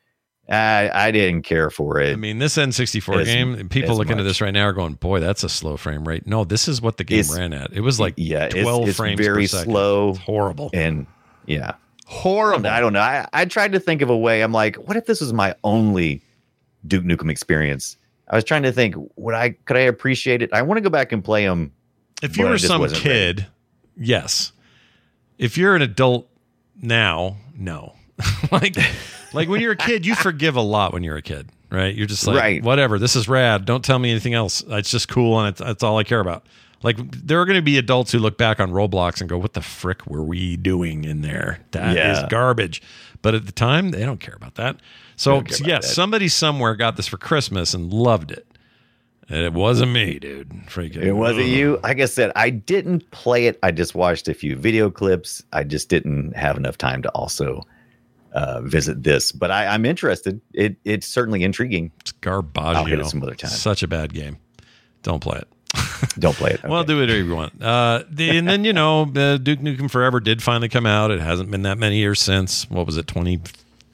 I 0.49 0.91
I 0.93 1.11
didn't 1.11 1.43
care 1.43 1.71
for 1.71 1.99
it. 2.01 2.13
I 2.13 2.17
mean, 2.17 2.39
this 2.39 2.57
N64 2.59 3.23
as- 3.23 3.27
game, 3.27 3.69
people 3.71 3.97
looking 3.97 4.19
at 4.19 4.25
this 4.25 4.43
right 4.43 4.51
now 4.53 4.67
are 4.67 4.75
going, 4.75 4.93
"Boy, 4.95 5.19
that's 5.21 5.43
a 5.43 5.49
slow 5.49 5.79
frame 5.79 6.07
rate." 6.07 6.27
No, 6.27 6.45
this 6.45 6.69
is 6.69 6.83
what 6.83 6.99
the 6.99 7.05
game 7.05 7.21
It's- 7.21 7.35
ran 7.35 7.55
at. 7.55 7.73
It 7.73 7.81
was 7.81 7.99
like 7.99 8.15
yeah, 8.19 8.47
it's- 8.47 8.63
12 8.63 8.89
it's, 8.89 8.97
frames 8.99 9.21
very 9.21 9.45
per 9.45 9.49
second. 9.49 9.73
slow, 9.73 10.11
It's 10.11 10.19
horrible. 10.19 10.69
and 10.75 11.07
yeah, 11.47 11.73
horrible. 12.05 12.67
I 12.69 12.81
don't 12.81 12.93
know. 12.93 13.01
I, 13.01 13.27
I 13.33 13.45
tried 13.47 13.73
to 13.73 13.81
think 13.81 14.03
of 14.03 14.11
a 14.11 14.17
way. 14.17 14.43
I'm 14.43 14.53
like, 14.53 14.77
what 14.77 14.99
if 14.99 15.07
this 15.07 15.23
was 15.23 15.33
my 15.33 15.55
only 15.65 16.21
Duke 16.87 17.05
Nukem 17.05 17.31
experience? 17.31 17.97
I 18.29 18.37
was 18.37 18.45
trying 18.45 18.63
to 18.63 18.73
think, 18.73 18.95
would 19.17 19.35
I 19.35 19.51
could 19.51 19.77
I 19.77 19.81
appreciate 19.81 20.43
it? 20.43 20.53
I 20.53 20.63
want 20.63 20.79
to 20.79 20.83
go 20.83 20.91
back 20.91 21.13
and 21.13 21.23
play 21.23 21.45
them. 21.47 21.73
If 22.23 22.37
you 22.39 22.47
were 22.47 22.59
some 22.59 22.81
wasn't 22.81 23.05
ready. 23.05 23.19
kid, 23.43 23.47
yes. 23.99 24.53
If 25.39 25.59
you're 25.59 25.75
an 25.77 25.83
adult 25.83 26.29
now, 26.81 27.37
no. 27.57 27.95
like 28.53 28.77
like 29.33 29.49
when 29.49 29.61
you're 29.61 29.73
a 29.73 29.77
kid, 29.77 30.07
you 30.07 30.15
forgive 30.15 30.57
a 30.57 30.61
lot 30.63 30.93
when 30.93 31.03
you're 31.03 31.17
a 31.17 31.23
kid, 31.23 31.49
right? 31.71 31.95
You're 31.95 32.07
just 32.07 32.27
like, 32.27 32.39
Right. 32.39 32.63
whatever, 32.63 32.99
this 32.99 33.17
is 33.17 33.29
rad. 33.29 33.65
Don't 33.65 33.85
tell 33.85 33.99
me 33.99 34.11
anything 34.11 34.33
else. 34.35 34.63
It's 34.69 34.91
just 34.91 35.09
cool 35.09 35.39
and 35.41 35.49
it's, 35.49 35.61
that's 35.61 35.83
all 35.83 35.99
I 35.99 36.05
care 36.05 36.21
about. 36.21 36.47
Like 36.83 36.97
there 37.11 37.41
are 37.41 37.45
going 37.47 37.57
to 37.59 37.63
be 37.63 37.77
adults 37.79 38.13
who 38.13 38.19
look 38.19 38.39
back 38.39 38.61
on 38.61 38.71
Roblox 38.71 39.21
and 39.21 39.29
go, 39.29 39.39
"What 39.39 39.55
the 39.55 39.63
frick 39.63 40.07
were 40.07 40.23
we 40.23 40.57
doing 40.57 41.05
in 41.05 41.23
there? 41.23 41.61
That 41.73 41.91
is 41.97 42.19
Yeah. 42.19 42.29
garbage." 42.31 42.81
But 43.23 43.35
at 43.35 43.47
the 43.47 43.53
time, 43.53 43.91
they 43.91 44.05
don't 44.05 44.21
care 44.21 44.35
about 44.35 44.55
that. 44.57 44.77
So 45.17 45.33
don't 45.33 45.49
care 45.49 45.57
about 45.57 45.69
yes, 45.69 45.89
that. 45.89 45.95
somebody 45.95 46.29
somewhere 46.29 46.75
got 46.75 46.97
this 46.97 47.07
for 47.07 47.17
Christmas 47.17 47.75
and 47.75 47.93
loved 47.93 48.31
it. 48.31 48.47
And 49.29 49.41
it 49.41 49.55
wasn't 49.55 49.93
me, 49.93 50.19
dude. 50.19 50.51
Freaking 50.67 51.03
It 51.03 51.13
wasn't 51.13 51.47
you. 51.47 51.81
Like 51.83 52.01
I 52.01 52.05
said, 52.05 52.31
I 52.37 52.51
didn't 52.51 53.11
play 53.11 53.47
it. 53.47 53.59
I 53.63 53.71
just 53.71 53.95
watched 53.95 54.29
a 54.29 54.35
few 54.35 54.55
video 54.55 54.91
clips. 54.91 55.43
I 55.53 55.65
just 55.65 55.89
didn't 55.89 56.37
have 56.37 56.57
enough 56.59 56.77
time 56.77 57.01
to 57.03 57.09
also 57.11 57.63
uh, 58.33 58.61
visit 58.61 59.03
this. 59.03 59.33
But 59.33 59.51
I, 59.51 59.69
I'm 59.69 59.87
interested. 59.87 60.41
It 60.53 60.77
it's 60.85 61.07
certainly 61.07 61.43
intriguing. 61.43 61.91
It's 62.01 62.13
garbage. 62.13 62.63
I'll 62.63 62.85
hit 62.85 63.01
it 63.01 63.07
some 63.07 63.23
other 63.23 63.35
time. 63.35 63.51
Such 63.51 63.83
a 63.83 63.89
bad 63.89 64.13
game. 64.13 64.37
Don't 65.03 65.21
play 65.21 65.39
it. 65.39 65.49
Don't 66.19 66.37
play 66.37 66.51
it. 66.51 66.63
Well, 66.63 66.85
do 66.85 66.99
whatever 66.99 67.19
you 67.19 67.35
want. 67.35 67.63
Uh, 67.63 68.05
the, 68.11 68.37
and 68.37 68.49
then 68.49 68.65
you 68.65 68.73
know, 68.73 69.03
uh, 69.03 69.39
Duke 69.39 69.61
Nukem 69.61 69.91
Forever 69.91 70.21
did 70.21 70.43
finally 70.43 70.69
come 70.69 70.87
out. 70.87 71.11
It 71.11 71.21
hasn't 71.21 71.51
been 71.51 71.63
that 71.63 71.79
many 71.79 71.97
years 71.97 72.21
since. 72.21 72.69
What 72.71 72.87
was 72.87 72.97
it, 72.97 73.07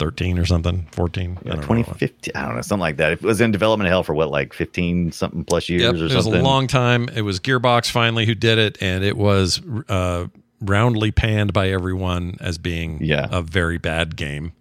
2013 0.00 0.38
or 0.38 0.46
something? 0.46 0.86
14? 0.92 1.30
I 1.30 1.32
Yeah, 1.32 1.36
don't 1.52 1.56
know. 1.56 1.62
2015. 1.62 2.32
I 2.34 2.46
don't 2.46 2.56
know, 2.56 2.62
something 2.62 2.80
like 2.80 2.96
that. 2.96 3.12
It 3.12 3.22
was 3.22 3.40
in 3.40 3.50
development 3.52 3.88
hell 3.88 4.02
for 4.02 4.14
what, 4.14 4.30
like 4.30 4.52
15 4.52 5.12
something 5.12 5.44
plus 5.44 5.68
years 5.68 5.82
Yep, 5.82 5.94
or 5.94 5.96
it 5.96 6.02
was 6.02 6.12
something. 6.24 6.40
a 6.40 6.44
long 6.44 6.66
time. 6.66 7.08
It 7.14 7.22
was 7.22 7.38
Gearbox 7.40 7.90
finally 7.90 8.26
who 8.26 8.34
did 8.34 8.58
it, 8.58 8.78
and 8.80 9.04
it 9.04 9.16
was 9.16 9.60
uh, 9.88 10.26
roundly 10.60 11.10
panned 11.10 11.52
by 11.52 11.68
everyone 11.70 12.36
as 12.40 12.58
being 12.58 12.98
Yeah. 13.02 13.28
a 13.30 13.42
very 13.42 13.78
bad 13.78 14.16
game. 14.16 14.52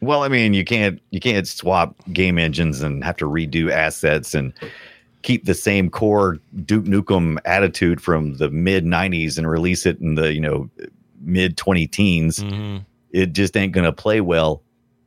Well, 0.00 0.22
I 0.22 0.28
mean, 0.28 0.52
you 0.54 0.64
can't 0.64 1.00
you 1.10 1.20
can't 1.20 1.48
swap 1.48 1.96
game 2.12 2.38
engines 2.38 2.82
and 2.82 3.02
have 3.02 3.16
to 3.16 3.24
redo 3.24 3.70
assets 3.70 4.34
and 4.34 4.52
keep 5.22 5.46
the 5.46 5.54
same 5.54 5.88
core 5.88 6.38
Duke 6.66 6.84
Nukem 6.84 7.38
attitude 7.46 8.00
from 8.02 8.34
the 8.36 8.50
mid 8.50 8.84
'90s 8.84 9.38
and 9.38 9.48
release 9.48 9.86
it 9.86 9.98
in 9.98 10.14
the 10.14 10.34
you 10.34 10.40
know 10.40 10.68
mid 11.22 11.56
20 11.56 11.86
teens. 11.86 12.40
Mhm. 12.40 12.84
It 13.12 13.32
just 13.32 13.56
ain't 13.56 13.72
gonna 13.72 13.90
play 13.90 14.20
well. 14.20 14.60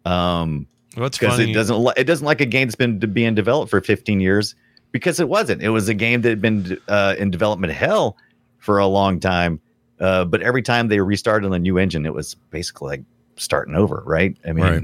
Um, 0.05 0.67
because 0.95 1.17
funny? 1.37 1.51
it 1.51 1.53
doesn't 1.53 1.77
li- 1.77 1.93
it 1.97 2.05
doesn't 2.05 2.25
like 2.25 2.41
a 2.41 2.45
game 2.45 2.67
that's 2.67 2.75
been 2.75 2.99
being 2.99 3.35
developed 3.35 3.69
for 3.69 3.79
15 3.79 4.19
years 4.19 4.55
because 4.91 5.19
it 5.19 5.29
wasn't. 5.29 5.61
It 5.61 5.69
was 5.69 5.87
a 5.87 5.93
game 5.93 6.21
that 6.21 6.29
had 6.29 6.41
been 6.41 6.77
uh, 6.87 7.15
in 7.17 7.29
development 7.31 7.73
hell 7.73 8.17
for 8.57 8.79
a 8.79 8.87
long 8.87 9.19
time. 9.19 9.59
Uh, 9.99 10.25
but 10.25 10.41
every 10.41 10.61
time 10.61 10.87
they 10.87 10.99
restarted 10.99 11.45
on 11.45 11.51
the 11.51 11.59
new 11.59 11.77
engine, 11.77 12.05
it 12.05 12.13
was 12.13 12.33
basically 12.33 12.89
like 12.89 13.03
starting 13.35 13.75
over, 13.75 14.01
right? 14.05 14.35
I 14.47 14.53
mean, 14.53 14.65
Right. 14.65 14.83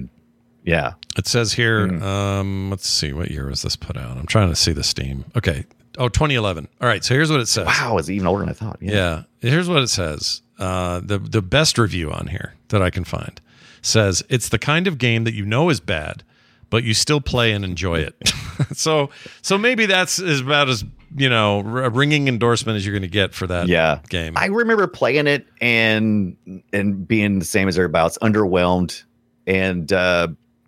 yeah. 0.64 0.94
It 1.18 1.26
says 1.28 1.54
here, 1.54 1.88
Mm. 1.88 2.02
um, 2.04 2.70
let's 2.70 2.88
see, 2.88 3.14
what 3.14 3.32
year 3.32 3.48
was 3.48 3.62
this 3.62 3.76
put 3.76 3.96
out? 3.98 4.18
I'm 4.18 4.26
trying 4.26 4.50
to 4.50 4.56
see 4.56 4.74
the 4.74 4.84
Steam. 4.84 5.26
Okay. 5.36 5.64
Oh, 5.98 6.10
2011. 6.10 6.68
All 6.82 6.88
right. 6.88 7.04
So 7.04 7.14
here's 7.14 7.32
what 7.32 7.40
it 7.40 7.48
says. 7.48 7.66
Wow, 7.66 7.98
it's 7.98 8.10
even 8.10 8.28
older 8.28 8.42
than 8.42 8.50
I 8.50 8.54
thought. 8.54 8.78
Yeah. 8.82 9.24
Here's 9.40 9.70
what 9.70 9.82
it 9.82 9.88
says. 9.90 10.42
Uh, 10.60 11.00
the 11.04 11.18
the 11.18 11.42
best 11.42 11.78
review 11.78 12.12
on 12.12 12.28
here 12.28 12.54
that 12.70 12.82
I 12.82 12.90
can 12.90 13.04
find 13.06 13.40
says 13.86 14.24
it's 14.30 14.50
the 14.50 14.60
kind 14.60 14.88
of 14.88 14.98
game 14.98 15.24
that 15.24 15.34
you 15.34 15.46
know 15.46 15.70
is 15.70 15.80
bad, 15.80 16.24
but 16.70 16.84
you 16.84 16.94
still 16.94 17.22
play 17.22 17.52
and 17.52 17.64
enjoy 17.64 18.00
it. 18.00 18.16
so 18.74 19.10
so 19.42 19.58
maybe 19.58 19.86
that's 19.86 20.20
as 20.20 20.42
about 20.42 20.70
as 20.70 20.84
you 21.16 21.30
know 21.30 21.60
a 21.60 21.90
ringing 21.90 22.28
endorsement 22.28 22.76
as 22.78 22.86
you're 22.86 22.94
going 22.94 23.02
to 23.02 23.08
get 23.08 23.34
for 23.34 23.48
that 23.48 23.68
yeah 23.68 24.00
game. 24.10 24.34
I 24.38 24.48
remember 24.48 24.88
playing 24.88 25.28
it 25.28 25.46
and 25.62 26.36
and 26.74 27.08
being 27.08 27.40
the 27.40 27.46
same 27.46 27.68
as 27.68 27.78
everybody 27.78 28.04
else, 28.04 28.18
underwhelmed, 28.20 29.04
and 29.48 29.92
uh, 29.94 30.28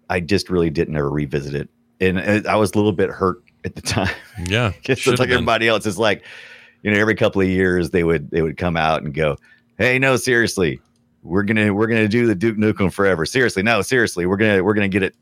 I 0.10 0.20
just 0.20 0.50
really 0.50 0.70
didn't 0.70 0.96
ever 0.96 1.10
revisit 1.10 1.56
it. 1.56 1.70
And 2.00 2.20
uh, 2.20 2.50
I 2.50 2.56
was 2.56 2.72
a 2.72 2.78
little 2.78 2.94
bit 2.94 3.10
hurt 3.10 3.42
at 3.66 3.76
the 3.76 3.82
time. 3.82 4.14
yeah. 4.46 4.74
Just 4.84 5.08
like 5.08 5.18
been. 5.18 5.32
everybody 5.32 5.68
else, 5.68 5.86
it's 5.86 5.98
like 5.98 6.24
you 6.84 6.92
know, 6.92 6.98
every 6.98 7.16
couple 7.16 7.42
of 7.42 7.48
years 7.48 7.90
they 7.90 8.04
would 8.04 8.30
they 8.30 8.42
would 8.42 8.58
come 8.58 8.78
out 8.78 9.04
and 9.04 9.14
go, 9.14 9.38
"Hey, 9.78 9.98
no, 10.00 10.16
seriously, 10.16 10.80
we're 11.24 11.44
gonna 11.44 11.74
we're 11.74 11.88
gonna 11.88 12.08
do 12.08 12.28
the 12.28 12.36
Duke 12.36 12.58
Nukem 12.58 12.92
forever. 12.92 13.26
Seriously, 13.26 13.64
no, 13.64 13.82
seriously, 13.82 14.26
we're 14.26 14.38
gonna 14.38 14.64
we're 14.64 14.74
gonna 14.74 14.88
get 14.88 15.04
it 15.04 15.16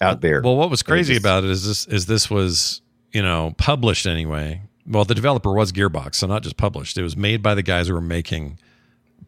out 0.00 0.20
there." 0.20 0.40
Well, 0.42 0.56
what 0.56 0.70
was 0.70 0.82
crazy 0.82 1.14
just- 1.14 1.24
about 1.24 1.44
it 1.44 1.50
is 1.50 1.66
this 1.66 1.86
is 1.86 2.06
this 2.06 2.30
was 2.30 2.80
you 3.12 3.22
know 3.22 3.54
published 3.58 4.06
anyway. 4.06 4.62
Well, 4.86 5.04
the 5.04 5.14
developer 5.14 5.52
was 5.52 5.70
Gearbox, 5.72 6.16
so 6.16 6.26
not 6.26 6.42
just 6.42 6.56
published. 6.56 6.98
It 6.98 7.02
was 7.02 7.16
made 7.16 7.40
by 7.42 7.54
the 7.54 7.62
guys 7.62 7.86
who 7.88 7.94
were 7.94 8.00
making 8.00 8.58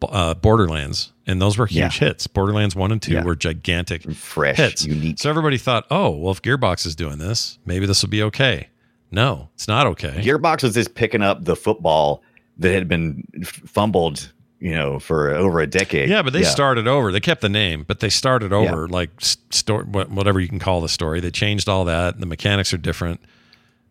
uh, 0.02 0.34
Borderlands, 0.34 1.12
and 1.26 1.40
those 1.40 1.56
were 1.56 1.66
huge 1.66 2.00
Yeah. 2.02 2.08
hits. 2.08 2.26
Borderlands 2.26 2.74
one 2.74 2.90
and 2.92 3.00
two 3.00 3.12
Yeah. 3.14 3.22
were 3.24 3.36
gigantic 3.36 4.02
fresh, 4.12 4.56
hits, 4.56 4.84
unique. 4.84 5.18
So 5.20 5.30
everybody 5.30 5.56
thought, 5.56 5.86
oh, 5.90 6.10
well, 6.10 6.32
if 6.32 6.42
Gearbox 6.42 6.84
is 6.84 6.94
doing 6.96 7.18
this, 7.18 7.58
maybe 7.64 7.86
this 7.86 8.02
will 8.02 8.10
be 8.10 8.22
okay. 8.24 8.68
No, 9.12 9.48
it's 9.54 9.68
not 9.68 9.86
okay. 9.86 10.20
Gearbox 10.22 10.64
was 10.64 10.74
just 10.74 10.94
picking 10.94 11.22
up 11.22 11.44
the 11.44 11.54
football 11.56 12.22
that 12.58 12.74
had 12.74 12.88
been 12.88 13.22
fumbled, 13.44 14.32
you 14.64 14.74
know, 14.74 14.98
for 14.98 15.30
over 15.34 15.60
a 15.60 15.66
decade. 15.66 16.08
Yeah, 16.08 16.22
but 16.22 16.32
they 16.32 16.42
started 16.42 16.88
over. 16.88 17.12
They 17.12 17.20
kept 17.20 17.42
the 17.42 17.50
name, 17.50 17.84
but 17.86 18.00
they 18.00 18.08
started 18.08 18.50
over 18.50 18.86
Yeah. 18.86 18.94
like 18.94 19.10
story, 19.20 19.84
whatever 19.84 20.40
you 20.40 20.48
can 20.48 20.58
call 20.58 20.80
the 20.80 20.88
story. 20.88 21.20
They 21.20 21.30
changed 21.30 21.68
all 21.68 21.84
that. 21.84 22.18
The 22.18 22.24
mechanics 22.24 22.72
are 22.72 22.78
different. 22.78 23.20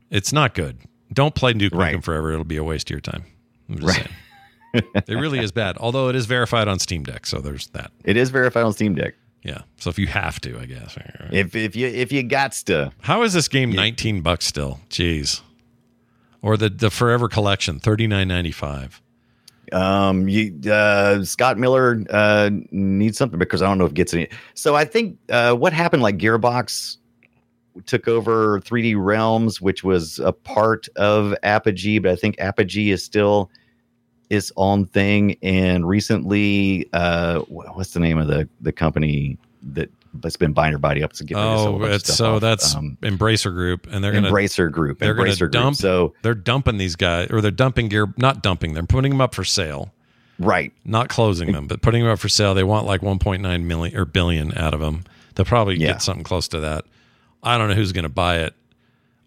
It's 0.09 0.34
not 0.34 0.55
good. 0.55 0.80
Don't 1.13 1.36
play 1.36 1.53
Duke 1.53 1.76
Right. 1.76 1.95
Nukem 1.95 2.03
forever. 2.03 2.32
It'll 2.32 2.43
be 2.43 2.57
a 2.57 2.63
waste 2.63 2.88
of 2.88 2.91
your 2.95 3.01
time. 3.01 3.24
I'm 3.69 3.78
just 3.80 3.99
Right. 3.99 4.84
it 5.07 5.09
really 5.15 5.38
is 5.38 5.51
bad. 5.51 5.78
Although 5.80 6.09
it 6.09 6.15
is 6.15 6.26
verified 6.26 6.67
on 6.67 6.80
Steam 6.80 7.03
Deck, 7.03 7.28
so 7.28 7.39
there's 7.39 7.67
that. 7.67 7.91
It 8.03 8.17
is 8.17 8.32
verified 8.32 8.63
on 8.63 8.74
Steam 8.74 8.95
Deck. 8.95 9.13
Yeah. 9.43 9.59
So 9.78 9.91
if 9.91 9.99
you 9.99 10.07
have 10.07 10.41
to, 10.41 10.59
I 10.59 10.65
guess. 10.65 10.97
If 11.32 11.55
if 11.55 11.76
you 11.76 11.86
if 11.88 12.11
you 12.11 12.24
got 12.24 12.53
to, 12.65 12.91
How 13.01 13.21
is 13.21 13.34
this 13.34 13.47
game 13.47 13.71
19 13.71 14.21
bucks 14.21 14.47
still? 14.47 14.80
Jeez. 14.89 15.41
Or 16.41 16.57
the 16.57 16.69
the 16.69 16.89
Forever 16.89 17.28
Collection, 17.30 17.80
39.95. 17.80 19.01
um, 19.72 20.28
you 20.28 20.59
uh, 20.70 21.24
Scott 21.24 21.57
Miller 21.57 22.03
uh 22.09 22.49
needs 22.72 23.18
something 23.18 23.39
because 23.39 23.61
I 23.61 23.68
don't 23.68 23.78
know 23.78 23.86
if 23.86 23.91
it 23.91 23.95
gets 23.95 24.14
any. 24.14 24.28
So 24.53 24.76
I 24.76 24.86
think 24.86 25.18
uh, 25.30 25.53
what 25.53 25.74
happened, 25.74 26.03
like 26.03 26.18
Gearbox 26.18 26.97
took 27.86 28.07
over 28.07 28.59
3D 28.59 28.95
Realms, 28.97 29.61
which 29.61 29.84
was 29.84 30.20
a 30.20 30.32
part 30.32 30.88
of 30.95 31.34
Apogee, 31.43 31.99
but 31.99 32.11
I 32.11 32.16
think 32.16 32.39
Apogee 32.39 32.91
is 32.91 33.03
still 33.03 33.49
its 34.30 34.51
own 34.57 34.86
thing. 34.86 35.38
And 35.41 35.88
recently, 35.88 36.89
uh, 36.93 37.39
what's 37.41 37.93
the 37.93 37.99
name 37.99 38.18
of 38.18 38.28
the 38.28 38.47
the 38.61 38.72
company 38.72 39.38
that 39.74 39.89
that's 40.16 40.38
been 40.38 40.53
buying 40.53 40.78
body 40.78 41.03
up 41.03 41.14
to 41.14 41.24
get 41.24 41.36
ready 41.36 41.47
to 41.49 41.57
sell 41.57 41.68
a 41.68 41.70
Oh, 41.76 41.80
bunch 41.80 41.89
of 41.89 41.95
it's 41.95 42.14
so 42.16 42.36
off? 42.36 42.41
that's 42.41 42.76
Um, 42.76 42.97
Embracer 43.01 43.53
Group, 43.53 43.88
and 43.91 44.03
they're 44.03 44.11
gonna 44.11 44.30
Embracer 44.32 44.72
Group. 44.72 44.99
They're 44.99 45.16
Embracer 45.16 45.39
Group. 45.39 45.51
dump. 45.51 45.76
So 45.78 46.14
they're 46.22 46.34
dumping 46.36 46.78
these 46.78 46.95
guys, 46.95 47.30
or 47.32 47.41
they're 47.41 47.51
dumping 47.51 47.89
gear. 47.89 48.14
Not 48.18 48.43
dumping. 48.43 48.74
They're 48.74 48.84
putting 48.84 49.11
them 49.11 49.22
up 49.22 49.34
for 49.36 49.43
sale. 49.43 49.91
right, 50.39 50.74
Not 50.84 51.09
closing 51.09 51.51
them, 51.51 51.68
but 51.68 51.82
putting 51.82 52.03
them 52.03 52.11
up 52.11 52.20
for 52.20 52.28
sale. 52.28 52.53
They 52.53 52.64
want 52.64 52.86
like 52.88 53.01
1.9 53.01 53.64
million 53.66 53.95
or 53.97 54.03
billion 54.03 54.57
out 54.57 54.74
of 54.74 54.80
them. 54.82 55.03
They'll 55.36 55.45
probably 55.45 55.78
Yeah. 55.80 55.88
get 55.93 56.01
something 56.01 56.24
close 56.24 56.47
to 56.49 56.59
that. 56.61 56.86
I 57.43 57.57
don't 57.57 57.70
know 57.70 57.76
who's 57.76 57.91
going 57.91 58.03
to 58.03 58.09
buy 58.09 58.38
it. 58.39 58.53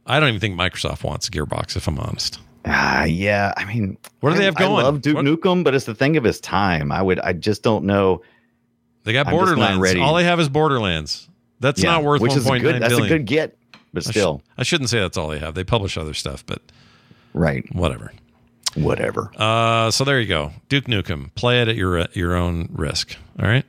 I 0.05 0.19
don't 0.21 0.29
even 0.29 0.41
think 0.41 0.59
Microsoft 0.59 1.05
wants 1.05 1.29
Gearbox, 1.31 1.77
if 1.77 1.87
I'm 1.89 1.99
honest. 1.99 2.39
Ah, 2.65 3.05
yeah. 3.05 3.53
I 3.57 3.65
mean, 3.65 3.97
What 4.21 4.33
do 4.33 4.37
they 4.39 4.45
have 4.45 4.57
going? 4.57 4.81
I 4.81 4.89
love 4.89 5.01
Duke 5.01 5.17
What- 5.17 5.25
Nukem, 5.25 5.63
but 5.65 5.75
it's 5.75 5.85
the 5.87 5.95
thing 5.95 6.17
of 6.17 6.25
his 6.25 6.41
time. 6.41 6.91
I 6.93 7.01
would. 7.03 7.21
I 7.21 7.33
just 7.33 7.63
don't 7.63 7.85
know. 7.85 8.21
They 9.07 9.13
got 9.15 9.27
I'm 9.29 9.33
Borderlands. 9.33 9.81
ready. 9.81 10.01
All 10.01 10.13
they 10.15 10.25
have 10.25 10.39
is 10.41 10.49
Borderlands. 10.51 11.27
That's 11.61 11.83
Yeah, 11.83 11.93
not 11.93 12.05
worth 12.05 12.21
which 12.21 12.31
one 12.31 12.39
is 12.39 12.45
a 12.45 12.49
point 12.51 12.63
good. 12.63 12.73
nine 12.73 12.81
That's 12.83 12.93
billion. 12.93 13.13
a 13.15 13.19
good 13.19 13.25
get, 13.27 13.57
but 13.95 14.07
I 14.07 14.11
sh- 14.11 14.13
still, 14.13 14.43
I 14.59 14.63
shouldn't 14.63 14.91
say 14.91 14.99
that's 15.01 15.17
all 15.17 15.29
they 15.29 15.39
have. 15.39 15.55
They 15.55 15.65
publish 15.65 15.97
other 15.97 16.13
stuff, 16.13 16.45
but 16.45 16.61
right. 17.33 17.65
whatever. 17.75 18.13
Whatever. 18.75 19.31
Uh, 19.39 19.91
so 19.91 20.05
there 20.05 20.21
you 20.21 20.27
go, 20.29 20.53
Duke 20.69 20.85
Nukem. 20.85 21.35
Play 21.35 21.63
it 21.63 21.69
at 21.69 21.77
your 21.77 22.07
your 22.13 22.35
own 22.35 22.69
risk. 22.73 23.17
All 23.41 23.47
right, 23.49 23.65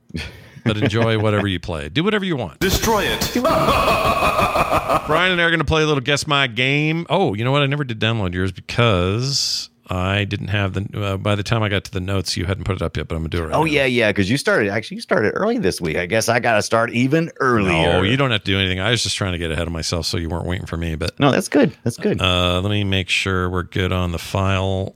but 0.64 0.78
enjoy 0.78 1.18
whatever 1.18 1.46
you 1.46 1.60
play. 1.60 1.90
Do 1.90 2.02
whatever 2.02 2.24
you 2.24 2.36
want. 2.36 2.58
Destroy 2.60 3.02
it. 3.04 3.30
Brian 3.34 5.32
and 5.32 5.40
I 5.40 5.44
are 5.44 5.50
going 5.50 5.58
to 5.60 5.64
play 5.66 5.82
a 5.82 5.86
little 5.86 6.00
guess 6.02 6.26
my 6.26 6.46
game. 6.46 7.06
Oh, 7.10 7.34
you 7.34 7.44
know 7.44 7.52
what? 7.52 7.62
I 7.62 7.66
never 7.66 7.84
did 7.84 7.98
download 8.00 8.32
yours 8.34 8.52
because 8.52 9.68
I 9.90 10.24
didn't 10.24 10.48
have 10.48 10.74
the. 10.74 10.86
Uh, 11.00 11.16
by 11.16 11.34
the 11.34 11.42
time 11.42 11.62
I 11.62 11.68
got 11.68 11.84
to 11.84 11.90
the 11.90 12.00
notes, 12.00 12.36
you 12.36 12.44
hadn't 12.44 12.64
put 12.64 12.76
it 12.76 12.82
up 12.82 12.96
yet. 12.96 13.08
But 13.08 13.16
I'm 13.16 13.22
to 13.22 13.28
do 13.28 13.38
it 13.38 13.46
right. 13.46 13.54
Oh 13.54 13.64
now. 13.64 13.70
yeah, 13.70 13.84
yeah. 13.86 14.10
Because 14.10 14.30
you 14.30 14.36
started 14.36 14.68
actually, 14.68 14.96
you 14.96 15.00
started 15.00 15.32
early 15.34 15.58
this 15.58 15.80
week. 15.80 15.96
I 15.96 16.06
guess 16.06 16.28
I 16.28 16.40
got 16.40 16.56
to 16.56 16.62
start 16.62 16.90
even 16.90 17.30
earlier. 17.40 17.92
No, 17.92 18.02
you 18.02 18.16
don't 18.16 18.30
have 18.30 18.44
to 18.44 18.50
do 18.50 18.58
anything. 18.58 18.80
I 18.80 18.90
was 18.90 19.02
just 19.02 19.16
trying 19.16 19.32
to 19.32 19.38
get 19.38 19.50
ahead 19.50 19.66
of 19.66 19.72
myself, 19.72 20.06
so 20.06 20.18
you 20.18 20.28
weren't 20.28 20.46
waiting 20.46 20.66
for 20.66 20.76
me. 20.76 20.94
But 20.94 21.18
No, 21.18 21.30
that's 21.30 21.48
good. 21.48 21.74
That's 21.84 21.96
good. 21.96 22.20
Uh, 22.20 22.60
let 22.60 22.70
me 22.70 22.84
make 22.84 23.08
sure 23.08 23.48
we're 23.48 23.62
good 23.62 23.92
on 23.92 24.12
the 24.12 24.18
file. 24.18 24.94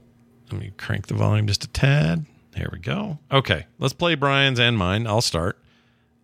Let 0.51 0.61
me 0.61 0.71
crank 0.77 1.07
the 1.07 1.15
volume 1.15 1.47
just 1.47 1.63
a 1.63 1.67
tad. 1.67 2.25
There 2.51 2.69
we 2.71 2.77
go. 2.77 3.17
Okay, 3.31 3.65
let's 3.79 3.93
play 3.93 4.13
Brian's 4.13 4.59
and 4.59 4.77
mine. 4.77 5.07
I'll 5.07 5.21
start. 5.21 5.57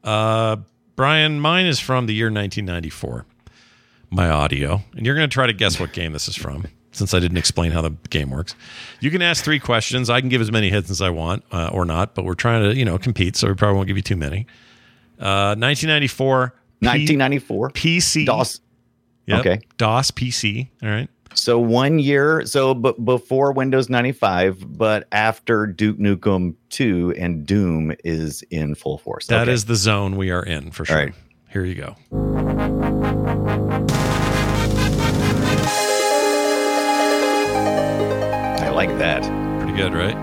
Uh, 0.03 0.57
Brian, 0.95 1.39
mine 1.39 1.65
is 1.65 1.79
from 1.79 2.05
the 2.05 2.13
year 2.13 2.27
1994. 2.27 3.25
My 4.11 4.29
audio, 4.29 4.81
and 4.95 5.05
you're 5.05 5.15
going 5.15 5.29
to 5.29 5.33
try 5.33 5.47
to 5.47 5.53
guess 5.53 5.79
what 5.79 5.93
game 5.93 6.13
this 6.13 6.27
is 6.27 6.35
from. 6.35 6.65
Since 6.99 7.13
I 7.13 7.19
didn't 7.19 7.37
explain 7.37 7.71
how 7.71 7.81
the 7.81 7.91
game 8.09 8.29
works, 8.29 8.55
you 8.99 9.09
can 9.09 9.21
ask 9.21 9.41
three 9.43 9.57
questions. 9.59 10.09
I 10.09 10.19
can 10.19 10.27
give 10.29 10.41
as 10.41 10.51
many 10.51 10.69
hits 10.69 10.89
as 10.91 11.01
I 11.01 11.09
want, 11.09 11.43
uh, 11.51 11.69
or 11.71 11.85
not. 11.85 12.13
But 12.13 12.25
we're 12.25 12.33
trying 12.35 12.69
to, 12.69 12.75
you 12.77 12.83
know, 12.83 12.97
compete, 12.97 13.37
so 13.37 13.47
we 13.47 13.53
probably 13.53 13.77
won't 13.77 13.87
give 13.87 13.95
you 13.95 14.03
too 14.03 14.17
many. 14.17 14.45
Uh, 15.17 15.55
1994. 15.55 16.53
P- 16.81 16.85
1994 16.87 17.69
PC. 17.71 18.25
DOS. 18.25 18.59
Yep, 19.27 19.39
Okay. 19.39 19.59
DOS 19.77 20.11
PC. 20.11 20.67
All 20.83 20.89
right. 20.89 21.07
So 21.35 21.57
one 21.59 21.99
year, 21.99 22.45
so 22.45 22.73
b- 22.73 22.93
before 23.03 23.53
Windows 23.53 23.89
95, 23.89 24.77
but 24.77 25.07
after 25.13 25.65
Duke 25.67 25.99
Nukem 25.99 26.55
2 26.69 27.13
and 27.17 27.45
Doom 27.45 27.93
is 28.03 28.41
in 28.49 28.75
full 28.75 28.97
force. 28.97 29.27
That 29.27 29.47
is 29.47 29.63
Okay. 29.63 29.67
the 29.69 29.75
zone 29.75 30.17
we 30.17 30.31
are 30.31 30.43
in 30.43 30.71
for 30.71 30.83
sure. 30.85 30.95
Right. 30.97 31.13
Here 31.49 31.63
you 31.63 31.75
go. 31.75 32.98
Like 38.79 38.97
that. 38.97 39.23
Pretty 39.59 39.75
good, 39.75 39.93
right? 39.93 40.15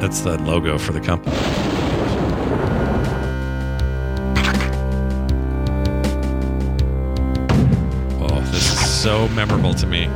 That's 0.00 0.20
the 0.20 0.38
logo 0.42 0.78
for 0.78 0.92
the 0.92 1.00
company. 1.00 1.34
Oh, 8.20 8.40
this 8.52 8.72
is 8.72 8.88
so 8.88 9.26
memorable 9.30 9.74
to 9.74 9.88
me. 9.88 10.06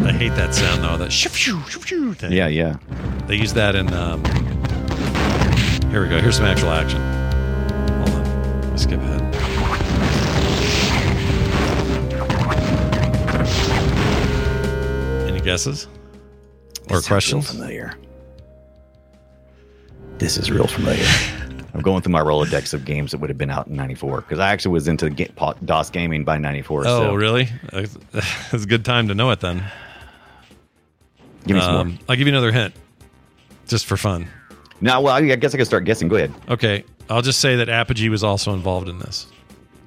I 0.00 0.12
hate 0.12 0.34
that 0.36 0.54
sound 0.54 0.82
though. 0.82 0.96
That 0.96 1.12
shoo 1.12 1.28
shoo 1.28 1.60
shoo 1.68 1.82
shoo 1.82 2.14
thing. 2.14 2.32
Yeah, 2.32 2.46
yeah. 2.46 2.76
They 3.26 3.36
use 3.36 3.52
that 3.52 3.74
in. 3.74 3.92
Um, 3.92 4.24
here 5.90 6.02
we 6.02 6.08
go. 6.08 6.18
Here's 6.18 6.36
some 6.36 6.46
actual 6.46 6.70
action. 6.70 7.02
Hold 7.98 8.08
on. 8.08 8.62
Let 8.62 8.72
me 8.72 8.78
skip 8.78 9.00
ahead. 9.00 9.55
Guesses 15.46 15.86
or 16.90 16.96
real 16.96 17.02
questions? 17.02 17.50
familiar. 17.50 17.94
This 20.18 20.36
is 20.38 20.50
real 20.50 20.66
familiar. 20.66 21.04
I'm 21.74 21.82
going 21.82 22.00
through 22.02 22.12
my 22.12 22.20
Rolodex 22.22 22.72
of 22.72 22.84
games 22.86 23.10
that 23.10 23.18
would 23.20 23.28
have 23.28 23.36
been 23.36 23.50
out 23.50 23.66
in 23.66 23.76
94 23.76 24.22
because 24.22 24.38
I 24.38 24.50
actually 24.50 24.72
was 24.72 24.88
into 24.88 25.10
ga- 25.10 25.28
DOS 25.64 25.90
gaming 25.90 26.24
by 26.24 26.38
94. 26.38 26.80
Oh, 26.80 26.84
so 26.84 27.14
really? 27.14 27.48
It's 27.74 27.96
a 28.64 28.66
good 28.66 28.82
time 28.84 29.08
to 29.08 29.14
know 29.14 29.30
it 29.30 29.40
then. 29.40 29.62
give 31.46 31.56
me 31.56 31.60
some 31.62 31.74
Um, 31.76 31.88
more. 31.90 31.98
I'll 32.08 32.16
give 32.16 32.26
you 32.26 32.32
another 32.32 32.50
hint, 32.50 32.74
just 33.68 33.84
for 33.84 33.98
fun. 33.98 34.26
No, 34.80 35.00
well, 35.02 35.14
I 35.14 35.36
guess 35.36 35.52
I 35.54 35.58
can 35.58 35.66
start 35.66 35.84
guessing. 35.84 36.08
Go 36.08 36.16
ahead. 36.16 36.32
Okay, 36.48 36.84
I'll 37.10 37.22
just 37.22 37.40
say 37.40 37.56
that 37.56 37.68
Apogee 37.68 38.08
was 38.08 38.24
also 38.24 38.54
involved 38.54 38.88
in 38.88 38.98
this. 38.98 39.26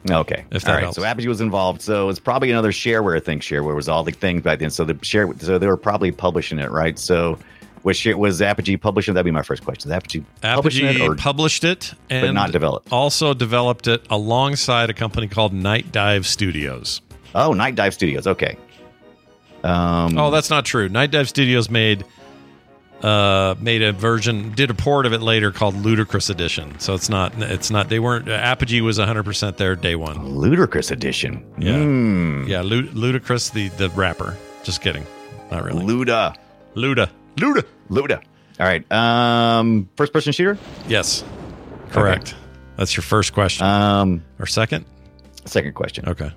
Okay. 0.09 0.45
If 0.51 0.63
that 0.63 0.69
all 0.69 0.75
right. 0.75 0.83
helps. 0.83 0.95
So 0.97 1.03
Apogee 1.03 1.27
was 1.27 1.41
involved. 1.41 1.81
So 1.81 2.09
it's 2.09 2.19
probably 2.19 2.51
another 2.51 2.71
shareware 2.71 3.23
thing. 3.23 3.39
Shareware 3.39 3.75
was 3.75 3.89
all 3.89 4.03
the 4.03 4.11
things 4.11 4.41
back 4.41 4.59
then. 4.59 4.69
So 4.69 4.85
the 4.85 4.97
share. 5.03 5.31
So 5.39 5.57
they 5.57 5.67
were 5.67 5.77
probably 5.77 6.11
publishing 6.11 6.57
it, 6.59 6.71
right? 6.71 6.97
So 6.97 7.37
was 7.83 8.03
was 8.05 8.41
Apogee 8.41 8.77
publishing? 8.77 9.13
That'd 9.13 9.25
be 9.25 9.31
my 9.31 9.41
first 9.41 9.63
question. 9.63 9.89
Is 9.91 9.95
Apogee, 9.95 10.23
publishing 10.41 10.85
Apogee 10.87 11.03
it 11.03 11.07
or 11.09 11.15
published 11.15 11.63
it 11.63 11.93
and 12.09 12.33
not 12.33 12.51
developed? 12.51 12.91
Also 12.91 13.33
developed 13.33 13.87
it 13.87 14.05
alongside 14.09 14.89
a 14.89 14.93
company 14.93 15.27
called 15.27 15.53
Nightdive 15.53 16.25
Studios. 16.25 17.01
oh, 17.35 17.51
Nightdive 17.51 17.93
Studios? 17.93 18.25
Okay. 18.27 18.57
Um, 19.63 20.17
Oh, 20.17 20.31
that's 20.31 20.49
not 20.49 20.65
true. 20.65 20.87
Nightdive 20.89 21.27
Studios 21.27 21.69
made 21.69 22.05
uh 23.03 23.55
made 23.59 23.81
a 23.81 23.91
version 23.93 24.51
did 24.53 24.69
a 24.69 24.73
port 24.73 25.05
of 25.05 25.13
it 25.13 25.21
later 25.21 25.51
called 25.51 25.75
Ludicrous 25.75 26.29
Edition. 26.29 26.77
So 26.79 26.93
it's 26.95 27.09
not 27.09 27.33
it's 27.41 27.71
not 27.71 27.89
they 27.89 27.99
weren't 27.99 28.27
Apogee 28.27 28.81
was 28.81 28.99
100% 28.99 29.57
there 29.57 29.75
day 29.75 29.95
1. 29.95 30.25
Ludicrous 30.35 30.91
Edition. 30.91 31.45
Yeah. 31.57 31.77
Hmm. 31.77 32.43
Yeah, 32.47 32.61
Lu- 32.61 32.89
Ludicrous 32.93 33.49
the 33.49 33.69
the 33.69 33.89
rapper. 33.89 34.37
Just 34.63 34.81
kidding. 34.81 35.05
Not 35.51 35.63
really. 35.63 35.83
Luda. 35.83 36.35
Luda. 36.75 37.09
Luda. 37.37 37.63
Luda. 37.89 38.21
All 38.59 38.65
right. 38.65 38.89
Um, 38.91 39.89
first 39.95 40.11
person 40.11 40.33
shooter. 40.33 40.57
Yes. 40.87 41.23
Correct. 41.91 42.35
That's 42.75 42.95
your 42.95 43.03
first 43.03 43.33
question. 43.33 43.65
Um, 43.65 44.23
or 44.39 44.45
second? 44.45 44.85
second 45.45 45.73
question. 45.73 46.07
Okay. 46.07 46.31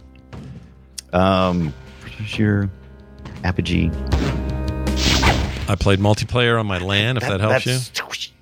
Um, 1.13 1.75
shooter. 2.27 2.71
Apogee. 3.45 3.91
I 5.73 5.75
played 5.75 6.01
multiplayer 6.01 6.61
on 6.61 6.66
my 6.66 6.77
LAN 6.77 7.16
if 7.16 7.23
that, 7.23 7.41
helps 7.41 7.64
you. 7.64 7.79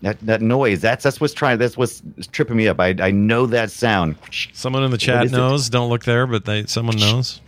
That 0.02 0.18
that 0.22 0.42
noise. 0.42 0.80
That's 0.80 1.04
that's 1.04 1.20
what's 1.20 1.32
trying. 1.32 1.58
That's 1.58 1.76
what's 1.76 2.02
tripping 2.32 2.56
me 2.56 2.66
up. 2.66 2.80
I 2.80 2.96
I 3.00 3.12
know 3.12 3.46
that 3.46 3.70
sound. 3.70 4.16
Someone 4.52 4.82
in 4.82 4.90
the 4.90 4.98
chat 4.98 5.26
is 5.26 5.32
it? 5.32 5.36
knows. 5.36 5.70
Don't 5.70 5.88
look 5.90 6.02
there, 6.04 6.26
but 6.26 6.44
they 6.44 6.66
someone 6.66 6.96
knows. 6.96 7.40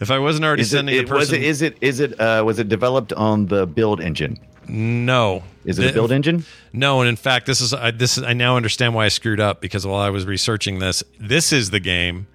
if 0.02 0.12
I 0.12 0.20
wasn't 0.20 0.44
already 0.44 0.64
Is 0.64 0.72
sending 0.72 0.96
it- 0.96 1.08
the 1.08 1.14
was 1.14 1.30
person, 1.30 1.42
it 1.42 1.48
is 1.48 1.62
it 1.62 1.78
is 1.80 2.02
it 2.02 2.20
uh 2.20 2.44
was 2.46 2.60
it 2.60 2.68
developed 2.68 3.14
on 3.14 3.46
the 3.46 3.66
build 3.66 4.02
engine? 4.02 4.38
no, 4.68 5.44
Is 5.64 5.80
it 5.80 5.92
a 5.92 5.94
build 5.94 6.12
engine? 6.12 6.44
No, 6.74 7.00
and 7.00 7.08
in 7.08 7.16
fact, 7.16 7.46
this 7.46 7.62
is 7.62 7.74
I, 7.74 7.92
this 7.92 8.18
is 8.18 8.24
I 8.26 8.34
now 8.34 8.58
understand 8.58 8.94
why 8.96 9.06
I 9.06 9.08
screwed 9.08 9.40
up 9.40 9.62
because 9.62 9.88
while 9.88 10.02
I 10.02 10.10
was 10.10 10.26
researching 10.26 10.80
this, 10.80 11.04
this 11.20 11.54
is 11.54 11.70
the 11.70 11.80
game 11.80 12.28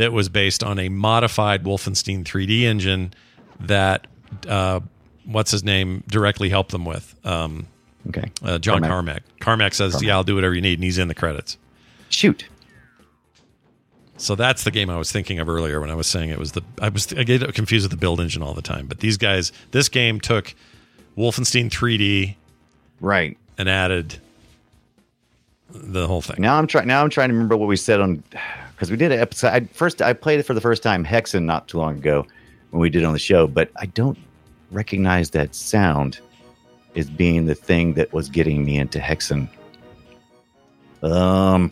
that 0.00 0.12
was 0.12 0.30
based 0.30 0.64
on 0.64 0.78
a 0.78 0.88
modified 0.88 1.62
Wolfenstein 1.64 2.24
3D 2.24 2.62
engine 2.62 3.12
that 3.60 4.06
uh, 4.48 4.80
what's 5.26 5.50
his 5.50 5.62
name 5.62 6.02
directly 6.08 6.48
helped 6.48 6.72
them 6.72 6.84
with. 6.86 7.14
Um, 7.24 7.66
Okay. 8.08 8.30
uh, 8.42 8.58
John 8.58 8.80
Carmack. 8.80 8.88
Carmack. 8.90 9.22
Carmack 9.40 9.74
says, 9.74 10.02
"Yeah, 10.02 10.14
I'll 10.14 10.24
do 10.24 10.34
whatever 10.34 10.54
you 10.54 10.62
need," 10.62 10.78
and 10.78 10.84
he's 10.84 10.96
in 10.96 11.08
the 11.08 11.14
credits. 11.14 11.58
Shoot. 12.08 12.46
So 14.16 14.34
that's 14.34 14.64
the 14.64 14.70
game 14.70 14.88
I 14.88 14.96
was 14.96 15.12
thinking 15.12 15.38
of 15.38 15.50
earlier 15.50 15.80
when 15.82 15.90
I 15.90 15.94
was 15.94 16.06
saying 16.06 16.30
it 16.30 16.38
was 16.38 16.52
the 16.52 16.62
I 16.80 16.88
was 16.88 17.12
I 17.12 17.24
get 17.24 17.54
confused 17.54 17.84
with 17.84 17.90
the 17.90 17.98
build 17.98 18.18
engine 18.20 18.42
all 18.42 18.54
the 18.54 18.62
time. 18.62 18.86
But 18.86 19.00
these 19.00 19.18
guys, 19.18 19.52
this 19.72 19.90
game 19.90 20.18
took 20.18 20.54
Wolfenstein 21.16 21.68
3D, 21.70 22.36
right, 23.02 23.36
and 23.58 23.68
added 23.68 24.16
the 25.70 26.06
whole 26.06 26.22
thing. 26.22 26.36
Now 26.38 26.56
I'm 26.56 26.66
trying. 26.66 26.86
Now 26.86 27.02
I'm 27.02 27.10
trying 27.10 27.28
to 27.28 27.34
remember 27.34 27.56
what 27.58 27.68
we 27.68 27.76
said 27.76 28.00
on 28.00 28.22
because 28.80 28.90
we 28.90 28.96
did 28.96 29.12
an 29.12 29.20
episode. 29.20 29.48
I, 29.48 29.60
first, 29.74 30.00
I 30.00 30.14
played 30.14 30.40
it 30.40 30.44
for 30.44 30.54
the 30.54 30.60
first 30.62 30.82
time 30.82 31.04
Hexen 31.04 31.42
not 31.42 31.68
too 31.68 31.76
long 31.76 31.98
ago 31.98 32.26
when 32.70 32.80
we 32.80 32.88
did 32.88 33.04
on 33.04 33.12
the 33.12 33.18
show, 33.18 33.46
but 33.46 33.70
I 33.76 33.84
don't 33.84 34.16
recognize 34.70 35.28
that 35.32 35.54
sound 35.54 36.20
as 36.96 37.10
being 37.10 37.44
the 37.44 37.54
thing 37.54 37.92
that 37.94 38.10
was 38.14 38.30
getting 38.30 38.64
me 38.64 38.78
into 38.78 38.98
Hexen. 38.98 39.50
Um, 41.02 41.68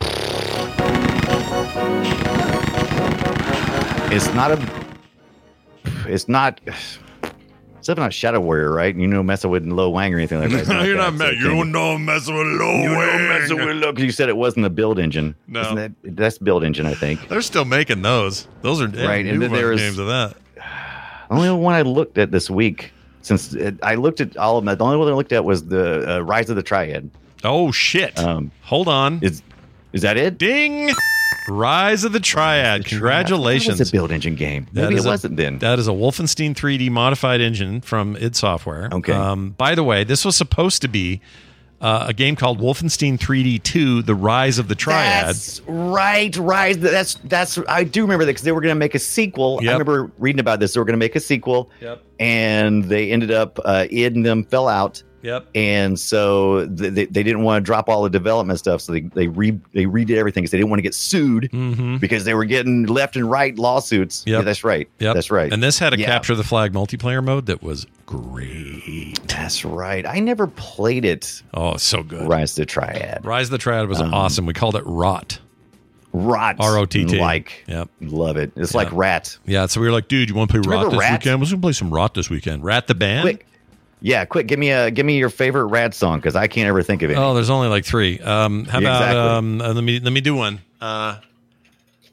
it's 4.11 4.31
not 4.35 4.51
a. 4.51 4.85
It's 6.05 6.27
not. 6.27 6.61
Definitely 7.89 8.03
not 8.05 8.13
Shadow 8.13 8.39
Warrior, 8.39 8.71
right? 8.71 8.95
You 8.95 9.07
know, 9.07 9.23
messing 9.23 9.49
with 9.49 9.65
Lo 9.65 9.89
Wang 9.89 10.13
or 10.13 10.17
anything 10.17 10.39
like 10.39 10.51
that. 10.51 10.59
It's 10.59 10.69
You're 10.85 10.95
not 10.97 11.15
mad. 11.15 11.29
So 11.29 11.31
You 11.39 11.47
don't 11.49 11.71
know 11.71 11.97
messing 11.97 12.35
with 12.35 12.45
low 12.45 12.75
you 12.83 12.89
wing. 12.91 12.99
don't 12.99 13.27
mess 13.29 13.49
with 13.51 13.75
Low- 13.77 13.93
'cause 13.93 14.03
You 14.03 14.11
said 14.11 14.29
it 14.29 14.37
wasn't 14.37 14.63
the 14.63 14.69
build 14.69 14.99
engine. 14.99 15.33
No. 15.47 15.73
That, 15.73 15.91
that's 16.03 16.37
build 16.37 16.63
engine, 16.63 16.85
I 16.85 16.93
think. 16.93 17.27
They're 17.29 17.41
still 17.41 17.65
making 17.65 18.03
those. 18.03 18.47
Those 18.61 18.79
are 18.79 18.87
Right, 18.87 19.25
and 19.25 19.41
then 19.41 19.51
there's- 19.51 19.79
games 19.79 19.97
of 19.97 20.05
that. 20.07 20.35
Only 21.31 21.49
one 21.51 21.73
I 21.73 21.81
looked 21.81 22.17
at 22.19 22.29
this 22.31 22.47
week, 22.49 22.91
since 23.23 23.53
it, 23.55 23.75
I 23.81 23.95
looked 23.95 24.21
at 24.21 24.37
all 24.37 24.57
of 24.59 24.65
them, 24.65 24.77
the 24.77 24.83
only 24.85 24.97
one 24.97 25.07
I 25.07 25.11
looked 25.13 25.33
at 25.33 25.43
was 25.45 25.65
the 25.65 26.17
uh, 26.17 26.19
Rise 26.21 26.49
of 26.49 26.55
the 26.55 26.63
Triad. 26.63 27.09
Oh 27.43 27.71
shit! 27.71 28.17
Um, 28.19 28.51
Hold 28.63 28.87
on. 28.87 29.19
It's 29.23 29.41
Is 29.93 30.01
that 30.03 30.15
it? 30.17 30.37
Ding! 30.37 30.91
Rise 31.49 32.03
of 32.03 32.13
the 32.13 32.19
Triad. 32.19 32.85
Congratulations. 32.85 33.79
Was 33.79 33.89
a 33.89 33.91
build 33.91 34.11
engine 34.11 34.35
game. 34.35 34.67
That 34.73 34.83
Maybe 34.83 34.95
it 34.95 35.05
a, 35.05 35.07
wasn't 35.07 35.37
then. 35.37 35.59
That 35.59 35.79
is 35.79 35.87
a 35.87 35.91
Wolfenstein 35.91 36.53
3D 36.53 36.89
modified 36.89 37.41
engine 37.41 37.81
from 37.81 38.15
id 38.17 38.35
Software. 38.35 38.89
Okay. 38.91 39.13
Um, 39.13 39.51
by 39.51 39.75
the 39.75 39.83
way, 39.83 40.03
this 40.03 40.23
was 40.25 40.35
supposed 40.35 40.81
to 40.81 40.87
be 40.87 41.21
uh, 41.81 42.05
a 42.09 42.13
game 42.13 42.35
called 42.35 42.59
Wolfenstein 42.59 43.17
3D 43.17 43.63
2: 43.63 44.03
The 44.03 44.15
Rise 44.15 44.59
of 44.59 44.67
the 44.67 44.75
Triad. 44.75 45.27
That's 45.27 45.61
right, 45.67 46.35
right. 46.37 46.79
That's 46.79 47.15
that's. 47.23 47.57
I 47.67 47.83
do 47.83 48.01
remember 48.01 48.25
that 48.25 48.31
because 48.31 48.43
they 48.43 48.51
were 48.51 48.61
going 48.61 48.75
to 48.75 48.79
make 48.79 48.95
a 48.95 48.99
sequel. 48.99 49.59
Yep. 49.61 49.69
I 49.69 49.73
remember 49.73 50.11
reading 50.17 50.39
about 50.39 50.59
this. 50.59 50.73
They 50.73 50.79
were 50.79 50.85
going 50.85 50.93
to 50.93 50.97
make 50.97 51.15
a 51.15 51.19
sequel. 51.19 51.69
Yep. 51.81 52.03
And 52.19 52.85
they 52.85 53.11
ended 53.11 53.31
up 53.31 53.59
uh, 53.63 53.87
id 53.89 54.15
and 54.15 54.25
them 54.25 54.43
fell 54.43 54.67
out. 54.67 55.03
Yep. 55.21 55.47
And 55.55 55.99
so 55.99 56.65
th- 56.67 56.93
they, 56.93 57.05
they 57.05 57.23
didn't 57.23 57.43
want 57.43 57.61
to 57.63 57.65
drop 57.65 57.89
all 57.89 58.03
the 58.03 58.09
development 58.09 58.59
stuff, 58.59 58.81
so 58.81 58.93
they 58.93 59.01
they 59.01 59.27
re 59.27 59.51
they 59.73 59.85
redid 59.85 60.15
everything 60.17 60.43
because 60.43 60.51
they 60.51 60.57
didn't 60.57 60.69
want 60.69 60.79
to 60.79 60.83
get 60.83 60.95
sued 60.95 61.49
Mhm. 61.51 61.99
because 61.99 62.23
they 62.23 62.33
were 62.33 62.45
getting 62.45 62.85
left 62.85 63.15
and 63.15 63.29
right 63.29 63.57
lawsuits. 63.57 64.23
Yep. 64.25 64.33
Yeah, 64.39 64.41
that's 64.43 64.63
right. 64.63 64.87
Yep. 64.99 65.13
That's 65.15 65.29
right. 65.31 65.51
And 65.51 65.61
this 65.61 65.79
had 65.79 65.93
a 65.93 65.99
Yeah. 65.99 66.05
capture 66.05 66.35
the 66.35 66.43
flag 66.43 66.71
multiplayer 66.73 67.23
mode 67.23 67.47
that 67.47 67.61
was 67.61 67.85
great. 68.05 69.19
That's 69.27 69.65
right. 69.65 70.05
I 70.05 70.19
never 70.19 70.47
played 70.47 71.05
it. 71.05 71.41
Oh, 71.53 71.77
so 71.77 72.03
good. 72.03 72.27
Rise 72.27 72.55
the 72.55 72.65
Triad. 72.65 73.25
Rise 73.25 73.47
of 73.47 73.51
the 73.51 73.57
Triad 73.57 73.87
was 73.87 73.99
Um, 74.01 74.13
awesome. 74.13 74.45
We 74.45 74.53
called 74.53 74.75
it 74.75 74.83
Rot. 74.85 75.39
Rot. 76.11 76.55
R-O-T-T. 76.59 77.19
Like. 77.19 77.63
Yep. 77.67 77.89
Love 78.01 78.37
it. 78.37 78.51
It's 78.55 78.73
like 78.73 78.87
Yeah. 78.89 78.97
Rat. 78.97 79.37
Yeah, 79.45 79.65
so 79.67 79.79
we 79.79 79.87
were 79.87 79.93
like, 79.93 80.07
dude, 80.07 80.29
you 80.29 80.35
want 80.35 80.49
to 80.51 80.59
play 80.61 80.75
Rot 80.75 80.91
this 80.91 80.99
Rat? 80.99 81.11
weekend? 81.19 81.39
We're 81.39 81.45
going 81.47 81.57
to 81.61 81.65
play 81.65 81.71
some 81.73 81.91
Rot 81.91 82.13
this 82.15 82.29
weekend. 82.29 82.63
Ratt 82.63 82.87
the 82.87 82.95
band? 82.95 83.21
Quick. 83.21 83.45
Yeah, 84.01 84.23
quick. 84.25 84.47
Give 84.47 84.59
me 84.59 84.69
a 84.71 84.89
give 84.91 85.05
me 85.05 85.17
your 85.17 85.29
favorite 85.29 85.65
Ratt 85.65 85.93
song 85.93 86.19
because 86.19 86.35
I 86.35 86.47
can't 86.47 86.67
ever 86.67 86.81
think 86.83 87.01
of 87.01 87.11
it. 87.11 87.17
Oh, 87.17 87.33
there's 87.33 87.49
only 87.49 87.67
like 87.67 87.83
three. 87.85 88.19
Um, 88.19 88.65
how 88.65 88.79
Yeah, 88.79 88.87
about 88.87 89.01
exactly. 89.01 89.19
um, 89.19 89.61
uh, 89.61 89.73
let 89.73 89.83
me 89.83 89.99
let 89.99 90.13
me 90.13 90.21
do 90.21 90.35
one. 90.35 90.59
Uh, 90.79 91.17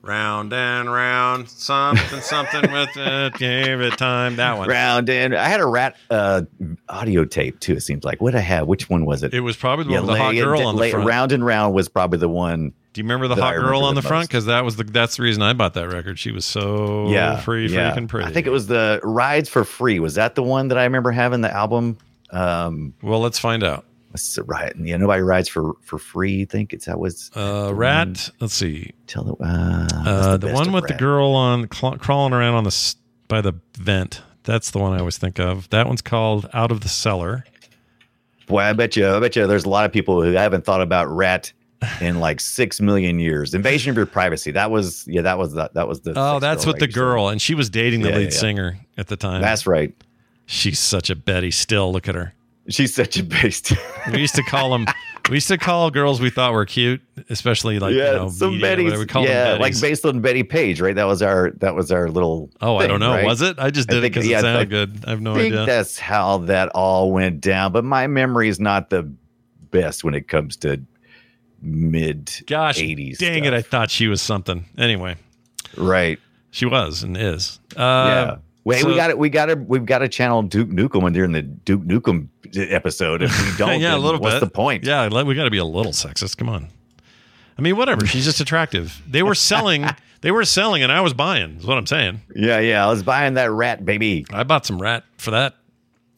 round 0.02 0.52
and 0.52 0.92
round, 0.92 1.48
something 1.48 2.20
something 2.20 2.70
with 2.72 2.90
it, 2.96 3.34
gave 3.34 3.80
it 3.80 3.96
time. 3.98 4.36
That 4.36 4.58
one. 4.58 4.68
Round 4.68 5.08
and 5.10 5.34
I 5.34 5.48
had 5.48 5.60
a 5.60 5.66
Ratt 5.66 5.96
uh, 6.10 6.42
audio 6.88 7.24
tape 7.24 7.60
too. 7.60 7.74
It 7.74 7.80
seems 7.82 8.04
like 8.04 8.20
what 8.20 8.34
I 8.34 8.40
have. 8.40 8.66
Which 8.66 8.88
one 8.90 9.04
was 9.04 9.22
it? 9.22 9.32
It 9.34 9.40
was 9.40 9.56
probably 9.56 9.84
the 9.84 9.92
one 9.92 10.06
with 10.06 10.16
the 10.16 10.22
hot 10.22 10.34
lay- 10.34 10.40
girl 10.40 10.66
on 10.66 10.74
the 10.76 10.80
lay- 10.80 10.90
front. 10.90 11.06
Round 11.06 11.32
and 11.32 11.44
round 11.46 11.74
was 11.74 11.88
probably 11.88 12.18
the 12.18 12.28
one. 12.28 12.72
Do 12.96 13.02
you 13.02 13.04
remember 13.04 13.28
the 13.28 13.36
hot 13.36 13.56
girl 13.56 13.84
on 13.84 13.94
the, 13.94 14.00
the 14.00 14.08
front? 14.08 14.26
Because 14.26 14.46
that 14.46 14.64
was 14.64 14.76
the 14.76 14.84
that's 14.84 15.18
the 15.18 15.22
reason 15.22 15.42
I 15.42 15.52
bought 15.52 15.74
that 15.74 15.92
record. 15.92 16.18
She 16.18 16.32
was 16.32 16.46
so 16.46 17.10
yeah, 17.10 17.38
free, 17.38 17.68
yeah. 17.68 17.92
freaking 17.94 18.08
pretty. 18.08 18.26
I 18.26 18.32
think 18.32 18.46
it 18.46 18.50
was 18.50 18.68
the 18.68 19.00
Rides 19.02 19.50
for 19.50 19.64
Free. 19.64 20.00
Was 20.00 20.14
that 20.14 20.34
the 20.34 20.42
one 20.42 20.68
that 20.68 20.78
I 20.78 20.84
remember 20.84 21.10
having 21.10 21.42
the 21.42 21.54
album? 21.54 21.98
Um, 22.30 22.94
well, 23.02 23.20
let's 23.20 23.38
find 23.38 23.62
out. 23.62 23.84
The 24.12 24.44
right? 24.46 24.74
Yeah, 24.78 24.96
nobody 24.96 25.20
rides 25.20 25.46
for 25.46 25.74
for 25.82 25.98
free. 25.98 26.40
I 26.40 26.44
think 26.46 26.72
it's 26.72 26.86
that 26.86 26.98
was 26.98 27.30
Uh, 27.36 27.70
Ratt. 27.74 28.30
Let's 28.40 28.54
see. 28.54 28.94
Tell 29.06 29.24
the 29.24 29.34
uh, 29.44 29.88
Uh, 29.92 30.36
the 30.38 30.52
one 30.54 30.72
with 30.72 30.86
the 30.86 30.94
girl 30.94 31.34
on 31.34 31.68
cl- 31.70 31.98
crawling 31.98 32.32
around 32.32 32.54
on 32.54 32.64
the 32.64 32.94
by 33.28 33.42
the 33.42 33.52
vent. 33.76 34.22
That's 34.44 34.70
the 34.70 34.78
one 34.78 34.94
I 34.94 35.00
always 35.00 35.18
think 35.18 35.38
of. 35.38 35.68
That 35.68 35.86
one's 35.86 36.00
called 36.00 36.48
Out 36.54 36.72
of 36.72 36.80
the 36.80 36.88
Cellar. 36.88 37.44
Boy, 38.46 38.60
I 38.60 38.72
bet 38.72 38.96
you, 38.96 39.06
I 39.06 39.20
bet 39.20 39.36
you, 39.36 39.46
there's 39.46 39.66
a 39.66 39.68
lot 39.68 39.84
of 39.84 39.92
people 39.92 40.22
who 40.22 40.32
haven't 40.32 40.64
thought 40.64 40.80
about 40.80 41.08
Ratt 41.08 41.52
in 42.00 42.20
like 42.20 42.40
six 42.40 42.80
million 42.80 43.18
years. 43.18 43.54
Invasion 43.54 43.90
of 43.90 43.96
your 43.96 44.06
privacy. 44.06 44.50
That 44.50 44.70
was, 44.70 45.06
yeah, 45.06 45.22
that 45.22 45.38
was 45.38 45.54
that. 45.54 45.74
That 45.74 45.88
was 45.88 46.00
the. 46.00 46.14
Oh, 46.16 46.38
that's 46.40 46.66
with 46.66 46.78
the 46.78 46.88
girl, 46.88 47.28
and 47.28 47.40
she 47.40 47.54
was 47.54 47.70
dating 47.70 48.02
the 48.02 48.10
Yeah, 48.10 48.16
lead 48.16 48.22
yeah, 48.24 48.30
yeah. 48.30 48.38
singer 48.38 48.76
at 48.96 49.08
the 49.08 49.16
time. 49.16 49.42
That's 49.42 49.66
right. 49.66 49.94
She's 50.46 50.78
such 50.78 51.10
a 51.10 51.16
Betty. 51.16 51.50
Still, 51.50 51.92
look 51.92 52.08
at 52.08 52.14
her. 52.14 52.32
She's 52.68 52.94
such 52.94 53.16
a 53.18 53.22
beast. 53.22 53.72
We 54.12 54.20
used 54.20 54.36
to 54.36 54.42
call 54.44 54.70
them. 54.70 54.86
we 55.28 55.36
used 55.36 55.48
to 55.48 55.58
call 55.58 55.90
girls 55.90 56.20
we 56.20 56.30
thought 56.30 56.52
were 56.52 56.64
cute, 56.64 57.00
especially 57.28 57.80
like 57.80 57.92
yeah, 57.94 58.12
you 58.12 58.16
know, 58.18 58.28
some 58.28 58.60
Betty's. 58.60 58.92
We 58.96 59.06
yeah, 59.24 59.52
them 59.52 59.60
like 59.60 59.80
based 59.80 60.04
on 60.06 60.20
Bettie 60.20 60.44
Page, 60.44 60.80
right? 60.80 60.94
That 60.94 61.04
was 61.08 61.22
our 61.22 61.50
that 61.58 61.74
was 61.74 61.90
our 61.90 62.08
little. 62.08 62.50
Oh, 62.60 62.76
I 62.76 62.86
don't 62.86 63.00
know. 63.00 63.10
right? 63.10 63.24
Was 63.24 63.42
it? 63.42 63.58
I 63.58 63.70
just 63.70 63.90
I 63.90 63.94
did 63.94 63.98
it 63.98 64.00
think- 64.02 64.14
because 64.14 64.28
yeah, 64.28 64.38
it 64.38 64.42
sounded 64.42 64.60
I 64.60 64.64
good. 64.64 65.04
I 65.06 65.10
have 65.10 65.20
no 65.20 65.34
think 65.34 65.54
idea. 65.54 65.66
that's 65.66 65.98
how 65.98 66.38
that 66.38 66.68
all 66.68 67.10
went 67.10 67.40
down. 67.40 67.72
But 67.72 67.84
my 67.84 68.06
memory 68.06 68.48
is 68.48 68.60
not 68.60 68.90
the 68.90 69.02
best 69.72 70.04
when 70.04 70.14
it 70.14 70.28
comes 70.28 70.56
to 70.58 70.80
mid 71.62 72.30
Gosh, 72.46 72.78
80s. 72.78 73.18
dang 73.18 73.44
it! 73.44 73.54
I 73.54 73.62
thought 73.62 73.90
she 73.90 74.08
was 74.08 74.20
something. 74.22 74.64
Anyway, 74.78 75.16
right. 75.76 76.18
she 76.50 76.66
was 76.66 77.02
and 77.02 77.16
is. 77.16 77.58
Uh, 77.76 77.80
yeah. 77.80 78.36
Wait, 78.64 78.80
so- 78.80 78.88
we 78.88 78.96
got 78.96 79.10
it. 79.10 79.18
We 79.18 79.28
got 79.28 79.46
to. 79.46 79.54
We've 79.54 79.86
got 79.86 79.98
to 79.98 80.08
channel 80.08 80.42
Duke 80.42 80.68
Nukem 80.68 81.02
when 81.02 81.12
they're 81.12 81.24
in 81.24 81.32
the 81.32 81.42
Duke 81.42 81.82
Nukem 81.82 82.28
episode. 82.56 83.22
If 83.22 83.30
we 83.52 83.56
don't, 83.58 83.80
yeah, 83.80 83.94
a 83.94 83.98
little 83.98 84.20
what's 84.20 84.36
bit. 84.36 84.40
the 84.40 84.50
point? 84.50 84.84
Yeah, 84.84 85.08
we 85.22 85.34
got 85.34 85.44
to 85.44 85.50
be 85.50 85.58
a 85.58 85.64
little 85.64 85.92
sexist. 85.92 86.36
Come 86.36 86.48
on. 86.48 86.68
I 87.58 87.62
mean, 87.62 87.76
whatever. 87.76 88.04
She's 88.06 88.24
just 88.24 88.40
attractive. 88.40 89.00
They 89.08 89.22
were 89.22 89.34
selling. 89.34 89.86
they 90.20 90.30
were 90.30 90.44
selling, 90.44 90.82
and 90.82 90.92
I 90.92 91.00
was 91.00 91.14
buying. 91.14 91.56
Is 91.58 91.64
what 91.66 91.78
I'm 91.78 91.86
saying. 91.86 92.20
yeah, 92.34 92.58
yeah. 92.58 92.84
I 92.84 92.90
was 92.90 93.02
buying 93.02 93.34
that 93.34 93.50
rat, 93.50 93.84
baby. 93.84 94.26
I 94.32 94.42
bought 94.42 94.66
some 94.66 94.80
rat 94.82 95.04
for 95.16 95.30
that. 95.30 95.54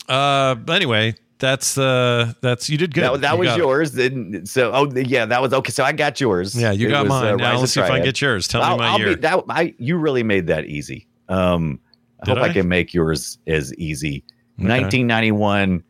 Uh, 0.09 0.55
but 0.57 0.73
anyway, 0.75 1.15
that's 1.39 1.79
uh, 1.79 2.33
that's 2.41 2.69
you 2.69 2.77
did 2.79 2.95
good. 2.95 3.03
That, 3.05 3.21
that 3.23 3.33
You 3.35 3.39
was 3.39 3.49
it. 3.51 3.59
yours. 3.59 3.93
Then- 3.93 4.47
So, 4.47 4.73
oh, 4.75 4.91
yeah, 4.95 5.25
that 5.27 5.41
was 5.43 5.53
okay. 5.53 5.71
So 5.73 5.85
I 5.85 5.93
got 5.93 6.21
yours. 6.21 6.55
Yeah, 6.55 6.73
you 6.73 6.89
It 6.89 6.91
got 6.91 7.03
was, 7.05 7.09
mine. 7.11 7.35
uh, 7.35 7.37
now 7.37 7.59
let's 7.59 7.73
see 7.73 7.81
if 7.81 7.87
I 7.91 7.97
can 7.99 8.05
get 8.05 8.21
yours. 8.21 8.49
Tell 8.49 8.63
I'll- 8.63 8.77
me 8.77 8.79
my 8.85 8.89
I'll 8.89 8.99
year. 8.99 9.09
Be, 9.15 9.21
that 9.23 9.45
I 9.49 9.75
you 9.79 9.97
really 9.99 10.23
made 10.23 10.47
that 10.49 10.65
easy. 10.67 11.07
Um, 11.29 11.79
I 12.21 12.25
Did 12.27 12.37
hope 12.39 12.45
I? 12.47 12.49
I? 12.49 12.53
can 12.53 12.69
make 12.69 12.93
yours 12.93 13.39
as 13.47 13.73
easy. 13.75 14.25
Okay. 14.59 14.67
1991 14.69 15.85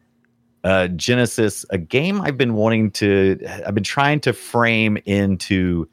uh, 0.65 0.89
Genesis, 0.89 1.65
a 1.71 1.79
game 1.79 2.21
I've 2.21 2.37
been 2.37 2.55
wanting 2.55 2.91
to. 2.93 3.39
I've 3.67 3.75
been 3.75 3.85
trying 3.85 4.21
to 4.21 4.33
frame 4.33 4.99
into 5.07 5.89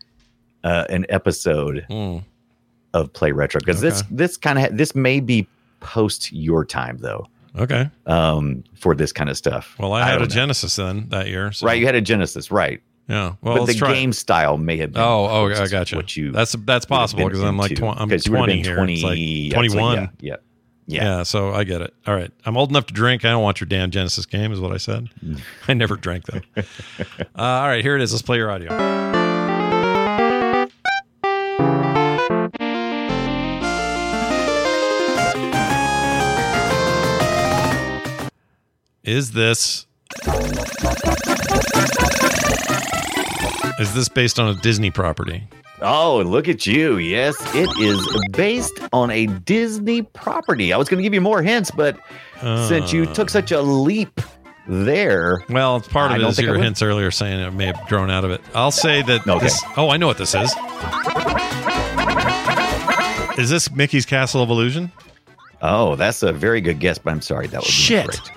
uh, 0.63 0.85
an 0.89 1.05
episode 1.09 1.85
Mm. 1.89 2.23
of 2.93 3.13
Play 3.13 3.31
Retro 3.31 3.59
because 3.59 3.79
this 3.79 3.99
Okay. 4.01 4.07
this 4.11 4.35
kind 4.37 4.59
of 4.59 4.75
this 4.75 4.95
may 4.95 5.19
be 5.19 5.47
post 5.79 6.31
your 6.33 6.65
time 6.65 6.97
though. 6.97 7.27
Okay. 7.57 7.89
Um, 8.05 8.63
for 8.75 8.95
this 8.95 9.11
kind 9.11 9.29
of 9.29 9.37
stuff. 9.37 9.75
Well, 9.79 9.93
I 9.93 10.05
had 10.05 10.17
a 10.17 10.19
know. 10.21 10.25
Genesis 10.25 10.75
then 10.75 11.09
that 11.09 11.27
year. 11.27 11.51
So. 11.51 11.65
Right, 11.67 11.79
you 11.79 11.85
had 11.85 11.95
a 11.95 12.01
Genesis, 12.01 12.51
right? 12.51 12.81
Yeah. 13.07 13.33
Well, 13.41 13.57
but 13.57 13.65
the 13.67 13.71
it. 13.73 13.93
game 13.93 14.13
style 14.13 14.57
may 14.57 14.77
have 14.77 14.91
been. 14.91 15.01
Oh, 15.01 15.27
oh, 15.29 15.45
I 15.47 15.67
got 15.67 15.91
you. 15.91 15.97
What 15.97 16.17
you 16.17 16.31
That's 16.31 16.53
that's 16.53 16.85
possible 16.85 17.25
because 17.25 17.43
I'm 17.43 17.57
like 17.57 17.75
tw- 17.75 17.83
I'm 17.83 18.09
20 18.09 18.61
here. 18.61 18.75
20 18.75 18.93
it's 18.93 19.03
I'd 19.03 19.07
like 19.07 19.17
say, 19.17 19.49
21. 19.49 19.95
yeah, 19.95 20.07
yeah, 20.19 20.35
Yeah. 20.87 21.03
yeah. 21.03 21.23
so 21.23 21.53
I 21.53 21.63
get 21.65 21.81
it. 21.81 21.93
All 22.07 22.15
right. 22.15 22.31
I'm 22.45 22.57
old 22.57 22.71
enough 22.71 22.87
to 22.87 22.93
drink. 22.93 23.23
I 23.23 23.29
don't 23.29 23.43
want 23.43 23.61
your 23.61 23.67
damn 23.67 23.91
Genesis 23.91 24.25
game, 24.25 24.51
is 24.51 24.59
what 24.59 24.71
I 24.71 24.77
said. 24.77 25.09
I 25.67 25.75
never 25.75 25.97
drank 25.97 26.25
them. 26.25 26.41
uh, 26.57 26.63
all 27.35 27.67
right, 27.67 27.83
here 27.83 27.95
it 27.95 28.01
is. 28.01 28.11
Let's 28.11 28.23
play 28.23 28.37
your 28.37 28.49
audio. 28.49 29.14
Is 39.05 39.31
this 39.31 39.85
Is 43.79 43.93
this 43.93 44.09
based 44.09 44.39
on 44.39 44.47
a 44.49 44.55
Disney 44.61 44.89
property? 44.89 45.43
Oh, 45.81 46.23
look 46.25 46.47
at 46.47 46.65
you. 46.65 46.97
Yes, 46.97 47.35
it 47.53 47.69
is 47.79 47.99
based 48.31 48.73
on 48.93 49.11
a 49.11 49.27
Disney 49.27 50.01
property. 50.01 50.71
I 50.73 50.77
was 50.77 50.87
going 50.89 50.97
to 50.97 51.03
give 51.03 51.13
you 51.13 51.21
more 51.21 51.41
hints, 51.43 51.69
but 51.69 51.99
since 52.67 52.91
you 52.93 53.05
took 53.07 53.29
such 53.29 53.51
a 53.51 53.61
leap 53.61 54.21
there. 54.67 55.43
Well, 55.49 55.75
it's 55.77 55.87
part 55.87 56.11
of 56.11 56.17
it 56.17 56.21
don't 56.21 56.31
is 56.31 56.39
your 56.39 56.57
hints 56.57 56.81
earlier 56.81 57.11
saying 57.11 57.39
it 57.41 57.51
may 57.53 57.65
have 57.65 57.79
grown 57.87 58.09
out 58.09 58.23
of 58.25 58.31
it. 58.31 58.41
I'll 58.55 58.71
say 58.71 59.01
that 59.03 59.27
Okay. 59.27 59.39
this. 59.43 59.61
Oh, 59.77 59.89
I 59.89 59.97
know 59.97 60.07
what 60.07 60.17
this 60.17 60.33
is. 60.33 60.51
Is 63.37 63.49
this 63.49 63.69
Mickey's 63.69 64.05
Castle 64.05 64.41
of 64.41 64.49
Illusion? 64.49 64.91
Oh, 65.61 65.95
that's 65.97 66.23
a 66.23 66.31
very 66.31 66.61
good 66.61 66.79
guess, 66.79 66.97
but 66.97 67.11
I'm 67.11 67.21
sorry. 67.21 67.47
That 67.47 67.61
was 67.61 67.67
Shit. 67.69 68.05
incorrect. 68.05 68.31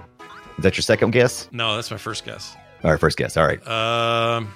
Is 0.58 0.64
that 0.64 0.76
your 0.76 0.82
second 0.82 1.12
guess? 1.12 1.48
No, 1.52 1.76
that's 1.76 1.90
my 1.90 1.96
first 1.96 2.24
guess. 2.24 2.56
All 2.84 2.90
right, 2.90 3.00
first 3.00 3.16
guess. 3.16 3.36
All 3.36 3.46
right. 3.46 3.64
Um, 3.66 4.52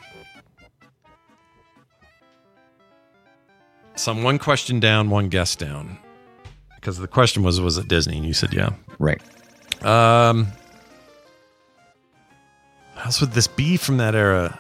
so 3.94 4.12
I'm 4.12 4.22
one 4.22 4.38
question 4.38 4.80
down, 4.80 5.10
one 5.10 5.28
guess 5.28 5.54
down. 5.56 5.98
Because 6.74 6.98
the 6.98 7.06
question 7.06 7.44
was, 7.44 7.60
was 7.60 7.78
it 7.78 7.86
Disney? 7.86 8.16
And 8.16 8.26
you 8.26 8.34
said, 8.34 8.52
yeah. 8.52 8.70
Right. 8.98 9.22
Um, 9.84 10.48
how 12.96 13.04
else 13.06 13.20
would 13.20 13.32
this 13.32 13.46
be 13.46 13.76
from 13.76 13.98
that 13.98 14.14
era? 14.14 14.58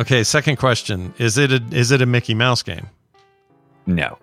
Okay, 0.00 0.24
second 0.24 0.56
question: 0.56 1.14
Is 1.18 1.38
it 1.38 1.52
a 1.52 1.62
is 1.70 1.90
it 1.90 2.02
a 2.02 2.06
Mickey 2.06 2.34
Mouse 2.34 2.62
game? 2.62 2.88
No. 3.86 4.18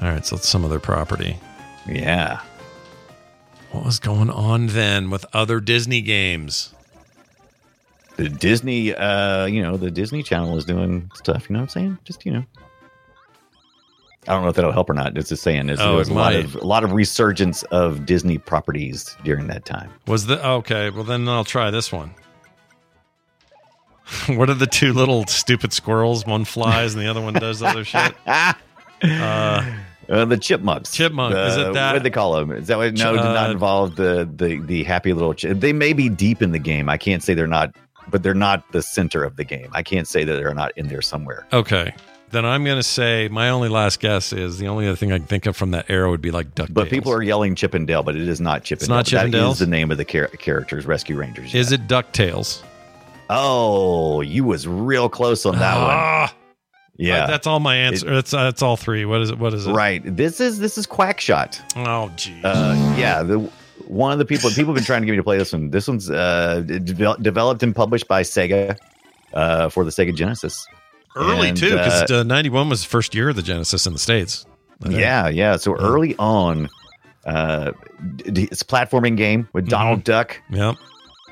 All 0.00 0.08
right, 0.08 0.24
so 0.26 0.36
it's 0.36 0.48
some 0.48 0.64
other 0.64 0.80
property. 0.80 1.38
Yeah. 1.86 2.40
What 3.74 3.84
was 3.84 3.98
going 3.98 4.30
on 4.30 4.68
then 4.68 5.10
with 5.10 5.26
other 5.32 5.58
Disney 5.58 6.00
games? 6.00 6.72
The 8.14 8.28
Disney, 8.28 8.94
uh, 8.94 9.46
you 9.46 9.60
know, 9.60 9.76
the 9.76 9.90
Disney 9.90 10.22
Channel 10.22 10.56
is 10.56 10.64
doing 10.64 11.10
stuff. 11.14 11.50
You 11.50 11.54
know 11.54 11.58
what 11.58 11.64
I'm 11.64 11.68
saying? 11.70 11.98
Just 12.04 12.24
you 12.24 12.32
know. 12.34 12.44
I 14.28 14.32
don't 14.32 14.42
know 14.44 14.48
if 14.48 14.54
that'll 14.54 14.70
help 14.70 14.88
or 14.88 14.94
not. 14.94 15.18
It's 15.18 15.28
just 15.28 15.42
saying 15.42 15.66
there's, 15.66 15.80
Oh, 15.80 15.88
there 15.88 15.96
was 15.96 16.08
a 16.08 16.14
lot 16.14 16.36
of 16.36 16.54
a 16.54 16.64
lot 16.64 16.84
of 16.84 16.92
resurgence 16.92 17.64
of 17.64 18.06
Disney 18.06 18.38
properties 18.38 19.16
during 19.24 19.48
that 19.48 19.64
time. 19.64 19.90
Was 20.06 20.26
the 20.26 20.46
okay? 20.46 20.90
Well, 20.90 21.02
then 21.02 21.28
I'll 21.28 21.44
try 21.44 21.72
this 21.72 21.90
one. 21.90 22.14
what 24.28 24.48
are 24.48 24.54
the 24.54 24.68
two 24.68 24.92
little 24.92 25.26
stupid 25.26 25.72
squirrels? 25.72 26.24
One 26.24 26.44
flies 26.44 26.94
and 26.94 27.02
the 27.02 27.08
other 27.08 27.20
one 27.20 27.34
does 27.34 27.60
other 27.60 27.84
shit. 27.84 28.14
Uh, 29.02 29.62
Uh, 30.08 30.24
the 30.24 30.36
chipmunks. 30.36 30.92
Chipmunk. 30.92 31.34
Is 31.34 31.56
it 31.56 31.66
Uh, 31.66 31.72
that? 31.72 31.92
What 31.92 31.98
do 31.98 32.02
they 32.04 32.10
call 32.10 32.34
them? 32.34 32.50
Is 32.52 32.66
that 32.68 32.78
what? 32.78 32.92
No, 32.94 33.12
Ch- 33.14 33.16
did 33.16 33.24
not 33.24 33.48
uh, 33.48 33.52
involve 33.52 33.96
the 33.96 34.28
the 34.36 34.60
the 34.60 34.84
happy 34.84 35.12
little. 35.12 35.34
Ch- 35.34 35.46
they 35.50 35.72
may 35.72 35.92
be 35.92 36.08
deep 36.08 36.42
in 36.42 36.52
the 36.52 36.58
game. 36.58 36.88
I 36.88 36.96
can't 36.96 37.22
say 37.22 37.34
they're 37.34 37.46
not, 37.46 37.74
but 38.10 38.22
they're 38.22 38.34
not 38.34 38.70
the 38.72 38.82
center 38.82 39.24
of 39.24 39.36
the 39.36 39.44
game. 39.44 39.68
I 39.72 39.82
can't 39.82 40.06
say 40.08 40.24
that 40.24 40.34
they're 40.36 40.54
not 40.54 40.72
in 40.76 40.88
there 40.88 41.02
somewhere. 41.02 41.46
okay. 41.52 41.94
Then 42.30 42.44
I'm 42.44 42.64
going 42.64 42.78
to 42.78 42.82
say 42.82 43.28
my 43.28 43.50
only 43.50 43.68
last 43.68 44.00
guess 44.00 44.32
is 44.32 44.58
the 44.58 44.66
only 44.66 44.88
other 44.88 44.96
thing 44.96 45.12
I 45.12 45.18
can 45.18 45.26
think 45.28 45.46
of 45.46 45.56
from 45.56 45.70
that 45.70 45.86
era 45.88 46.10
would 46.10 46.22
be 46.22 46.32
like 46.32 46.52
Duck. 46.56 46.68
But 46.72 46.90
people 46.90 47.12
are 47.12 47.22
yelling 47.22 47.54
Chip 47.54 47.74
and 47.74 47.86
Dale, 47.86 48.02
but 48.02 48.16
it 48.16 48.26
is 48.26 48.40
not 48.40 48.64
Chip 48.64 48.78
It's 48.78 48.84
and 48.86 48.90
not 48.96 49.06
Dale. 49.06 49.30
That 49.30 49.52
is 49.52 49.58
the 49.60 49.68
name 49.68 49.92
of 49.92 49.98
the 49.98 50.04
char- 50.04 50.26
characters, 50.28 50.84
Rescue 50.84 51.16
Rangers. 51.16 51.54
Is 51.54 51.70
it 51.70 51.86
DuckTales? 51.86 52.64
Oh, 53.30 54.20
you 54.20 54.42
was 54.42 54.66
real 54.66 55.08
close 55.08 55.46
on 55.46 55.58
that 55.58 56.26
one. 56.28 56.30
Ah! 56.94 56.96
Yeah, 56.98 57.24
Uh, 57.24 57.26
that's 57.26 57.46
all 57.46 57.60
my 57.60 57.76
answer. 57.76 58.14
that's 58.14 58.30
that's 58.30 58.62
all 58.62 58.76
three. 58.76 59.04
What 59.04 59.20
is 59.22 59.30
it? 59.30 59.38
What 59.38 59.52
is 59.54 59.66
it? 59.66 59.72
right. 59.72 60.00
This 60.04 60.40
is 60.40 60.58
this 60.60 60.78
is 60.78 60.86
Quackshot. 60.86 61.60
Oh, 61.76 62.10
gee. 62.16 62.40
Uh, 62.44 62.74
yeah, 62.96 63.22
the 63.22 63.38
one 63.88 64.12
of 64.12 64.18
the 64.18 64.24
people 64.24 64.48
people 64.50 64.66
have 64.66 64.76
been 64.76 64.84
trying 64.84 65.02
to 65.02 65.06
get 65.06 65.12
me 65.12 65.16
to 65.18 65.24
play 65.24 65.36
this 65.38 65.52
one. 65.52 65.70
This 65.70 65.88
one's 65.88 66.08
uh, 66.10 66.62
devel- 66.66 67.20
developed 67.22 67.62
and 67.64 67.74
published 67.74 68.06
by 68.06 68.22
Sega 68.22 68.78
uh, 69.34 69.68
for 69.68 69.84
the 69.84 69.90
Sega 69.90 70.14
Genesis. 70.14 70.66
Early 71.16 71.48
And, 71.50 71.56
too, 71.56 71.70
because 71.70 72.10
uh, 72.10 72.20
uh, 72.20 72.22
'91 72.22 72.68
was 72.68 72.82
the 72.82 72.88
first 72.88 73.14
year 73.14 73.28
of 73.28 73.36
the 73.36 73.42
Genesis 73.42 73.86
in 73.86 73.92
the 73.92 73.98
states. 73.98 74.46
yeah, 74.88 75.28
yeah. 75.28 75.56
So 75.56 75.74
early 75.76 76.14
on, 76.18 76.68
uh, 77.26 77.72
it's 78.24 78.62
a 78.62 78.64
platforming 78.64 79.16
game 79.16 79.48
with 79.52 79.68
Donald 79.68 80.04
Duck. 80.04 80.40
Yep. 80.50 80.76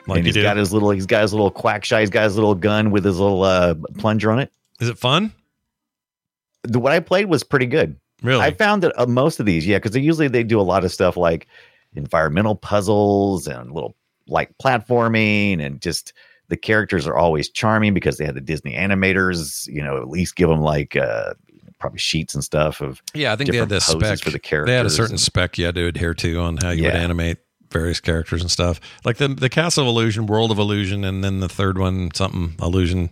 Like 0.09 0.19
and 0.19 0.27
he's 0.27 0.35
do. 0.35 0.43
got 0.43 0.57
his 0.57 0.73
little 0.73 0.91
he's 0.91 1.07
got 1.07 1.23
his 1.23 1.33
little 1.33 1.51
quack 1.51 1.85
shy. 1.85 2.01
He's 2.01 2.11
got 2.11 2.25
his 2.25 2.35
little 2.35 2.55
gun 2.57 2.91
with 2.91 3.05
his 3.05 3.19
little 3.21 3.43
uh, 3.45 3.75
plunger 3.99 4.33
on 4.33 4.41
it. 4.41 4.53
Is 4.81 4.89
it 4.89 4.99
fun? 4.99 5.33
The 6.65 6.79
what 6.79 6.93
I 6.93 7.01
played 7.01 7.27
was 7.27 7.43
pretty 7.43 7.67
good. 7.67 7.97
Really? 8.23 8.41
I 8.43 8.53
found 8.53 8.83
that 8.83 8.93
uh, 9.01 9.07
most 9.07 9.41
of 9.41 9.47
these, 9.47 9.67
yeah, 9.67 9.79
because 9.79 9.97
usually 9.97 10.29
they 10.29 10.45
do 10.45 10.61
a 10.61 10.63
lot 10.63 10.85
of 10.85 10.93
stuff 10.93 11.17
like 11.17 11.49
environmental 11.95 12.55
puzzles 12.55 13.47
and 13.47 13.73
little 13.73 13.97
like 14.29 14.57
platforming 14.63 15.61
and 15.61 15.81
just 15.81 16.13
the 16.49 16.57
characters 16.57 17.07
are 17.07 17.17
always 17.17 17.49
charming 17.49 17.95
because 17.95 18.19
they 18.19 18.25
had 18.25 18.35
the 18.35 18.41
Disney 18.41 18.75
animators, 18.75 19.67
you 19.67 19.83
know, 19.83 19.97
at 19.97 20.09
least 20.09 20.37
give 20.37 20.49
them 20.49 20.61
like 20.61 20.97
uh 20.97 21.35
probably 21.79 21.99
sheets 21.99 22.33
and 22.35 22.45
stuff 22.45 22.81
of 22.81 23.03
Yeah, 23.13 23.33
I 23.33 23.37
think 23.37 23.51
they 23.51 23.57
had 23.57 23.69
this 23.69 23.87
spec 23.87 24.21
for 24.21 24.31
the 24.31 24.39
characters. 24.39 24.71
They 24.73 24.77
had 24.77 24.87
a 24.87 24.91
certain 24.91 25.15
and- 25.15 25.21
spec 25.21 25.59
you 25.59 25.67
had 25.67 25.75
to 25.75 25.87
adhere 25.87 26.15
to 26.15 26.39
on 26.41 26.59
how 26.59 26.71
you 26.71 26.85
would 26.85 26.95
animate 26.95 27.39
various 27.71 28.01
characters 28.01 28.43
and 28.43 28.51
stuff. 28.51 28.81
Like 29.05 29.17
the 29.17 29.29
the 29.29 29.49
Castle 29.49 29.83
of 29.83 29.89
Illusion, 29.89 30.27
World 30.27 30.51
of 30.53 30.59
Illusion, 30.59 31.05
and 31.05 31.25
then 31.25 31.41
the 31.41 31.49
third 31.49 31.79
one, 31.79 32.11
something 32.15 32.55
Illusion. 32.63 33.11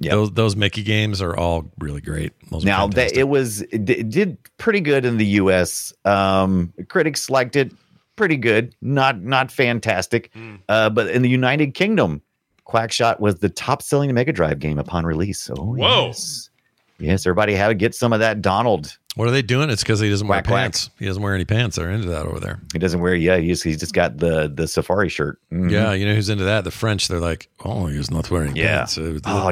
Yep. 0.00 0.12
Those 0.12 0.30
those 0.32 0.56
Mickey 0.56 0.82
games 0.82 1.20
are 1.20 1.36
all 1.36 1.70
really 1.78 2.00
great. 2.00 2.32
Those 2.50 2.64
now 2.64 2.86
that 2.88 3.16
it 3.16 3.28
was 3.28 3.62
it 3.62 4.08
did 4.10 4.38
pretty 4.58 4.80
good 4.80 5.04
in 5.04 5.16
the 5.16 5.26
US. 5.26 5.92
Um 6.04 6.72
critics 6.88 7.28
liked 7.30 7.56
it 7.56 7.72
pretty 8.16 8.36
good, 8.36 8.74
not 8.80 9.20
not 9.22 9.50
fantastic. 9.50 10.30
Hmm. 10.34 10.56
Uh 10.68 10.90
but 10.90 11.08
in 11.08 11.22
the 11.22 11.28
United 11.28 11.74
Kingdom, 11.74 12.22
Quackshot 12.66 13.18
was 13.20 13.36
the 13.36 13.48
top 13.48 13.82
selling 13.82 14.12
Mega 14.14 14.32
Drive 14.32 14.58
game 14.58 14.78
upon 14.78 15.04
release. 15.04 15.50
Oh 15.50 15.74
Whoa. 15.74 16.06
yes. 16.06 16.50
Yes, 16.98 17.26
everybody 17.26 17.54
had 17.54 17.68
to 17.68 17.74
get 17.74 17.94
some 17.94 18.12
of 18.12 18.20
that 18.20 18.42
Donald. 18.42 18.96
what 19.14 19.28
are 19.28 19.30
they 19.30 19.42
doing? 19.42 19.70
It's 19.70 19.82
because 19.82 20.00
he 20.00 20.10
doesn't 20.10 20.26
wear 20.26 20.38
Quack, 20.38 20.46
quack. 20.46 20.62
pants. 20.64 20.90
He 20.98 21.06
doesn't 21.06 21.22
wear 21.22 21.34
any 21.34 21.44
pants. 21.44 21.76
They're 21.76 21.90
into 21.90 22.08
that 22.08 22.26
over 22.26 22.40
there. 22.40 22.60
He 22.72 22.78
doesn't 22.78 23.00
wear 23.00 23.14
yeah, 23.14 23.36
he's 23.36 23.62
he's 23.62 23.78
just 23.78 23.92
got 23.94 24.18
the 24.18 24.50
the 24.52 24.66
safari 24.66 25.08
shirt. 25.08 25.38
Mhm. 25.52 25.70
Yeah, 25.70 25.92
you 25.92 26.06
know 26.06 26.14
who's 26.14 26.28
into 26.28 26.44
that? 26.44 26.64
The 26.64 26.70
French. 26.70 27.08
They're 27.08 27.20
like, 27.20 27.48
oh, 27.64 27.86
he's 27.86 28.10
not 28.10 28.30
wearing 28.30 28.56
Yeah. 28.56 28.78
pants. 28.78 28.98
Oh, 28.98 29.02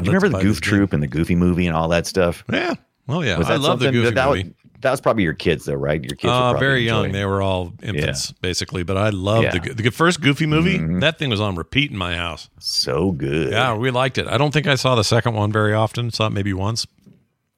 do 0.01 0.09
you 0.11 0.17
remember 0.17 0.29
the 0.29 0.43
Goof 0.43 0.57
this 0.57 0.59
game. 0.59 0.77
Troop 0.79 0.93
and 0.93 1.01
the 1.03 1.07
Goofy 1.07 1.35
movie 1.35 1.67
and 1.67 1.75
all 1.75 1.87
that 1.89 2.05
stuff? 2.05 2.43
Yeah. 2.51 2.73
Oh 3.09 3.21
yeah. 3.21 3.37
Was 3.37 3.49
I 3.49 3.55
love 3.55 3.79
the 3.79 3.91
Goofy 3.91 4.11
that, 4.11 4.27
movie. 4.29 4.43
was, 4.43 4.53
that 4.81 4.91
was 4.91 4.99
probably 5.01 5.23
your 5.23 5.33
kids 5.33 5.63
though, 5.65 5.73
right? 5.73 6.01
Your 6.03 6.09
kids 6.17 6.25
were 6.25 6.29
Uh, 6.31 6.59
very 6.59 6.85
young. 6.85 7.05
enjoying 7.05 7.13
They 7.13 7.25
were 7.25 7.41
all 7.41 7.73
infants, 7.81 8.31
basically. 8.41 8.83
But 8.83 8.97
I 8.97 9.09
loved 9.09 9.43
Yeah. 9.45 9.59
the, 9.73 9.73
the 9.83 9.89
first 9.91 10.19
Goofy 10.21 10.45
movie. 10.45 10.77
Mhm. 10.79 10.99
That 11.01 11.17
thing 11.17 11.29
was 11.29 11.39
on 11.41 11.55
repeat 11.55 11.89
in 11.91 11.97
my 11.97 12.15
house. 12.17 12.49
so 12.59 13.11
good. 13.13 13.51
Yeah, 13.51 13.73
we 13.75 13.89
liked 13.91 14.17
it. 14.17 14.27
I 14.27 14.37
don't 14.37 14.51
think 14.51 14.67
I 14.67 14.75
saw 14.75 14.95
the 14.95 15.03
second 15.05 15.33
one 15.33 15.51
very 15.51 15.73
often. 15.73 16.11
Saw 16.11 16.27
it 16.27 16.33
maybe 16.33 16.53
once. 16.53 16.85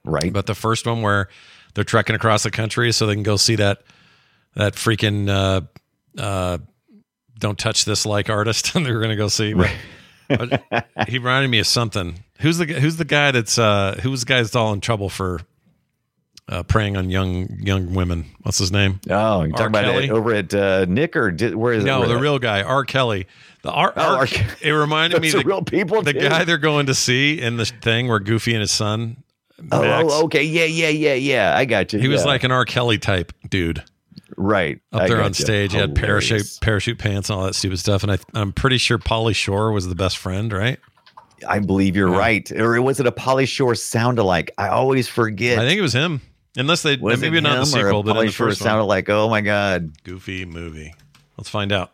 Right. 0.10 0.32
But 0.34 0.46
the 0.46 0.56
first 0.56 0.86
one 0.86 1.02
where 1.02 1.30
they're 1.76 1.84
trekking 1.84 2.16
across 2.16 2.44
the 2.44 2.52
country 2.52 2.92
so 2.92 3.06
they 3.08 3.14
can 3.14 3.24
go 3.24 3.38
see 3.38 3.56
that 3.56 3.82
that 4.56 4.74
freaking 4.74 5.30
uh, 5.30 5.62
uh, 6.22 6.58
don't 7.38 7.58
touch 7.58 7.86
this 7.86 8.06
like 8.06 8.30
artist 8.30 8.74
and 8.76 8.86
they're 8.86 8.98
going 9.00 9.10
to 9.12 9.16
go 9.16 9.28
see. 9.28 9.54
But 9.54 9.72
he 11.08 11.18
reminded 11.18 11.50
me 11.50 11.60
of 11.60 11.68
something. 11.68 12.24
Who's 12.40 12.58
the 12.58 12.66
who's 12.66 12.98
the 12.98 13.06
guy 13.06 13.32
that's 13.32 13.58
uh, 13.58 14.00
who's 14.02 14.22
the 14.22 14.26
guy 14.26 14.42
that's 14.42 14.56
all 14.56 14.74
in 14.74 14.82
trouble 14.82 15.10
for 15.10 15.42
uh, 16.48 16.64
preying 16.64 16.98
on 16.98 17.10
young 17.10 17.48
young 17.60 17.94
women? 17.94 18.26
What's 18.44 18.58
his 18.58 18.72
name? 18.72 19.00
Oh, 19.10 19.44
you're 19.44 19.52
R. 19.54 19.58
talking 19.58 19.66
about 19.68 19.84
Kelly? 19.86 20.06
it 20.06 20.12
over 20.12 20.34
at 20.34 20.54
uh, 20.54 20.86
Nick 20.88 21.16
or 21.16 21.32
did, 21.32 21.56
where 21.56 21.74
is 21.74 21.84
it? 21.84 21.88
No, 21.88 22.00
Where 22.00 22.08
the 22.08 22.14
that- 22.16 22.22
real 22.22 22.40
guy, 22.40 22.62
R. 22.64 22.84
Kelly. 22.86 23.28
The 23.62 23.72
R. 23.72 23.92
Oh, 23.96 24.02
R- 24.02 24.18
R. 24.20 24.28
It 24.62 24.72
reminded 24.72 25.22
me 25.22 25.32
the 25.32 25.40
real 25.44 25.62
people, 25.64 26.02
The 26.02 26.14
guy 26.14 26.46
they're 26.46 26.58
going 26.58 26.86
to 26.86 26.96
see 26.96 27.42
in 27.42 27.58
the 27.58 27.66
thing 27.66 28.08
where 28.08 28.20
Goofy 28.20 28.54
and 28.54 28.62
his 28.62 28.72
son. 28.72 29.24
Oh, 29.72 29.80
oh, 29.80 29.82
Max, 29.82 30.08
oh, 30.12 30.24
okay. 30.26 30.44
Yeah, 30.44 30.66
yeah, 30.66 30.90
yeah, 30.90 31.14
yeah. 31.14 31.58
I 31.58 31.66
got 31.66 31.94
you. 31.94 32.00
He 32.00 32.08
was 32.08 32.22
Yeah. 32.22 32.28
like 32.28 32.44
an 32.44 32.52
R. 32.52 32.66
Kelly 32.66 32.98
type 32.98 33.32
dude 33.50 33.84
right 34.38 34.80
up 34.94 35.02
I 35.02 35.08
there 35.08 35.22
on 35.22 35.34
stage. 35.34 35.74
He 35.74 35.78
had 35.78 35.96
parachute 35.96 36.60
parachute 36.62 36.98
pants 36.98 37.30
and 37.30 37.38
all 37.40 37.46
that 37.46 37.56
stupid 37.56 37.80
stuff. 37.80 38.04
And 38.04 38.12
I, 38.12 38.18
I'm 38.34 38.52
pretty 38.54 38.78
sure 38.78 38.98
Pauly 38.98 39.36
Shore 39.36 39.72
was 39.72 39.88
the 39.88 39.96
best 39.96 40.18
friend, 40.18 40.52
right? 40.54 40.80
I 41.48 41.60
believe 41.60 41.96
you're 41.96 42.10
Yeah. 42.12 42.18
right. 42.18 42.52
Or 42.52 42.82
was 42.82 43.00
it 43.00 43.08
a 43.08 43.12
Pauly 43.12 43.48
Shore 43.48 43.76
sound 43.76 44.20
alike? 44.20 44.52
I 44.58 44.68
always 44.70 45.08
forget. 45.08 45.58
I 45.60 45.68
think 45.68 45.78
it 45.78 45.82
was 45.82 45.94
him. 45.94 46.22
Unless 46.58 46.82
they 46.82 46.98
was 46.98 47.22
maybe 47.22 47.40
not 47.42 47.54
in 47.54 47.60
the 47.60 47.66
sequel, 47.66 48.04
but 48.04 48.12
in 48.12 48.16
Pauly 48.18 48.26
the 48.28 48.32
Shore 48.32 48.52
sounded 48.54 48.86
like, 48.86 49.10
oh 49.10 49.30
my 49.30 49.42
god. 49.42 49.92
Goofy 50.04 50.46
movie. 50.46 50.94
Let's 51.38 51.50
find 51.50 51.72
out. 51.72 51.92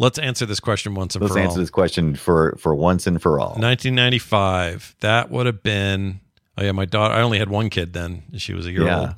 Let's 0.00 0.18
answer 0.18 0.46
this 0.46 0.60
question 0.60 0.94
once 0.94 1.16
and 1.16 1.22
Let's 1.22 1.34
for 1.34 1.40
answer 1.40 1.58
this 1.58 1.70
question 1.70 2.14
for 2.14 2.56
for 2.58 2.72
once 2.74 3.06
and 3.08 3.20
for 3.20 3.40
all. 3.40 3.56
1995. 3.56 4.94
That 5.00 5.30
would 5.30 5.46
have 5.46 5.62
been. 5.62 6.20
Oh 6.58 6.62
yeah, 6.64 6.72
my 6.72 6.84
daughter. 6.86 7.14
I 7.14 7.20
only 7.22 7.38
had 7.38 7.48
one 7.48 7.70
kid 7.70 7.92
then. 7.92 8.24
She 8.36 8.52
was 8.52 8.66
a 8.66 8.72
year 8.72 8.84
Yeah. 8.84 8.98
old, 8.98 9.14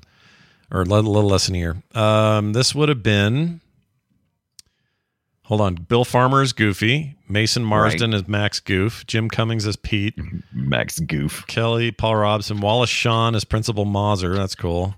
or 0.70 0.82
a 0.82 0.84
little, 0.84 1.10
little 1.10 1.30
less 1.30 1.46
than 1.46 1.54
a 1.54 1.58
year. 1.58 1.82
Um, 1.94 2.52
this 2.52 2.74
would 2.74 2.88
have 2.90 3.02
been. 3.02 3.60
Hold 5.44 5.62
on. 5.62 5.74
Bill 5.76 6.04
Farmer 6.04 6.42
is 6.42 6.52
Goofy. 6.52 7.16
Mason 7.28 7.64
Marsden 7.64 8.12
is 8.12 8.28
Max 8.28 8.60
Goof. 8.60 9.04
Jim 9.06 9.28
Cummings 9.28 9.66
is 9.66 9.74
Pete. 9.76 10.14
Max 10.52 11.00
Goof. 11.00 11.44
Kelly 11.48 11.90
Paul 11.90 12.16
Robson. 12.16 12.60
Wallace 12.60 12.90
Shawn 12.90 13.34
is 13.34 13.44
Principal 13.44 13.84
Mazur. 13.84 14.34
That's 14.36 14.54
cool. 14.54 14.94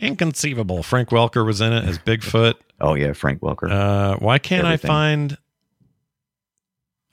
Inconceivable. 0.00 0.82
Frank 0.82 1.10
Welker 1.10 1.44
was 1.46 1.60
in 1.60 1.72
it 1.72 1.84
as 1.84 1.98
Bigfoot. 1.98 2.54
Oh 2.80 2.94
yeah, 2.94 3.12
Frank 3.12 3.40
Welker. 3.40 3.70
Uh, 3.70 4.16
why 4.16 4.38
can't 4.38 4.64
Everything. 4.64 4.90
I 4.90 4.92
find? 4.94 5.38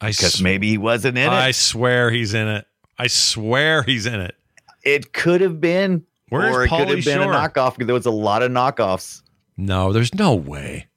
I 0.02 0.08
Because 0.10 0.36
s- 0.36 0.42
maybe 0.42 0.70
he 0.70 0.78
wasn't 0.78 1.18
in 1.18 1.26
it. 1.26 1.30
I 1.30 1.52
swear 1.52 2.10
he's 2.12 2.34
in 2.34 2.48
it. 2.48 2.66
I 2.98 3.08
swear 3.08 3.84
he's 3.84 4.06
in 4.06 4.20
it. 4.20 4.36
It 4.84 5.14
could 5.14 5.42
have 5.42 5.62
been, 5.62 6.06
Where's 6.30 6.56
or 6.56 6.64
it 6.64 6.70
could 6.70 6.90
have 6.90 7.06
been 7.06 7.22
Shore? 7.22 7.32
a 7.32 7.36
knockoff. 7.36 7.74
Because 7.76 7.88
there 7.88 7.94
was 7.94 8.06
a 8.06 8.12
lot 8.12 8.44
of 8.44 8.52
knockoffs. 8.52 9.22
No, 9.58 9.94
there's 9.94 10.14
no 10.14 10.36
way. 10.36 10.88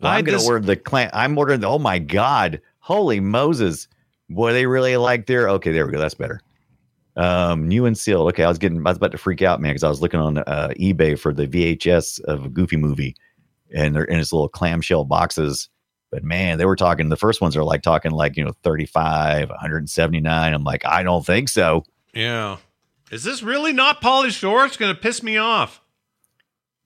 Well, 0.00 0.12
I 0.12 0.18
I'm 0.18 0.24
going 0.24 0.38
to 0.38 0.44
order 0.44 0.64
the 0.64 0.76
clan. 0.76 1.10
I'm 1.12 1.36
ordering 1.38 1.60
the. 1.60 1.68
Oh 1.68 1.78
my 1.78 1.98
god! 1.98 2.60
Holy 2.80 3.20
Moses! 3.20 3.88
Boy, 4.30 4.52
they 4.52 4.66
really 4.66 4.96
like 4.96 5.26
their. 5.26 5.48
Okay, 5.50 5.72
there 5.72 5.86
we 5.86 5.92
go. 5.92 5.98
That's 5.98 6.14
better. 6.14 6.40
Um, 7.16 7.68
new 7.68 7.86
and 7.86 7.96
sealed. 7.96 8.28
Okay, 8.28 8.42
I 8.44 8.48
was 8.48 8.58
getting. 8.58 8.78
I 8.78 8.90
was 8.90 8.96
about 8.96 9.12
to 9.12 9.18
freak 9.18 9.42
out, 9.42 9.60
man, 9.60 9.70
because 9.70 9.84
I 9.84 9.88
was 9.88 10.00
looking 10.00 10.20
on 10.20 10.38
uh, 10.38 10.72
eBay 10.78 11.18
for 11.18 11.32
the 11.32 11.46
VHS 11.46 12.20
of 12.24 12.46
a 12.46 12.48
Goofy 12.48 12.76
movie, 12.76 13.14
and 13.74 13.94
they're 13.94 14.04
in 14.04 14.18
its 14.18 14.32
little 14.32 14.48
clamshell 14.48 15.04
boxes. 15.04 15.68
But 16.10 16.24
man, 16.24 16.58
they 16.58 16.66
were 16.66 16.76
talking. 16.76 17.08
The 17.08 17.16
first 17.16 17.40
ones 17.40 17.56
are 17.56 17.64
like 17.64 17.82
talking 17.82 18.10
like 18.10 18.36
you 18.36 18.44
know 18.44 18.52
35, 18.62 19.48
179. 19.48 20.54
I'm 20.54 20.64
like, 20.64 20.84
I 20.84 21.02
don't 21.02 21.24
think 21.24 21.48
so. 21.48 21.84
Yeah. 22.14 22.56
Is 23.10 23.22
this 23.24 23.42
really 23.42 23.72
not 23.72 24.00
Pauly 24.00 24.30
Shore? 24.30 24.64
It's 24.64 24.76
going 24.76 24.94
to 24.94 25.00
piss 25.00 25.22
me 25.22 25.36
off. 25.36 25.80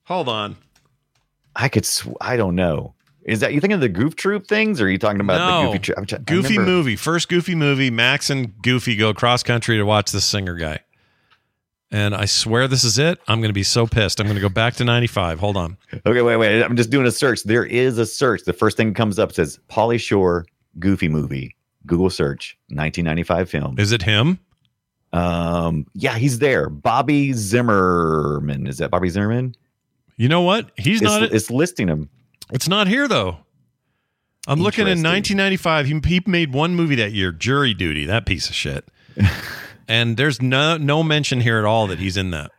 Hold 0.04 0.28
on. 0.28 0.56
I 1.54 1.68
could. 1.68 1.84
Sw- 1.84 2.08
I 2.20 2.36
don't 2.36 2.54
know. 2.54 2.94
Is 3.24 3.40
that 3.40 3.52
you 3.52 3.60
thinking 3.60 3.74
of 3.74 3.80
the 3.80 3.88
Goof 3.88 4.16
Troop 4.16 4.46
things, 4.46 4.80
or 4.80 4.86
are 4.86 4.88
you 4.88 4.98
talking 4.98 5.20
about 5.20 5.60
the. 5.62 5.66
Goofy 5.66 5.78
Troop? 5.80 5.98
I'm 5.98 6.06
try- 6.06 6.18
I 6.18 6.22
Goofy 6.22 6.54
remember- 6.58 6.70
movie. 6.70 6.96
First 6.96 7.28
Goofy 7.28 7.54
movie. 7.54 7.90
Max 7.90 8.30
and 8.30 8.60
Goofy 8.62 8.96
go 8.96 9.12
cross 9.12 9.42
country 9.42 9.76
to 9.76 9.84
watch 9.84 10.12
this 10.12 10.24
singer 10.24 10.54
guy. 10.54 10.80
And 11.90 12.14
I 12.14 12.26
swear 12.26 12.68
this 12.68 12.84
is 12.84 12.98
it. 12.98 13.18
I'm 13.28 13.40
going 13.40 13.48
to 13.48 13.54
be 13.54 13.62
so 13.62 13.86
pissed. 13.86 14.20
I'm 14.20 14.26
going 14.26 14.36
to 14.36 14.42
go 14.42 14.50
back 14.50 14.74
to 14.74 14.84
95. 14.84 15.40
Hold 15.40 15.56
on. 15.56 15.78
Okay, 16.04 16.20
wait, 16.20 16.36
wait. 16.36 16.62
I'm 16.62 16.76
just 16.76 16.90
doing 16.90 17.06
a 17.06 17.10
search. 17.10 17.42
There 17.44 17.64
is 17.64 17.96
a 17.96 18.04
search. 18.04 18.44
The 18.44 18.52
first 18.52 18.76
thing 18.76 18.88
that 18.88 18.96
comes 18.96 19.18
up 19.18 19.32
says 19.32 19.58
Pauly 19.70 19.98
Shore 19.98 20.44
Goofy 20.78 21.08
movie. 21.08 21.56
Google 21.86 22.10
search 22.10 22.58
1995 22.68 23.48
film. 23.48 23.78
Is 23.78 23.92
it 23.92 24.02
him? 24.02 24.38
Um, 25.12 25.86
yeah, 25.94 26.16
he's 26.18 26.38
there. 26.38 26.68
Bobby 26.68 27.32
Zimmerman. 27.32 28.66
Is 28.66 28.78
that 28.78 28.90
Bobby 28.90 29.08
Zimmerman? 29.08 29.54
You 30.16 30.28
know 30.28 30.42
what? 30.42 30.70
He's 30.76 31.00
It's, 31.00 31.10
not. 31.10 31.22
it's 31.22 31.50
listing 31.50 31.88
him. 31.88 32.10
It's 32.52 32.68
not 32.68 32.88
here 32.88 33.08
though. 33.08 33.38
I'm 34.46 34.60
looking 34.60 34.86
in 34.86 35.02
1995. 35.02 35.86
He, 35.86 36.00
he 36.06 36.22
made 36.26 36.54
one 36.54 36.74
movie 36.74 36.94
that 36.96 37.12
year, 37.12 37.32
Jury 37.32 37.74
Duty. 37.74 38.06
That 38.06 38.24
piece 38.24 38.48
of 38.48 38.54
shit. 38.54 38.88
and 39.88 40.16
there's 40.16 40.40
no 40.40 40.76
no 40.78 41.02
mention 41.02 41.40
here 41.40 41.58
at 41.58 41.64
all 41.64 41.86
that 41.88 41.98
he's 41.98 42.16
in 42.16 42.30
that. 42.30 42.50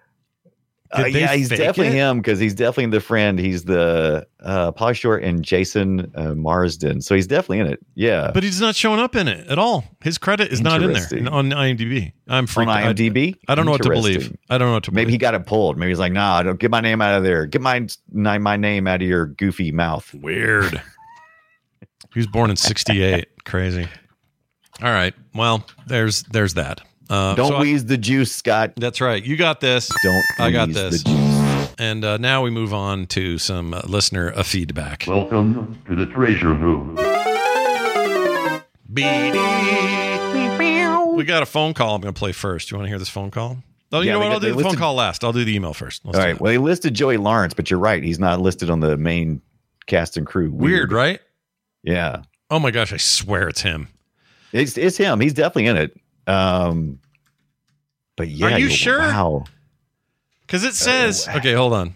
Uh, 0.91 1.05
yeah, 1.05 1.33
he's 1.35 1.49
definitely 1.49 1.87
it? 1.87 1.93
him 1.93 2.17
because 2.17 2.39
he's 2.39 2.55
definitely 2.55 2.87
the 2.87 2.99
friend. 2.99 3.37
He's 3.37 3.63
the 3.63 4.25
uh, 4.39 4.71
Polly 4.71 4.95
Short 4.95 5.23
and 5.23 5.43
Jason 5.43 6.11
uh, 6.15 6.33
Marsden. 6.33 7.01
So 7.01 7.13
he's 7.13 7.27
definitely 7.27 7.59
in 7.59 7.67
it. 7.67 7.79
Yeah. 7.93 8.31
But 8.33 8.41
he's 8.41 8.59
not 8.59 8.75
showing 8.75 8.99
up 8.99 9.15
in 9.15 9.27
it 9.27 9.47
at 9.47 9.59
all. 9.59 9.83
His 10.01 10.17
credit 10.17 10.51
is 10.51 10.61
not 10.61 10.81
in 10.81 10.93
there 10.93 11.03
on 11.31 11.51
IMDb. 11.51 12.13
I'm 12.27 12.37
on 12.37 12.47
freaked 12.47 12.71
out. 12.71 12.95
IMDb, 12.95 13.35
I, 13.47 13.51
I 13.51 13.55
don't 13.55 13.65
know 13.65 13.71
what 13.71 13.83
to 13.83 13.89
believe. 13.89 14.35
I 14.49 14.57
don't 14.57 14.69
know 14.69 14.73
what 14.75 14.83
to 14.85 14.91
Maybe 14.91 15.11
he 15.11 15.19
got 15.19 15.35
it 15.35 15.45
pulled. 15.45 15.77
Maybe 15.77 15.91
he's 15.91 15.99
like, 15.99 16.13
nah, 16.13 16.41
don't 16.41 16.59
get 16.59 16.71
my 16.71 16.81
name 16.81 17.01
out 17.01 17.15
of 17.15 17.23
there. 17.23 17.45
Get 17.45 17.61
my 17.61 17.87
my 18.11 18.39
my 18.39 18.57
name 18.57 18.87
out 18.87 19.01
of 19.01 19.07
your 19.07 19.27
goofy 19.27 19.71
mouth. 19.71 20.11
Weird. 20.15 20.81
he 22.13 22.19
was 22.19 22.27
born 22.27 22.49
in 22.49 22.55
68. 22.55 23.27
Crazy. 23.45 23.87
All 24.81 24.91
right. 24.91 25.13
Well, 25.35 25.65
there's 25.85 26.23
there's 26.23 26.55
that. 26.55 26.81
Uh, 27.09 27.35
Don't 27.35 27.49
so 27.51 27.55
I- 27.57 27.61
wheeze 27.61 27.85
the 27.85 27.97
juice, 27.97 28.31
Scott. 28.31 28.73
that's 28.77 29.01
right. 29.01 29.23
You 29.23 29.35
got 29.35 29.59
this. 29.61 29.89
Don't. 30.03 30.23
I 30.39 30.51
got 30.51 30.69
this. 30.69 31.03
The 31.03 31.09
juice. 31.09 31.75
And 31.79 32.03
uh, 32.05 32.17
now 32.17 32.43
we 32.43 32.49
move 32.51 32.73
on 32.73 33.07
to 33.07 33.37
some 33.37 33.73
uh, 33.73 33.81
listener 33.87 34.31
uh, 34.35 34.43
feedback. 34.43 35.05
Welcome 35.07 35.81
to 35.87 35.95
the 35.95 36.05
treasure 36.07 36.53
room. 36.53 36.95
We 41.15 41.25
got 41.25 41.43
a 41.43 41.45
phone 41.45 41.73
call. 41.73 41.95
I'm 41.95 42.01
going 42.01 42.13
to 42.13 42.17
play 42.17 42.31
first. 42.31 42.71
You 42.71 42.77
want 42.77 42.85
to 42.85 42.89
hear 42.89 42.99
this 42.99 43.09
phone 43.09 43.31
call? 43.31 43.57
Oh, 43.91 44.01
you 44.01 44.07
Yeah, 44.07 44.13
know 44.13 44.19
they 44.19 44.25
what? 44.25 44.29
got- 44.29 44.33
I'll 44.35 44.39
do 44.39 44.51
they 44.55 44.57
the 44.63 44.69
phone 44.69 44.75
call 44.77 44.93
last. 44.95 45.23
I'll 45.23 45.33
do 45.33 45.43
the 45.43 45.55
email 45.55 45.73
first. 45.73 46.05
Let's 46.05 46.17
All 46.17 46.23
do 46.23 46.27
right. 46.27 46.35
it. 46.35 46.41
Well, 46.41 46.51
they 46.51 46.57
listed 46.57 46.93
Joey 46.93 47.17
Lawrence, 47.17 47.53
but 47.53 47.69
you're 47.71 47.79
right. 47.79 48.01
He's 48.03 48.19
not 48.19 48.39
listed 48.39 48.69
on 48.69 48.79
the 48.79 48.95
main 48.97 49.41
cast 49.87 50.15
and 50.15 50.25
crew. 50.27 50.51
Weird, 50.51 50.91
right? 50.91 51.19
Yeah. 51.83 52.23
Oh 52.51 52.59
my 52.59 52.71
gosh! 52.71 52.91
I 52.93 52.97
swear 52.97 53.47
it's 53.47 53.61
him. 53.61 53.87
It's 54.53 54.77
it's 54.77 54.97
him. 54.97 55.19
He's 55.19 55.33
definitely 55.33 55.67
in 55.67 55.77
it. 55.77 55.99
Um, 56.29 56.99
but 58.15 58.27
yeah, 58.29 58.47
Are 58.55 58.59
you 58.59 58.69
sure? 58.69 58.99
Wow. 58.99 59.45
Because 60.41 60.63
it 60.63 60.73
says, 60.75 61.27
okay, 61.27 61.53
hold 61.53 61.73
on. 61.73 61.95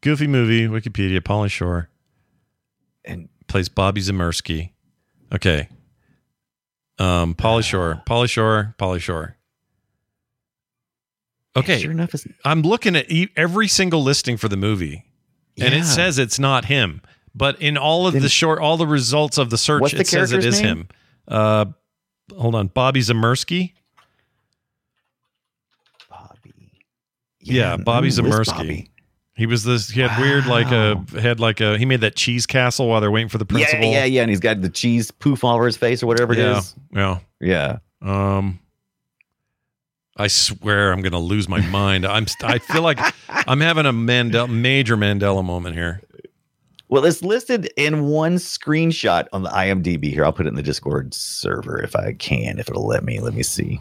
Goofy 0.00 0.26
movie, 0.26 0.66
Wikipedia, 0.68 1.20
Pauly 1.20 1.50
Shore. 1.50 1.88
And 3.04 3.28
plays 3.48 3.68
Bobby 3.68 4.00
Zemersky. 4.00 4.70
Okay. 5.34 5.68
Um, 6.98 7.34
Pauly 7.34 7.62
Shore, 7.64 8.02
Pauly 8.06 8.28
Shore, 8.28 8.74
Pauly 8.78 9.00
Shore. 9.00 9.36
Okay. 11.56 11.78
Sure 11.80 11.90
enough, 11.90 12.14
I'm 12.44 12.62
looking 12.62 12.96
at 12.96 13.10
e- 13.10 13.30
every 13.36 13.68
single 13.68 14.02
listing 14.02 14.36
for 14.36 14.48
the 14.48 14.56
movie, 14.56 15.04
and 15.58 15.72
Yeah. 15.72 15.80
it 15.80 15.84
says 15.84 16.18
it's 16.18 16.38
not 16.38 16.66
him. 16.66 17.00
But 17.34 17.60
in 17.60 17.76
all 17.76 18.06
of 18.06 18.14
the 18.14 18.28
short, 18.28 18.60
all 18.60 18.76
the 18.76 18.86
results 18.86 19.36
of 19.38 19.50
the 19.50 19.58
search, 19.58 19.80
What's 19.82 19.94
the 19.94 20.00
it 20.00 20.06
says 20.06 20.32
it 20.32 20.44
is 20.44 20.60
name? 20.60 20.68
him. 20.78 20.88
Uh, 21.28 21.64
hold 22.34 22.54
on, 22.54 22.68
Bobby 22.68 23.00
Zemersky. 23.00 23.72
Bobby. 26.10 26.72
Yeah, 27.40 27.76
Bobby 27.76 28.06
who 28.06 28.08
is 28.08 28.18
Zemersky. 28.20 28.88
He 29.34 29.44
was 29.46 29.64
this. 29.64 29.90
He 29.90 30.00
had 30.00 30.18
weird, 30.20 30.46
like 30.46 30.68
a 30.72 31.02
had 31.20 31.40
like 31.40 31.60
a. 31.60 31.76
He 31.76 31.84
made 31.84 32.00
that 32.00 32.16
cheese 32.16 32.46
castle 32.46 32.88
while 32.88 33.00
they're 33.02 33.10
waiting 33.10 33.28
for 33.28 33.36
the 33.38 33.44
Yeah, 33.50 33.66
principal. 33.66 33.90
yeah, 33.92 34.04
yeah. 34.04 34.22
And 34.22 34.30
he's 34.30 34.40
got 34.40 34.62
the 34.62 34.70
cheese 34.70 35.10
poof 35.10 35.44
all 35.44 35.54
over 35.56 35.66
his 35.66 35.76
face 35.76 36.02
or 36.02 36.06
whatever 36.06 36.32
it 36.32 36.38
yeah, 36.38 36.58
is. 36.58 36.74
yeah. 36.92 37.18
Yeah. 37.40 37.78
Um, 38.00 38.58
I 40.16 40.28
swear 40.28 40.90
I'm 40.90 41.02
going 41.02 41.12
to 41.12 41.18
lose 41.18 41.50
my 41.50 41.60
mind. 41.68 42.06
I'm. 42.06 42.24
I 42.42 42.58
feel 42.58 42.80
like 42.80 42.98
I'm 43.28 43.60
having 43.60 43.84
a 43.84 43.92
Mandela, 43.92 44.48
major 44.48 44.96
Mandela 44.96 45.44
moment 45.44 45.74
here. 45.74 46.00
Well, 46.88 47.04
it's 47.04 47.22
listed 47.22 47.70
in 47.76 48.04
one 48.06 48.36
screenshot 48.36 49.26
on 49.32 49.42
the 49.42 49.50
IMDb. 49.50 50.04
Here, 50.12 50.24
I'll 50.24 50.32
put 50.32 50.46
it 50.46 50.50
in 50.50 50.54
the 50.54 50.62
Discord 50.62 51.12
server 51.14 51.82
if 51.82 51.96
I 51.96 52.12
can, 52.12 52.58
if 52.58 52.68
it'll 52.68 52.86
let 52.86 53.02
me. 53.04 53.18
Let 53.20 53.34
me 53.34 53.42
see. 53.42 53.80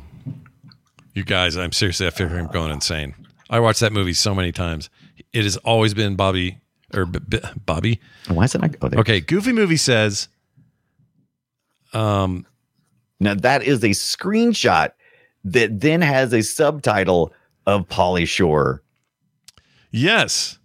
You 1.13 1.23
guys, 1.23 1.55
I'm 1.55 1.71
seriously. 1.71 2.07
I 2.07 2.09
feel 2.09 2.27
like 2.27 2.37
I'm 2.37 2.47
going 2.47 2.71
insane. 2.71 3.13
I 3.49 3.59
watched 3.59 3.79
that 3.81 3.93
movie 3.93 4.13
so 4.13 4.33
many 4.33 4.51
times. 4.51 4.89
It 5.33 5.43
has 5.43 5.55
always 5.57 5.93
been 5.93 6.15
Bobby 6.15 6.57
or 6.93 7.05
B- 7.05 7.19
B- 7.29 7.39
Bobby. 7.65 8.01
Why 8.27 8.45
is 8.45 8.55
it 8.55 8.61
not? 8.61 8.75
Oh, 8.81 8.89
there. 8.89 8.99
Okay, 9.01 9.21
Goofy 9.21 9.51
movie 9.53 9.77
says. 9.77 10.27
Um, 11.93 12.45
Now 13.19 13.35
that 13.35 13.63
is 13.63 13.83
a 13.83 13.89
screenshot 13.89 14.91
that 15.45 15.79
then 15.79 16.01
has 16.01 16.33
a 16.33 16.41
subtitle 16.41 17.31
of 17.67 17.87
Pauly 17.87 18.27
Shore, 18.27 18.81
yes, 19.91 20.57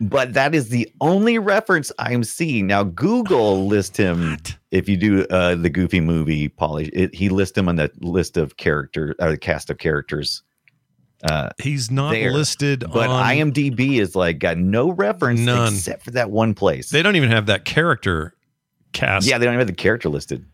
but 0.00 0.34
that 0.34 0.54
is 0.54 0.68
the 0.68 0.90
only 1.00 1.38
reference 1.38 1.90
I'm 1.98 2.24
seeing. 2.24 2.66
Now 2.66 2.82
Google 2.84 3.66
lists 3.66 3.96
him 3.96 4.38
if 4.70 4.88
you 4.88 4.96
do 4.96 5.24
uh, 5.26 5.54
the 5.54 5.70
Goofy 5.70 6.00
movie. 6.00 6.48
Pauly, 6.48 6.90
it, 6.92 7.14
he 7.14 7.28
lists 7.28 7.56
him 7.56 7.68
on 7.68 7.76
the 7.76 7.90
list 8.00 8.36
of 8.36 8.56
character 8.56 9.14
or 9.18 9.30
the 9.30 9.38
cast 9.38 9.70
of 9.70 9.78
characters. 9.78 10.42
Uh, 11.24 11.48
he's 11.58 11.90
not 11.90 12.12
there. 12.12 12.30
listed 12.30 12.84
but 12.92 13.08
on. 13.08 13.24
IMDb 13.24 13.98
is 13.98 14.14
like 14.14 14.38
got 14.38 14.58
no 14.58 14.90
reference 14.90 15.40
None. 15.40 15.72
except 15.72 16.04
for 16.04 16.10
that 16.12 16.30
one 16.30 16.54
place. 16.54 16.90
They 16.90 17.02
don't 17.02 17.16
even 17.16 17.30
have 17.30 17.46
that 17.46 17.64
character 17.64 18.34
cast. 18.92 19.26
yeah, 19.26 19.38
they 19.38 19.46
don't 19.46 19.54
even 19.54 19.66
have 19.66 19.74
the 19.74 19.82
character 19.82 20.08
listed. 20.08 20.44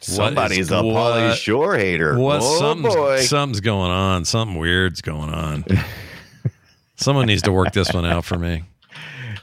Somebody's 0.00 0.70
a 0.70 0.82
what- 0.82 0.94
Pauly 0.94 1.34
Shore 1.34 1.76
hater. 1.76 2.18
What 2.18 2.40
oh 2.42 2.58
something's, 2.58 2.94
boy. 2.94 3.20
something's 3.22 3.60
going 3.60 3.90
on. 3.90 4.24
Something 4.24 4.58
weird's 4.58 5.00
going 5.00 5.30
on. 5.30 5.64
Someone 7.04 7.26
needs 7.26 7.42
to 7.42 7.52
work 7.52 7.72
this 7.72 7.92
one 7.92 8.04
out 8.06 8.24
for 8.24 8.38
me. 8.38 8.64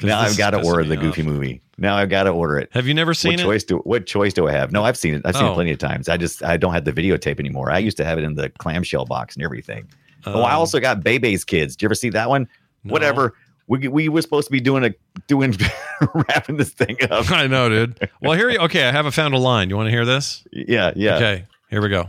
Now 0.03 0.19
I've 0.19 0.35
got 0.35 0.49
to 0.51 0.63
order 0.63 0.83
the 0.83 0.95
off. 0.95 1.01
Goofy 1.03 1.21
movie. 1.21 1.61
Now 1.77 1.95
I've 1.95 2.09
got 2.09 2.23
to 2.23 2.31
order 2.31 2.57
it. 2.57 2.69
Have 2.71 2.87
you 2.87 2.93
never 2.95 3.13
seen 3.13 3.33
what 3.33 3.39
it? 3.39 3.43
choice 3.43 3.63
do 3.63 3.77
what 3.79 4.07
choice 4.07 4.33
do 4.33 4.47
I 4.47 4.51
have? 4.51 4.71
No, 4.71 4.83
I've 4.83 4.97
seen 4.97 5.13
it. 5.13 5.21
I've 5.25 5.35
seen 5.35 5.45
Oh. 5.45 5.51
it 5.51 5.53
plenty 5.53 5.71
of 5.71 5.77
times. 5.77 6.09
I 6.09 6.17
just 6.17 6.41
I 6.43 6.57
don't 6.57 6.73
have 6.73 6.85
the 6.85 6.91
videotape 6.91 7.39
anymore. 7.39 7.69
I 7.69 7.77
used 7.77 7.97
to 7.97 8.03
have 8.03 8.17
it 8.17 8.23
in 8.23 8.33
the 8.33 8.49
clamshell 8.57 9.05
box 9.05 9.35
and 9.35 9.45
everything. 9.45 9.87
oh, 10.25 10.41
I 10.41 10.53
Um, 10.53 10.59
also 10.59 10.79
got 10.79 11.03
Bebe's 11.03 11.43
Kids. 11.43 11.75
Did 11.75 11.83
you 11.83 11.87
ever 11.87 11.93
see 11.93 12.09
that 12.09 12.29
one? 12.29 12.47
No. 12.83 12.93
Whatever. 12.93 13.35
We 13.67 13.87
we 13.89 14.09
were 14.09 14.23
supposed 14.23 14.47
to 14.47 14.51
be 14.51 14.59
doing 14.59 14.83
a 14.85 14.91
doing 15.27 15.55
wrapping 16.15 16.57
this 16.57 16.71
thing 16.71 16.97
up. 17.11 17.29
I 17.31 17.45
know, 17.45 17.69
dude. 17.69 18.09
Well, 18.23 18.33
here 18.33 18.49
you. 18.49 18.57
Okay, 18.61 18.85
I 18.87 18.91
haven't 18.91 19.11
found 19.11 19.35
a 19.35 19.37
line. 19.37 19.69
You 19.69 19.77
want 19.77 19.85
to 19.85 19.91
hear 19.91 20.05
this? 20.05 20.43
Yeah, 20.51 20.93
yeah. 20.95 21.17
Okay, 21.17 21.45
here 21.69 21.79
we 21.83 21.89
go. 21.89 22.07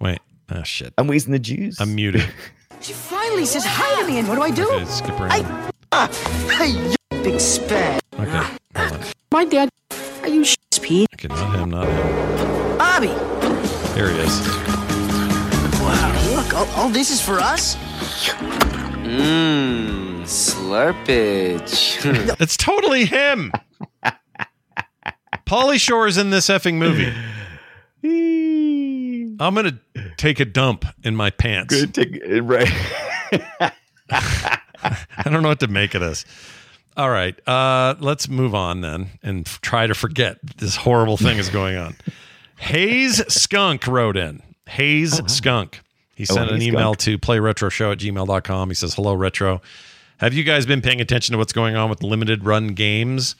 Wait. 0.00 0.18
Oh 0.50 0.62
shit. 0.64 0.92
I'm 0.98 1.06
wheezing 1.06 1.32
the 1.32 1.38
juice. 1.38 1.80
I'm 1.80 1.94
muted. 1.94 2.28
She 2.80 2.92
finally 2.92 3.44
says 3.44 3.64
hi 3.66 4.00
to 4.00 4.06
me, 4.08 4.18
and 4.18 4.28
what 4.28 4.36
do 4.36 4.42
I 4.42 4.50
do? 4.50 4.68
Okay, 4.70 4.84
skip 4.86 5.20
around. 5.20 5.72
Ah, 5.92 6.08
hey, 6.58 6.68
you 6.70 6.96
big 7.22 7.34
spaz. 7.34 8.00
Okay, 8.18 8.30
hold 8.76 8.92
on. 8.92 9.00
My 9.32 9.44
dad. 9.44 9.68
Are 10.22 10.28
you 10.28 10.44
sh- 10.44 10.56
Pete? 10.80 11.08
Okay, 11.14 11.28
not 11.28 11.56
him. 11.58 11.70
Not 11.70 11.86
him. 11.86 12.78
Bobby. 12.78 13.08
Here 13.94 14.08
he 14.10 14.18
is. 14.20 14.40
Wow, 15.80 16.32
look, 16.34 16.54
all, 16.54 16.66
all 16.76 16.88
this 16.88 17.10
is 17.10 17.20
for 17.20 17.38
us? 17.38 17.76
Mmm, 19.04 20.22
slurpage. 20.22 22.00
It's 22.40 22.56
totally 22.56 23.04
him. 23.04 23.52
Pauly 25.46 25.78
Shore 25.80 26.06
is 26.06 26.16
in 26.16 26.30
this 26.30 26.48
effing 26.48 26.74
movie. 26.74 27.12
I'm 29.40 29.54
gonna 29.54 29.80
take 30.16 30.38
a 30.40 30.44
dump 30.44 30.84
in 31.02 31.16
my 31.16 31.30
pants. 31.30 31.86
Take 31.92 32.20
right. 32.42 32.70
I 34.10 35.22
don't 35.24 35.42
know 35.42 35.48
what 35.48 35.60
to 35.60 35.68
make 35.68 35.94
of 35.94 36.00
this. 36.00 36.24
All 36.96 37.10
right, 37.10 37.38
uh, 37.48 37.94
let's 38.00 38.28
move 38.28 38.54
on 38.54 38.80
then 38.80 39.08
and 39.22 39.46
f- 39.46 39.60
try 39.60 39.86
to 39.86 39.94
forget 39.94 40.38
this 40.58 40.76
horrible 40.76 41.16
thing 41.16 41.38
is 41.38 41.48
going 41.48 41.76
on. 41.76 41.96
Hayes 42.58 43.22
Skunk 43.32 43.86
wrote 43.86 44.16
in. 44.16 44.42
Hayes 44.68 45.20
Skunk. 45.32 45.80
He 46.14 46.26
Oh, 46.28 46.34
sent 46.34 46.50
an 46.50 46.60
email 46.60 46.92
Skunk. 46.94 46.98
to 46.98 47.18
playretroshow 47.18 47.92
at 47.92 47.98
gmail.com. 47.98 48.68
He 48.68 48.74
says, 48.74 48.94
Hello, 48.94 49.14
Retro. 49.14 49.62
Have 50.18 50.34
you 50.34 50.44
guys 50.44 50.66
been 50.66 50.82
paying 50.82 51.00
attention 51.00 51.32
to 51.32 51.38
what's 51.38 51.54
going 51.54 51.76
on 51.76 51.88
with 51.88 52.02
limited 52.02 52.44
run 52.44 52.68
games? 52.74 53.36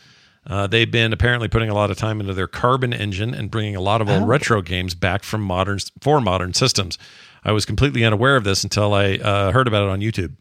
Uh, 0.46 0.66
they've 0.66 0.90
been 0.90 1.12
apparently 1.12 1.48
putting 1.48 1.68
a 1.68 1.74
lot 1.74 1.90
of 1.90 1.98
time 1.98 2.20
into 2.20 2.32
their 2.32 2.46
carbon 2.46 2.92
engine 2.92 3.34
and 3.34 3.50
bringing 3.50 3.76
a 3.76 3.80
lot 3.80 4.00
of 4.00 4.08
old 4.08 4.26
retro 4.26 4.62
games 4.62 4.94
back 4.94 5.22
from 5.22 5.42
modern 5.42 5.78
for 6.00 6.20
modern 6.20 6.54
systems. 6.54 6.96
I 7.44 7.52
was 7.52 7.64
completely 7.64 8.04
unaware 8.04 8.36
of 8.36 8.44
this 8.44 8.64
until 8.64 8.92
I 8.94 9.14
uh, 9.16 9.52
heard 9.52 9.68
about 9.68 9.84
it 9.84 9.90
on 9.90 10.00
YouTube. 10.00 10.34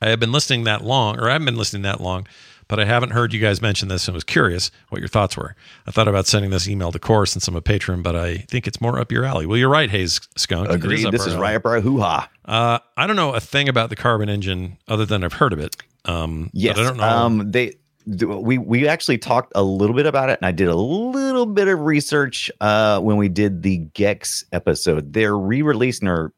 I 0.00 0.08
have 0.08 0.18
been 0.20 0.32
listening 0.32 0.64
that 0.64 0.82
long, 0.82 1.18
or 1.20 1.28
I 1.28 1.32
haven't 1.32 1.44
been 1.46 1.56
listening 1.56 1.82
that 1.82 2.00
long, 2.00 2.26
but 2.68 2.80
I 2.80 2.84
haven't 2.86 3.10
heard 3.10 3.32
you 3.32 3.40
guys 3.40 3.62
mention 3.62 3.88
this 3.88 4.08
and 4.08 4.14
was 4.14 4.24
curious 4.24 4.70
what 4.88 5.00
your 5.00 5.08
thoughts 5.08 5.36
were. 5.36 5.54
I 5.86 5.90
thought 5.90 6.08
about 6.08 6.26
sending 6.26 6.50
this 6.50 6.66
email 6.68 6.90
to 6.90 6.98
Core 6.98 7.24
since 7.26 7.46
I'm 7.46 7.54
a 7.54 7.60
patron, 7.62 8.02
but 8.02 8.16
I 8.16 8.38
think 8.48 8.66
it's 8.66 8.80
more 8.80 8.98
up 8.98 9.12
your 9.12 9.24
alley. 9.24 9.46
Well, 9.46 9.58
you're 9.58 9.68
right, 9.68 9.90
Hayes 9.90 10.20
Skunk. 10.36 10.70
Agreed. 10.70 11.06
up 11.06 11.12
This 11.12 11.26
is 11.26 11.34
alley. 11.34 11.42
right 11.42 11.54
up 11.56 11.66
our 11.66 11.80
hoo 11.80 12.00
ha. 12.00 12.28
Uh, 12.44 12.78
I 12.96 13.06
don't 13.06 13.16
know 13.16 13.32
a 13.34 13.40
thing 13.40 13.68
about 13.68 13.90
the 13.90 13.96
carbon 13.96 14.28
engine 14.28 14.78
other 14.88 15.04
than 15.06 15.22
I've 15.22 15.34
heard 15.34 15.52
of 15.52 15.60
it. 15.60 15.76
Um, 16.04 16.50
Yes. 16.52 16.76
but 16.76 16.82
I 16.84 16.88
don't 16.88 16.96
know. 16.96 17.04
Um, 17.04 17.50
they 17.52 17.74
we 18.06 18.58
we 18.58 18.88
actually 18.88 19.18
talked 19.18 19.52
a 19.54 19.62
little 19.62 19.94
bit 19.96 20.06
about 20.06 20.28
it, 20.30 20.38
and 20.40 20.46
I 20.46 20.52
did 20.52 20.68
a 20.68 20.74
little 20.74 21.46
bit 21.46 21.68
of 21.68 21.80
research 21.80 22.50
uh, 22.60 23.00
when 23.00 23.16
we 23.16 23.28
did 23.28 23.62
the 23.62 23.78
Gex 23.78 24.44
episode. 24.52 25.12
They're 25.12 25.36
re-releasing 25.38 26.08
or 26.08 26.32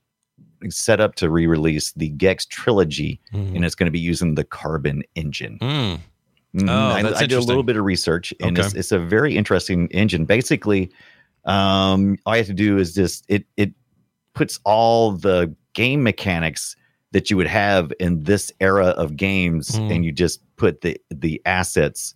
set 0.69 1.01
up 1.01 1.15
to 1.16 1.28
re-release 1.31 1.93
the 1.93 2.09
Gex 2.11 2.47
trilogy, 2.47 3.20
Mhm. 3.32 3.57
and 3.57 3.65
it's 3.65 3.74
going 3.74 3.86
to 3.86 3.91
be 3.93 3.99
using 4.01 4.35
the 4.35 4.45
Carbon 4.45 5.03
engine. 5.15 5.59
Mm. 5.61 6.01
Mhm. 6.57 6.69
Oh, 6.70 6.73
I, 6.97 7.03
that's 7.03 7.20
I 7.20 7.27
did 7.27 7.39
a 7.39 7.41
little 7.43 7.62
bit 7.62 7.77
of 7.77 7.85
research, 7.85 8.32
and 8.41 8.57
Okay. 8.59 8.66
it's, 8.66 8.74
it's 8.74 8.93
a 8.93 8.99
very 8.99 9.36
interesting 9.36 9.89
engine. 9.91 10.24
Basically, 10.24 10.91
um, 11.45 12.16
all 12.24 12.35
you 12.35 12.39
have 12.39 12.47
to 12.47 12.55
do 12.55 12.78
is 12.78 12.95
just 12.95 13.24
it 13.28 13.45
it 13.57 13.73
puts 14.35 14.59
all 14.65 15.12
the 15.12 15.55
game 15.74 16.03
mechanics 16.03 16.77
that 17.12 17.31
you 17.31 17.36
would 17.36 17.47
have 17.47 17.93
in 18.01 18.23
this 18.24 18.51
era 18.61 18.86
of 18.89 19.16
games, 19.16 19.77
Hmm. 19.77 19.91
and 19.91 20.05
you 20.05 20.12
just 20.12 20.41
put 20.57 20.81
the 20.81 21.01
the 21.11 21.41
assets 21.45 22.15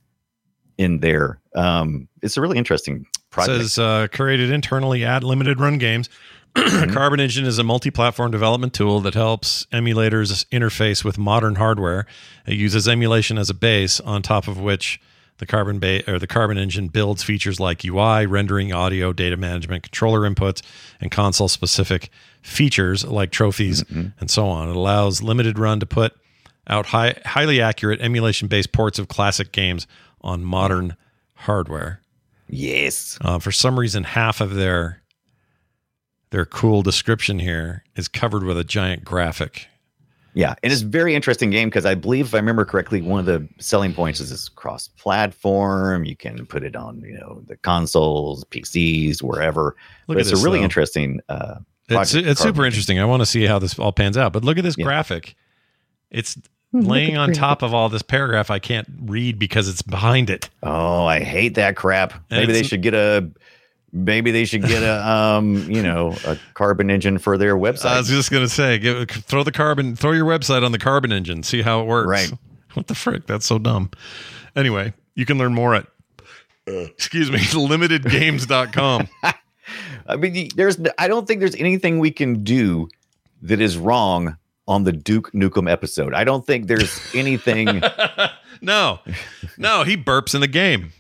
in 0.77 1.01
there. 1.01 1.41
Um, 1.55 2.09
it's 2.23 2.37
a 2.37 2.41
really 2.41 2.59
interesting 2.59 3.07
project. 3.31 3.59
says 3.59 3.79
uh, 3.79 4.09
created 4.13 4.51
internally 4.51 5.05
at 5.05 5.25
limited 5.25 5.61
run 5.61 5.79
games. 5.79 6.09
Carbon 6.55 7.21
Engine 7.21 7.45
is 7.45 7.59
a 7.59 7.63
multi-platform 7.65 8.31
development 8.31 8.73
tool 8.73 9.01
that 9.01 9.15
helps 9.15 9.67
emulators 9.67 10.45
interface 10.47 11.05
with 11.05 11.19
modern 11.19 11.57
hardware. 11.57 12.07
It 12.47 12.55
uses 12.55 12.89
emulation 12.89 13.39
as 13.39 13.51
a 13.51 13.55
base, 13.55 14.01
on 14.01 14.23
top 14.23 14.49
of 14.49 14.59
which 14.59 15.01
the 15.39 15.47
Carbon 15.47 15.79
ba- 15.79 16.11
or 16.11 16.19
the 16.19 16.27
Carbon 16.27 16.59
Engine 16.59 16.89
builds 16.89 17.23
features 17.23 17.61
like 17.61 17.85
UI, 17.85 18.27
rendering, 18.27 18.73
audio, 18.73 19.13
data 19.13 19.37
management, 19.37 19.85
controller 19.85 20.29
inputs, 20.29 20.63
and 21.01 21.11
console-specific 21.11 22.11
features 22.43 23.05
like 23.05 23.31
trophies 23.31 23.85
and 24.19 24.31
so 24.31 24.47
on. 24.47 24.69
It 24.69 24.77
allows 24.77 25.23
limited 25.23 25.59
run 25.59 25.79
to 25.81 25.87
put 25.87 26.17
out 26.69 26.87
high, 26.87 27.15
highly 27.25 27.61
accurate 27.61 28.01
emulation-based 28.01 28.73
ports 28.73 28.99
of 28.99 29.09
classic 29.09 29.53
games 29.53 29.87
on 30.21 30.45
modern 30.45 30.97
hardware. 31.35 32.01
Yes. 32.49 33.19
Uh, 33.21 33.39
for 33.39 33.53
some 33.53 33.79
reason, 33.79 34.05
half 34.05 34.41
of 34.41 34.55
their 34.55 35.03
their 36.31 36.45
cool 36.45 36.83
description 36.83 37.39
here 37.39 37.85
is 37.97 38.07
covered 38.07 38.43
with 38.45 38.59
a 38.59 38.65
giant 38.65 39.05
graphic. 39.05 39.67
Yeah, 40.35 40.55
and 40.63 40.71
it's 40.73 40.83
a 40.83 40.87
very 40.87 41.15
interesting 41.15 41.51
game 41.51 41.69
because 41.69 41.87
I 41.87 41.95
believe, 41.95 42.27
if 42.27 42.35
I 42.35 42.37
remember 42.37 42.65
correctly, 42.65 43.01
one 43.01 43.19
of 43.19 43.27
the 43.27 43.49
selling 43.59 43.95
points 43.95 44.21
is 44.21 44.31
it's 44.31 44.49
cross-platform. 44.49 46.05
You 46.05 46.15
can 46.17 46.45
put 46.47 46.63
it 46.63 46.77
on, 46.77 47.01
you 47.01 47.15
know, 47.15 47.43
the 47.47 47.57
consoles, 47.57 48.45
PCs, 48.45 49.23
wherever. 49.23 49.75
Look 50.07 50.17
but 50.17 50.19
it's 50.19 50.31
this, 50.31 50.41
a 50.41 50.45
really 50.45 50.59
though. 50.59 50.65
interesting. 50.65 51.21
Uh, 51.29 51.57
It's 51.89 52.15
it's 52.15 52.41
super 52.43 52.65
interesting. 52.67 52.99
I 53.01 53.05
want 53.07 53.23
to 53.23 53.27
see 53.27 53.47
how 53.47 53.59
this 53.59 53.79
all 53.79 53.91
pans 53.93 54.17
out. 54.17 54.33
But 54.33 54.45
look 54.45 54.59
at 54.59 54.65
this 54.65 54.77
graphic. 54.77 55.35
It's 56.11 56.37
laying 56.73 57.17
on 57.17 57.33
top 57.33 57.63
of 57.63 57.73
all 57.75 57.89
this 57.89 58.03
paragraph 58.03 58.51
I 58.51 58.59
can't 58.59 58.89
read 59.03 59.39
because 59.39 59.69
it's 59.69 59.83
behind 59.83 60.31
it. 60.31 60.51
Oh, 60.63 61.05
I 61.05 61.21
hate 61.21 61.55
that 61.55 61.77
crap. 61.77 62.13
And 62.31 62.41
Maybe 62.41 62.53
they 62.53 62.63
should 62.63 62.83
get 62.83 62.95
a. 62.95 63.31
Maybe 63.91 64.33
they 64.33 64.45
should 64.45 64.65
get 64.65 64.83
a, 64.83 65.09
um, 65.11 65.71
you 65.71 65.83
know, 65.83 66.15
a 66.27 66.39
carbon 66.53 66.91
engine 66.91 67.17
for 67.17 67.39
their 67.39 67.57
website. 67.57 67.87
I 67.87 67.99
was 67.99 68.09
just 68.09 68.31
gonna 68.31 68.49
say, 68.49 68.79
give, 68.79 69.09
throw 69.09 69.43
the 69.43 69.53
carbon, 69.53 69.97
throw 69.97 70.13
your 70.13 70.27
website 70.27 70.63
on 70.63 70.73
the 70.73 70.79
Carbon 70.79 71.11
Engine, 71.11 71.43
see 71.43 71.63
how 71.63 71.81
it 71.81 71.87
works. 71.87 72.09
Right. 72.09 72.33
What 72.75 72.87
the 72.87 72.95
frick? 72.95 73.27
That's 73.27 73.47
so 73.47 73.59
dumb. 73.59 73.91
Anyway, 74.55 74.93
you 75.15 75.25
can 75.25 75.39
learn 75.39 75.55
more 75.55 75.75
at. 75.75 75.87
Excuse 76.67 77.33
me, 77.33 77.39
limitedgames.com. 77.39 79.09
I 80.07 80.17
mean, 80.17 80.51
there's. 80.55 80.79
I 80.99 81.09
don't 81.09 81.27
think 81.27 81.41
there's 81.41 81.57
anything 81.57 81.99
we 81.99 82.11
can 82.11 82.45
do 82.45 82.89
that 83.43 83.61
is 83.61 83.79
wrong 83.79 84.37
on 84.69 84.85
the 84.85 84.93
Duke 84.93 85.33
Nukem 85.33 85.69
episode. 85.69 86.15
I 86.15 86.23
don't 86.23 86.47
think 86.47 86.69
there's 86.69 87.01
anything. 87.15 87.83
no, 88.61 89.01
no, 89.57 89.83
he 89.83 89.97
burps 89.97 90.35
in 90.35 90.41
the 90.41 90.47
game. 90.47 90.93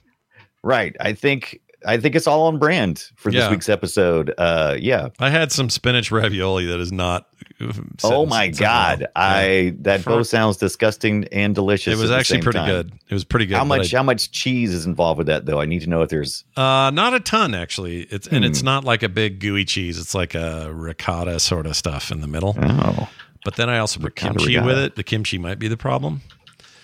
Right. 0.64 0.96
I 0.98 1.12
think 1.12 1.60
I 1.86 1.96
think 1.98 2.16
it's 2.16 2.26
all 2.26 2.46
on 2.48 2.58
brand 2.58 3.04
for 3.14 3.30
this 3.30 3.44
Yeah. 3.44 3.50
week's 3.50 3.68
episode. 3.68 4.34
Uh 4.36 4.76
yeah. 4.78 5.10
I 5.20 5.30
had 5.30 5.52
some 5.52 5.70
spinach 5.70 6.10
ravioli 6.10 6.66
that 6.66 6.80
is 6.80 6.90
not. 6.90 7.28
uh, 7.60 7.72
oh 8.02 8.26
my 8.26 8.48
god. 8.48 9.06
I 9.14 9.74
that 9.80 10.00
For- 10.00 10.10
both 10.10 10.26
sounds 10.26 10.56
disgusting 10.56 11.26
and 11.30 11.54
delicious. 11.54 11.96
It 11.96 12.02
was 12.02 12.10
actually 12.10 12.42
pretty 12.42 12.58
time. 12.58 12.68
good. 12.68 12.92
It 13.08 13.14
was 13.14 13.24
pretty 13.24 13.46
good. 13.46 13.56
How 13.56 13.64
much 13.64 13.92
how 13.92 14.02
much 14.02 14.32
cheese 14.32 14.74
is 14.74 14.84
involved 14.86 15.18
with 15.18 15.28
that 15.28 15.46
though? 15.46 15.60
I 15.60 15.66
need 15.66 15.82
to 15.82 15.88
know 15.88 16.02
if 16.02 16.08
there's 16.10 16.42
uh, 16.56 16.90
not 16.92 17.14
a 17.14 17.20
ton 17.20 17.54
actually. 17.54 18.00
It's 18.02 18.26
and 18.26 18.44
it's 18.44 18.58
Hmm. 18.60 18.66
not 18.66 18.84
like 18.84 19.04
a 19.04 19.08
big 19.08 19.38
gooey 19.38 19.64
cheese. 19.64 19.98
It's 19.98 20.14
like 20.14 20.34
a 20.34 20.72
ricotta 20.74 21.38
sort 21.38 21.66
of 21.66 21.76
stuff 21.76 22.10
in 22.10 22.20
the 22.20 22.28
middle. 22.28 22.56
Oh. 22.60 23.08
But 23.44 23.56
then 23.56 23.68
I 23.70 23.78
also 23.78 24.00
put 24.00 24.06
Ricotta, 24.20 24.34
kimchi 24.38 24.54
ricotta. 24.56 24.66
with 24.66 24.78
it. 24.78 24.96
The 24.96 25.02
kimchi 25.04 25.38
might 25.38 25.58
be 25.58 25.68
the 25.68 25.76
problem. 25.76 26.20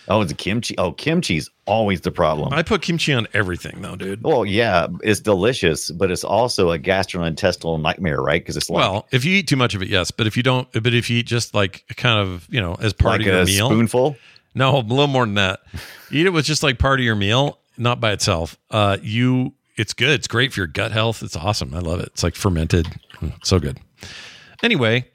Oh, 0.07 0.21
it's 0.21 0.31
a 0.33 0.35
kimchi. 0.35 0.77
Oh, 0.77 0.93
kimchi's 0.93 1.49
always 1.65 2.03
the 2.03 2.11
problem. 2.11 2.53
I 2.53 2.63
put 2.63 2.83
kimchi 2.83 3.15
on 3.15 3.27
everything 3.33 3.81
though, 3.81 3.97
dude. 3.97 4.23
well, 4.23 4.45
yeah, 4.45 4.87
it's 5.03 5.21
delicious, 5.21 5.91
but 5.91 6.11
it's 6.11 6.23
also 6.25 6.73
a 6.73 6.79
gastrointestinal 6.79 7.81
nightmare, 7.81 8.21
right? 8.21 8.43
Because 8.43 8.59
it's 8.59 8.69
like, 8.69 8.81
Well, 8.83 9.07
if 9.13 9.25
you 9.25 9.35
eat 9.37 9.49
too 9.49 9.57
much 9.57 9.75
of 9.75 9.81
it, 9.83 9.89
yes. 9.89 10.11
But 10.11 10.27
if 10.27 10.37
you 10.37 10.43
don't, 10.43 10.71
but 10.73 10.93
if 10.93 11.09
you 11.09 11.21
eat 11.21 11.27
just 11.27 11.55
like 11.55 11.85
kind 11.97 12.19
of, 12.19 12.47
you 12.51 12.61
know, 12.61 12.75
as 12.81 12.93
part 12.93 13.13
like 13.13 13.21
of 13.23 13.27
your 13.27 13.41
a 13.41 13.45
meal, 13.47 13.69
spoonful. 13.69 14.17
No, 14.55 14.77
a 14.77 14.81
little 14.81 15.07
more 15.07 15.25
than 15.25 15.35
that. 15.35 15.61
Eat 16.13 16.27
it 16.27 16.31
with 16.31 16.45
just 16.45 16.63
like 16.63 16.79
part 16.79 17.01
of 17.01 17.05
your 17.05 17.17
meal, 17.17 17.59
not 17.77 17.99
by 17.99 18.13
itself. 18.13 18.57
Uh, 18.71 18.99
you, 19.03 19.53
it's 19.77 19.93
good. 19.95 20.11
It's 20.11 20.29
great 20.29 20.53
for 20.53 20.61
your 20.61 20.67
gut 20.69 20.93
health. 20.93 21.23
It's 21.25 21.35
awesome. 21.35 21.75
I 21.75 21.81
love 21.81 21.99
it. 21.99 22.07
It's 22.09 22.23
like 22.23 22.37
fermented. 22.37 22.87
Mm, 23.17 23.33
So 23.43 23.59
good. 23.59 23.81
Anyway, 24.63 25.09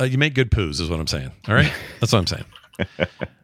uh, 0.00 0.04
you 0.04 0.18
make 0.18 0.34
good 0.34 0.50
poos, 0.50 0.80
is 0.80 0.88
what 0.90 1.00
I'm 1.00 1.06
saying. 1.06 1.30
All 1.48 1.54
right, 1.54 1.72
that's 2.00 2.12
what 2.12 2.18
I'm 2.20 2.26
saying. 2.26 2.44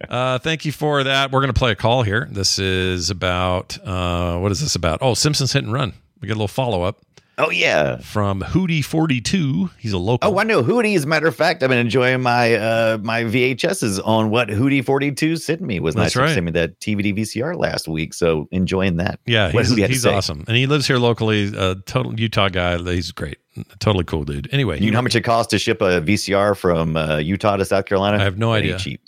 Uh, 0.09 0.39
thank 0.39 0.64
you 0.64 0.72
for 0.72 1.05
that. 1.05 1.31
We're 1.31 1.40
going 1.40 1.52
to 1.52 1.59
play 1.59 1.70
a 1.70 1.77
call 1.77 2.02
here. 2.02 2.28
This 2.31 2.59
is 2.59 3.10
about 3.10 3.78
uh, 3.86 4.39
what 4.39 4.51
is 4.51 4.60
this 4.60 4.74
about? 4.74 4.98
Oh, 5.02 5.14
Simpsons 5.14 5.52
Hit 5.52 5.62
and 5.64 5.72
Run. 5.72 5.93
We 6.20 6.27
get 6.27 6.32
a 6.32 6.35
little 6.35 6.48
follow 6.48 6.82
up 6.82 6.98
Oh 7.40 7.51
yeah. 7.51 7.97
from 7.98 8.43
Hootie42. 8.43 9.70
He's 9.78 9.93
a 9.93 9.98
local. 9.98 10.31
Oh, 10.31 10.39
I 10.39 10.44
know 10.44 10.62
Hootie. 10.62 10.94
As 10.94 11.05
a 11.05 11.06
matter 11.06 11.27
of 11.27 11.35
fact, 11.35 11.62
I've 11.62 11.70
been 11.70 11.78
enjoying 11.78 12.20
my 12.20 12.55
uh 12.55 12.98
my 13.02 13.22
VHSs 13.24 14.01
on 14.06 14.31
what 14.31 14.48
Hootie 14.48 14.85
Forty 14.85 15.10
Two 15.12 15.36
sent 15.36 15.60
me. 15.60 15.77
It 15.77 15.82
was 15.82 15.94
That's 15.94 16.14
nice. 16.14 16.14
He 16.14 16.20
right. 16.20 16.35
sent 16.35 16.47
me 16.47 16.52
that 16.52 16.78
TVD 16.81 17.16
VCR 17.16 17.56
last 17.59 17.89
week, 17.89 18.12
so 18.12 18.47
enjoying 18.51 18.97
that. 18.98 19.20
Yeah, 19.27 19.51
What 19.52 19.64
he's, 19.64 19.72
Hootie 19.74 19.81
had 19.81 19.86
to 19.86 19.93
he's 19.93 20.06
awesome, 20.06 20.44
and 20.47 20.56
he 20.56 20.66
lives 20.66 20.86
here 20.86 20.98
locally. 20.98 21.51
A 21.56 21.77
total 21.86 22.18
Utah 22.18 22.48
guy. 22.51 22.77
He's 22.78 23.12
great. 23.12 23.39
Totally 23.78 24.05
cool 24.05 24.24
dude. 24.24 24.49
Anyway, 24.53 24.81
You 24.81 24.91
know 24.91 24.99
how 24.99 25.03
much 25.03 25.15
it 25.15 25.23
costs 25.23 25.51
to 25.51 25.59
ship 25.59 25.81
a 25.81 26.01
VCR 26.01 26.57
from 26.57 26.97
uh, 26.97 27.19
Utah 27.19 27.57
to 27.57 27.65
South 27.65 27.87
Carolina? 27.87 28.19
I 28.19 28.23
have 28.23 28.39
no 28.39 28.53
idea. 28.53 28.78
Cheap. 28.78 29.01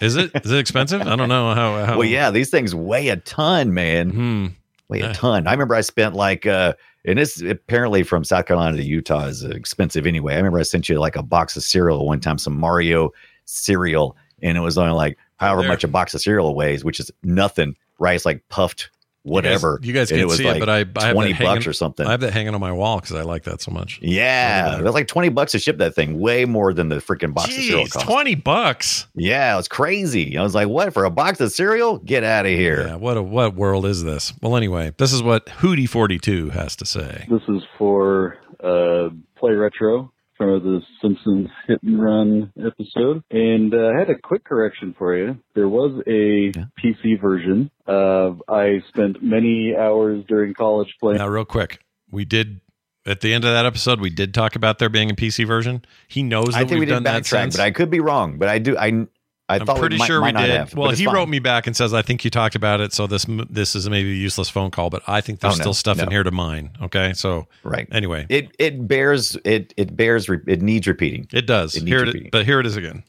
is 0.00 0.16
it 0.16 0.30
is 0.44 0.50
it 0.52 0.58
expensive? 0.58 1.02
I 1.02 1.16
don't 1.16 1.28
know 1.28 1.54
how. 1.54 1.84
how 1.84 1.98
Well, 1.98 2.06
yeah, 2.06 2.30
these 2.30 2.50
things 2.50 2.74
weigh 2.74 3.08
a 3.08 3.16
ton, 3.16 3.74
man. 3.74 4.10
Hmm. 4.10 4.46
Weigh 4.88 5.00
a 5.00 5.12
ton. 5.14 5.46
I 5.46 5.52
remember 5.52 5.74
I 5.74 5.80
spent 5.80 6.14
like, 6.14 6.46
uh, 6.46 6.74
and 7.06 7.18
this 7.18 7.40
apparently 7.40 8.02
from 8.02 8.22
South 8.22 8.46
Carolina 8.46 8.76
to 8.76 8.82
Utah 8.84 9.26
is 9.26 9.44
uh, 9.44 9.48
expensive 9.48 10.06
anyway. 10.06 10.34
I 10.34 10.36
remember 10.36 10.58
I 10.58 10.62
sent 10.62 10.88
you 10.88 10.98
like 11.00 11.16
a 11.16 11.22
box 11.22 11.56
of 11.56 11.62
cereal 11.62 12.06
one 12.06 12.20
time, 12.20 12.38
some 12.38 12.58
Mario 12.58 13.10
cereal, 13.46 14.16
and 14.42 14.56
it 14.56 14.60
was 14.60 14.78
only 14.78 14.92
like 14.92 15.18
however 15.36 15.62
There. 15.62 15.70
much 15.70 15.84
a 15.84 15.88
box 15.88 16.14
of 16.14 16.20
cereal 16.20 16.54
weighs, 16.54 16.84
which 16.84 17.00
is 17.00 17.10
nothing, 17.22 17.74
right? 17.98 18.14
It's 18.14 18.24
like 18.26 18.46
puffed 18.48 18.90
whatever. 19.24 19.80
You 19.82 19.92
guys, 19.92 20.10
And 20.12 20.18
can't 20.18 20.28
was 20.28 20.38
see 20.38 20.46
it, 20.46 20.60
but 20.60 20.68
I, 20.68 20.76
I 20.76 21.06
have 21.06 21.14
twenty 21.14 21.32
that 21.32 21.40
bucks 21.40 21.48
hanging, 21.48 21.68
or 21.68 21.72
something. 21.72 22.06
I 22.06 22.12
have 22.12 22.20
that 22.20 22.32
hanging 22.32 22.54
on 22.54 22.60
my 22.60 22.70
wall 22.72 23.00
because 23.00 23.16
I 23.16 23.22
like 23.22 23.42
that 23.44 23.60
so 23.60 23.72
much. 23.72 23.98
yeah, 24.00 24.78
it 24.78 24.84
was 24.84 24.94
like 24.94 25.08
twenty 25.08 25.28
bucks 25.30 25.52
to 25.52 25.58
ship 25.58 25.78
that 25.78 25.94
thing, 25.94 26.20
way 26.20 26.44
more 26.44 26.72
than 26.72 26.88
the 26.88 26.96
freaking 26.96 27.34
box 27.34 27.48
of 27.48 27.54
cereal 27.54 27.84
Jeez, 27.86 27.90
cost. 27.92 28.06
twenty 28.06 28.34
bucks. 28.36 29.06
Yeah, 29.16 29.52
it 29.54 29.56
was 29.56 29.68
crazy. 29.68 30.38
I 30.38 30.42
was 30.42 30.54
like, 30.54 30.68
"What 30.68 30.92
for 30.94 31.04
a 31.04 31.10
box 31.10 31.40
of 31.40 31.50
cereal? 31.50 31.98
Get 31.98 32.22
out 32.22 32.46
of 32.46 32.52
here!" 32.52 32.86
Yeah, 32.86 32.94
what 32.96 33.16
a 33.16 33.22
what 33.22 33.54
world 33.56 33.84
is 33.86 34.04
this? 34.04 34.32
Well, 34.40 34.56
anyway, 34.56 34.92
this 34.98 35.12
is 35.12 35.22
what 35.22 35.46
Hootie 35.46 35.88
forty 35.88 36.18
two 36.18 36.50
has 36.50 36.76
to 36.76 36.86
say. 36.86 37.26
This 37.28 37.42
is 37.48 37.62
for 37.76 38.38
uh, 38.62 39.08
Play 39.36 39.52
Retro 39.52 40.12
from 40.44 40.62
the 40.62 40.80
Simpsons 41.00 41.48
Hit 41.66 41.82
and 41.82 42.02
Run 42.02 42.52
episode. 42.58 43.22
And 43.30 43.74
uh, 43.74 43.92
I 43.94 43.98
had 43.98 44.10
a 44.10 44.18
quick 44.22 44.44
correction 44.44 44.94
for 44.98 45.16
you. 45.16 45.38
There 45.54 45.68
was 45.68 46.02
a 46.06 46.52
PC 46.82 47.20
version. 47.20 47.70
Uh, 47.86 48.32
I 48.48 48.80
spent 48.88 49.22
many 49.22 49.74
hours 49.78 50.24
during 50.28 50.54
college 50.54 50.94
playing. 51.00 51.18
Now, 51.18 51.28
real 51.28 51.44
quick, 51.44 51.80
we 52.10 52.24
did 52.24 52.60
at 53.06 53.20
the 53.20 53.34
end 53.34 53.44
of 53.44 53.52
that 53.52 53.66
episode, 53.66 54.00
we 54.00 54.10
did 54.10 54.32
talk 54.32 54.56
about 54.56 54.78
there 54.78 54.88
being 54.88 55.10
a 55.10 55.14
PC 55.14 55.46
version. 55.46 55.84
He 56.08 56.22
knows 56.22 56.48
that 56.48 56.54
I 56.54 56.58
think 56.60 56.72
we've 56.72 56.80
we 56.80 56.86
did 56.86 56.92
done 56.92 57.02
that 57.04 57.22
backtrack, 57.22 57.42
since. 57.42 57.56
but 57.56 57.62
I 57.62 57.70
could 57.70 57.90
be 57.90 58.00
wrong. 58.00 58.38
But 58.38 58.48
I 58.48 58.58
do. 58.58 58.76
I 58.78 59.06
I 59.48 59.56
I'm 59.56 59.66
thought 59.66 59.76
pretty 59.78 59.96
we 59.96 59.98
might, 59.98 60.06
sure 60.06 60.20
might 60.20 60.28
we 60.28 60.32
not 60.32 60.46
did. 60.46 60.56
have. 60.56 60.74
well, 60.74 60.90
he 60.90 61.04
fine. 61.04 61.14
wrote 61.14 61.28
me 61.28 61.38
back 61.38 61.66
and 61.66 61.76
says, 61.76 61.92
"I 61.92 62.00
think 62.02 62.24
you 62.24 62.30
talked 62.30 62.54
about 62.54 62.80
it, 62.80 62.92
so 62.94 63.06
this 63.06 63.26
this 63.50 63.74
is 63.76 63.88
maybe 63.90 64.10
a 64.10 64.14
useless 64.14 64.48
phone 64.48 64.70
call, 64.70 64.88
but 64.88 65.02
I 65.06 65.20
think 65.20 65.40
there's 65.40 65.54
Oh, 65.54 65.56
no, 65.58 65.60
still 65.62 65.74
stuff 65.74 65.98
in 65.98 66.10
here 66.10 66.22
to 66.22 66.30
mine." 66.30 66.70
Okay, 66.80 67.12
so 67.12 67.46
right. 67.62 67.86
Anyway, 67.92 68.24
It 68.30 68.54
it 68.58 68.88
bears 68.88 69.36
it 69.44 69.74
it 69.76 69.94
bears 69.96 70.28
re- 70.30 70.40
it 70.46 70.62
needs 70.62 70.86
repeating. 70.86 71.26
it 71.32 71.46
does. 71.46 71.76
It 71.76 71.86
here 71.86 72.04
it, 72.04 72.30
but 72.30 72.46
here 72.46 72.58
it 72.58 72.64
is 72.66 72.76
again. 72.76 73.04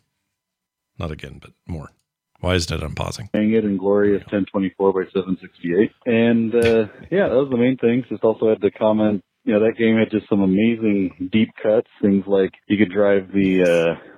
Not 0.99 1.11
again, 1.11 1.39
but 1.41 1.51
more. 1.67 1.91
Why 2.41 2.55
isn't 2.55 2.77
it 2.77 2.83
unpausing? 2.83 3.29
Playing 3.31 3.53
it 3.53 3.63
in 3.63 3.77
glory 3.77 4.09
glorious 4.09 4.21
1024 4.23 4.93
by 4.93 5.09
768. 5.13 5.91
And 6.05 6.53
uh, 6.53 6.87
yeah, 7.09 7.29
that 7.29 7.35
was 7.35 7.49
the 7.49 7.57
main 7.57 7.77
thing. 7.77 8.03
Just 8.09 8.23
also 8.23 8.49
had 8.49 8.61
to 8.61 8.71
comment, 8.71 9.23
you 9.45 9.53
know, 9.53 9.59
that 9.61 9.77
game 9.77 9.97
had 9.97 10.11
just 10.11 10.27
some 10.29 10.41
amazing 10.41 11.29
deep 11.31 11.49
cuts. 11.63 11.87
Things 12.01 12.23
like 12.27 12.51
you 12.67 12.77
could 12.77 12.91
drive 12.93 13.31
the 13.33 13.63
uh, 13.63 14.14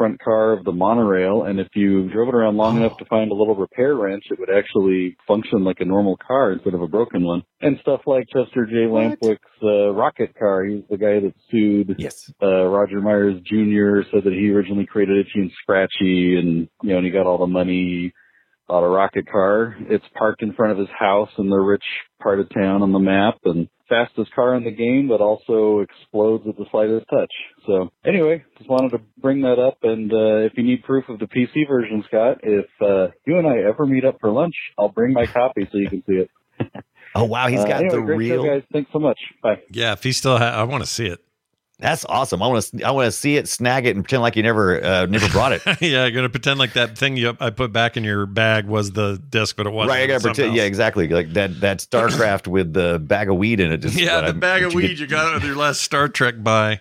front 0.00 0.18
car 0.18 0.54
of 0.54 0.64
the 0.64 0.72
monorail, 0.72 1.42
and 1.42 1.60
if 1.60 1.68
you 1.74 2.08
drove 2.08 2.28
it 2.28 2.34
around 2.34 2.56
long 2.56 2.78
enough 2.78 2.96
to 2.96 3.04
find 3.04 3.30
a 3.30 3.34
little 3.34 3.54
repair 3.54 3.94
wrench, 3.94 4.24
it 4.30 4.40
would 4.40 4.48
actually 4.48 5.14
function 5.28 5.62
like 5.62 5.76
a 5.80 5.84
normal 5.84 6.16
car 6.26 6.52
instead 6.52 6.72
of 6.72 6.80
a 6.80 6.88
broken 6.88 7.22
one. 7.22 7.42
And 7.60 7.76
stuff 7.82 8.00
like 8.06 8.24
Chester 8.28 8.64
J. 8.64 8.86
Lampwick's 8.88 9.40
uh, 9.62 9.90
rocket 9.90 10.34
car. 10.38 10.64
He's 10.64 10.84
the 10.88 10.96
guy 10.96 11.20
that 11.20 11.34
sued 11.50 11.96
yes. 11.98 12.32
uh, 12.42 12.64
Roger 12.64 13.02
Myers 13.02 13.38
Jr. 13.44 14.08
said 14.10 14.24
that 14.24 14.32
he 14.32 14.48
originally 14.48 14.86
created 14.86 15.18
Itchy 15.18 15.40
and 15.40 15.52
Scratchy, 15.60 16.38
and 16.38 16.66
you 16.82 16.92
know, 16.92 16.96
and 16.96 17.04
he 17.04 17.12
got 17.12 17.26
all 17.26 17.36
the 17.36 17.46
money 17.46 18.14
bought 18.68 18.84
a 18.84 18.88
rocket 18.88 19.28
car. 19.30 19.76
It's 19.80 20.04
parked 20.16 20.42
in 20.42 20.54
front 20.54 20.72
of 20.72 20.78
his 20.78 20.88
house 20.98 21.28
in 21.36 21.50
the 21.50 21.58
rich 21.58 21.84
part 22.22 22.40
of 22.40 22.48
town 22.54 22.82
on 22.82 22.92
the 22.92 22.98
map 22.98 23.34
and 23.44 23.68
fastest 23.90 24.34
car 24.34 24.54
in 24.54 24.64
the 24.64 24.70
game, 24.70 25.08
but 25.08 25.20
also 25.20 25.80
explodes 25.80 26.44
at 26.48 26.56
the 26.56 26.64
slightest 26.70 27.04
touch. 27.10 27.32
So 27.66 27.90
anyway, 28.06 28.42
just 28.56 28.70
wanted 28.70 28.92
to 28.92 29.00
bring 29.20 29.42
that 29.42 29.58
up. 29.58 29.78
And 29.82 30.10
uh, 30.10 30.46
if 30.46 30.52
you 30.56 30.62
need 30.62 30.84
proof 30.84 31.04
of 31.10 31.18
the 31.18 31.26
PC 31.26 31.68
version, 31.68 32.02
Scott, 32.06 32.38
if 32.42 32.66
uh, 32.80 33.12
you 33.26 33.36
and 33.36 33.46
I 33.46 33.68
ever 33.68 33.84
meet 33.84 34.06
up 34.06 34.16
for 34.20 34.30
lunch, 34.30 34.54
I'll 34.78 34.88
bring 34.88 35.12
my 35.12 35.26
copy 35.26 35.68
so 35.70 35.76
you 35.76 35.90
can 35.90 36.02
see 36.08 36.14
it. 36.14 36.30
Oh 37.12 37.24
wow, 37.24 37.48
he's 37.48 37.58
got 37.58 37.82
anyway, 37.82 37.96
the 37.96 38.02
great 38.02 38.18
real. 38.18 38.44
show, 38.44 38.54
guys. 38.54 38.62
Thanks 38.72 38.90
so 38.92 39.00
much. 39.00 39.18
Bye. 39.42 39.62
Yeah, 39.72 39.94
if 39.94 40.02
he 40.04 40.12
still 40.12 40.38
ha- 40.38 40.54
I 40.54 40.62
want 40.62 40.84
to 40.84 40.88
see 40.88 41.06
it. 41.06 41.18
That's 41.80 42.04
awesome. 42.04 42.42
I 42.42 42.46
want 42.48 42.64
to. 42.64 42.82
I 42.82 42.90
want 42.90 43.06
to 43.06 43.12
see 43.12 43.36
it, 43.36 43.48
snag 43.48 43.86
it, 43.86 43.96
and 43.96 44.04
pretend 44.04 44.22
like 44.22 44.36
you 44.36 44.42
never, 44.42 44.84
uh, 44.84 45.06
never 45.06 45.28
brought 45.30 45.52
it. 45.52 45.62
yeah, 45.80 46.04
I'm 46.04 46.14
gonna 46.14 46.28
pretend 46.28 46.58
like 46.58 46.74
that 46.74 46.98
thing 46.98 47.16
you 47.16 47.36
I 47.40 47.50
put 47.50 47.72
back 47.72 47.96
in 47.96 48.04
your 48.04 48.26
bag 48.26 48.66
was 48.66 48.90
the 48.92 49.20
disc, 49.30 49.56
but 49.56 49.66
it 49.66 49.70
wasn't. 49.72 49.92
right, 49.96 50.02
I 50.02 50.06
gotta 50.06 50.20
pretend. 50.22 50.54
Yeah, 50.54 50.64
exactly. 50.64 51.08
Like 51.08 51.32
that. 51.32 51.60
That 51.60 51.78
StarCraft 51.78 52.46
with 52.46 52.72
the 52.74 52.98
bag 52.98 53.30
of 53.30 53.36
weed 53.36 53.60
in 53.60 53.72
it. 53.72 53.78
Just 53.78 53.98
Yeah, 53.98 54.20
the 54.20 54.26
I'm- 54.28 54.40
bag 54.40 54.62
of 54.62 54.72
you 54.72 54.76
weed 54.76 54.88
get- 54.88 54.98
you 55.00 55.06
got 55.06 55.34
with 55.34 55.44
your 55.44 55.56
last 55.56 55.80
Star 55.80 56.08
Trek 56.08 56.34
buy. 56.42 56.80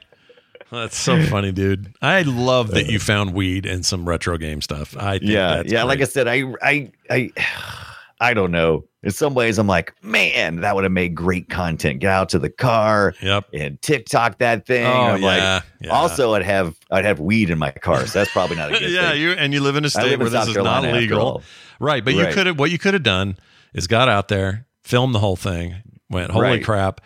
That's 0.72 0.98
so 0.98 1.20
funny, 1.28 1.52
dude. 1.52 1.94
I 2.02 2.22
love 2.24 2.72
that 2.72 2.88
you 2.88 3.00
found 3.00 3.34
weed 3.34 3.66
and 3.66 3.86
some 3.86 4.08
retro 4.08 4.38
game 4.38 4.62
stuff. 4.62 4.96
I 4.98 5.18
think 5.20 5.32
yeah, 5.32 5.56
that's 5.58 5.72
yeah. 5.72 5.84
Like 5.84 6.02
I 6.02 6.04
said, 6.04 6.28
I, 6.28 6.44
I, 6.62 6.92
I, 7.10 7.32
I 8.20 8.34
don't 8.34 8.52
know. 8.52 8.84
In 9.02 9.12
some 9.12 9.34
ways, 9.34 9.58
I'm 9.58 9.68
like, 9.68 9.94
man, 10.04 10.58
that 10.58 10.76
would 10.76 10.84
have 10.84 10.92
made 10.92 11.16
great 11.16 11.48
content. 11.48 12.00
Get 12.00 12.12
out 12.12 12.28
to 12.30 12.40
the 12.40 12.50
car, 12.50 13.14
yep, 13.22 13.46
and 13.54 13.82
TikTok 13.82 14.40
that 14.40 14.66
thing. 14.66 14.86
Oh, 14.86 14.92
I'm 14.92 15.22
yeah, 15.22 15.28
like, 15.56 15.64
yeah. 15.80 15.90
also, 15.92 16.34
I'd 16.34 16.44
have, 16.44 16.76
I'd 16.92 17.06
have 17.06 17.22
weed 17.22 17.50
in 17.50 17.58
my 17.58 17.72
car, 17.72 18.06
so 18.06 18.20
that's 18.20 18.32
probably 18.32 18.58
not 18.58 18.70
a 18.70 18.74
good 18.74 18.82
thing. 18.82 18.94
yeah, 18.94 19.12
thing. 19.12 19.22
you 19.22 19.32
and 19.32 19.54
you 19.54 19.62
live 19.62 19.78
in 19.78 19.86
a 19.86 19.90
state 19.90 20.12
in 20.12 20.20
where 20.20 20.30
this 20.30 20.38
South 20.42 20.50
is 20.50 20.56
not 20.58 20.64
Carolina, 20.84 20.88
after 20.90 21.00
legal, 21.00 21.44
right? 21.80 22.04
But 22.04 22.14
you 22.16 22.28
could 22.28 22.48
have 22.48 22.60
what 22.60 22.72
you 22.72 22.78
could 22.78 22.94
have 22.94 23.04
done 23.04 23.38
is 23.74 23.88
got 23.88 24.10
out 24.10 24.28
there, 24.28 24.66
filmed 24.84 25.16
the 25.16 25.20
whole 25.20 25.38
thing, 25.38 25.76
went 26.10 26.32
holy 26.32 26.44
Right. 26.44 26.64
crap, 26.66 27.00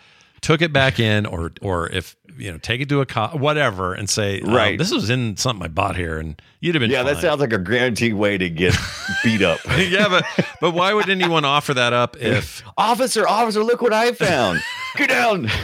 took 0.44 0.60
it 0.60 0.74
back 0.74 1.00
in, 1.00 1.24
or 1.24 1.52
or 1.62 1.88
if 1.90 2.16
you 2.36 2.52
know 2.52 2.58
take 2.58 2.82
it 2.82 2.88
to 2.90 3.00
a 3.00 3.06
cop, 3.06 3.34
whatever, 3.34 3.94
and 3.94 4.10
say, 4.10 4.42
oh, 4.44 4.54
Right. 4.54 4.78
this 4.78 4.92
was 4.92 5.08
in 5.08 5.38
something 5.38 5.64
I 5.64 5.68
bought 5.68 5.96
here, 5.96 6.18
and 6.18 6.40
you'd 6.60 6.74
have 6.74 6.80
been 6.80 6.90
yeah, 6.90 7.02
that 7.02 7.16
sounds 7.18 7.40
like 7.40 7.54
a 7.54 7.58
guaranteed 7.58 8.12
way 8.12 8.36
to 8.36 8.50
get 8.50 8.76
beat 9.24 9.40
up. 9.40 9.58
yeah, 9.78 10.06
but 10.08 10.24
but 10.60 10.72
why 10.72 10.92
would 10.92 11.08
anyone 11.08 11.46
offer 11.46 11.72
that 11.72 11.94
up 11.94 12.18
if 12.18 12.62
officer, 12.76 13.26
officer, 13.26 13.64
look 13.64 13.80
what 13.80 13.94
I 13.94 14.12
found. 14.12 14.60
Get 14.96 15.08
down. 15.08 15.48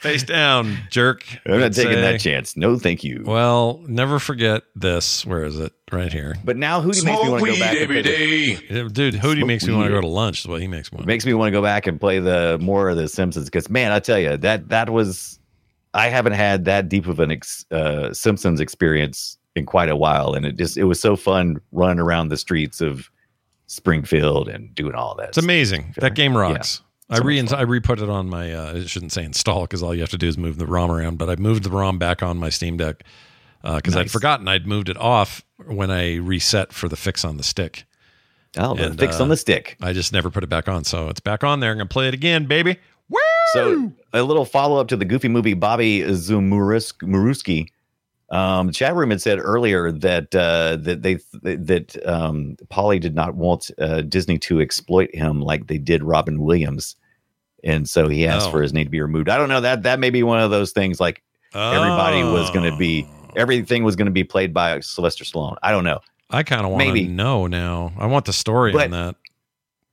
face 0.00 0.22
down, 0.22 0.78
jerk? 0.90 1.24
I'm 1.46 1.60
not 1.60 1.72
taking 1.72 1.92
say. 1.92 2.00
that 2.00 2.20
chance. 2.20 2.56
No, 2.56 2.78
thank 2.78 3.04
you. 3.04 3.22
Well, 3.26 3.82
never 3.86 4.18
forget 4.18 4.62
this. 4.74 5.24
Where 5.26 5.44
is 5.44 5.58
it? 5.58 5.72
Right 5.92 6.12
here. 6.12 6.36
But 6.44 6.56
now 6.56 6.80
Hootie 6.80 7.04
makes 7.04 7.22
me 7.22 7.28
want 7.30 7.44
to 7.44 7.50
go 7.52 7.58
back 7.58 7.76
and 7.76 7.86
play 7.88 8.02
the- 8.02 8.74
Yeah, 8.74 8.88
Dude, 8.92 9.14
Hootie 9.14 9.36
Smoke 9.38 9.46
makes 9.46 9.66
me 9.66 9.74
want 9.74 9.86
to 9.86 9.92
go 9.92 10.00
to 10.00 10.06
lunch. 10.06 10.40
Is 10.40 10.48
what 10.48 10.60
he 10.60 10.68
makes 10.68 10.92
me 10.92 10.96
want. 10.96 11.06
makes 11.06 11.26
me 11.26 11.34
want 11.34 11.48
to 11.48 11.52
go 11.52 11.62
back 11.62 11.86
and 11.86 12.00
play 12.00 12.18
the 12.20 12.58
more 12.60 12.88
of 12.90 12.96
the 12.96 13.08
Simpsons 13.08 13.46
because 13.46 13.68
man, 13.70 13.92
I 13.92 13.98
tell 14.00 14.18
you 14.18 14.36
that 14.36 14.68
that 14.68 14.90
was 14.90 15.38
I 15.94 16.08
haven't 16.08 16.34
had 16.34 16.64
that 16.66 16.88
deep 16.88 17.06
of 17.08 17.18
an 17.20 17.32
ex, 17.32 17.66
uh, 17.72 18.12
Simpsons 18.14 18.60
experience 18.60 19.36
in 19.56 19.66
quite 19.66 19.88
a 19.90 19.96
while, 19.96 20.34
and 20.34 20.46
it 20.46 20.56
just 20.56 20.76
it 20.76 20.84
was 20.84 21.00
so 21.00 21.16
fun 21.16 21.60
running 21.72 21.98
around 21.98 22.28
the 22.28 22.36
streets 22.36 22.80
of 22.80 23.10
Springfield 23.66 24.48
and 24.48 24.72
doing 24.74 24.94
all 24.94 25.14
that. 25.16 25.30
It's 25.30 25.38
amazing. 25.38 25.94
That 25.98 26.14
game 26.14 26.34
Yeah. 26.34 26.40
rocks. 26.40 26.82
I 27.10 27.18
re 27.18 27.40
I 27.40 27.62
re 27.62 27.80
put 27.80 28.00
it 28.00 28.08
on 28.08 28.28
my. 28.28 28.52
Uh, 28.52 28.74
I 28.74 28.84
shouldn't 28.86 29.12
say 29.12 29.24
install 29.24 29.62
because 29.62 29.82
all 29.82 29.94
you 29.94 30.00
have 30.00 30.10
to 30.10 30.18
do 30.18 30.28
is 30.28 30.38
move 30.38 30.58
the 30.58 30.66
ROM 30.66 30.90
around. 30.90 31.18
But 31.18 31.28
I 31.28 31.36
moved 31.36 31.64
the 31.64 31.70
ROM 31.70 31.98
back 31.98 32.22
on 32.22 32.38
my 32.38 32.50
Steam 32.50 32.76
Deck 32.76 33.02
because 33.62 33.96
I'd 33.96 34.10
forgotten 34.10 34.48
I'd 34.48 34.66
moved 34.66 34.88
it 34.88 34.96
off 34.96 35.44
when 35.66 35.90
I 35.90 36.16
reset 36.16 36.72
for 36.72 36.88
the 36.88 36.96
fix 36.96 37.24
on 37.24 37.36
the 37.36 37.42
stick. 37.42 37.84
Oh, 38.56 38.74
the 38.74 38.86
And, 38.86 38.98
fix 38.98 39.20
uh, 39.20 39.24
on 39.24 39.28
the 39.28 39.36
stick. 39.36 39.76
I 39.82 39.92
just 39.92 40.12
never 40.12 40.30
put 40.30 40.42
it 40.42 40.48
back 40.48 40.68
on, 40.68 40.84
so 40.84 41.08
it's 41.08 41.20
back 41.20 41.44
on 41.44 41.60
there. 41.60 41.70
I'm 41.70 41.78
gonna 41.78 41.88
play 41.88 42.08
it 42.08 42.14
again, 42.14 42.46
baby. 42.46 42.78
Woo! 43.08 43.18
So 43.52 43.92
a 44.12 44.22
little 44.22 44.44
follow 44.44 44.80
up 44.80 44.88
to 44.88 44.96
the 44.96 45.04
Goofy 45.04 45.28
movie. 45.28 45.54
Bobby 45.54 46.00
Zimuruski, 46.02 47.68
um, 48.30 48.70
chat 48.72 48.94
room 48.94 49.10
had 49.10 49.20
said 49.20 49.38
earlier 49.40 49.90
that 49.92 50.34
uh, 50.34 50.76
that 50.82 51.02
they 51.02 51.14
that 51.42 51.96
um, 52.06 52.56
Pauly 52.70 53.00
did 53.00 53.14
not 53.14 53.34
want 53.34 53.70
uh, 53.78 54.02
Disney 54.02 54.38
to 54.38 54.60
exploit 54.60 55.14
him 55.14 55.40
like 55.40 55.66
they 55.66 55.78
did 55.78 56.04
Robin 56.04 56.40
Williams, 56.40 56.96
and 57.64 57.88
so 57.88 58.08
he 58.08 58.26
asked 58.26 58.48
Oh. 58.48 58.52
for 58.52 58.62
his 58.62 58.72
name 58.72 58.84
to 58.84 58.90
be 58.90 59.00
removed. 59.00 59.28
I 59.28 59.36
don't 59.36 59.48
know 59.48 59.60
that 59.62 59.82
that 59.82 59.98
may 59.98 60.10
be 60.10 60.22
one 60.22 60.40
of 60.40 60.50
those 60.50 60.72
things 60.72 61.00
like 61.00 61.22
everybody 61.52 62.22
was 62.22 62.50
going 62.50 62.70
to 62.70 62.76
be 62.76 63.06
everything 63.36 63.82
was 63.84 63.96
going 63.96 64.06
to 64.06 64.12
be 64.12 64.24
played 64.24 64.52
by 64.54 64.78
Sylvester 64.80 65.24
Stallone. 65.24 65.56
I 65.62 65.72
don't 65.72 65.84
know. 65.84 66.00
I 66.30 66.44
kind 66.44 66.64
of 66.64 66.70
want 66.70 66.84
to 66.96 67.02
know 67.08 67.46
now. 67.48 67.92
I 67.98 68.06
want 68.06 68.24
the 68.26 68.32
story 68.32 68.72
But- 68.72 68.84
on 68.84 68.90
that. 68.92 69.16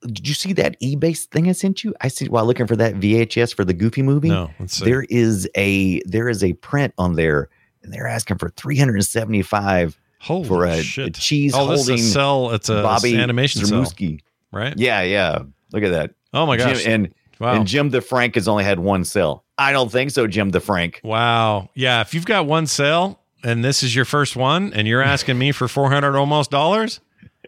Did 0.05 0.27
you 0.27 0.35
see 0.35 0.53
that 0.53 0.80
eBay 0.80 1.18
thing 1.26 1.49
I 1.49 1.53
sent 1.53 1.84
you? 1.84 1.95
I 2.01 2.07
see 2.09 2.27
while 2.30 2.45
looking 2.45 2.68
for 2.68 2.76
that 2.76 2.93
VHS 2.93 3.55
for 3.55 3.65
the 3.65 3.73
Goofy 3.73 4.03
movie. 4.03 4.30
No, 4.30 4.51
let's 4.59 4.77
see. 4.77 4.85
there 4.85 5.01
is 5.09 5.49
a 5.57 6.01
there 6.05 6.30
is 6.30 6.43
a 6.43 6.53
print 6.53 6.93
on 6.99 7.15
there, 7.15 7.49
and 7.88 7.93
they're 7.93 8.05
asking 8.07 8.38
for 8.38 8.49
three 8.49 8.77
hundred 8.77 8.95
and 8.95 9.05
seventy 9.05 9.41
five 9.41 9.97
Holy 10.19 10.47
for 10.47 10.65
a, 10.65 10.81
shit. 10.84 11.07
a 11.07 11.11
cheese 11.11 11.53
Oh, 11.55 11.68
this 11.68 11.81
is 11.81 11.88
a 11.88 11.91
holding 11.93 12.03
cell- 12.05 12.51
it's 12.51 12.69
a 12.69 12.81
Bobby 12.84 13.18
animation 13.18 13.65
cell. 13.65 13.81
Zimuruski. 13.84 14.19
Right? 14.51 14.73
Yeah, 14.77 15.01
yeah. 15.01 15.39
Look 15.72 15.84
at 15.84 15.91
that. 15.91 16.11
Oh 16.34 16.45
my 16.45 16.57
gosh. 16.57 16.84
Jim, 16.84 16.91
and 16.93 17.14
Wow. 17.39 17.53
and 17.53 17.68
Jim 17.68 17.89
the 17.91 18.01
Frank 18.01 18.35
has 18.35 18.47
only 18.47 18.64
had 18.64 18.80
one 18.80 19.03
cell. 19.05 19.43
I 19.57 19.72
don't 19.72 19.91
think 19.91 20.11
so, 20.11 20.27
Jim 20.27 20.49
the 20.49 20.59
Frank. 20.59 20.99
Wow. 21.03 21.69
Yeah. 21.76 22.01
If 22.01 22.14
you've 22.14 22.26
got 22.26 22.45
one 22.45 22.65
sale 22.68 23.19
and 23.43 23.64
this 23.64 23.84
is 23.84 23.95
your 23.95 24.05
first 24.05 24.35
one 24.35 24.73
and 24.73 24.88
you're 24.88 25.01
asking 25.03 25.38
me 25.38 25.51
for 25.51 25.68
400 25.68 26.15
almost 26.18 26.51
dollars, 26.51 26.99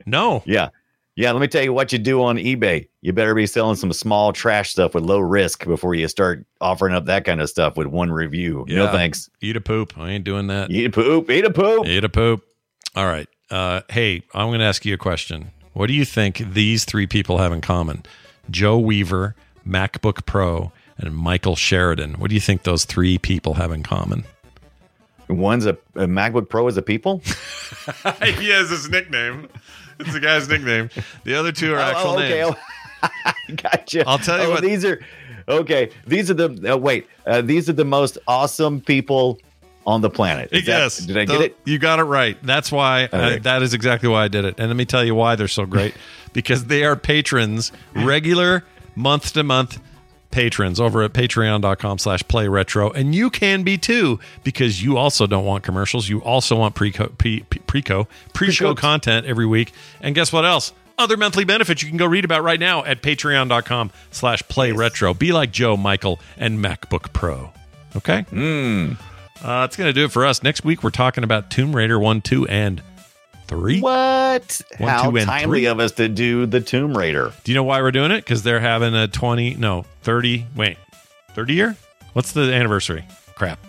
no. 0.05 0.43
Yeah. 0.45 0.69
Yeah, 1.19 1.33
let 1.33 1.41
me 1.41 1.49
tell 1.49 1.61
you 1.61 1.73
what 1.73 1.91
you 1.91 1.99
do 1.99 2.23
on 2.23 2.37
eBay. 2.37 2.87
You 3.01 3.11
better 3.11 3.35
be 3.35 3.45
selling 3.45 3.75
some 3.75 3.91
small 3.91 4.31
trash 4.31 4.71
stuff 4.71 4.95
with 4.95 5.03
low 5.03 5.19
risk 5.19 5.65
before 5.65 5.93
you 5.93 6.07
start 6.07 6.45
offering 6.61 6.93
up 6.93 7.07
that 7.07 7.25
kind 7.25 7.41
of 7.41 7.49
stuff 7.49 7.75
with 7.75 7.87
one 7.87 8.09
review. 8.09 8.63
No 8.69 8.87
thanks. 8.87 9.29
Eat 9.41 9.57
a 9.57 9.61
poop. 9.61 9.97
I 9.97 10.11
ain't 10.11 10.23
doing 10.23 10.47
that. 10.47 10.71
Eat 10.71 10.85
a 10.85 10.89
poop. 10.89 11.29
Eat 11.29 11.43
a 11.43 11.51
poop. 11.51 11.85
Eat 11.87 12.05
a 12.05 12.09
poop. 12.09 12.45
All 12.95 13.05
right. 13.05 13.27
Uh, 13.51 13.81
hey, 13.89 14.23
I'm 14.33 14.47
going 14.47 14.59
to 14.59 14.65
ask 14.65 14.85
you 14.85 14.93
a 14.93 14.97
question. 14.97 15.51
What 15.73 15.87
do 15.87 15.93
you 15.93 16.05
think 16.05 16.37
these 16.37 16.85
three 16.85 17.05
people 17.05 17.39
have 17.39 17.51
in 17.51 17.59
common? 17.59 18.03
Joe 18.49 18.77
Weaver, 18.77 19.35
MacBook 19.67 20.25
Pro, 20.25 20.71
and 20.97 21.13
Michael 21.13 21.57
Sheridan. 21.57 22.13
What 22.13 22.29
do 22.29 22.33
you 22.33 22.41
think 22.41 22.63
those 22.63 22.85
three 22.85 23.17
people 23.17 23.55
have 23.55 23.73
in 23.73 23.83
common? 23.83 24.23
One's 25.27 25.65
a, 25.65 25.77
a 25.95 26.07
MacBook 26.07 26.47
Pro 26.47 26.65
is 26.69 26.77
a 26.77 26.81
people. 26.81 27.21
he 28.23 28.49
has 28.51 28.69
his 28.69 28.89
nickname. 28.89 29.49
It's 29.99 30.13
the 30.13 30.19
guy's 30.19 30.47
nickname. 30.47 30.89
The 31.23 31.35
other 31.35 31.51
two 31.51 31.73
are 31.73 31.79
Oh, 31.79 31.81
actual 31.81 32.11
okay. 32.13 32.41
names. 32.43 32.55
gotcha. 33.61 34.03
I'll 34.07 34.17
tell 34.17 34.39
you 34.39 34.45
Oh, 34.47 34.51
what- 34.51 34.61
These 34.61 34.85
are 34.85 34.99
okay. 35.47 35.89
These 36.07 36.31
are 36.31 36.33
the 36.35 36.73
uh, 36.73 36.77
wait. 36.77 37.07
Uh, 37.25 37.41
these 37.41 37.69
are 37.69 37.73
the 37.73 37.85
most 37.85 38.17
awesome 38.27 38.81
people 38.81 39.39
on 39.85 40.01
the 40.01 40.09
planet. 40.09 40.49
Is 40.51 40.65
that- 40.65 40.79
yes. 40.79 40.97
did 40.99 41.17
I 41.17 41.25
The- 41.25 41.31
get 41.33 41.41
it? 41.41 41.57
You 41.65 41.79
got 41.79 41.99
it 41.99 42.03
right. 42.03 42.37
That's 42.43 42.71
why. 42.71 43.01
I, 43.01 43.17
Okay. 43.17 43.39
that 43.39 43.61
is 43.61 43.73
exactly 43.73 44.09
why 44.09 44.25
I 44.25 44.27
did 44.27 44.45
it. 44.45 44.55
And 44.57 44.67
let 44.67 44.75
me 44.75 44.85
tell 44.85 45.03
you 45.03 45.15
why 45.15 45.35
they're 45.35 45.47
so 45.47 45.65
great. 45.65 45.93
because 46.33 46.65
they 46.65 46.83
are 46.83 46.95
patrons, 46.95 47.71
regular 47.95 48.63
month 48.95 49.33
to 49.33 49.43
month 49.43 49.79
patrons 50.31 50.79
over 50.79 51.03
at 51.03 51.13
patreon.com 51.13 51.97
slash 51.97 52.27
play 52.27 52.47
retro. 52.47 52.91
And 52.91 53.13
you 53.13 53.29
can 53.29 53.63
be 53.63 53.77
too, 53.77 54.19
because 54.43 54.83
you 54.83 54.97
also 54.97 55.27
don't 55.27 55.45
want 55.45 55.63
commercials. 55.63 56.09
You 56.09 56.21
also 56.21 56.55
want 56.55 56.75
pre-co, 56.75 57.07
pre, 57.07 57.41
pre-co, 57.41 58.07
pre-show 58.33 58.75
content 58.75 59.25
every 59.25 59.45
week. 59.45 59.73
And 60.01 60.15
guess 60.15 60.31
what 60.31 60.45
else? 60.45 60.73
Other 60.97 61.15
monthly 61.15 61.45
benefits 61.45 61.81
you 61.81 61.87
can 61.87 61.97
go 61.97 62.05
read 62.05 62.25
about 62.25 62.43
right 62.43 62.59
now 62.59 62.83
at 62.83 63.01
patreon.com 63.01 63.91
slash 64.11 64.43
play 64.49 64.73
retro. 64.73 65.13
Be 65.13 65.31
like 65.31 65.51
Joe, 65.51 65.77
Michael, 65.77 66.19
and 66.37 66.63
MacBook 66.63 67.13
Pro. 67.13 67.51
Okay? 67.95 68.23
Hmm. 68.23 68.93
Uh, 69.41 69.61
that's 69.61 69.77
to 69.77 69.93
do 69.93 70.05
it 70.05 70.11
for 70.11 70.25
us. 70.25 70.43
Next 70.43 70.65
week, 70.65 70.83
we're 70.83 70.89
talking 70.89 71.23
about 71.23 71.49
Tomb 71.49 71.73
Raider 71.73 71.97
1, 71.97 72.21
2, 72.21 72.47
and 72.47 72.81
3. 73.49 73.81
What? 73.81 74.61
One, 74.77 74.89
How 74.89 75.09
two, 75.09 75.17
and 75.17 75.25
timely 75.25 75.61
three. 75.61 75.65
of 75.65 75.79
us 75.79 75.93
to 75.93 76.07
do 76.07 76.45
the 76.45 76.61
Tomb 76.61 76.95
Raider. 76.95 77.33
Do 77.43 77.51
you 77.51 77.55
know 77.55 77.63
why 77.63 77.81
we're 77.81 77.91
doing 77.91 78.11
it? 78.11 78.17
Because 78.17 78.43
they're 78.43 78.59
having 78.59 78.93
a 78.95 79.07
20, 79.07 79.55
no, 79.55 79.85
30, 80.03 80.45
wait, 80.55 80.77
30 81.33 81.53
year? 81.55 81.75
What's 82.13 82.31
the 82.33 82.53
anniversary? 82.53 83.05
Crap. 83.35 83.59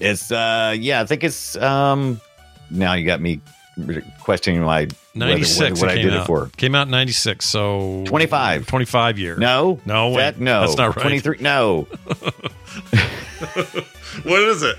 It's 0.00 0.30
uh 0.32 0.74
yeah, 0.78 1.00
I 1.00 1.06
think 1.06 1.24
it's 1.24 1.56
um 1.56 2.20
now 2.70 2.92
you 2.94 3.06
got 3.06 3.20
me 3.20 3.40
questioning 4.20 4.60
my 4.62 4.80
whether- 4.80 4.94
96 5.14 5.80
what, 5.80 5.88
what 5.88 5.98
I 5.98 6.02
did 6.02 6.12
out. 6.12 6.22
it 6.22 6.26
for. 6.26 6.50
Came 6.56 6.74
out 6.74 6.86
in 6.86 6.90
96, 6.90 7.44
so 7.46 8.04
25. 8.06 8.66
25 8.66 9.18
year. 9.18 9.36
No. 9.36 9.80
No, 9.86 10.16
that, 10.16 10.38
no. 10.38 10.60
that's 10.60 10.76
not 10.76 10.96
right. 10.96 11.02
23 11.22 11.38
no. 11.40 11.86
What 14.24 14.42
is 14.42 14.62
it? 14.62 14.76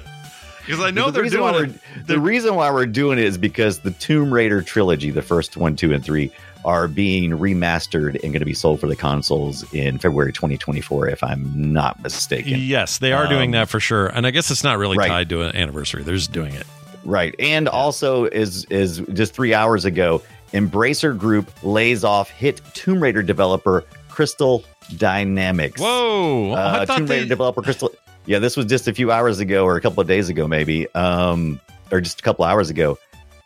Because 0.66 0.82
I 0.84 0.92
know 0.92 1.12
the 1.12 1.22
they're 1.22 1.30
doing 1.30 1.72
it. 1.96 2.08
the 2.08 2.20
reason 2.20 2.56
why 2.56 2.72
we're 2.72 2.86
doing 2.86 3.18
it 3.20 3.26
is 3.26 3.38
because 3.38 3.80
the 3.80 3.92
Tomb 3.92 4.34
Raider 4.34 4.62
trilogy, 4.62 5.12
the 5.12 5.22
first 5.22 5.58
one, 5.58 5.76
two, 5.76 5.94
and 5.94 6.04
three, 6.04 6.32
are 6.64 6.88
being 6.88 7.32
remastered 7.32 8.12
and 8.14 8.22
going 8.22 8.40
to 8.40 8.46
be 8.46 8.54
sold 8.54 8.80
for 8.80 8.88
the 8.88 8.96
consoles 8.96 9.64
in 9.74 9.98
February 9.98 10.32
2024, 10.32 11.10
if 11.10 11.24
I'm 11.24 11.74
not 11.74 12.02
mistaken. 12.04 12.54
Yes, 12.58 13.00
they 13.00 13.14
are 13.14 13.28
doing 13.28 13.50
Um, 13.50 13.52
that 13.54 13.70
for 13.70 13.80
sure. 13.80 14.08
And 14.08 14.28
I 14.28 14.32
guess 14.32 14.52
it's 14.52 14.64
not 14.64 14.78
really 14.78 14.98
right. 14.98 15.08
tied 15.08 15.30
to 15.30 15.42
an 15.42 15.56
anniversary. 15.56 16.04
They're 16.04 16.16
just 16.16 16.32
doing 16.32 16.54
it. 16.54 16.68
Right. 17.04 17.34
And 17.40 17.68
also 17.68 18.26
is 18.26 18.66
is 18.66 19.02
just 19.14 19.34
three 19.34 19.56
hours 19.56 19.86
ago, 19.86 20.22
Embracer 20.54 21.18
Group 21.18 21.50
lays 21.64 22.04
off 22.04 22.30
hit 22.30 22.62
Tomb 22.76 23.02
Raider 23.02 23.24
developer 23.24 23.84
Crystal 24.10 24.64
Dynamics. 24.98 25.82
Whoa! 25.82 26.52
I 26.52 26.54
Uh, 26.82 26.86
thought 26.86 26.98
Tomb 27.00 27.08
Raider 27.08 27.24
they- 27.24 27.28
developer 27.30 27.62
Crystal. 27.64 27.92
Yeah, 28.26 28.40
this 28.40 28.56
was 28.56 28.68
just 28.68 28.88
a 28.88 28.94
few 28.94 29.12
hours 29.12 29.40
ago, 29.40 29.66
or 29.66 29.76
a 29.76 29.82
couple 29.82 30.02
of 30.02 30.08
days 30.08 30.30
ago, 30.30 30.48
maybe, 30.48 30.88
um, 30.94 31.60
or 31.92 32.02
just 32.02 32.20
a 32.20 32.24
couple 32.24 32.46
hours 32.46 32.70
ago. 32.70 32.98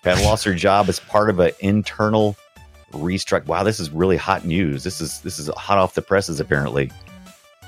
Had 0.03 0.21
lost 0.23 0.43
her 0.45 0.53
job 0.53 0.89
as 0.89 0.99
part 0.99 1.29
of 1.29 1.39
an 1.39 1.51
internal 1.59 2.35
restruct. 2.91 3.45
Wow, 3.47 3.63
this 3.63 3.79
is 3.79 3.89
really 3.89 4.17
hot 4.17 4.45
news. 4.45 4.83
This 4.83 5.01
is 5.01 5.21
this 5.21 5.39
is 5.39 5.49
hot 5.57 5.77
off 5.77 5.93
the 5.95 6.01
presses, 6.01 6.39
apparently. 6.39 6.91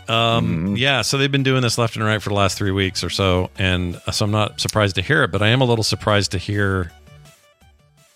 Um, 0.08 0.76
Yeah, 0.78 1.02
so 1.02 1.18
they've 1.18 1.32
been 1.32 1.44
doing 1.44 1.62
this 1.62 1.78
left 1.78 1.96
and 1.98 2.06
right 2.06 2.22
for 2.22 2.30
the 2.30 2.36
last 2.36 2.58
three 2.58 2.72
weeks 2.72 3.04
or 3.04 3.10
so, 3.10 3.50
and 3.58 4.00
so 4.12 4.26
I'm 4.26 4.32
not 4.32 4.60
surprised 4.60 4.96
to 4.96 5.02
hear 5.02 5.24
it, 5.24 5.32
but 5.32 5.42
I 5.42 5.50
am 5.50 5.60
a 5.62 5.66
little 5.66 5.84
surprised 5.84 6.32
to 6.32 6.38
hear 6.38 6.92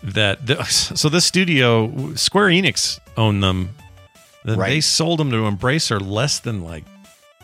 that. 0.03 0.45
The, 0.45 0.63
so 0.65 1.09
this 1.09 1.26
studio, 1.26 2.13
Square 2.15 2.47
Enix 2.47 2.99
owned 3.18 3.43
them. 3.43 3.76
Right. 4.45 4.69
They 4.69 4.81
sold 4.81 5.19
them 5.19 5.30
to 5.31 5.38
Embracer 5.38 5.99
less 6.01 6.39
than 6.39 6.63
like 6.63 6.84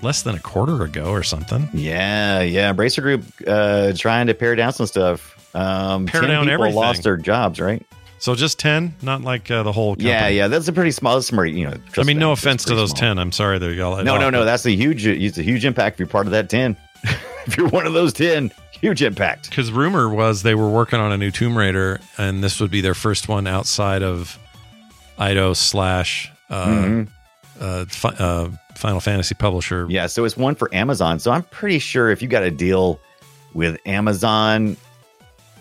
less 0.02 0.22
than 0.24 0.36
a 0.36 0.40
quarter 0.40 0.84
ago 0.84 1.10
or 1.12 1.24
something. 1.24 1.70
Yeah, 1.74 2.42
yeah. 2.42 2.74
Bracer 2.74 3.02
Group 3.02 3.26
uh, 3.46 3.94
trying 3.96 4.28
to 4.28 4.34
pare 4.34 4.56
down 4.56 4.74
some 4.74 4.86
stuff. 4.88 5.34
Um, 5.56 6.06
Pare 6.06 6.22
10 6.22 6.30
down 6.30 6.44
people 6.46 6.54
everything. 6.54 6.76
lost 6.76 7.04
their 7.04 7.18
jobs, 7.18 7.60
right? 7.60 7.84
So 8.20 8.34
just 8.36 8.58
ten, 8.60 8.96
not 9.04 9.22
like 9.22 9.50
uh, 9.52 9.62
the 9.64 9.72
whole. 9.72 9.92
Company. 9.94 10.10
Yeah, 10.10 10.28
yeah. 10.28 10.48
That's 10.48 10.68
a 10.68 10.74
pretty 10.74 10.90
small. 10.92 11.16
That's 11.16 11.30
pretty, 11.30 11.60
you 11.60 11.68
know. 11.70 11.78
I 11.98 12.04
mean, 12.04 12.18
no 12.18 12.32
offense 12.32 12.66
to 12.66 12.74
those 12.76 12.90
small. 12.90 13.00
ten. 13.00 13.20
I'm 13.20 13.32
sorry 13.32 13.60
there 13.60 13.72
y'all. 13.72 14.04
No, 14.04 14.18
no, 14.18 14.30
no. 14.32 14.44
That's 14.44 14.66
a 14.66 14.72
huge. 14.72 15.06
It's 15.06 15.38
a 15.38 15.44
huge 15.44 15.66
impact 15.66 15.96
if 15.96 16.00
you're 16.00 16.08
part 16.08 16.26
of 16.26 16.32
that 16.32 16.50
ten. 16.50 16.76
if 17.46 17.56
you're 17.58 17.70
one 17.70 17.86
of 17.86 17.94
those 17.94 18.14
ten, 18.14 18.52
huge 18.72 19.04
impact. 19.04 19.50
Because 19.52 19.72
rumor 19.72 20.10
was 20.10 20.42
they 20.42 20.56
were 20.56 20.70
working 20.70 21.00
on 21.00 21.12
a 21.12 21.18
new 21.18 21.30
Tomb 21.30 21.56
Raider, 21.56 22.00
and 22.18 22.44
this 22.44 22.60
would 22.60 22.72
be 22.72 22.82
their 22.82 22.96
first 22.96 23.28
one 23.30 23.46
outside 23.46 24.02
of 24.02 24.38
Eidos 25.20 25.58
slash 25.58 26.32
uh, 26.50 26.66
Mhm. 26.66 27.08
uh, 27.62 27.86
uh, 28.18 28.50
Final 28.78 29.00
Fantasy 29.00 29.36
publisher. 29.36 29.86
Yeah, 29.90 30.08
so 30.08 30.26
it's 30.26 30.38
one 30.38 30.56
for 30.56 30.74
Amazon. 30.74 31.20
So 31.20 31.32
I'm 31.32 31.44
pretty 31.44 31.80
sure 31.80 32.10
if 32.10 32.22
you 32.22 32.28
got 32.28 32.44
a 32.44 32.52
deal 32.52 33.00
with 33.54 33.80
Amazon, 33.86 34.78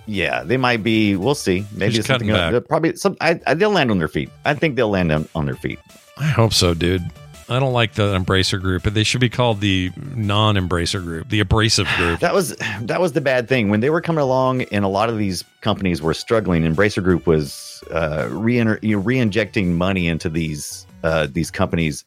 yeah, 0.07 0.43
they 0.45 0.57
might 0.57 0.83
be. 0.83 1.17
We'll 1.17 1.35
see. 1.35 1.67
Maybe 1.73 2.01
something. 2.03 2.29
back. 2.29 2.53
else. 2.53 2.65
Probably 2.69 2.97
some. 2.97 3.17
I, 3.21 3.41
I, 3.47 3.55
they'll 3.55 3.71
land 3.71 3.91
on 3.91 3.99
their 3.99 4.09
feet. 4.09 4.31
I 4.45 4.55
think 4.55 4.77
they'll 4.77 4.91
land 4.91 5.13
on, 5.13 5.29
on 5.35 5.47
their 5.47 5.57
feet. 5.57 5.79
I 6.17 6.27
hope 6.29 6.55
so, 6.55 6.75
dude. 6.75 7.03
I 7.49 7.61
don't 7.61 7.73
like 7.73 7.95
the 7.95 8.19
Embracer 8.19 8.61
group, 8.61 8.83
but 8.83 8.95
they 8.95 9.05
should 9.05 9.21
be 9.21 9.29
called 9.29 9.61
the 9.61 9.93
non-Embracer 10.17 11.03
group, 11.03 11.29
the 11.29 11.39
abrasive 11.39 11.87
group. 11.97 12.19
That 12.19 12.35
was 12.35 12.57
that 12.81 13.01
was 13.01 13.13
the 13.13 13.21
bad 13.21 13.49
thing 13.49 13.69
when 13.69 13.81
they 13.81 13.91
were 13.91 14.01
coming 14.01 14.23
along, 14.23 14.63
and 14.63 14.85
a 14.85 14.89
lot 14.89 15.09
of 15.09 15.19
these 15.19 15.45
companies 15.61 16.03
were 16.03 16.15
struggling. 16.15 16.63
Embracer 16.63 17.03
Group 17.03 17.27
was 17.27 17.85
uh, 17.93 18.29
re 18.31 18.57
you 18.57 18.65
know, 18.65 18.99
re-injecting 18.99 19.77
money 19.77 20.09
into 20.09 20.29
these 20.29 20.87
uh, 21.05 21.29
these 21.31 21.51
companies, 21.53 22.05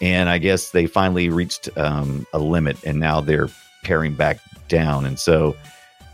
and 0.00 0.28
I 0.28 0.38
guess 0.38 0.70
they 0.70 0.86
finally 0.86 1.28
reached 1.28 1.68
um, 1.76 2.26
a 2.32 2.38
limit, 2.38 2.82
and 2.84 2.98
now 3.00 3.20
they're 3.20 3.48
paring 3.84 4.14
back 4.14 4.38
down. 4.68 5.04
And 5.06 5.18
so, 5.18 5.56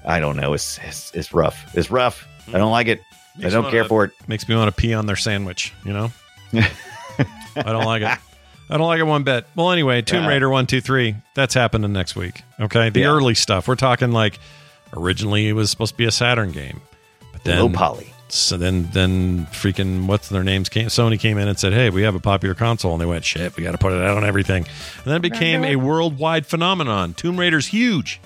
I 0.05 0.21
don't 0.21 0.37
know. 0.37 0.53
It's 0.55 0.79
it's, 0.85 1.13
it's 1.15 1.33
rough. 1.33 1.75
It's 1.77 1.91
rough. 1.91 2.27
I 2.49 2.59
don't 2.59 2.71
like 2.73 2.87
it. 2.89 3.01
I 3.39 3.49
don't 3.51 3.65
care 3.71 3.81
wanna- 3.83 3.89
for 3.89 4.05
it. 4.05 4.13
Makes 4.29 4.49
me 4.49 4.57
want 4.57 4.75
to 4.75 4.81
pee 4.81 4.95
on 4.95 5.07
their 5.07 5.17
sandwich. 5.17 5.73
You 5.85 5.93
know, 5.93 6.13
I 6.53 7.63
don't 7.63 7.85
like 7.85 8.03
it. 8.03 8.19
I 8.69 8.79
don't 8.79 8.87
like 8.89 8.99
it 8.99 9.05
one 9.05 9.23
bit. 9.23 9.47
Well, 9.55 9.71
anyway, 9.71 10.03
Tomb. 10.03 10.27
Raider 10.27 10.51
one, 10.51 10.67
two, 10.67 10.81
three. 10.81 11.15
That's 11.35 11.55
happening 11.55 11.93
next 11.93 12.17
week. 12.17 12.43
Okay, 12.59 12.91
the 12.91 13.01
Yeah. 13.01 13.09
early 13.11 13.35
stuff. 13.35 13.69
We're 13.69 13.77
talking 13.77 14.11
like 14.11 14.39
originally 14.93 15.49
it 15.49 15.53
was 15.53 15.71
supposed 15.71 15.93
to 15.95 15.99
be 15.99 16.05
a 16.07 16.11
Saturn 16.11 16.51
game, 16.51 16.81
but 17.33 17.45
then 17.45 17.61
Low 17.61 17.69
poly. 17.69 18.13
So 18.29 18.57
then, 18.57 18.89
then 18.93 19.47
freaking 19.47 20.07
what's 20.07 20.29
their 20.29 20.43
names 20.43 20.69
came. 20.69 20.89
Sony 20.89 21.19
came 21.19 21.39
in 21.39 21.47
and 21.47 21.59
said, 21.59 21.73
"Hey, 21.73 21.91
we 21.91 22.03
have 22.03 22.15
a 22.15 22.21
popular 22.21 22.55
console," 22.55 22.93
and 22.93 23.01
they 23.01 23.07
went, 23.07 23.25
"Shit, 23.25 23.57
we 23.57 23.63
got 23.63 23.73
to 23.73 23.79
put 23.79 23.93
it 23.93 24.03
out 24.03 24.17
on 24.17 24.25
everything." 24.25 24.65
And 24.65 25.05
then 25.05 25.17
it 25.17 25.23
became 25.23 25.65
a 25.65 25.77
worldwide 25.77 26.45
phenomenon. 26.47 27.15
Tomb 27.15 27.39
Raider's 27.39 27.67
huge, 27.67 28.21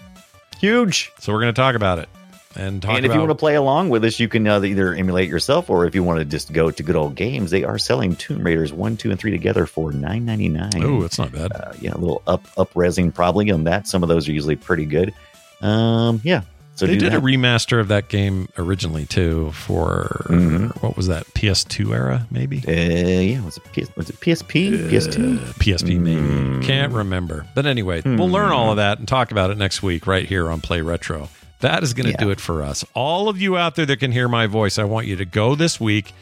huge. 0.58 1.12
So 1.18 1.32
we're 1.32 1.40
going 1.40 1.54
to 1.54 1.60
talk 1.60 1.74
about 1.74 1.98
it 1.98 2.08
and 2.56 2.82
talk 2.82 2.96
and 2.96 3.04
if 3.04 3.10
about 3.10 3.14
you 3.14 3.20
want 3.20 3.30
to 3.30 3.36
play 3.36 3.54
along 3.54 3.90
with 3.90 4.04
us, 4.04 4.18
you 4.18 4.28
can 4.28 4.46
uh, 4.46 4.60
either 4.60 4.92
emulate 4.92 5.28
yourself, 5.28 5.70
or 5.70 5.86
if 5.86 5.94
you 5.94 6.02
want 6.02 6.18
to 6.18 6.24
just 6.24 6.52
go 6.52 6.70
to 6.70 6.82
good 6.82 6.96
old 6.96 7.14
games, 7.14 7.50
they 7.52 7.62
are 7.62 7.78
selling 7.78 8.16
Tomb 8.16 8.42
Raiders 8.42 8.72
one, 8.72 8.96
two, 8.96 9.10
and 9.10 9.20
three 9.20 9.30
together 9.30 9.66
for 9.66 9.92
nine 9.92 10.24
ninety 10.24 10.48
nine. 10.48 10.82
Oh, 10.82 11.00
that's 11.02 11.18
not 11.18 11.30
bad. 11.30 11.52
Uh, 11.52 11.72
yeah, 11.80 11.94
a 11.94 11.98
little 11.98 12.22
up 12.26 12.44
up 12.56 12.72
resing 12.74 13.14
probably 13.14 13.50
on 13.50 13.64
that. 13.64 13.86
Some 13.86 14.02
of 14.02 14.08
those 14.08 14.28
are 14.28 14.32
usually 14.32 14.56
pretty 14.56 14.86
good. 14.86 15.14
Um, 15.60 16.20
yeah. 16.24 16.42
So 16.80 16.86
they 16.86 16.96
did 16.96 17.12
that. 17.12 17.18
a 17.18 17.20
remaster 17.20 17.78
of 17.78 17.88
that 17.88 18.08
game 18.08 18.48
originally 18.58 19.04
too 19.06 19.52
for 19.52 20.24
Mhm. 20.30 20.74
what 20.82 20.96
was 20.96 21.06
that 21.08 21.26
PS2 21.34 21.92
era 21.94 22.26
maybe? 22.30 22.64
Uh, 22.66 22.70
yeah, 22.72 23.40
was 23.44 23.58
it 23.58 23.64
PS, 23.72 23.88
was 23.96 24.08
it 24.10 24.18
PSP? 24.20 24.88
PS2? 24.90 25.38
PSP 25.58 25.96
Hmm. 25.96 26.02
maybe. 26.04 26.66
Can't 26.66 26.92
remember. 26.92 27.46
But 27.54 27.66
anyway, 27.66 28.00
we'll 28.04 28.30
learn 28.30 28.50
all 28.52 28.70
of 28.70 28.76
that 28.78 28.98
and 28.98 29.06
talk 29.06 29.30
about 29.30 29.50
it 29.50 29.58
next 29.58 29.82
week 29.82 30.06
right 30.06 30.26
here 30.26 30.50
on 30.50 30.60
Play 30.60 30.80
Retro. 30.80 31.28
That 31.60 31.82
is 31.82 31.92
going 31.92 32.06
to 32.06 32.12
Yeah. 32.12 32.24
do 32.24 32.30
it 32.30 32.40
for 32.40 32.62
us. 32.62 32.84
All 32.94 33.28
of 33.28 33.40
you 33.40 33.58
out 33.58 33.74
there 33.76 33.84
that 33.84 33.98
can 33.98 34.12
hear 34.12 34.28
my 34.28 34.46
voice, 34.46 34.78
I 34.78 34.84
want 34.84 35.06
you 35.06 35.16
to 35.16 35.26
go 35.26 35.54
this 35.54 35.78
week 35.78 36.12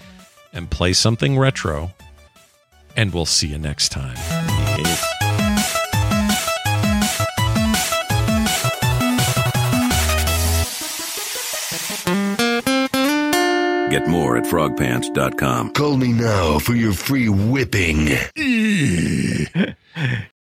and 0.53 0.69
play 0.69 0.93
something 0.93 1.39
retro 1.39 1.93
and 2.97 3.13
we'll 3.15 3.27
see 3.27 3.47
you 3.47 3.59
next 3.59 3.91
time. 3.91 4.17
Get 13.91 14.07
more 14.07 14.37
at 14.37 14.45
frogpants.com. 14.45 15.73
Call 15.73 15.97
me 15.97 16.13
now 16.13 16.59
for 16.59 16.75
your 16.75 16.93
free 16.93 17.29
whipping. 17.29 18.11